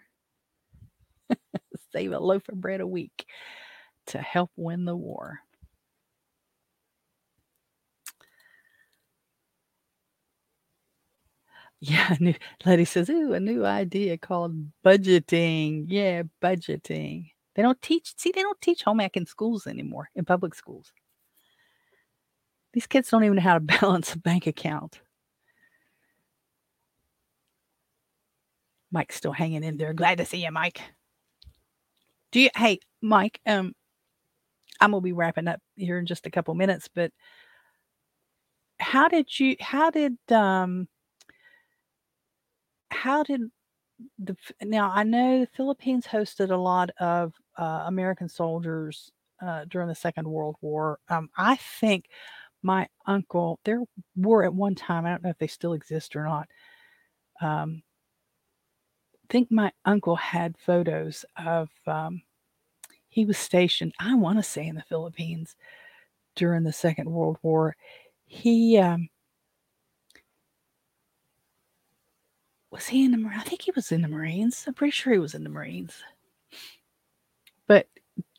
save 1.93 2.13
a 2.13 2.19
loaf 2.19 2.49
of 2.49 2.61
bread 2.61 2.81
a 2.81 2.87
week 2.87 3.27
to 4.07 4.19
help 4.19 4.51
win 4.57 4.85
the 4.85 4.97
war. 4.97 5.41
Yeah, 11.81 12.17
new 12.21 12.35
Letty 12.65 12.85
says, 12.85 13.09
"Ooh, 13.11 13.33
a 13.33 13.41
new 13.41 13.65
idea 13.65 14.19
called 14.19 14.55
budgeting." 14.85 15.85
Yeah, 15.89 16.23
budgeting. 16.43 17.33
They 17.55 17.63
don't 17.63 17.81
teach. 17.83 18.15
See, 18.17 18.33
they 18.33 18.43
don't 18.43 18.61
teach 18.61 18.83
home 18.85 19.01
ec 19.01 19.17
in 19.17 19.27
schools 19.27 19.67
anymore 19.67 20.11
in 20.15 20.25
public 20.25 20.55
schools. 20.55 20.93
These 22.73 22.87
kids 22.87 23.11
don't 23.11 23.25
even 23.25 23.37
know 23.37 23.43
how 23.43 23.55
to 23.55 23.61
balance 23.81 24.15
a 24.15 24.19
bank 24.19 24.47
account. 24.47 25.01
Mike's 28.93 29.17
still 29.17 29.33
hanging 29.33 29.63
in 29.65 29.77
there. 29.77 29.93
Glad 29.95 30.19
to 30.19 30.25
see 30.25 30.45
you, 30.45 30.51
Mike. 30.51 30.81
Do 32.33 32.41
you 32.41 32.51
hey, 32.57 32.81
Mike, 33.01 33.41
um 33.47 33.75
I'm 34.81 34.93
gonna 34.93 35.01
be 35.03 35.13
wrapping 35.13 35.49
up 35.49 35.61
here 35.77 35.99
in 35.99 36.07
just 36.07 36.27
a 36.27 36.31
couple 36.31 36.55
minutes, 36.55 36.89
but 36.93 37.13
how 38.79 39.09
did 39.09 39.39
you 39.39 39.57
how 39.61 39.91
did 39.91 40.17
um 40.31 40.89
how 43.01 43.23
did 43.23 43.41
the 44.19 44.37
now 44.63 44.91
I 44.91 45.03
know 45.05 45.41
the 45.41 45.47
Philippines 45.57 46.07
hosted 46.07 46.51
a 46.51 46.57
lot 46.57 46.91
of 47.01 47.33
uh, 47.59 47.85
American 47.87 48.29
soldiers 48.29 49.11
uh, 49.43 49.65
during 49.69 49.89
the 49.89 49.95
Second 49.95 50.29
World 50.29 50.57
War. 50.61 50.99
Um, 51.09 51.31
I 51.37 51.57
think 51.57 52.07
my 52.63 52.87
uncle, 53.07 53.59
there 53.65 53.83
were 54.17 54.45
at 54.45 54.53
one 54.53 54.75
time, 54.75 55.07
I 55.07 55.11
don't 55.11 55.23
know 55.23 55.31
if 55.31 55.39
they 55.39 55.47
still 55.47 55.73
exist 55.73 56.15
or 56.15 56.25
not. 56.25 56.49
Um, 57.41 57.83
I 59.15 59.33
think 59.33 59.51
my 59.51 59.73
uncle 59.87 60.17
had 60.17 60.57
photos 60.59 61.25
of, 61.39 61.71
um, 61.87 62.21
he 63.09 63.25
was 63.25 63.39
stationed, 63.39 63.95
I 63.99 64.15
want 64.15 64.39
to 64.39 64.43
say 64.43 64.67
in 64.67 64.75
the 64.75 64.83
Philippines 64.83 65.57
during 66.37 66.65
the 66.65 66.73
Second 66.73 67.11
World 67.11 67.39
War. 67.43 67.77
He, 68.27 68.77
um, 68.77 69.09
was 72.71 72.87
he 72.87 73.05
in 73.05 73.11
the 73.11 73.19
Marines? 73.19 73.43
I 73.45 73.49
think 73.49 73.63
he 73.63 73.73
was 73.75 73.93
in 73.93 74.03
the 74.03 74.09
Marines. 74.09 74.65
I'm 74.67 74.75
pretty 74.75 74.93
sure 74.93 75.13
he 75.13 75.19
was 75.19 75.35
in 75.35 75.45
the 75.45 75.51
Marines. 75.51 75.95
But 77.67 77.89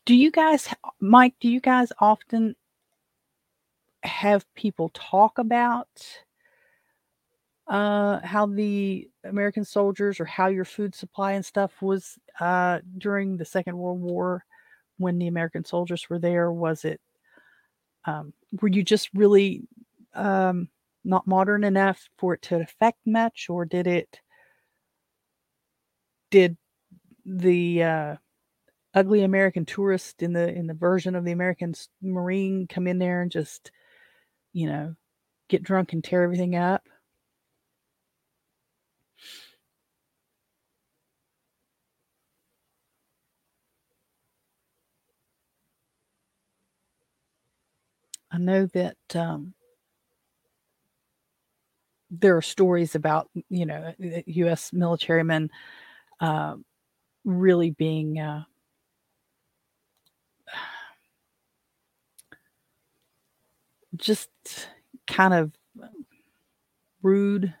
do 0.04 0.14
you 0.14 0.30
guys, 0.30 0.68
Mike, 1.00 1.34
do 1.40 1.48
you 1.48 1.60
guys 1.60 1.92
often 1.98 2.56
have 4.02 4.52
people 4.54 4.90
talk 4.94 5.38
about 5.38 5.88
uh, 7.68 8.20
how 8.24 8.46
the 8.46 9.08
American 9.24 9.64
soldiers 9.64 10.18
or 10.18 10.24
how 10.24 10.48
your 10.48 10.64
food 10.64 10.94
supply 10.94 11.32
and 11.32 11.44
stuff 11.44 11.80
was 11.80 12.18
uh, 12.40 12.80
during 12.98 13.36
the 13.36 13.44
Second 13.44 13.78
World 13.78 14.00
War 14.00 14.44
when 14.98 15.18
the 15.18 15.28
American 15.28 15.64
soldiers 15.64 16.08
were 16.10 16.18
there? 16.18 16.50
Was 16.50 16.84
it, 16.84 17.00
um, 18.06 18.32
were 18.60 18.68
you 18.68 18.82
just 18.82 19.08
really 19.14 19.62
um, 20.14 20.68
not 21.04 21.26
modern 21.26 21.64
enough 21.64 22.08
for 22.18 22.34
it 22.34 22.42
to 22.42 22.60
affect 22.60 22.98
much, 23.06 23.46
or 23.48 23.64
did 23.64 23.86
it, 23.86 24.20
did 26.30 26.56
the 27.24 27.82
uh, 27.82 28.16
ugly 28.94 29.22
American 29.22 29.64
tourist 29.64 30.22
in 30.22 30.32
the 30.32 30.48
in 30.48 30.66
the 30.66 30.74
version 30.74 31.14
of 31.14 31.24
the 31.24 31.32
American 31.32 31.74
Marine 32.02 32.66
come 32.66 32.86
in 32.86 32.98
there 32.98 33.22
and 33.22 33.30
just 33.30 33.70
you 34.52 34.66
know, 34.66 34.94
get 35.48 35.62
drunk 35.62 35.92
and 35.92 36.04
tear 36.04 36.22
everything 36.22 36.56
up. 36.56 36.88
I 48.30 48.38
know 48.38 48.66
that 48.66 48.96
um, 49.14 49.52
there 52.12 52.36
are 52.38 52.42
stories 52.42 52.96
about 52.96 53.30
you 53.50 53.66
know 53.66 53.94
U.S. 54.26 54.72
military 54.74 55.24
men 55.24 55.50
uh, 56.20 56.56
really 57.24 57.70
being 57.70 58.20
uh, 58.20 58.44
just 63.96 64.30
kind 65.06 65.34
of 65.34 65.52
rude 67.02 67.54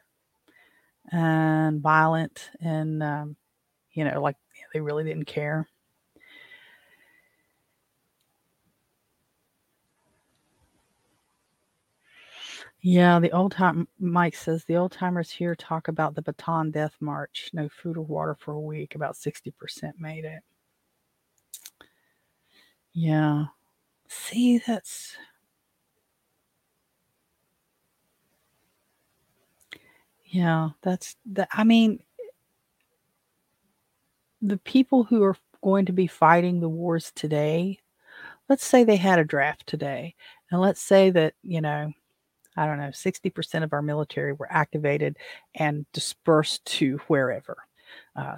and 1.10 1.80
violent 1.80 2.50
and 2.60 3.02
um, 3.02 3.36
you 3.92 4.04
know 4.04 4.20
like 4.20 4.36
they 4.74 4.80
really 4.80 5.04
didn't 5.04 5.26
care 5.26 5.68
Yeah, 12.82 13.20
the 13.20 13.30
old 13.30 13.52
time 13.52 13.86
Mike 14.00 14.34
says 14.34 14.64
the 14.64 14.76
old 14.76 14.90
timers 14.92 15.30
here 15.30 15.54
talk 15.54 15.86
about 15.86 16.14
the 16.16 16.22
Bataan 16.22 16.72
Death 16.72 16.96
March. 17.00 17.48
No 17.52 17.68
food 17.68 17.96
or 17.96 18.02
water 18.04 18.34
for 18.34 18.54
a 18.54 18.60
week. 18.60 18.94
About 18.96 19.16
60% 19.16 19.94
made 19.98 20.24
it. 20.24 20.42
Yeah. 22.92 23.46
See, 24.08 24.58
that's 24.66 25.16
yeah, 30.24 30.70
that's 30.82 31.16
that 31.32 31.48
I 31.52 31.64
mean 31.64 32.00
the 34.40 34.58
people 34.58 35.04
who 35.04 35.22
are 35.22 35.36
going 35.62 35.86
to 35.86 35.92
be 35.92 36.06
fighting 36.06 36.60
the 36.60 36.68
wars 36.68 37.12
today, 37.14 37.78
let's 38.48 38.64
say 38.64 38.84
they 38.84 38.96
had 38.96 39.18
a 39.18 39.24
draft 39.24 39.66
today. 39.66 40.14
And 40.50 40.60
let's 40.60 40.82
say 40.82 41.10
that, 41.10 41.34
you 41.42 41.60
know, 41.60 41.92
I 42.56 42.66
don't 42.66 42.78
know, 42.78 42.88
60% 42.88 43.62
of 43.62 43.72
our 43.72 43.82
military 43.82 44.32
were 44.32 44.50
activated 44.50 45.16
and 45.54 45.86
dispersed 45.92 46.64
to 46.66 46.98
wherever. 47.08 47.56
Uh, 48.14 48.36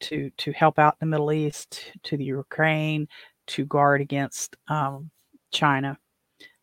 to 0.00 0.30
to 0.36 0.52
help 0.52 0.78
out 0.78 0.96
in 1.00 1.08
the 1.08 1.10
Middle 1.10 1.32
East, 1.32 1.92
to 2.04 2.16
the 2.16 2.24
Ukraine, 2.24 3.08
to 3.48 3.64
guard 3.64 4.00
against 4.00 4.56
um, 4.68 5.10
China. 5.50 5.98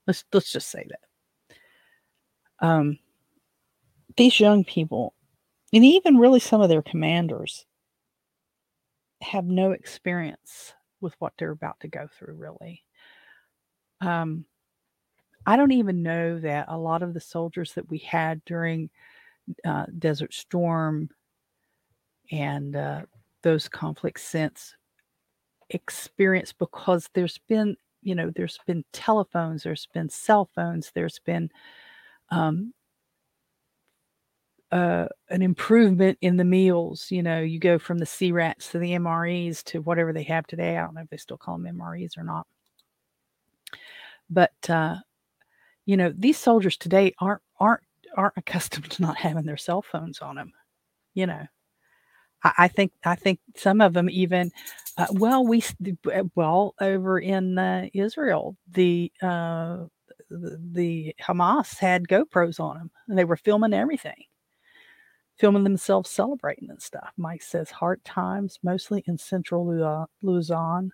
Let's 0.08 0.24
let's 0.34 0.52
just 0.52 0.70
say 0.70 0.88
that. 0.90 2.66
Um, 2.66 3.00
these 4.18 4.40
young 4.40 4.64
people, 4.64 5.14
and 5.74 5.84
even 5.84 6.18
really 6.18 6.40
some 6.40 6.62
of 6.62 6.70
their 6.70 6.82
commanders, 6.82 7.66
have 9.22 9.46
no 9.46 9.72
experience 9.72 10.74
with 11.02 11.14
what 11.20 11.34
they're 11.38 11.52
about 11.52 11.80
to 11.82 11.88
go 11.88 12.08
through. 12.18 12.36
Really, 12.36 12.84
um, 14.02 14.46
I 15.46 15.58
don't 15.58 15.72
even 15.72 16.04
know 16.04 16.40
that 16.40 16.66
a 16.70 16.78
lot 16.78 17.04
of 17.04 17.14
the 17.14 17.20
soldiers 17.20 17.74
that 17.74 17.90
we 17.90 18.00
had 18.00 18.44
during 18.46 18.90
uh, 19.64 19.86
Desert 20.00 20.34
Storm 20.34 21.10
and 22.32 22.76
uh, 22.76 23.02
those 23.44 23.68
conflicts 23.68 24.24
since 24.24 24.76
experience 25.70 26.54
because 26.54 27.10
there's 27.14 27.40
been 27.48 27.76
you 28.02 28.14
know 28.14 28.32
there's 28.36 28.60
been 28.68 28.84
telephones 28.94 29.64
there's 29.64 29.88
been 29.94 30.10
cell 30.10 30.50
phones 30.56 30.92
there's 30.94 31.20
been 31.26 31.50
um, 32.30 32.72
uh, 34.72 35.08
an 35.30 35.42
improvement 35.42 36.18
in 36.22 36.38
the 36.38 36.44
meals 36.44 37.08
you 37.10 37.24
know 37.24 37.40
you 37.42 37.60
go 37.60 37.80
from 37.80 37.98
the 37.98 38.06
C-rats 38.06 38.72
to 38.72 38.80
the 38.80 38.92
mres 38.92 39.64
to 39.64 39.82
whatever 39.82 40.14
they 40.14 40.24
have 40.24 40.46
today. 40.48 40.78
I 40.78 40.82
don't 40.82 40.94
know 40.96 41.02
if 41.02 41.10
they 41.10 41.18
still 41.18 41.38
call 41.38 41.58
them 41.58 41.78
mres 41.78 42.18
or 42.18 42.24
not. 42.24 42.46
But 44.30 44.70
uh, 44.70 44.98
you 45.86 45.98
know 45.98 46.14
these 46.18 46.38
soldiers 46.38 46.78
today 46.78 47.14
aren't 47.20 47.42
aren't 47.60 47.84
aren't 48.18 48.34
accustomed 48.38 48.90
to 48.92 49.02
not 49.02 49.18
having 49.18 49.46
their 49.46 49.58
cell 49.58 49.82
phones 49.82 50.20
on 50.20 50.36
them 50.36 50.52
you 51.14 51.26
know? 51.26 51.46
I, 52.44 52.54
I 52.60 52.68
think 52.68 52.92
i 53.06 53.16
think 53.16 53.40
some 53.56 53.82
of 53.82 53.94
them 53.94 54.10
even 54.10 54.52
uh, 54.98 55.08
well 55.12 55.46
we 55.46 55.64
uh, 56.14 56.24
well 56.36 56.76
over 56.82 57.20
in 57.20 57.58
uh, 57.58 57.88
israel 57.94 58.56
the 58.72 59.12
uh 59.22 59.86
the, 60.30 60.60
the 60.72 61.16
hamas 61.22 61.78
had 61.78 62.08
gopros 62.08 62.60
on 62.60 62.78
them 62.78 62.92
and 63.08 63.18
they 63.18 63.26
were 63.26 63.38
filming 63.38 63.74
everything 63.74 64.26
filming 65.38 65.64
themselves 65.64 66.10
celebrating 66.10 66.70
and 66.70 66.82
stuff. 66.82 67.12
Mike 67.18 67.42
says 67.42 67.70
hard 67.70 68.04
times 68.06 68.60
mostly 68.64 69.04
in 69.08 69.18
central 69.18 70.08
luzon 70.22 70.92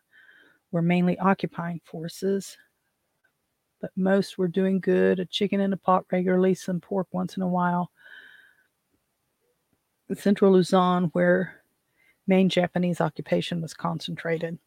were 0.72 0.81
mainly 0.81 1.18
occupying 1.19 1.80
forces 1.84 2.57
but 3.81 3.91
most 3.95 4.37
were 4.37 4.47
doing 4.47 4.79
good 4.79 5.19
a 5.19 5.25
chicken 5.25 5.59
in 5.59 5.73
a 5.73 5.77
pot 5.77 6.05
regularly, 6.11 6.53
some 6.53 6.79
pork 6.79 7.07
once 7.11 7.35
in 7.35 7.43
a 7.43 7.47
while. 7.47 7.91
In 10.09 10.15
central 10.15 10.53
Luzon, 10.53 11.05
where 11.13 11.63
main 12.27 12.47
Japanese 12.47 13.01
occupation 13.01 13.61
was 13.61 13.73
concentrated. 13.73 14.59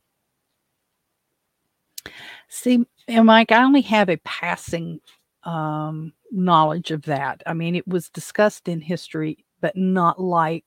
See, 2.48 2.84
Mike, 3.08 3.52
I 3.52 3.62
only 3.62 3.80
have 3.82 4.10
a 4.10 4.18
passing 4.18 5.00
um, 5.44 6.12
knowledge 6.30 6.90
of 6.90 7.02
that. 7.02 7.42
I 7.46 7.54
mean, 7.54 7.74
it 7.74 7.86
was 7.86 8.10
discussed 8.10 8.68
in 8.68 8.80
history, 8.80 9.44
but 9.60 9.76
not 9.76 10.20
like 10.20 10.64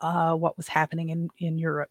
uh, 0.00 0.34
what 0.34 0.56
was 0.56 0.68
happening 0.68 1.10
in, 1.10 1.28
in 1.38 1.58
Europe, 1.58 1.90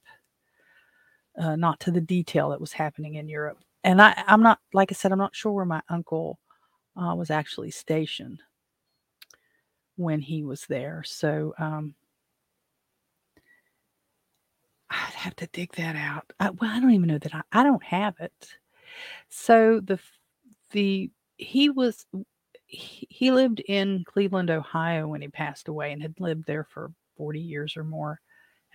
uh, 1.39 1.55
not 1.55 1.79
to 1.81 1.91
the 1.91 2.01
detail 2.01 2.49
that 2.49 2.61
was 2.61 2.71
happening 2.71 3.15
in 3.15 3.27
Europe 3.27 3.59
and 3.87 4.01
I, 4.01 4.21
I'm 4.27 4.43
not, 4.43 4.59
like 4.73 4.91
I 4.91 4.95
said, 4.95 5.13
I'm 5.13 5.17
not 5.17 5.33
sure 5.33 5.53
where 5.53 5.63
my 5.63 5.81
uncle 5.87 6.39
uh, 7.01 7.15
was 7.15 7.31
actually 7.31 7.71
stationed 7.71 8.41
when 9.95 10.19
he 10.19 10.43
was 10.43 10.65
there. 10.67 11.03
So 11.05 11.53
um, 11.57 11.95
I'd 14.89 15.13
have 15.13 15.37
to 15.37 15.47
dig 15.53 15.71
that 15.75 15.95
out. 15.95 16.33
I, 16.37 16.49
well, 16.49 16.69
I 16.69 16.81
don't 16.81 16.91
even 16.91 17.07
know 17.07 17.17
that 17.17 17.33
I, 17.33 17.43
I 17.53 17.63
don't 17.63 17.83
have 17.83 18.15
it. 18.19 18.33
So 19.29 19.79
the 19.79 19.99
the 20.71 21.09
he 21.37 21.69
was 21.69 22.05
he, 22.65 23.07
he 23.09 23.31
lived 23.31 23.61
in 23.61 24.03
Cleveland, 24.05 24.51
Ohio 24.51 25.07
when 25.07 25.21
he 25.21 25.29
passed 25.29 25.69
away, 25.69 25.93
and 25.93 26.01
had 26.01 26.19
lived 26.19 26.45
there 26.45 26.65
for 26.65 26.91
40 27.15 27.39
years 27.39 27.77
or 27.77 27.85
more 27.85 28.19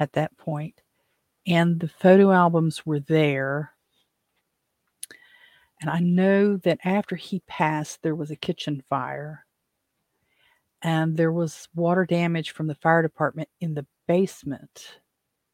at 0.01 0.15
that 0.15 0.35
point. 0.39 0.81
And 1.47 1.79
the 1.79 1.89
photo 1.89 2.33
albums 2.33 2.87
were 2.87 3.01
there 3.01 3.73
and 5.83 5.91
I 5.91 5.99
know 5.99 6.57
that 6.59 6.79
after 6.85 7.17
he 7.17 7.41
passed, 7.49 8.03
there 8.03 8.15
was 8.15 8.31
a 8.31 8.37
kitchen 8.37 8.83
fire 8.89 9.45
and 10.81 11.17
there 11.17 11.33
was 11.33 11.69
water 11.75 12.07
damage 12.07 12.53
from 12.53 12.69
the 12.69 12.75
fire 12.77 13.03
department 13.03 13.49
in 13.61 13.75
the 13.75 13.85
basement 14.07 14.99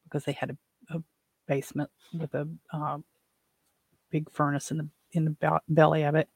because 0.04 0.24
they 0.24 0.32
had 0.32 0.50
a, 0.50 0.96
a 0.96 1.02
basement 1.46 1.90
with 2.18 2.34
a 2.34 2.46
uh, 2.72 2.98
big 4.10 4.30
furnace 4.30 4.70
in 4.70 4.78
the 4.78 4.88
in 5.12 5.24
the 5.24 5.60
belly 5.68 6.02
of 6.02 6.14
it. 6.14 6.28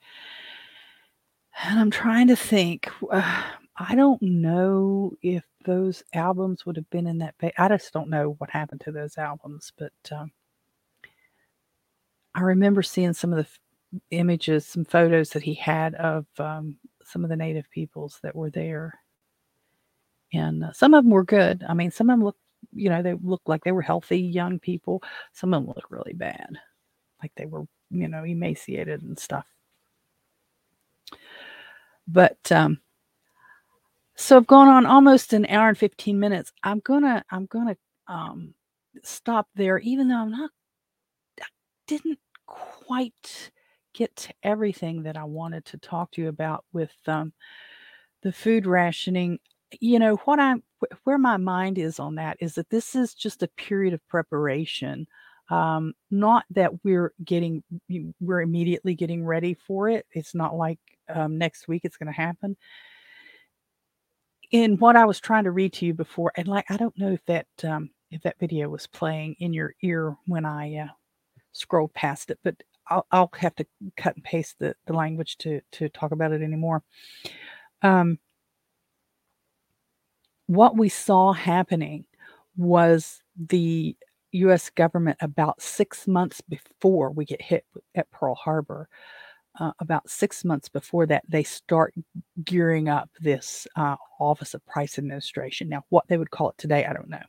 And 1.62 1.78
I'm 1.78 1.90
trying 1.90 2.28
to 2.28 2.36
think. 2.36 2.90
Uh, 3.10 3.42
I 3.76 3.94
don't 3.94 4.20
know 4.22 5.12
if 5.22 5.44
those 5.64 6.02
albums 6.14 6.64
would 6.64 6.76
have 6.76 6.88
been 6.90 7.06
in 7.06 7.18
that. 7.18 7.34
Ba- 7.38 7.60
I 7.60 7.68
just 7.68 7.92
don't 7.92 8.10
know 8.10 8.36
what 8.38 8.50
happened 8.50 8.82
to 8.82 8.92
those 8.92 9.18
albums, 9.18 9.72
but 9.78 9.92
um, 10.10 10.30
I 12.34 12.40
remember 12.42 12.82
seeing 12.82 13.12
some 13.12 13.32
of 13.32 13.38
the 13.38 13.46
images, 14.10 14.66
some 14.66 14.84
photos 14.84 15.30
that 15.30 15.42
he 15.42 15.54
had 15.54 15.94
of 15.96 16.26
um, 16.38 16.76
some 17.04 17.24
of 17.24 17.30
the 17.30 17.36
native 17.36 17.68
peoples 17.70 18.18
that 18.22 18.34
were 18.34 18.50
there. 18.50 18.98
And 20.32 20.64
uh, 20.64 20.72
some 20.72 20.94
of 20.94 21.04
them 21.04 21.12
were 21.12 21.24
good. 21.24 21.64
I 21.68 21.74
mean, 21.74 21.90
some 21.90 22.08
of 22.08 22.14
them 22.14 22.24
looked, 22.24 22.40
you 22.72 22.88
know, 22.88 23.02
they 23.02 23.14
looked 23.14 23.48
like 23.48 23.64
they 23.64 23.72
were 23.72 23.82
healthy 23.82 24.18
young 24.18 24.58
people. 24.58 25.02
Some 25.32 25.52
of 25.52 25.62
them 25.62 25.68
looked 25.68 25.90
really 25.90 26.14
bad, 26.14 26.58
like 27.22 27.32
they 27.36 27.46
were, 27.46 27.66
you 27.90 28.08
know, 28.08 28.24
emaciated 28.24 29.02
and 29.02 29.18
stuff. 29.18 29.46
But 32.08 32.50
um, 32.50 32.80
so 34.16 34.36
I've 34.36 34.46
gone 34.46 34.68
on 34.68 34.86
almost 34.86 35.32
an 35.32 35.46
hour 35.46 35.68
and 35.68 35.78
15 35.78 36.18
minutes. 36.18 36.52
I'm 36.62 36.80
gonna, 36.80 37.24
I'm 37.30 37.46
gonna 37.46 37.76
um, 38.06 38.54
stop 39.02 39.48
there, 39.54 39.78
even 39.78 40.08
though 40.08 40.16
I'm 40.16 40.30
not, 40.30 40.50
I 41.40 41.46
didn't 41.86 42.18
quite 42.46 43.50
get 43.94 44.14
to 44.16 44.34
everything 44.42 45.02
that 45.04 45.16
I 45.16 45.24
wanted 45.24 45.64
to 45.66 45.78
talk 45.78 46.12
to 46.12 46.22
you 46.22 46.28
about 46.28 46.64
with 46.72 46.92
um, 47.06 47.32
the 48.22 48.32
food 48.32 48.66
rationing. 48.66 49.38
You 49.80 49.98
know, 49.98 50.16
what 50.24 50.38
I'm 50.38 50.62
where 51.04 51.18
my 51.18 51.36
mind 51.36 51.78
is 51.78 51.98
on 51.98 52.16
that 52.16 52.36
is 52.40 52.54
that 52.54 52.70
this 52.70 52.94
is 52.94 53.14
just 53.14 53.42
a 53.42 53.48
period 53.48 53.94
of 53.94 54.06
preparation. 54.08 55.06
Um, 55.50 55.92
not 56.10 56.44
that 56.50 56.84
we're 56.84 57.12
getting 57.24 57.62
we're 58.20 58.42
immediately 58.42 58.94
getting 58.94 59.24
ready 59.24 59.54
for 59.54 59.88
it. 59.88 60.06
It's 60.12 60.34
not 60.34 60.56
like 60.56 60.78
um, 61.08 61.38
next 61.38 61.68
week 61.68 61.82
it's 61.84 61.96
going 61.96 62.06
to 62.06 62.12
happen. 62.12 62.56
In 64.50 64.76
what 64.76 64.96
I 64.96 65.06
was 65.06 65.18
trying 65.18 65.44
to 65.44 65.50
read 65.50 65.72
to 65.74 65.86
you 65.86 65.94
before, 65.94 66.32
and 66.36 66.46
like 66.46 66.70
I 66.70 66.76
don't 66.76 66.96
know 66.98 67.12
if 67.12 67.24
that 67.26 67.46
um, 67.64 67.90
if 68.10 68.22
that 68.22 68.38
video 68.38 68.68
was 68.68 68.86
playing 68.86 69.36
in 69.40 69.52
your 69.54 69.74
ear 69.82 70.14
when 70.26 70.44
I 70.44 70.76
uh, 70.76 70.88
scrolled 71.52 71.94
past 71.94 72.30
it, 72.30 72.38
but 72.44 72.62
I'll, 72.88 73.06
I'll 73.10 73.30
have 73.36 73.54
to 73.56 73.66
cut 73.96 74.16
and 74.16 74.24
paste 74.24 74.56
the, 74.58 74.74
the 74.86 74.92
language 74.92 75.36
to 75.38 75.60
to 75.72 75.88
talk 75.88 76.12
about 76.12 76.32
it 76.32 76.42
anymore. 76.42 76.82
Um, 77.82 78.18
what 80.46 80.76
we 80.76 80.88
saw 80.88 81.32
happening 81.32 82.04
was 82.56 83.22
the 83.36 83.96
US 84.32 84.70
government 84.70 85.18
about 85.20 85.62
6 85.62 86.06
months 86.08 86.40
before 86.40 87.10
we 87.10 87.24
get 87.24 87.40
hit 87.40 87.64
at 87.94 88.10
Pearl 88.10 88.34
Harbor, 88.34 88.88
uh, 89.58 89.72
about 89.78 90.08
6 90.08 90.44
months 90.44 90.68
before 90.68 91.06
that, 91.06 91.24
they 91.28 91.42
start 91.42 91.94
gearing 92.44 92.88
up 92.88 93.10
this 93.20 93.66
uh, 93.76 93.96
Office 94.20 94.54
of 94.54 94.64
Price 94.66 94.98
Administration. 94.98 95.68
Now, 95.68 95.84
what 95.88 96.06
they 96.08 96.18
would 96.18 96.30
call 96.30 96.50
it 96.50 96.58
today, 96.58 96.84
I 96.84 96.92
don't 96.92 97.08
know. 97.08 97.22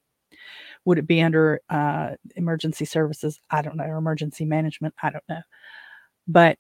Would 0.86 0.98
it 0.98 1.08
be 1.08 1.22
under 1.22 1.62
uh, 1.70 2.12
emergency 2.36 2.86
services? 2.86 3.40
I 3.50 3.62
don't 3.62 3.78
know. 3.78 3.98
Emergency 3.98 4.46
management? 4.46 4.94
I 5.02 5.10
don't 5.10 5.24
know. 5.30 5.42
But 6.28 6.58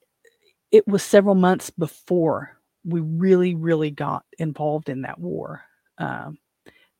it 0.71 0.87
was 0.87 1.03
several 1.03 1.35
months 1.35 1.69
before 1.69 2.57
we 2.85 2.99
really, 3.01 3.55
really 3.55 3.91
got 3.91 4.23
involved 4.39 4.89
in 4.89 5.01
that 5.03 5.19
war 5.19 5.61
um, 5.97 6.37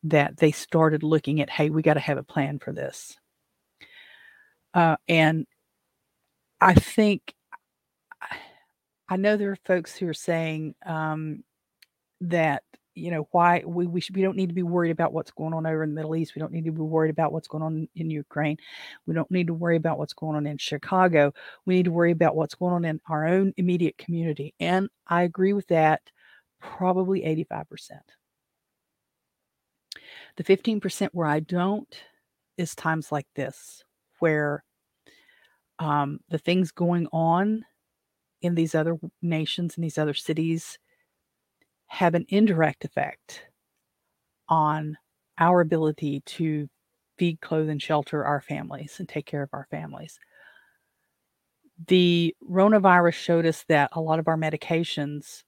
that 0.04 0.36
they 0.36 0.52
started 0.52 1.02
looking 1.02 1.40
at, 1.40 1.50
hey, 1.50 1.70
we 1.70 1.82
got 1.82 1.94
to 1.94 2.00
have 2.00 2.18
a 2.18 2.22
plan 2.22 2.58
for 2.58 2.72
this. 2.72 3.16
Uh, 4.72 4.96
and 5.08 5.46
I 6.60 6.74
think 6.74 7.34
I 9.08 9.16
know 9.16 9.36
there 9.36 9.50
are 9.50 9.58
folks 9.66 9.94
who 9.96 10.08
are 10.08 10.14
saying 10.14 10.74
um, 10.86 11.44
that 12.22 12.62
you 12.94 13.10
know 13.10 13.28
why 13.32 13.62
we 13.66 13.86
we, 13.86 14.00
should, 14.00 14.16
we 14.16 14.22
don't 14.22 14.36
need 14.36 14.48
to 14.48 14.54
be 14.54 14.62
worried 14.62 14.90
about 14.90 15.12
what's 15.12 15.30
going 15.30 15.52
on 15.52 15.66
over 15.66 15.82
in 15.82 15.90
the 15.90 15.94
Middle 15.94 16.16
East. 16.16 16.34
We 16.34 16.40
don't 16.40 16.52
need 16.52 16.64
to 16.64 16.72
be 16.72 16.80
worried 16.80 17.10
about 17.10 17.32
what's 17.32 17.48
going 17.48 17.62
on 17.62 17.88
in 17.94 18.10
Ukraine. 18.10 18.56
We 19.06 19.14
don't 19.14 19.30
need 19.30 19.48
to 19.48 19.54
worry 19.54 19.76
about 19.76 19.98
what's 19.98 20.12
going 20.12 20.36
on 20.36 20.46
in 20.46 20.58
Chicago. 20.58 21.32
We 21.66 21.74
need 21.74 21.84
to 21.84 21.92
worry 21.92 22.12
about 22.12 22.36
what's 22.36 22.54
going 22.54 22.74
on 22.74 22.84
in 22.84 23.00
our 23.08 23.26
own 23.26 23.52
immediate 23.56 23.98
community. 23.98 24.54
And 24.60 24.88
I 25.06 25.22
agree 25.22 25.52
with 25.52 25.66
that 25.68 26.02
probably 26.60 27.22
85%. 27.22 27.90
The 30.36 30.44
15% 30.44 31.10
where 31.12 31.26
I 31.26 31.40
don't 31.40 31.94
is 32.56 32.74
times 32.74 33.12
like 33.12 33.26
this 33.34 33.82
where 34.20 34.64
um, 35.78 36.20
the 36.28 36.38
things 36.38 36.70
going 36.70 37.06
on 37.12 37.64
in 38.42 38.54
these 38.54 38.74
other 38.74 38.96
nations 39.22 39.76
and 39.76 39.84
these 39.84 39.98
other 39.98 40.14
cities 40.14 40.78
have 41.94 42.14
an 42.14 42.26
indirect 42.28 42.84
effect 42.84 43.42
on 44.48 44.98
our 45.38 45.60
ability 45.60 46.22
to 46.26 46.68
feed, 47.16 47.40
clothe, 47.40 47.68
and 47.68 47.80
shelter 47.80 48.24
our 48.24 48.40
families 48.40 48.96
and 48.98 49.08
take 49.08 49.26
care 49.26 49.42
of 49.42 49.50
our 49.52 49.68
families. 49.70 50.18
The 51.86 52.34
coronavirus 52.50 53.14
showed 53.14 53.46
us 53.46 53.64
that 53.68 53.90
a 53.92 54.00
lot 54.00 54.18
of 54.18 54.26
our 54.26 54.36
medications, 54.36 55.44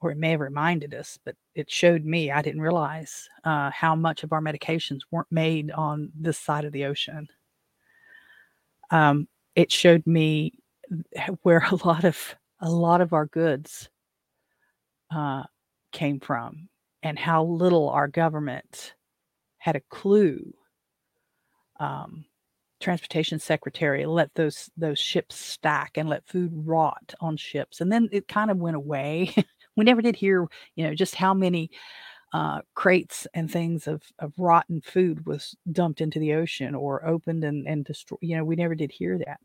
or 0.00 0.10
it 0.10 0.18
may 0.18 0.32
have 0.32 0.40
reminded 0.40 0.92
us, 0.92 1.18
but 1.24 1.34
it 1.54 1.70
showed 1.70 2.04
me, 2.04 2.30
I 2.30 2.42
didn't 2.42 2.60
realize 2.60 3.26
uh, 3.44 3.70
how 3.70 3.94
much 3.94 4.22
of 4.22 4.34
our 4.34 4.42
medications 4.42 5.00
weren't 5.10 5.32
made 5.32 5.70
on 5.70 6.12
this 6.14 6.38
side 6.38 6.66
of 6.66 6.72
the 6.72 6.84
ocean. 6.84 7.26
Um, 8.90 9.28
it 9.54 9.72
showed 9.72 10.06
me 10.06 10.52
where 11.42 11.66
a 11.70 11.86
lot 11.86 12.04
of 12.04 12.36
a 12.60 12.70
lot 12.70 13.00
of 13.00 13.14
our 13.14 13.26
goods 13.26 13.88
uh, 15.14 15.42
came 15.96 16.20
from 16.20 16.68
and 17.02 17.18
how 17.18 17.42
little 17.42 17.88
our 17.88 18.06
government 18.06 18.94
had 19.56 19.76
a 19.76 19.80
clue. 19.88 20.52
Um, 21.80 22.26
transportation 22.78 23.38
secretary 23.38 24.04
let 24.04 24.34
those 24.34 24.70
those 24.76 24.98
ships 24.98 25.34
stack 25.34 25.96
and 25.96 26.10
let 26.10 26.28
food 26.28 26.50
rot 26.54 27.14
on 27.20 27.34
ships 27.34 27.80
and 27.80 27.90
then 27.90 28.06
it 28.12 28.28
kind 28.28 28.50
of 28.50 28.58
went 28.58 28.76
away 28.76 29.34
we 29.76 29.84
never 29.84 30.02
did 30.02 30.14
hear 30.14 30.46
you 30.74 30.84
know 30.84 30.94
just 30.94 31.14
how 31.14 31.32
many 31.32 31.70
uh, 32.34 32.60
crates 32.74 33.26
and 33.32 33.50
things 33.50 33.86
of, 33.86 34.02
of 34.18 34.30
rotten 34.36 34.82
food 34.82 35.24
was 35.24 35.56
dumped 35.72 36.02
into 36.02 36.18
the 36.18 36.34
ocean 36.34 36.74
or 36.74 37.06
opened 37.06 37.44
and, 37.44 37.66
and 37.66 37.86
destroyed 37.86 38.18
you 38.20 38.36
know 38.36 38.44
we 38.44 38.56
never 38.56 38.74
did 38.74 38.92
hear 38.92 39.16
that 39.16 39.40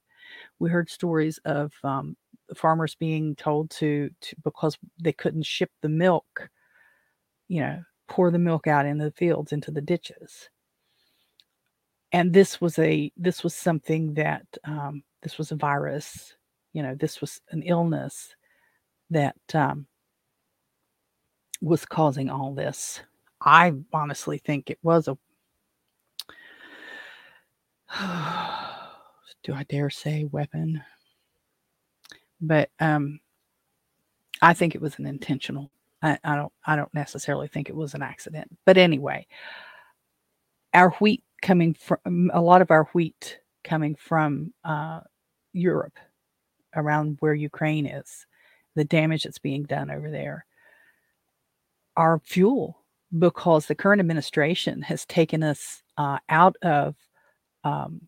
we 0.59 0.69
heard 0.69 0.89
stories 0.89 1.39
of 1.45 1.73
um, 1.83 2.15
farmers 2.55 2.95
being 2.95 3.35
told 3.35 3.69
to, 3.71 4.09
to 4.21 4.35
because 4.43 4.77
they 5.01 5.13
couldn't 5.13 5.45
ship 5.45 5.71
the 5.81 5.89
milk, 5.89 6.49
you 7.47 7.61
know, 7.61 7.81
pour 8.07 8.31
the 8.31 8.39
milk 8.39 8.67
out 8.67 8.85
in 8.85 8.97
the 8.97 9.11
fields 9.11 9.51
into 9.51 9.71
the 9.71 9.81
ditches. 9.81 10.49
And 12.11 12.33
this 12.33 12.59
was 12.59 12.77
a 12.77 13.11
this 13.15 13.43
was 13.43 13.55
something 13.55 14.13
that 14.15 14.45
um, 14.65 15.03
this 15.21 15.37
was 15.37 15.51
a 15.51 15.55
virus, 15.55 16.35
you 16.73 16.83
know, 16.83 16.93
this 16.95 17.21
was 17.21 17.39
an 17.51 17.63
illness 17.63 18.35
that 19.09 19.35
um, 19.53 19.87
was 21.61 21.85
causing 21.85 22.29
all 22.29 22.53
this. 22.53 23.01
I 23.39 23.73
honestly 23.93 24.39
think 24.39 24.69
it 24.69 24.79
was 24.83 25.07
a 25.07 25.17
do 29.43 29.53
I 29.53 29.63
dare 29.63 29.89
say 29.89 30.25
weapon? 30.25 30.81
But 32.39 32.69
um, 32.79 33.19
I 34.41 34.53
think 34.53 34.75
it 34.75 34.81
was 34.81 34.97
an 34.99 35.05
intentional. 35.05 35.71
I, 36.01 36.17
I 36.23 36.35
don't. 36.35 36.53
I 36.65 36.75
don't 36.75 36.93
necessarily 36.93 37.47
think 37.47 37.69
it 37.69 37.75
was 37.75 37.93
an 37.93 38.01
accident. 38.01 38.47
But 38.65 38.77
anyway, 38.77 39.27
our 40.73 40.91
wheat 40.91 41.23
coming 41.41 41.73
from 41.73 42.31
a 42.33 42.41
lot 42.41 42.61
of 42.61 42.71
our 42.71 42.85
wheat 42.93 43.39
coming 43.63 43.95
from 43.95 44.53
uh, 44.63 45.01
Europe, 45.53 45.97
around 46.75 47.17
where 47.19 47.33
Ukraine 47.33 47.85
is, 47.85 48.25
the 48.75 48.83
damage 48.83 49.23
that's 49.23 49.39
being 49.39 49.63
done 49.63 49.91
over 49.91 50.09
there. 50.09 50.45
Our 51.97 52.19
fuel, 52.23 52.79
because 53.19 53.67
the 53.67 53.75
current 53.75 53.99
administration 53.99 54.81
has 54.83 55.05
taken 55.05 55.43
us 55.43 55.83
uh, 55.97 56.17
out 56.29 56.55
of 56.63 56.95
um, 57.63 58.07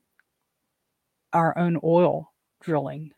our 1.34 1.57
own 1.57 1.80
oil 1.84 2.31
drilling, 2.61 3.11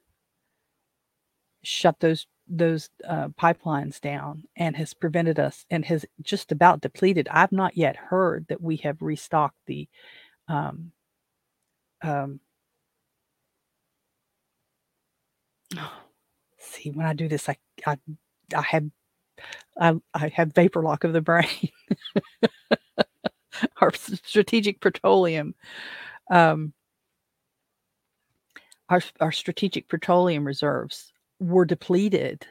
shut 1.63 1.99
those 1.99 2.27
those 2.47 2.89
uh, 3.07 3.29
pipelines 3.29 3.99
down, 3.99 4.43
and 4.55 4.75
has 4.75 4.93
prevented 4.93 5.39
us 5.39 5.65
and 5.71 5.83
has 5.85 6.05
just 6.21 6.51
about 6.51 6.81
depleted. 6.81 7.27
I've 7.31 7.51
not 7.51 7.75
yet 7.77 7.95
heard 7.95 8.45
that 8.49 8.61
we 8.61 8.77
have 8.77 9.01
restocked 9.01 9.57
the. 9.67 9.87
Um, 10.47 10.91
um, 12.03 12.39
see, 16.57 16.91
when 16.91 17.05
I 17.05 17.13
do 17.13 17.27
this, 17.27 17.49
I 17.49 17.57
I 17.85 17.97
I 18.55 18.61
have 18.61 18.85
I, 19.79 19.95
I 20.13 20.29
have 20.29 20.53
vapor 20.53 20.81
lock 20.81 21.03
of 21.03 21.13
the 21.13 21.21
brain. 21.21 21.47
Our 23.81 23.93
strategic 23.93 24.81
petroleum. 24.81 25.55
Um, 26.31 26.73
our, 28.89 29.01
our 29.19 29.31
strategic 29.31 29.87
petroleum 29.87 30.45
reserves 30.45 31.11
were 31.39 31.65
depleted. 31.65 32.45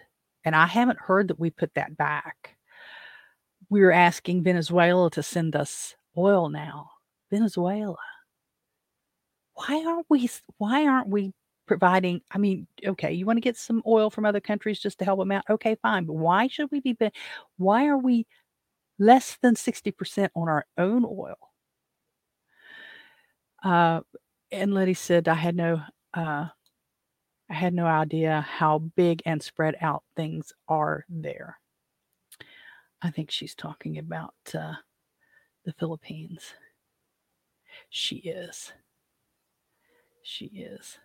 And 0.44 0.54
I 0.54 0.66
haven't 0.66 0.98
heard 0.98 1.28
that 1.28 1.40
we 1.40 1.50
put 1.50 1.74
that 1.74 1.96
back. 1.96 2.56
We're 3.70 3.92
asking 3.92 4.42
Venezuela 4.42 5.10
to 5.12 5.22
send 5.22 5.56
us 5.56 5.94
oil 6.16 6.48
now. 6.48 6.90
Venezuela. 7.30 7.96
Why 9.54 9.84
aren't 9.86 10.06
we 10.08 10.28
why 10.58 10.86
aren't 10.86 11.08
we 11.08 11.32
providing 11.66 12.20
I 12.30 12.38
mean, 12.38 12.66
okay, 12.84 13.12
you 13.12 13.24
want 13.24 13.38
to 13.38 13.40
get 13.40 13.56
some 13.56 13.82
oil 13.86 14.10
from 14.10 14.26
other 14.26 14.40
countries 14.40 14.80
just 14.80 14.98
to 14.98 15.04
help 15.04 15.20
them 15.20 15.32
out? 15.32 15.44
Okay, 15.48 15.76
fine. 15.80 16.04
But 16.04 16.14
why 16.14 16.48
should 16.48 16.70
we 16.70 16.80
be 16.80 16.96
why 17.56 17.86
are 17.86 17.98
we 17.98 18.26
less 18.98 19.38
than 19.42 19.54
60% 19.54 20.28
on 20.34 20.48
our 20.48 20.66
own 20.76 21.04
oil? 21.04 21.36
Uh, 23.62 24.00
and 24.52 24.74
Letty 24.74 24.94
said, 24.94 25.26
I 25.26 25.34
had 25.34 25.56
no 25.56 25.82
uh, 26.14 26.46
I 27.50 27.54
had 27.54 27.74
no 27.74 27.86
idea 27.86 28.46
how 28.48 28.78
big 28.78 29.22
and 29.26 29.42
spread 29.42 29.76
out 29.80 30.02
things 30.16 30.52
are 30.68 31.04
there. 31.08 31.58
I 33.02 33.10
think 33.10 33.30
she's 33.30 33.54
talking 33.54 33.98
about 33.98 34.34
uh, 34.54 34.74
the 35.64 35.72
Philippines. 35.74 36.54
She 37.90 38.16
is. 38.16 38.72
She 40.22 40.46
is. 40.46 40.98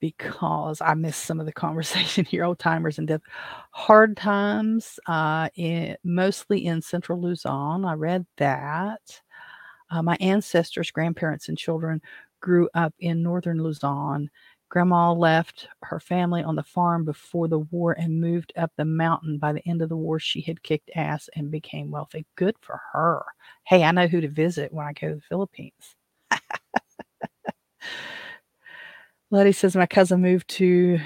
Because 0.00 0.80
I 0.80 0.94
missed 0.94 1.24
some 1.24 1.40
of 1.40 1.46
the 1.46 1.52
conversation 1.64 2.24
here, 2.24 2.44
old 2.44 2.58
timers 2.58 2.98
and 2.98 3.06
death. 3.06 3.20
Hard 3.72 4.16
times, 4.16 4.98
uh, 5.06 5.50
in, 5.56 5.96
mostly 6.04 6.64
in 6.64 6.80
central 6.80 7.20
Luzon. 7.20 7.84
I 7.84 7.94
read 7.94 8.24
that. 8.38 9.20
Uh, 9.90 10.02
my 10.02 10.16
ancestors, 10.20 10.90
grandparents, 10.90 11.48
and 11.48 11.56
children 11.56 12.00
grew 12.40 12.68
up 12.74 12.94
in 12.98 13.22
northern 13.22 13.62
Luzon. 13.62 14.30
Grandma 14.68 15.12
left 15.12 15.68
her 15.82 16.00
family 16.00 16.42
on 16.42 16.56
the 16.56 16.62
farm 16.62 17.04
before 17.04 17.46
the 17.48 17.60
war 17.60 17.92
and 17.92 18.20
moved 18.20 18.52
up 18.56 18.72
the 18.76 18.84
mountain. 18.84 19.38
By 19.38 19.52
the 19.52 19.66
end 19.68 19.80
of 19.80 19.88
the 19.88 19.96
war, 19.96 20.18
she 20.18 20.40
had 20.40 20.62
kicked 20.62 20.90
ass 20.96 21.28
and 21.36 21.50
became 21.50 21.90
wealthy. 21.90 22.26
Good 22.36 22.56
for 22.60 22.80
her. 22.92 23.24
Hey, 23.64 23.84
I 23.84 23.92
know 23.92 24.08
who 24.08 24.20
to 24.20 24.28
visit 24.28 24.72
when 24.72 24.86
I 24.86 24.92
go 24.92 25.08
to 25.10 25.14
the 25.16 25.20
Philippines. 25.20 25.94
Letty 29.30 29.52
says 29.52 29.76
my 29.76 29.86
cousin 29.86 30.20
moved 30.20 30.48
to 30.50 30.98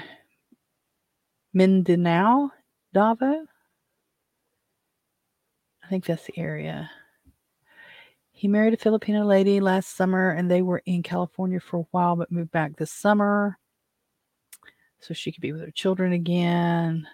Mindanao, 1.53 2.51
Davao. 2.93 3.45
I 5.83 5.87
think 5.87 6.05
that's 6.05 6.25
the 6.25 6.37
area. 6.39 6.89
He 8.41 8.47
married 8.47 8.73
a 8.73 8.77
Filipino 8.77 9.23
lady 9.23 9.59
last 9.59 9.95
summer 9.95 10.31
and 10.31 10.49
they 10.49 10.63
were 10.63 10.81
in 10.87 11.03
California 11.03 11.59
for 11.59 11.81
a 11.81 11.85
while 11.91 12.15
but 12.15 12.31
moved 12.31 12.49
back 12.49 12.75
this 12.75 12.91
summer 12.91 13.55
so 14.99 15.13
she 15.13 15.31
could 15.31 15.41
be 15.41 15.51
with 15.51 15.61
her 15.61 15.69
children 15.69 16.11
again. 16.11 17.07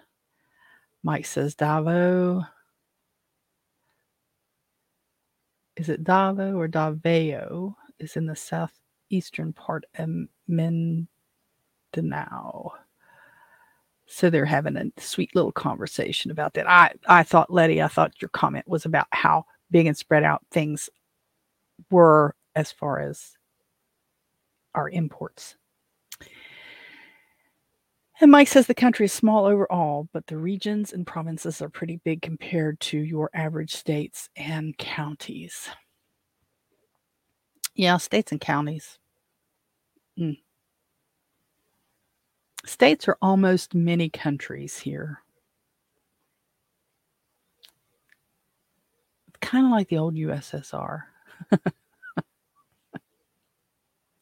Mike 1.04 1.26
says 1.26 1.54
Davo. 1.54 2.48
Is 5.76 5.90
it 5.90 6.06
Davo 6.06 6.56
or 6.56 6.70
Daveo? 6.70 7.76
Is 8.00 8.16
in 8.16 8.26
the 8.26 8.34
southeastern 8.34 9.52
part 9.52 9.84
of 9.98 10.10
Mindanao. 10.48 11.10
So 14.06 14.30
they're 14.30 14.46
having 14.46 14.78
a 14.78 14.86
sweet 14.98 15.36
little 15.36 15.52
conversation 15.52 16.32
about 16.32 16.54
that. 16.54 16.70
I, 16.70 16.94
I 17.06 17.24
thought, 17.24 17.52
Letty, 17.52 17.82
I 17.82 17.90
thought 17.90 18.22
your 18.22 18.30
comment 18.30 18.66
was 18.66 18.86
about 18.86 19.08
how 19.12 19.44
big 19.72 19.88
and 19.88 19.98
spread 19.98 20.24
out 20.24 20.42
things 20.52 20.90
were 21.92 22.36
as 22.56 22.72
far 22.72 23.00
as 23.00 23.38
our 24.74 24.90
imports. 24.90 25.56
And 28.20 28.32
Mike 28.32 28.48
says 28.48 28.66
the 28.66 28.74
country 28.74 29.06
is 29.06 29.14
small 29.14 29.46
overall, 29.46 30.10
but 30.12 30.26
the 30.26 30.38
regions 30.38 30.92
and 30.92 31.06
provinces 31.06 31.62
are 31.62 31.70
pretty 31.70 32.02
big 32.04 32.24
compared 32.24 32.80
to 32.82 32.98
your 32.98 33.30
average 33.34 33.76
states 33.76 34.30
and 34.36 34.76
counties. 34.78 35.70
Yeah, 37.76 37.98
states 37.98 38.32
and 38.32 38.42
counties. 38.42 38.98
Mm. 40.18 40.40
States 42.66 43.08
are 43.08 43.18
almost 43.22 43.76
mini 43.76 44.10
countries 44.10 44.80
here. 44.80 45.20
Kind 49.42 49.68
of 49.68 49.72
like 49.72 49.90
the 49.90 50.00
old 50.00 50.16
USSR. 50.16 51.04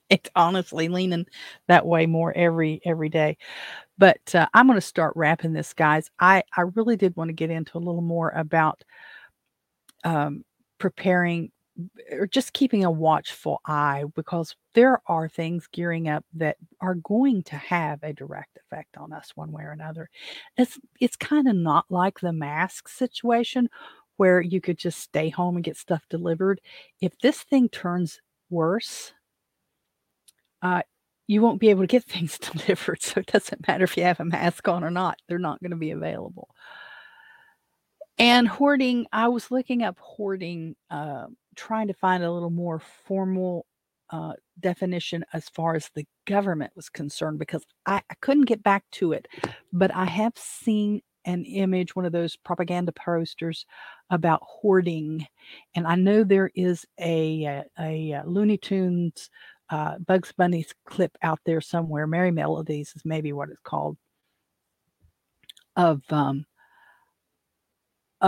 It's 0.09 0.29
honestly 0.35 0.87
leaning 0.87 1.25
that 1.67 1.85
way 1.85 2.05
more 2.05 2.33
every 2.35 2.81
every 2.85 3.09
day. 3.09 3.37
But 3.97 4.35
uh, 4.35 4.47
i'm 4.53 4.67
going 4.67 4.77
to 4.77 4.81
start 4.85 5.13
wrapping 5.15 5.53
this 5.53 5.73
guys. 5.73 6.09
I 6.19 6.43
i 6.57 6.61
really 6.61 6.95
did 6.97 7.15
want 7.15 7.29
to 7.29 7.33
get 7.33 7.49
into 7.49 7.77
a 7.77 7.79
little 7.79 8.01
more 8.01 8.29
about 8.31 8.83
um, 10.03 10.43
preparing 10.77 11.51
or 12.11 12.25
just 12.25 12.53
keeping 12.53 12.85
a 12.85 12.91
watchful 12.91 13.59
eye 13.65 14.03
because 14.15 14.55
there 14.75 15.01
are 15.07 15.27
things 15.27 15.67
gearing 15.73 16.07
up 16.07 16.23
that 16.33 16.55
are 16.79 16.95
going 16.95 17.43
to 17.43 17.57
have 17.57 18.01
a 18.01 18.13
direct 18.13 18.57
effect 18.57 18.95
on 18.95 19.11
us 19.11 19.31
one 19.35 19.51
way 19.51 19.63
or 19.63 19.71
another. 19.71 20.09
It's 20.57 20.79
it's 21.01 21.17
kind 21.17 21.47
of 21.49 21.55
not 21.55 21.85
like 21.89 22.19
the 22.19 22.31
mask 22.31 22.87
situation 22.87 23.69
where 24.17 24.41
you 24.41 24.61
could 24.61 24.77
just 24.77 24.99
stay 24.99 25.29
home 25.29 25.55
and 25.55 25.63
get 25.65 25.77
stuff 25.77 26.03
delivered 26.09 26.61
if 27.01 27.17
this 27.19 27.43
thing 27.43 27.69
turns 27.69 28.21
worse 28.49 29.13
uh, 30.61 30.81
you 31.27 31.41
won't 31.41 31.59
be 31.59 31.69
able 31.69 31.83
to 31.83 31.87
get 31.87 32.03
things 32.05 32.37
delivered. 32.39 33.01
So 33.01 33.19
it 33.19 33.27
doesn't 33.27 33.67
matter 33.67 33.83
if 33.83 33.95
you 33.97 34.03
have 34.03 34.19
a 34.19 34.25
mask 34.25 34.67
on 34.67 34.83
or 34.83 34.91
not, 34.91 35.19
they're 35.27 35.39
not 35.39 35.61
going 35.61 35.71
to 35.71 35.77
be 35.77 35.91
available. 35.91 36.49
And 38.17 38.47
hoarding, 38.47 39.07
I 39.11 39.27
was 39.27 39.51
looking 39.51 39.83
up 39.83 39.97
hoarding, 39.99 40.75
uh, 40.89 41.25
trying 41.55 41.87
to 41.87 41.93
find 41.93 42.23
a 42.23 42.31
little 42.31 42.49
more 42.49 42.79
formal 42.79 43.65
uh, 44.09 44.33
definition 44.59 45.25
as 45.33 45.49
far 45.49 45.75
as 45.75 45.89
the 45.93 46.05
government 46.25 46.71
was 46.75 46.87
concerned 46.89 47.39
because 47.39 47.65
I, 47.85 48.01
I 48.09 48.13
couldn't 48.21 48.45
get 48.45 48.63
back 48.63 48.85
to 48.93 49.11
it. 49.11 49.27
But 49.73 49.93
I 49.93 50.05
have 50.05 50.33
seen 50.37 51.01
an 51.25 51.43
image, 51.45 51.95
one 51.95 52.05
of 52.05 52.11
those 52.11 52.35
propaganda 52.35 52.91
posters 52.91 53.65
about 54.09 54.41
hoarding. 54.43 55.25
And 55.75 55.87
I 55.87 55.95
know 55.95 56.23
there 56.23 56.51
is 56.55 56.85
a, 56.99 57.45
a, 57.45 57.63
a 57.79 58.13
uh, 58.13 58.23
Looney 58.25 58.57
Tunes 58.57 59.29
uh, 59.69 59.97
Bugs 59.99 60.31
Bunny's 60.31 60.73
clip 60.85 61.17
out 61.21 61.39
there 61.45 61.61
somewhere. 61.61 62.07
Merrie 62.07 62.33
Melodies 62.33 62.93
is 62.95 63.03
maybe 63.05 63.33
what 63.33 63.49
it's 63.49 63.61
called. 63.63 63.97
Of 65.75 66.01
um, 66.09 66.45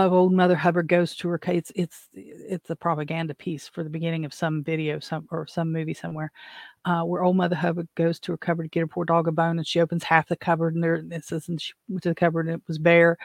of 0.06 0.12
old 0.12 0.32
Mother 0.32 0.56
Hubbard 0.56 0.88
goes 0.88 1.14
to 1.16 1.28
her. 1.28 1.40
It's 1.46 1.72
it's 1.74 2.08
it's 2.14 2.70
a 2.70 2.76
propaganda 2.76 3.34
piece 3.34 3.68
for 3.68 3.82
the 3.84 3.90
beginning 3.90 4.24
of 4.24 4.34
some 4.34 4.62
video, 4.62 4.98
some 5.00 5.26
or 5.30 5.46
some 5.46 5.72
movie 5.72 5.94
somewhere, 5.94 6.32
uh, 6.84 7.02
where 7.02 7.22
old 7.22 7.36
Mother 7.36 7.56
Hubbard 7.56 7.88
goes 7.96 8.20
to 8.20 8.32
her 8.32 8.38
cupboard 8.38 8.64
to 8.64 8.68
get 8.68 8.80
her 8.80 8.86
poor 8.86 9.04
dog 9.04 9.28
a 9.28 9.32
bone, 9.32 9.58
and 9.58 9.66
she 9.66 9.80
opens 9.80 10.04
half 10.04 10.28
the 10.28 10.36
cupboard, 10.36 10.74
and 10.74 10.82
there 10.84 10.96
it 11.10 11.24
says, 11.24 11.48
and 11.48 11.60
she 11.60 11.72
went 11.88 12.02
to 12.04 12.10
the 12.10 12.14
cupboard 12.14 12.46
and 12.46 12.56
it 12.56 12.62
was 12.68 12.78
bare. 12.78 13.18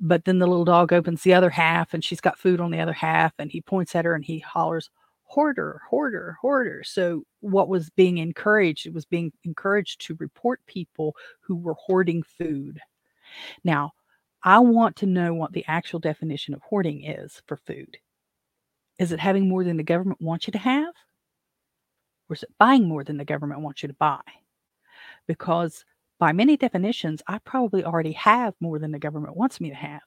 But 0.00 0.24
then 0.24 0.38
the 0.38 0.46
little 0.46 0.64
dog 0.64 0.92
opens 0.92 1.22
the 1.22 1.34
other 1.34 1.50
half, 1.50 1.94
and 1.94 2.04
she's 2.04 2.20
got 2.20 2.38
food 2.38 2.60
on 2.60 2.70
the 2.70 2.80
other 2.80 2.92
half, 2.92 3.32
and 3.38 3.50
he 3.50 3.60
points 3.62 3.94
at 3.94 4.04
her 4.04 4.14
and 4.14 4.24
he 4.24 4.38
hollers, 4.40 4.90
hoarder, 5.24 5.80
hoarder, 5.88 6.36
hoarder. 6.40 6.82
So 6.84 7.24
what 7.40 7.68
was 7.68 7.90
being 7.90 8.18
encouraged? 8.18 8.86
It 8.86 8.94
was 8.94 9.06
being 9.06 9.32
encouraged 9.44 10.00
to 10.02 10.16
report 10.20 10.60
people 10.66 11.16
who 11.40 11.56
were 11.56 11.74
hoarding 11.74 12.22
food. 12.22 12.80
Now, 13.64 13.92
I 14.46 14.60
want 14.60 14.94
to 14.96 15.06
know 15.06 15.34
what 15.34 15.52
the 15.52 15.64
actual 15.66 15.98
definition 15.98 16.54
of 16.54 16.62
hoarding 16.62 17.04
is 17.04 17.42
for 17.48 17.56
food. 17.56 17.98
Is 18.96 19.10
it 19.10 19.18
having 19.18 19.48
more 19.48 19.64
than 19.64 19.76
the 19.76 19.82
government 19.82 20.22
wants 20.22 20.46
you 20.46 20.52
to 20.52 20.58
have? 20.58 20.94
Or 22.30 22.34
is 22.34 22.44
it 22.44 22.54
buying 22.56 22.86
more 22.86 23.02
than 23.02 23.16
the 23.16 23.24
government 23.24 23.60
wants 23.60 23.82
you 23.82 23.88
to 23.88 23.94
buy? 23.94 24.20
Because 25.26 25.84
by 26.20 26.32
many 26.32 26.56
definitions, 26.56 27.22
I 27.26 27.38
probably 27.38 27.84
already 27.84 28.12
have 28.12 28.54
more 28.60 28.78
than 28.78 28.92
the 28.92 29.00
government 29.00 29.36
wants 29.36 29.60
me 29.60 29.68
to 29.68 29.74
have 29.74 30.02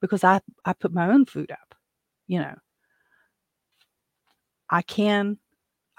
because 0.00 0.22
I, 0.22 0.40
I 0.64 0.74
put 0.74 0.94
my 0.94 1.08
own 1.08 1.24
food 1.26 1.50
up, 1.50 1.74
you 2.28 2.38
know. 2.38 2.54
I 4.70 4.82
can, 4.82 5.38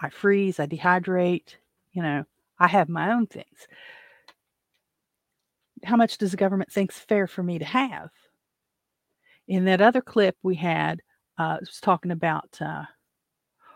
I 0.02 0.10
freeze, 0.10 0.58
I 0.58 0.68
dehydrate, 0.68 1.56
you 1.92 2.02
know, 2.02 2.24
I 2.60 2.68
have 2.68 2.88
my 2.88 3.12
own 3.12 3.28
things. 3.28 3.68
How 5.84 5.96
much 5.96 6.18
does 6.18 6.32
the 6.32 6.38
government 6.38 6.72
think's 6.72 7.00
fair 7.00 7.28
for 7.28 7.44
me 7.44 7.60
to 7.60 7.66
have? 7.66 8.10
In 9.48 9.66
that 9.66 9.82
other 9.82 10.02
clip 10.02 10.38
we 10.42 10.56
had, 10.56 11.02
uh, 11.38 11.58
was 11.60 11.80
talking 11.80 12.12
about 12.12 12.58
uh, 12.62 12.84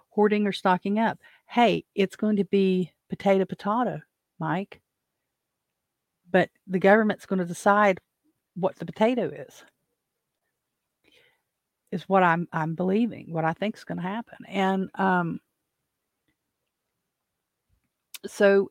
hoarding 0.10 0.48
or 0.48 0.52
stocking 0.52 1.00
up. 1.00 1.20
Hey, 1.48 1.86
it's 1.96 2.16
going 2.16 2.38
to 2.38 2.46
be 2.46 2.92
potato 3.10 3.46
potato, 3.46 4.02
Mike. 4.40 4.82
But 6.32 6.50
the 6.68 6.80
government's 6.80 7.26
going 7.26 7.40
to 7.40 7.46
decide 7.46 8.00
what 8.56 8.76
the 8.78 8.86
potato 8.86 9.30
is 9.30 9.64
is 11.92 12.04
what 12.10 12.24
I'm 12.24 12.48
I'm 12.52 12.76
believing, 12.76 13.32
what 13.32 13.46
I 13.46 13.54
think 13.54 13.78
is 13.78 13.84
going 13.84 13.98
to 13.98 14.04
happen. 14.04 14.38
And 14.48 14.90
um, 14.96 15.40
so 18.26 18.70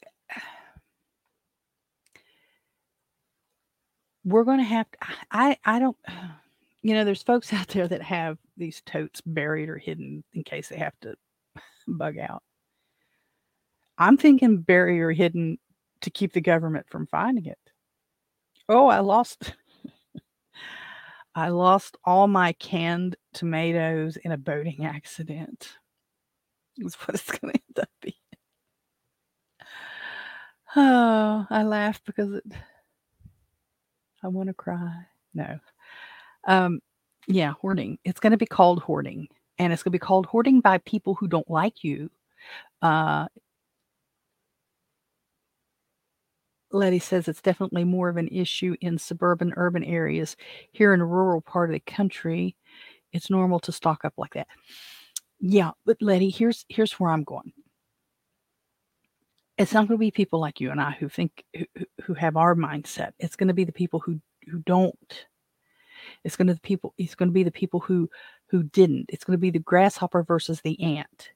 we're 4.27 4.45
going 4.45 4.59
to 4.59 4.65
have 4.65 4.91
to, 4.91 4.99
I 5.31 5.57
I 5.65 5.79
don't 5.79 5.97
you 6.83 6.95
know 6.95 7.05
there's 7.05 7.23
folks 7.23 7.53
out 7.53 7.69
there 7.69 7.89
that 7.89 8.03
have 8.03 8.37
these 8.59 8.83
totes 8.85 9.23
buried 9.25 9.71
or 9.71 9.79
hidden 9.79 10.25
in 10.35 10.45
case 10.45 10.69
they 10.69 10.77
have 10.77 10.99
to 11.01 11.15
bug 11.89 12.19
out. 12.19 12.43
I'm 13.97 14.19
thinking 14.19 14.59
buried 14.59 15.01
or 15.01 15.13
hidden 15.13 15.59
to 16.03 16.11
keep 16.11 16.35
the 16.35 16.43
government 16.43 16.87
from 16.91 17.07
finding 17.07 17.47
it. 17.47 17.59
Oh, 18.69 18.89
I 18.89 18.99
lost 18.99 19.55
I 21.35 21.49
lost 21.49 21.97
all 22.05 22.27
my 22.27 22.53
canned 22.55 23.17
tomatoes 23.33 24.17
in 24.17 24.33
a 24.33 24.39
boating 24.39 24.85
accident. 24.85 25.77
Is 26.79 26.95
what 26.97 27.15
it's 27.15 27.31
going 27.31 27.55
to 27.55 27.61
end 27.61 27.79
up 27.81 27.89
being. 28.03 28.15
Oh, 30.75 31.47
I 31.51 31.63
laugh 31.63 32.03
because 32.05 32.35
it. 32.35 32.45
I 34.27 34.29
want 34.29 34.49
to 34.49 34.55
cry. 34.55 35.07
No. 35.35 35.61
Um, 36.49 36.81
yeah, 37.29 37.53
hoarding. 37.61 37.97
It's 38.05 38.19
going 38.19 38.33
to 38.33 38.37
be 38.37 38.45
called 38.45 38.81
hoarding, 38.83 39.29
and 39.57 39.73
it's 39.73 39.85
going 39.85 39.93
to 39.93 39.99
be 39.99 40.01
called 40.01 40.27
hoarding 40.27 40.61
by 40.61 40.79
people 40.79 41.15
who 41.15 41.29
don't 41.29 41.49
like 41.49 41.85
you. 41.85 42.11
Uh, 42.83 43.29
Letty 46.73 46.99
says 46.99 47.29
it's 47.29 47.41
definitely 47.41 47.85
more 47.85 48.09
of 48.09 48.17
an 48.17 48.27
issue 48.29 48.75
in 48.81 48.99
suburban 48.99 49.53
urban 49.57 49.85
areas. 49.85 50.37
Here 50.73 50.93
in 50.93 51.01
a 51.01 51.07
rural 51.07 51.41
part 51.41 51.71
of 51.71 51.75
the 51.75 51.81
country, 51.93 52.57
it's 53.13 53.31
normal 53.31 53.61
to 53.61 53.71
stock 53.71 54.05
up 54.05 54.15
like 54.17 54.35
that. 54.35 54.49
Yeah, 55.39 55.71
but 55.85 55.99
Letty, 56.03 56.31
here's 56.31 56.65
here's 56.69 56.95
where 56.95 57.13
I'm 57.13 57.23
going. 57.23 57.53
It's 59.59 59.73
not 59.73 59.89
going 59.89 59.97
to 59.97 60.01
be 60.01 60.11
people 60.11 60.41
like 60.41 60.61
you 60.61 60.71
and 60.71 60.81
I 60.81 60.93
who 60.93 61.09
think 61.09 61.45
who, 61.55 61.65
who 62.03 62.15
have 62.15 62.37
our 62.37 62.55
mindset. 62.55 63.13
It's 63.19 63.37
going 63.37 63.49
to 63.49 63.55
be 63.55 63.65
the 63.65 63.73
people 63.73 64.01
who 64.01 64.21
who 64.51 64.59
don't. 64.61 65.27
It's 66.25 66.37
going 66.37 66.49
to 66.49 66.55
the 66.55 66.61
people. 66.61 66.95
It's 66.99 67.15
going 67.15 67.31
to 67.31 67.35
be 67.35 67.43
the 67.43 67.51
people 67.51 67.81
who 67.81 68.11
who 68.49 68.63
didn't. 68.65 69.07
It's 69.09 69.25
going 69.25 69.37
to 69.37 69.41
be 69.41 69.51
the 69.51 69.59
grasshopper 69.59 70.23
versus 70.23 70.61
the 70.61 70.81
ant 70.83 71.31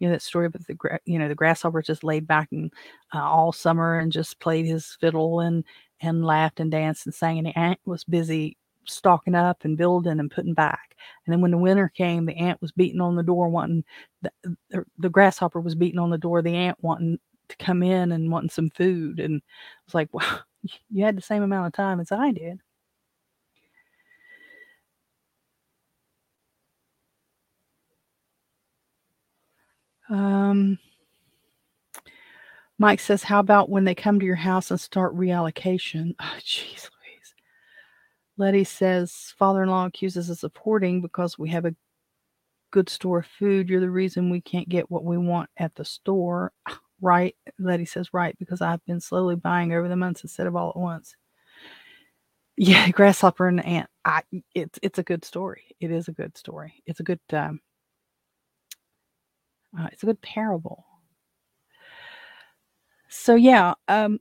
you 0.00 0.08
know 0.08 0.14
that 0.14 0.22
story 0.22 0.46
about 0.46 0.66
the 0.66 0.98
you 1.04 1.18
know 1.18 1.28
the 1.28 1.34
grasshopper 1.34 1.82
just 1.82 2.02
laid 2.02 2.26
back 2.26 2.48
and 2.50 2.72
uh, 3.14 3.18
all 3.22 3.52
summer 3.52 3.98
and 3.98 4.10
just 4.10 4.40
played 4.40 4.66
his 4.66 4.96
fiddle 4.98 5.40
and 5.40 5.62
and 6.00 6.24
laughed 6.24 6.58
and 6.58 6.70
danced 6.70 7.06
and 7.06 7.14
sang 7.14 7.38
and 7.38 7.46
the 7.46 7.58
ant 7.58 7.78
was 7.84 8.02
busy 8.04 8.56
stocking 8.86 9.34
up 9.34 9.64
and 9.64 9.76
building 9.76 10.18
and 10.18 10.30
putting 10.30 10.54
back. 10.54 10.96
And 11.24 11.32
then 11.32 11.40
when 11.42 11.50
the 11.50 11.58
winter 11.58 11.92
came, 11.94 12.26
the 12.26 12.36
ant 12.36 12.60
was 12.60 12.72
beating 12.72 13.00
on 13.00 13.14
the 13.14 13.22
door, 13.22 13.48
wanting 13.48 13.84
the, 14.22 14.32
the, 14.70 14.84
the 14.98 15.10
grasshopper 15.10 15.60
was 15.60 15.74
beating 15.74 15.98
on 15.98 16.10
the 16.10 16.18
door, 16.18 16.42
the 16.42 16.54
ant 16.56 16.78
wanting 16.80 17.18
to 17.50 17.56
come 17.64 17.82
in 17.82 18.12
and 18.12 18.30
wanting 18.30 18.50
some 18.50 18.70
food. 18.70 19.20
And 19.20 19.42
I 19.42 19.82
was 19.86 19.94
like, 19.94 20.12
wow, 20.14 20.38
you 20.90 21.04
had 21.04 21.16
the 21.16 21.22
same 21.22 21.42
amount 21.42 21.68
of 21.68 21.72
time 21.72 22.00
as 22.00 22.12
I 22.12 22.32
did. 22.32 22.60
Um, 30.08 30.78
Mike 32.78 33.00
says, 33.00 33.22
How 33.22 33.38
about 33.38 33.68
when 33.70 33.84
they 33.84 33.94
come 33.94 34.18
to 34.18 34.26
your 34.26 34.34
house 34.34 34.70
and 34.70 34.80
start 34.80 35.14
reallocation? 35.14 36.14
Oh, 36.20 36.36
jeez 36.40 36.88
Louise. 36.90 37.34
Letty 38.36 38.64
says, 38.64 39.34
Father 39.38 39.62
in 39.62 39.68
law 39.70 39.86
accuses 39.86 40.30
us 40.30 40.42
of 40.42 40.56
hoarding 40.56 41.00
because 41.00 41.38
we 41.38 41.50
have 41.50 41.64
a 41.66 41.74
good 42.70 42.88
store 42.88 43.18
of 43.20 43.26
food. 43.26 43.68
You're 43.68 43.80
the 43.80 43.90
reason 43.90 44.30
we 44.30 44.40
can't 44.40 44.68
get 44.68 44.90
what 44.90 45.04
we 45.04 45.18
want 45.18 45.50
at 45.56 45.74
the 45.74 45.84
store. 45.84 46.52
Right. 47.00 47.36
Letty 47.58 47.84
says, 47.86 48.12
Right, 48.12 48.36
because 48.38 48.60
I've 48.60 48.84
been 48.86 49.00
slowly 49.00 49.36
buying 49.36 49.72
over 49.72 49.88
the 49.88 49.96
months 49.96 50.22
instead 50.22 50.46
of 50.46 50.56
all 50.56 50.70
at 50.70 50.76
once. 50.76 51.16
Yeah, 52.56 52.88
grasshopper 52.90 53.48
and 53.48 53.64
ant. 53.64 53.88
I, 54.04 54.22
it's 54.54 54.78
it's 54.82 54.98
a 54.98 55.02
good 55.02 55.24
story. 55.24 55.76
It 55.80 55.90
is 55.90 56.08
a 56.08 56.12
good 56.12 56.36
story. 56.36 56.82
It's 56.86 57.00
a 57.00 57.04
good 57.04 57.20
um, 57.32 57.60
uh, 59.78 59.88
it's 59.92 60.02
a 60.02 60.06
good 60.06 60.20
parable. 60.22 60.84
So 63.08 63.34
yeah, 63.34 63.74
um, 63.88 64.20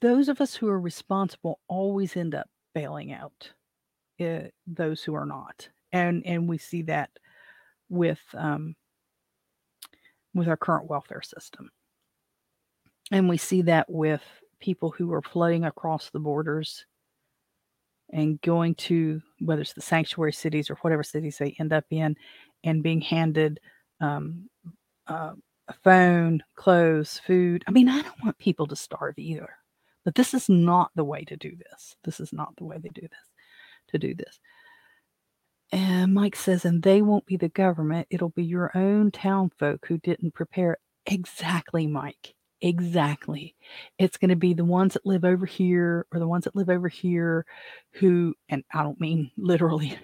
those 0.00 0.28
of 0.28 0.40
us 0.40 0.54
who 0.54 0.68
are 0.68 0.80
responsible 0.80 1.60
always 1.68 2.16
end 2.16 2.34
up 2.34 2.48
bailing 2.74 3.12
out 3.12 3.52
uh, 4.20 4.48
those 4.66 5.02
who 5.02 5.14
are 5.14 5.26
not, 5.26 5.68
and 5.92 6.24
and 6.26 6.48
we 6.48 6.58
see 6.58 6.82
that 6.82 7.10
with 7.94 8.20
um, 8.34 8.74
with 10.34 10.48
our 10.48 10.56
current 10.56 10.88
welfare 10.88 11.22
system, 11.22 11.70
and 13.10 13.28
we 13.28 13.36
see 13.36 13.62
that 13.62 13.88
with 13.88 14.22
people 14.60 14.90
who 14.90 15.12
are 15.12 15.22
flooding 15.22 15.64
across 15.64 16.10
the 16.10 16.18
borders 16.18 16.86
and 18.10 18.40
going 18.42 18.74
to 18.76 19.20
whether 19.40 19.62
it's 19.62 19.72
the 19.72 19.80
sanctuary 19.80 20.32
cities 20.32 20.70
or 20.70 20.76
whatever 20.76 21.02
cities 21.02 21.38
they 21.38 21.54
end 21.58 21.72
up 21.72 21.84
in 21.90 22.16
and 22.64 22.82
being 22.82 23.00
handed 23.00 23.60
um, 24.00 24.48
uh, 25.06 25.32
a 25.68 25.74
phone, 25.82 26.42
clothes, 26.56 27.20
food. 27.26 27.64
I 27.66 27.70
mean, 27.70 27.88
I 27.88 28.02
don't 28.02 28.24
want 28.24 28.38
people 28.38 28.66
to 28.66 28.76
starve 28.76 29.14
either, 29.18 29.48
but 30.04 30.14
this 30.14 30.34
is 30.34 30.48
not 30.48 30.90
the 30.94 31.04
way 31.04 31.24
to 31.24 31.36
do 31.36 31.52
this. 31.56 31.96
This 32.04 32.20
is 32.20 32.32
not 32.32 32.54
the 32.56 32.64
way 32.64 32.78
they 32.78 32.90
do 32.90 33.02
this, 33.02 33.28
to 33.88 33.98
do 33.98 34.14
this. 34.14 34.38
And 35.74 36.14
Mike 36.14 36.36
says, 36.36 36.64
and 36.64 36.84
they 36.84 37.02
won't 37.02 37.26
be 37.26 37.36
the 37.36 37.48
government. 37.48 38.06
It'll 38.08 38.28
be 38.30 38.44
your 38.44 38.70
own 38.76 39.10
town 39.10 39.50
folk 39.58 39.86
who 39.86 39.98
didn't 39.98 40.32
prepare. 40.32 40.78
Exactly, 41.06 41.88
Mike. 41.88 42.34
Exactly. 42.62 43.56
It's 43.98 44.16
going 44.16 44.28
to 44.30 44.36
be 44.36 44.54
the 44.54 44.64
ones 44.64 44.94
that 44.94 45.04
live 45.04 45.24
over 45.24 45.46
here 45.46 46.06
or 46.12 46.20
the 46.20 46.28
ones 46.28 46.44
that 46.44 46.54
live 46.54 46.70
over 46.70 46.88
here 46.88 47.44
who, 47.94 48.36
and 48.48 48.62
I 48.72 48.84
don't 48.84 49.00
mean 49.00 49.32
literally, 49.36 49.98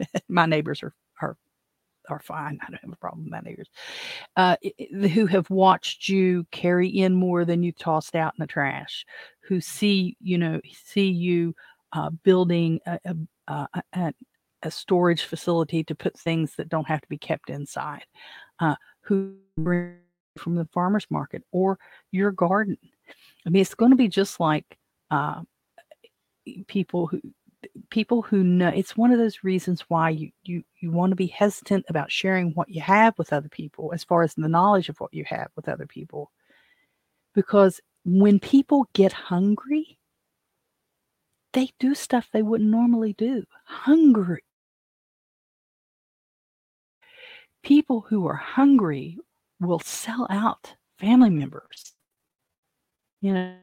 my 0.28 0.46
neighbors 0.46 0.82
are, 0.82 0.92
are, 1.22 1.36
are 2.08 2.20
fine. 2.20 2.58
I 2.62 2.70
don't 2.72 2.82
have 2.82 2.92
a 2.92 2.96
problem 2.96 3.24
with 3.24 3.32
my 3.32 3.40
neighbors, 3.40 3.68
uh, 4.36 4.56
who 4.90 5.26
have 5.26 5.48
watched 5.50 6.08
you 6.08 6.46
carry 6.50 6.88
in 6.88 7.14
more 7.14 7.44
than 7.44 7.62
you 7.62 7.70
tossed 7.70 8.16
out 8.16 8.34
in 8.36 8.42
the 8.42 8.48
trash, 8.48 9.06
who 9.42 9.60
see, 9.60 10.16
you 10.20 10.38
know, 10.38 10.60
see 10.84 11.10
you 11.10 11.54
uh, 11.92 12.10
building 12.24 12.80
a, 12.86 12.98
a, 13.94 14.12
a, 14.66 14.70
storage 14.70 15.24
facility 15.24 15.84
to 15.84 15.94
put 15.94 16.18
things 16.18 16.54
that 16.56 16.68
don't 16.68 16.88
have 16.88 17.00
to 17.00 17.08
be 17.08 17.18
kept 17.18 17.50
inside, 17.50 18.04
uh, 18.60 18.76
who 19.00 19.36
bring 19.56 19.98
from 20.36 20.54
the 20.54 20.68
farmer's 20.72 21.06
market 21.10 21.42
or 21.52 21.78
your 22.12 22.30
garden. 22.30 22.76
I 23.46 23.50
mean, 23.50 23.62
it's 23.62 23.74
going 23.74 23.92
to 23.92 23.96
be 23.96 24.08
just 24.08 24.40
like 24.40 24.78
uh, 25.10 25.42
people 26.66 27.06
who 27.06 27.20
people 27.90 28.22
who 28.22 28.42
know 28.44 28.68
it's 28.68 28.96
one 28.96 29.12
of 29.12 29.18
those 29.18 29.42
reasons 29.42 29.82
why 29.88 30.10
you 30.10 30.30
you 30.44 30.62
you 30.80 30.90
want 30.90 31.10
to 31.10 31.16
be 31.16 31.26
hesitant 31.26 31.84
about 31.88 32.12
sharing 32.12 32.52
what 32.52 32.68
you 32.68 32.80
have 32.80 33.16
with 33.18 33.32
other 33.32 33.48
people 33.48 33.90
as 33.92 34.04
far 34.04 34.22
as 34.22 34.34
the 34.34 34.48
knowledge 34.48 34.88
of 34.88 34.98
what 34.98 35.12
you 35.12 35.24
have 35.26 35.48
with 35.56 35.68
other 35.68 35.86
people 35.86 36.30
because 37.34 37.80
when 38.04 38.38
people 38.38 38.86
get 38.94 39.12
hungry 39.12 39.98
they 41.52 41.70
do 41.80 41.94
stuff 41.94 42.28
they 42.32 42.42
wouldn't 42.42 42.70
normally 42.70 43.14
do 43.14 43.42
hungry 43.64 44.44
people 47.66 48.06
who 48.08 48.28
are 48.28 48.36
hungry 48.36 49.18
will 49.60 49.80
sell 49.80 50.28
out 50.30 50.76
family 51.00 51.30
members. 51.30 51.94
You 53.20 53.34
know, 53.34 53.56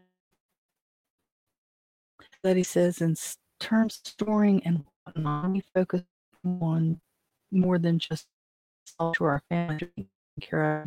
that 2.44 2.58
he 2.58 2.64
says 2.64 3.00
in 3.00 3.16
terms 3.62 4.02
of 4.04 4.12
storing 4.12 4.62
and 4.66 4.84
whatnot, 5.06 5.52
we 5.52 5.64
focus 5.74 6.04
on 6.44 7.00
more 7.50 7.80
than 7.80 7.98
just 7.98 8.28
to 9.00 9.24
our 9.24 9.42
family 9.50 9.90
care 10.42 10.86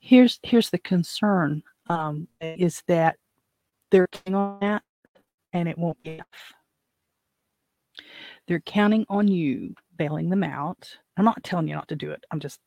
here's 0.00 0.38
here's 0.42 0.70
the 0.70 0.78
concern 0.78 1.62
um, 1.88 2.28
is 2.40 2.82
that 2.88 3.16
they're 3.90 4.06
counting 4.08 4.34
on 4.34 4.58
that 4.60 4.82
and 5.54 5.66
it 5.66 5.78
won't 5.78 6.02
be 6.02 6.10
enough. 6.10 6.52
They're 8.48 8.60
counting 8.60 9.06
on 9.08 9.28
you 9.28 9.74
bailing 9.96 10.30
them 10.30 10.42
out. 10.42 10.96
I'm 11.16 11.24
not 11.24 11.44
telling 11.44 11.68
you 11.68 11.74
not 11.74 11.88
to 11.88 11.96
do 11.96 12.10
it. 12.10 12.24
I'm 12.30 12.40
just, 12.40 12.58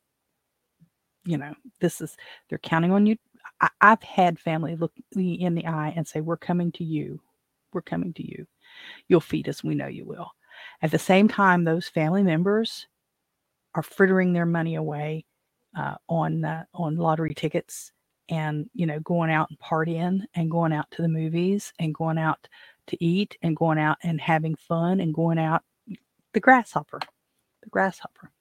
you 1.25 1.37
know, 1.37 1.53
this 1.81 2.01
is, 2.01 2.15
they're 2.49 2.59
counting 2.59 2.91
on 2.91 3.05
you. 3.05 3.17
I, 3.59 3.69
I've 3.81 4.03
had 4.03 4.39
family 4.39 4.75
look 4.75 4.93
me 5.15 5.33
in 5.33 5.55
the 5.55 5.65
eye 5.65 5.93
and 5.95 6.07
say, 6.07 6.21
We're 6.21 6.37
coming 6.37 6.71
to 6.73 6.83
you. 6.83 7.19
We're 7.73 7.81
coming 7.81 8.13
to 8.13 8.23
you. 8.23 8.45
You'll 9.07 9.21
feed 9.21 9.49
us. 9.49 9.63
We 9.63 9.75
know 9.75 9.87
you 9.87 10.05
will. 10.05 10.31
At 10.81 10.91
the 10.91 10.99
same 10.99 11.27
time, 11.27 11.63
those 11.63 11.89
family 11.89 12.23
members 12.23 12.87
are 13.73 13.83
frittering 13.83 14.33
their 14.33 14.45
money 14.45 14.75
away 14.75 15.25
uh, 15.77 15.95
on 16.09 16.45
uh, 16.45 16.65
on 16.73 16.97
lottery 16.97 17.33
tickets 17.33 17.91
and 18.29 18.69
you 18.73 18.85
know 18.85 18.99
going 18.99 19.31
out 19.31 19.49
and 19.49 19.59
partying 19.59 20.21
and 20.35 20.51
going 20.51 20.73
out 20.73 20.85
to 20.91 21.01
the 21.01 21.07
movies 21.07 21.73
and 21.79 21.95
going 21.95 22.17
out 22.17 22.47
to 22.87 23.03
eat 23.03 23.37
and 23.41 23.55
going 23.55 23.77
out 23.77 23.97
and 24.03 24.19
having 24.19 24.55
fun 24.55 24.99
and 24.99 25.13
going 25.13 25.39
out 25.39 25.63
the 26.33 26.39
grasshopper 26.39 26.99
the 27.61 27.69
grasshopper. 27.69 28.31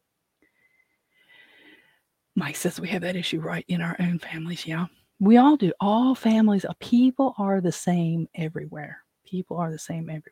Mike 2.34 2.56
says 2.56 2.80
we 2.80 2.88
have 2.88 3.02
that 3.02 3.16
issue 3.16 3.40
right 3.40 3.64
in 3.68 3.80
our 3.80 3.96
own 4.00 4.18
families. 4.18 4.66
Yeah, 4.66 4.86
we 5.18 5.36
all 5.36 5.56
do. 5.56 5.72
All 5.80 6.14
families, 6.14 6.64
uh, 6.64 6.72
people 6.80 7.34
are 7.38 7.60
the 7.60 7.72
same 7.72 8.28
everywhere. 8.34 8.98
People 9.24 9.56
are 9.56 9.70
the 9.70 9.78
same 9.78 10.04
everywhere. 10.04 10.24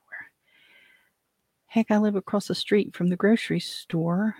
Heck, 1.66 1.90
I 1.90 1.98
live 1.98 2.16
across 2.16 2.48
the 2.48 2.54
street 2.54 2.96
from 2.96 3.08
the 3.08 3.16
grocery 3.16 3.60
store. 3.60 4.34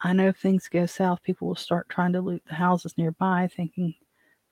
I 0.00 0.12
know 0.12 0.28
if 0.28 0.38
things 0.38 0.68
go 0.68 0.86
south, 0.86 1.22
people 1.22 1.46
will 1.46 1.54
start 1.54 1.88
trying 1.88 2.12
to 2.14 2.20
loot 2.20 2.42
the 2.48 2.54
houses 2.54 2.94
nearby, 2.96 3.48
thinking 3.54 3.94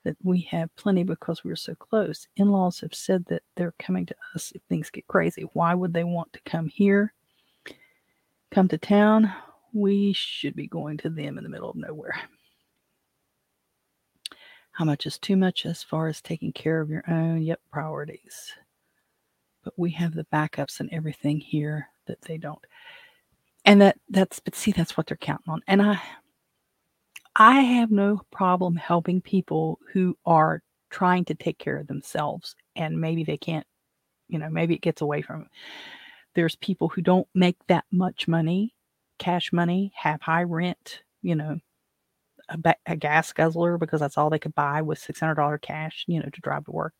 that 0.05 0.15
we 0.23 0.41
have 0.51 0.73
plenty 0.77 1.03
because 1.03 1.43
we're 1.43 1.57
so 1.57 1.75
close. 1.75 2.27
In 2.37 2.51
laws 2.51 2.79
have 2.79 2.93
said 2.93 3.25
that 3.25 3.41
they're 3.57 3.73
coming 3.79 4.05
to 4.05 4.15
us 4.33 4.53
if 4.55 4.61
things 4.69 4.89
get 4.89 5.07
crazy. 5.07 5.41
Why 5.53 5.73
would 5.73 5.93
they 5.93 6.05
want 6.05 6.31
to 6.33 6.39
come 6.45 6.67
here? 6.67 7.13
Come 8.51 8.67
to 8.69 8.77
town, 8.77 9.31
we 9.73 10.13
should 10.13 10.55
be 10.55 10.67
going 10.67 10.97
to 10.97 11.09
them 11.09 11.37
in 11.37 11.43
the 11.43 11.49
middle 11.49 11.69
of 11.69 11.75
nowhere. 11.75 12.19
How 14.71 14.85
much 14.85 15.05
is 15.05 15.17
too 15.17 15.35
much 15.35 15.65
as 15.65 15.83
far 15.83 16.07
as 16.07 16.21
taking 16.21 16.53
care 16.53 16.79
of 16.79 16.89
your 16.89 17.03
own? 17.09 17.41
Yep, 17.41 17.59
priorities. 17.71 18.53
But 19.63 19.73
we 19.77 19.91
have 19.91 20.13
the 20.13 20.25
backups 20.33 20.79
and 20.79 20.89
everything 20.91 21.39
here 21.39 21.89
that 22.07 22.21
they 22.21 22.37
don't. 22.37 22.63
And 23.65 23.81
that 23.81 23.97
that's 24.09 24.39
but 24.39 24.55
see 24.55 24.71
that's 24.71 24.95
what 24.95 25.05
they're 25.05 25.17
counting 25.17 25.49
on. 25.51 25.61
And 25.67 25.81
I 25.81 26.01
I 27.35 27.59
have 27.61 27.91
no 27.91 28.21
problem 28.31 28.75
helping 28.75 29.21
people 29.21 29.79
who 29.91 30.17
are 30.25 30.61
trying 30.89 31.25
to 31.25 31.35
take 31.35 31.57
care 31.59 31.77
of 31.77 31.87
themselves 31.87 32.55
and 32.75 32.99
maybe 32.99 33.23
they 33.23 33.37
can't, 33.37 33.67
you 34.27 34.39
know, 34.39 34.49
maybe 34.49 34.75
it 34.75 34.81
gets 34.81 35.01
away 35.01 35.21
from 35.21 35.41
them. 35.41 35.49
There's 36.39 36.55
people 36.55 36.87
who 36.87 37.01
don't 37.01 37.27
make 37.35 37.57
that 37.67 37.83
much 37.91 38.25
money, 38.25 38.73
cash 39.17 39.51
money, 39.51 39.91
have 39.93 40.21
high 40.21 40.43
rent, 40.43 41.01
you 41.21 41.35
know, 41.35 41.59
a, 42.47 42.57
ba- 42.57 42.77
a 42.85 42.95
gas 42.95 43.33
guzzler 43.33 43.77
because 43.77 43.99
that's 43.99 44.17
all 44.17 44.29
they 44.29 44.39
could 44.39 44.55
buy 44.55 44.81
with 44.81 45.01
$600 45.01 45.61
cash, 45.61 46.05
you 46.07 46.17
know, 46.17 46.29
to 46.29 46.39
drive 46.39 46.63
to 46.63 46.71
work, 46.71 46.93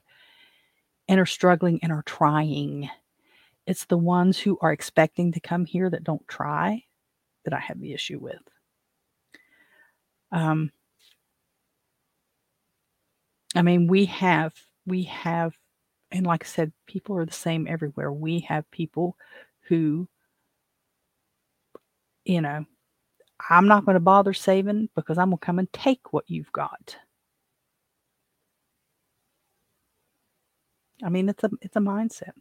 and 1.08 1.22
are 1.22 1.26
struggling 1.26 1.80
and 1.82 1.94
are 1.94 2.04
trying. 2.06 2.90
It's 3.66 3.86
the 3.86 3.98
ones 3.98 4.38
who 4.38 4.58
are 4.62 4.74
expecting 4.74 5.32
to 5.32 5.40
come 5.40 5.64
here 5.64 5.90
that 5.90 6.04
don't 6.04 6.28
try 6.28 6.84
that 7.46 7.54
I 7.54 7.60
have 7.60 7.80
the 7.80 7.94
issue 7.94 8.20
with. 8.20 8.42
Um, 10.34 10.70
I 13.56 13.62
mean, 13.62 13.88
we 13.88 14.04
have 14.04 14.54
we 14.86 15.04
have 15.04 15.54
and 16.12 16.26
like 16.26 16.44
I 16.44 16.48
said, 16.48 16.72
people 16.88 17.18
are 17.18 17.26
the 17.26 17.32
same 17.32 17.68
everywhere. 17.68 18.12
We 18.12 18.40
have 18.42 18.70
people 18.72 19.16
who 19.68 20.08
you 22.26 22.42
know, 22.42 22.64
I'm 23.50 23.68
not 23.68 23.86
going 23.86 23.96
to 23.96 24.00
bother 24.00 24.34
saving 24.34 24.90
because 24.96 25.18
I'm 25.18 25.30
going 25.30 25.40
to 25.40 25.46
come 25.46 25.60
and 25.60 25.72
take 25.74 26.14
what 26.14 26.26
you've 26.28 26.52
got. 26.52 26.98
I 31.04 31.10
mean, 31.10 31.30
it's 31.30 31.44
a 31.44 31.50
it's 31.62 31.78
a 31.78 31.80
mindset. 31.80 32.34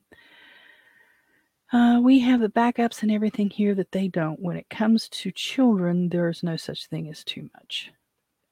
Uh, 1.73 2.01
we 2.03 2.19
have 2.19 2.41
the 2.41 2.49
backups 2.49 3.03
and 3.03 3.13
everything 3.13 3.51
here 3.51 3.75
that 3.75 3.93
they 3.93 4.09
don't. 4.09 4.41
When 4.41 4.57
it 4.57 4.69
comes 4.69 5.09
to 5.11 5.31
children, 5.31 6.09
there's 6.09 6.43
no 6.43 6.57
such 6.57 6.87
thing 6.87 7.09
as 7.09 7.23
too 7.23 7.49
much. 7.55 7.93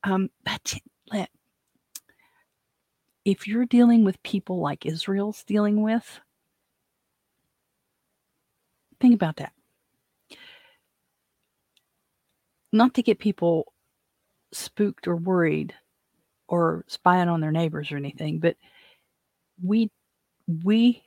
Um, 0.04 0.30
but 0.44 0.74
let, 1.10 1.30
if 3.26 3.48
you're 3.48 3.66
dealing 3.66 4.04
with 4.04 4.22
people 4.22 4.60
like 4.60 4.86
Israel's 4.86 5.42
dealing 5.42 5.82
with, 5.82 6.20
think 9.00 9.14
about 9.16 9.36
that. 9.36 9.52
Not 12.72 12.94
to 12.94 13.02
get 13.02 13.18
people 13.18 13.72
spooked 14.52 15.08
or 15.08 15.16
worried 15.16 15.74
or 16.46 16.84
spying 16.86 17.28
on 17.28 17.40
their 17.40 17.50
neighbors 17.50 17.90
or 17.90 17.96
anything, 17.96 18.38
but 18.38 18.56
we 19.62 19.90
we 20.64 21.02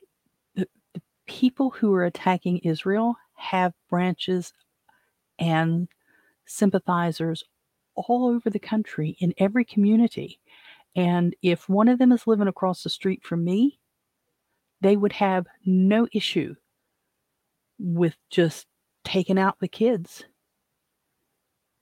the 0.56 0.68
people 1.26 1.70
who 1.70 1.94
are 1.94 2.04
attacking 2.06 2.60
Israel 2.60 3.16
have 3.36 3.74
branches 3.90 4.52
and 5.40 5.88
sympathizers 6.46 7.46
all 7.96 8.28
over 8.28 8.50
the 8.50 8.60
country 8.60 9.16
in 9.20 9.34
every 9.38 9.64
community. 9.64 10.40
And 10.96 11.36
if 11.42 11.70
one 11.70 11.88
of 11.88 12.00
them 12.00 12.12
is 12.12 12.28
living 12.28 12.48
across 12.48 12.84
the 12.84 12.90
street 12.90 13.24
from 13.24 13.44
me, 13.44 13.80
they 14.82 14.96
would 14.96 15.14
have 15.14 15.46
no 15.66 16.08
issue 16.14 16.56
with 17.78 18.16
just 18.30 18.68
taking 19.04 19.40
out 19.40 19.60
the 19.60 19.68
kids 19.68 20.24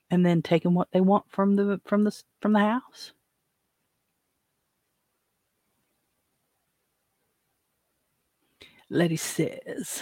and 0.09 0.25
then 0.25 0.41
taking 0.41 0.73
what 0.73 0.89
they 0.91 1.01
want 1.01 1.25
from 1.29 1.55
the 1.55 1.81
from 1.85 2.03
the 2.03 2.23
from 2.41 2.53
the 2.53 2.59
house. 2.59 3.11
Letty 8.89 9.17
says, 9.17 10.01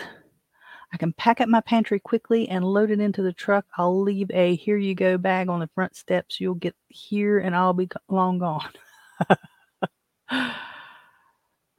I 0.94 0.98
can 0.98 1.12
pack 1.14 1.42
up 1.42 1.50
my 1.50 1.62
pantry 1.62 2.00
quickly 2.00 2.48
and 2.48 2.64
load 2.64 2.92
it 2.92 3.00
into 3.00 3.24
the 3.24 3.34
truck. 3.34 3.66
I'll 3.78 4.00
leave 4.00 4.30
a 4.32 4.56
here 4.56 4.78
you 4.78 4.94
go 4.94 5.18
bag 5.18 5.50
on 5.50 5.60
the 5.60 5.70
front 5.74 5.96
steps. 5.96 6.40
You'll 6.40 6.56
get 6.56 6.76
here 6.88 7.40
and 7.40 7.56
I'll 7.56 7.74
be 7.74 7.90
long 8.10 8.40
gone. 8.40 8.70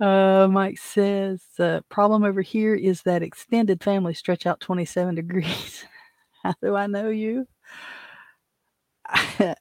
uh, 0.01 0.49
Mike 0.51 0.79
says, 0.79 1.43
the 1.59 1.85
problem 1.89 2.25
over 2.25 2.43
here 2.43 2.75
is 2.75 3.03
that 3.03 3.23
extended 3.23 3.83
family 3.83 4.15
stretch 4.15 4.47
out 4.47 4.61
27 4.61 5.15
degrees. 5.17 5.85
How 6.43 6.55
do 6.63 6.77
I 6.77 6.87
know 6.89 7.11
you? 7.11 7.47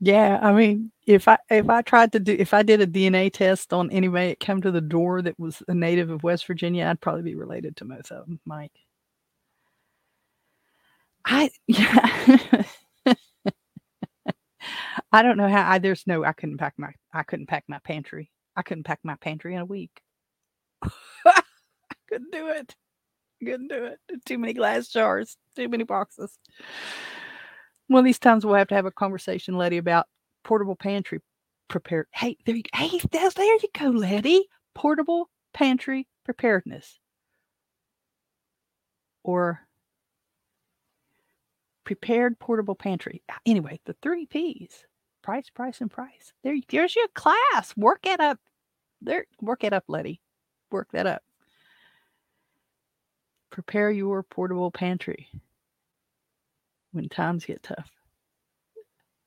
Yeah, 0.00 0.38
I 0.42 0.52
mean, 0.52 0.92
if 1.06 1.26
I 1.26 1.38
if 1.50 1.68
I 1.68 1.82
tried 1.82 2.12
to 2.12 2.20
do 2.20 2.36
if 2.38 2.54
I 2.54 2.62
did 2.62 2.80
a 2.80 2.86
DNA 2.86 3.32
test 3.32 3.72
on 3.72 3.90
anybody 3.90 4.28
that 4.28 4.40
came 4.40 4.62
to 4.62 4.70
the 4.70 4.80
door 4.80 5.22
that 5.22 5.38
was 5.40 5.62
a 5.68 5.74
native 5.74 6.10
of 6.10 6.22
West 6.22 6.46
Virginia, 6.46 6.86
I'd 6.86 7.00
probably 7.00 7.22
be 7.22 7.34
related 7.34 7.76
to 7.78 7.84
most 7.84 8.12
of 8.12 8.26
them, 8.26 8.40
Mike. 8.46 8.72
I 11.24 11.50
yeah. 11.66 12.64
I 15.12 15.22
don't 15.22 15.36
know 15.36 15.48
how 15.48 15.70
I 15.70 15.78
there's 15.78 16.06
no 16.06 16.24
I 16.24 16.32
couldn't 16.32 16.58
pack 16.58 16.74
my 16.76 16.92
I 17.12 17.22
couldn't 17.22 17.46
pack 17.46 17.64
my 17.68 17.78
pantry. 17.80 18.30
I 18.56 18.62
couldn't 18.62 18.84
pack 18.84 19.00
my 19.02 19.16
pantry 19.16 19.54
in 19.54 19.60
a 19.60 19.64
week. 19.64 20.00
I 20.82 21.42
couldn't 22.08 22.32
do 22.32 22.48
it. 22.48 22.74
Couldn't 23.42 23.68
do 23.68 23.84
it. 23.84 23.98
Too 24.26 24.38
many 24.38 24.52
glass 24.52 24.88
jars, 24.88 25.36
too 25.56 25.68
many 25.68 25.84
boxes. 25.84 26.38
One 27.86 28.00
of 28.00 28.04
these 28.04 28.18
times 28.18 28.44
we'll 28.44 28.56
have 28.56 28.68
to 28.68 28.74
have 28.74 28.86
a 28.86 28.90
conversation, 28.90 29.56
Letty, 29.56 29.78
about 29.78 30.06
portable 30.44 30.76
pantry 30.76 31.20
prepared. 31.68 32.06
Hey, 32.12 32.36
there 32.44 32.56
you 32.56 32.62
hey, 32.74 33.00
there 33.12 33.24
you 33.44 33.60
go, 33.78 33.86
Letty. 33.90 34.44
Portable 34.74 35.30
pantry 35.54 36.06
preparedness. 36.24 36.98
Or 39.22 39.60
prepared 41.84 42.38
portable 42.38 42.74
pantry. 42.74 43.22
Anyway, 43.46 43.80
the 43.86 43.96
three 44.02 44.26
P's. 44.26 44.84
Price, 45.28 45.50
price, 45.50 45.82
and 45.82 45.90
price. 45.90 46.32
There, 46.42 46.56
there's 46.70 46.96
your 46.96 47.08
class. 47.08 47.76
Work 47.76 48.06
it 48.06 48.18
up. 48.18 48.38
There, 49.02 49.26
work 49.42 49.62
it 49.62 49.74
up, 49.74 49.84
Letty. 49.86 50.22
Work 50.70 50.88
that 50.92 51.06
up. 51.06 51.20
Prepare 53.50 53.90
your 53.90 54.22
portable 54.22 54.70
pantry 54.70 55.28
when 56.92 57.10
times 57.10 57.44
get 57.44 57.62
tough. 57.62 57.90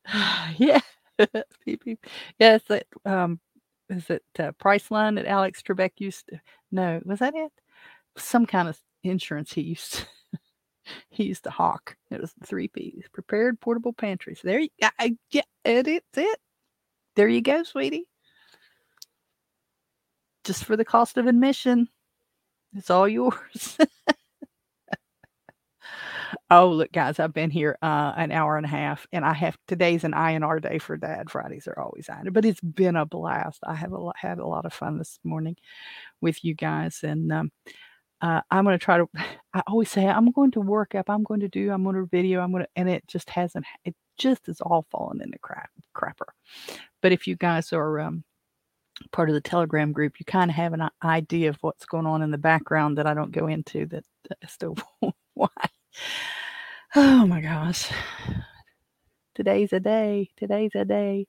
yeah. 0.58 0.80
yes, 2.40 2.64
that 2.68 2.88
um 3.06 3.40
is 3.88 4.10
it 4.10 4.24
uh, 4.40 4.54
Priceline 4.54 5.18
that 5.18 5.28
Alex 5.28 5.62
Trebek 5.62 5.92
used 6.00 6.30
to 6.30 6.42
no, 6.72 7.00
was 7.06 7.20
that 7.20 7.36
it? 7.36 7.52
Some 8.18 8.48
kind 8.48 8.68
of 8.68 8.80
insurance 9.04 9.54
he 9.54 9.62
used 9.62 9.94
to, 9.94 10.06
he 11.12 11.26
used 11.26 11.44
to 11.44 11.52
hawk. 11.52 11.96
It 12.10 12.20
was 12.20 12.34
three 12.44 12.70
P's. 12.70 13.04
Prepared 13.14 13.62
portable 13.62 13.94
pantries. 13.94 14.42
There 14.44 14.62
you 14.62 14.70
go. 14.82 14.90
Yeah, 15.30 15.44
it, 15.64 15.88
it's 15.88 16.18
it. 16.18 16.40
There 17.16 17.28
you 17.28 17.42
go, 17.42 17.64
sweetie. 17.64 18.08
Just 20.44 20.66
for 20.66 20.76
the 20.76 20.86
cost 20.86 21.18
of 21.18 21.28
admission. 21.28 21.88
It's 22.76 22.90
all 22.90 23.08
yours. 23.08 23.78
Oh, 26.50 26.70
look, 26.70 26.92
guys, 26.92 27.20
I've 27.20 27.34
been 27.34 27.50
here 27.50 27.78
uh, 27.82 28.14
an 28.18 28.32
hour 28.32 28.58
and 28.58 28.66
a 28.66 28.70
half, 28.70 29.08
and 29.14 29.24
I 29.26 29.34
have 29.34 29.58
today's 29.68 30.04
an 30.04 30.12
INR 30.12 30.62
day 30.62 30.80
for 30.80 30.98
Dad. 30.98 31.30
Fridays 31.30 31.68
are 31.68 31.80
always 31.80 32.08
INR, 32.08 32.34
but 32.34 32.44
it's 32.46 32.60
been 32.60 32.98
a 32.98 33.06
blast. 33.06 33.60
I 33.66 33.74
have 33.76 33.94
a 33.94 34.12
had 34.18 34.38
a 34.40 34.46
lot 34.46 34.66
of 34.66 34.74
fun 34.74 34.98
this 34.98 35.18
morning 35.24 35.56
with 36.22 36.44
you 36.44 36.54
guys, 36.54 37.02
and 37.04 37.32
um, 37.32 37.52
uh, 38.22 38.42
I'm 38.52 38.64
going 38.64 38.78
to 38.78 38.84
try 38.84 38.98
to. 38.98 39.08
I 39.54 39.62
always 39.68 39.90
say 39.90 40.08
I'm 40.08 40.32
going 40.32 40.52
to 40.52 40.62
work 40.62 40.96
up. 40.96 41.10
I'm 41.10 41.24
going 41.24 41.42
to 41.42 41.50
do. 41.50 41.72
I'm 41.72 41.84
going 41.84 41.96
to 41.96 42.06
video. 42.06 42.40
I'm 42.40 42.52
going 42.52 42.64
to, 42.64 42.70
and 42.76 42.90
it 42.90 43.06
just 43.08 43.30
hasn't. 43.30 43.66
It 43.84 43.96
just 44.18 44.48
is 44.48 44.62
all 44.62 44.86
fallen 44.92 45.22
into 45.22 45.40
crap 45.40 45.70
crapper. 45.96 46.30
But 47.02 47.12
if 47.12 47.28
you 47.28 47.36
guys 47.36 47.74
are 47.74 48.00
um, 48.00 48.24
part 49.12 49.30
of 49.30 49.36
the 49.36 49.42
Telegram 49.42 49.92
group, 49.92 50.20
you 50.20 50.26
kind 50.26 50.50
of 50.50 50.56
have 50.56 50.74
an 50.74 50.90
idea 51.04 51.50
of 51.50 51.58
what's 51.62 51.86
going 51.86 52.06
on 52.06 52.22
in 52.22 52.32
the 52.32 52.38
background 52.38 52.98
that 52.98 53.08
I 53.08 53.14
don't 53.14 53.32
go 53.32 53.48
into. 53.48 53.86
That 53.88 54.06
as 54.42 54.58
to 54.58 54.76
why. 55.34 55.48
Oh 56.96 57.26
my 57.26 57.42
gosh. 57.42 57.90
Today's 59.36 59.74
a 59.74 59.80
day. 59.80 60.30
Today's 60.38 60.72
a 60.76 60.86
day. 60.86 61.28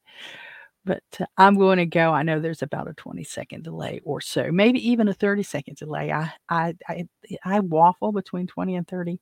But 0.84 1.02
uh, 1.20 1.26
I'm 1.36 1.56
going 1.56 1.78
to 1.78 1.86
go. 1.86 2.12
I 2.12 2.22
know 2.22 2.40
there's 2.40 2.62
about 2.62 2.88
a 2.88 2.94
20 2.94 3.22
second 3.24 3.64
delay 3.64 4.00
or 4.04 4.20
so, 4.20 4.50
maybe 4.50 4.86
even 4.88 5.08
a 5.08 5.14
30 5.14 5.42
second 5.42 5.76
delay. 5.76 6.12
I, 6.12 6.32
I, 6.48 6.74
I, 6.88 7.06
I 7.44 7.60
waffle 7.60 8.12
between 8.12 8.46
20 8.46 8.76
and 8.76 8.88
30. 8.88 9.20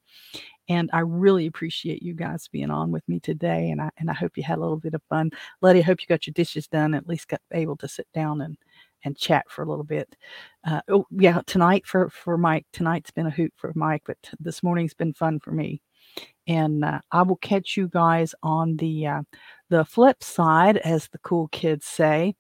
And 0.69 0.89
I 0.93 1.01
really 1.01 1.47
appreciate 1.47 2.03
you 2.03 2.15
guys 2.15 2.49
being 2.49 2.71
on 2.71 2.93
with 2.93 3.07
me 3.09 3.21
today. 3.21 3.71
And 3.71 3.81
I, 3.83 3.91
and 3.99 4.09
I 4.09 4.15
hope 4.15 4.37
you 4.37 4.43
had 4.45 4.59
a 4.59 4.61
little 4.61 4.77
bit 4.77 4.95
of 4.95 5.03
fun. 5.09 5.31
Letty, 5.61 5.81
I 5.81 5.83
hope 5.83 6.01
you 6.01 6.07
got 6.07 6.27
your 6.27 6.33
dishes 6.33 6.69
done, 6.69 6.95
at 6.95 7.09
least 7.09 7.29
got 7.29 7.41
able 7.53 7.77
to 7.79 7.89
sit 7.89 8.07
down 8.15 8.41
and, 8.41 8.57
and 9.05 9.17
chat 9.17 9.51
for 9.51 9.63
a 9.63 9.69
little 9.69 9.85
bit. 9.85 10.15
Uh, 10.65 10.81
oh 10.89 11.07
yeah, 11.11 11.41
tonight 11.47 11.87
for 11.87 12.11
for 12.11 12.37
Mike. 12.37 12.67
Tonight's 12.73 13.11
been 13.11 13.27
a 13.27 13.31
hoot 13.31 13.53
for 13.57 13.73
Mike, 13.75 14.03
but 14.07 14.19
this 14.39 14.63
morning's 14.63 14.95
been 14.95 15.15
fun 15.15 15.41
for 15.41 15.53
me. 15.53 15.81
And 16.47 16.85
uh, 16.85 17.01
I 17.11 17.23
will 17.23 17.37
catch 17.37 17.77
you 17.77 17.89
guys 17.89 18.35
on 18.43 18.77
the 18.77 19.07
uh, 19.07 19.23
the 19.71 19.85
flip 19.85 20.23
side, 20.23 20.77
as 20.79 21.09
the 21.09 21.19
cool 21.19 21.49
kids 21.49 21.87
say. 21.87 22.35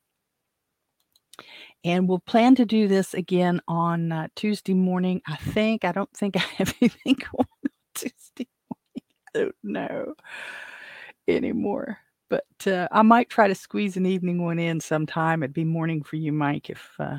And 1.82 2.06
we'll 2.06 2.18
plan 2.18 2.54
to 2.56 2.66
do 2.66 2.88
this 2.88 3.14
again 3.14 3.62
on 3.66 4.12
uh, 4.12 4.28
Tuesday 4.36 4.74
morning. 4.74 5.22
I 5.26 5.36
think. 5.36 5.84
I 5.84 5.92
don't 5.92 6.12
think 6.14 6.36
I 6.36 6.40
have 6.58 6.74
anything 6.80 7.14
going 7.32 7.48
on 7.64 7.70
Tuesday 7.94 8.46
morning. 8.68 9.04
I 9.34 9.38
don't 9.38 9.54
know 9.62 10.14
anymore 11.28 11.98
but 12.30 12.44
uh, 12.66 12.88
I 12.92 13.02
might 13.02 13.28
try 13.28 13.48
to 13.48 13.54
squeeze 13.54 13.96
an 13.96 14.06
evening 14.06 14.42
one 14.42 14.58
in 14.58 14.80
sometime. 14.80 15.42
It'd 15.42 15.52
be 15.52 15.64
morning 15.64 16.02
for 16.02 16.16
you, 16.16 16.32
Mike, 16.32 16.70
if 16.70 16.88
uh, 16.98 17.18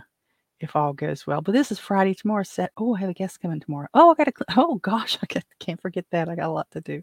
if 0.62 0.76
all 0.76 0.94
goes 0.94 1.26
well. 1.26 1.42
But 1.42 1.54
this 1.54 1.72
is 1.72 1.80
Friday 1.80 2.14
tomorrow. 2.14 2.44
Set. 2.44 2.72
Oh, 2.78 2.96
I 2.96 3.00
have 3.00 3.10
a 3.10 3.14
guest 3.14 3.42
coming 3.42 3.60
tomorrow. 3.60 3.88
Oh, 3.94 4.12
I 4.12 4.14
got 4.16 4.26
to. 4.26 4.46
Oh 4.58 4.76
gosh, 4.76 5.18
I 5.22 5.42
can't 5.60 5.82
forget 5.82 6.06
that. 6.12 6.30
I 6.30 6.36
got 6.36 6.48
a 6.48 6.52
lot 6.52 6.70
to 6.72 6.82
do. 6.82 7.02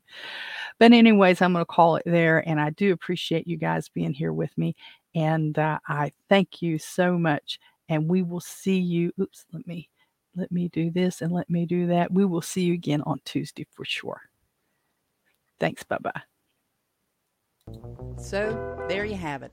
But 0.79 0.93
anyways, 0.93 1.43
I'm 1.43 1.53
going 1.53 1.65
to 1.65 1.67
call 1.67 1.97
it 1.97 2.05
there. 2.07 2.47
And 2.49 2.61
I 2.61 2.71
do 2.71 2.93
appreciate 2.93 3.47
you 3.47 3.57
guys 3.57 3.89
being 3.89 4.13
here 4.13 4.33
with 4.33 4.57
me. 4.57 4.77
And 5.15 5.59
uh, 5.59 5.79
I 5.89 6.13
thank 6.29 6.63
you 6.63 6.79
so 6.79 7.19
much. 7.19 7.59
And 7.89 8.09
we 8.09 8.23
will 8.23 8.41
see 8.41 8.79
you. 8.79 9.13
Oops, 9.21 9.45
let 9.53 9.67
me 9.67 9.89
let 10.37 10.53
me 10.53 10.69
do 10.69 10.91
this 10.91 11.21
and 11.21 11.33
let 11.33 11.51
me 11.51 11.67
do 11.67 11.89
that. 11.89 12.13
We 12.13 12.25
will 12.25 12.43
see 12.43 12.63
you 12.63 12.75
again 12.75 13.03
on 13.03 13.21
Tuesday 13.25 13.67
for 13.73 13.85
sure. 13.85 14.21
Thanks. 15.59 15.83
Bye 15.83 15.99
bye. 16.01 16.23
So, 18.17 18.85
there 18.89 19.05
you 19.05 19.17
have 19.17 19.43
it. 19.43 19.53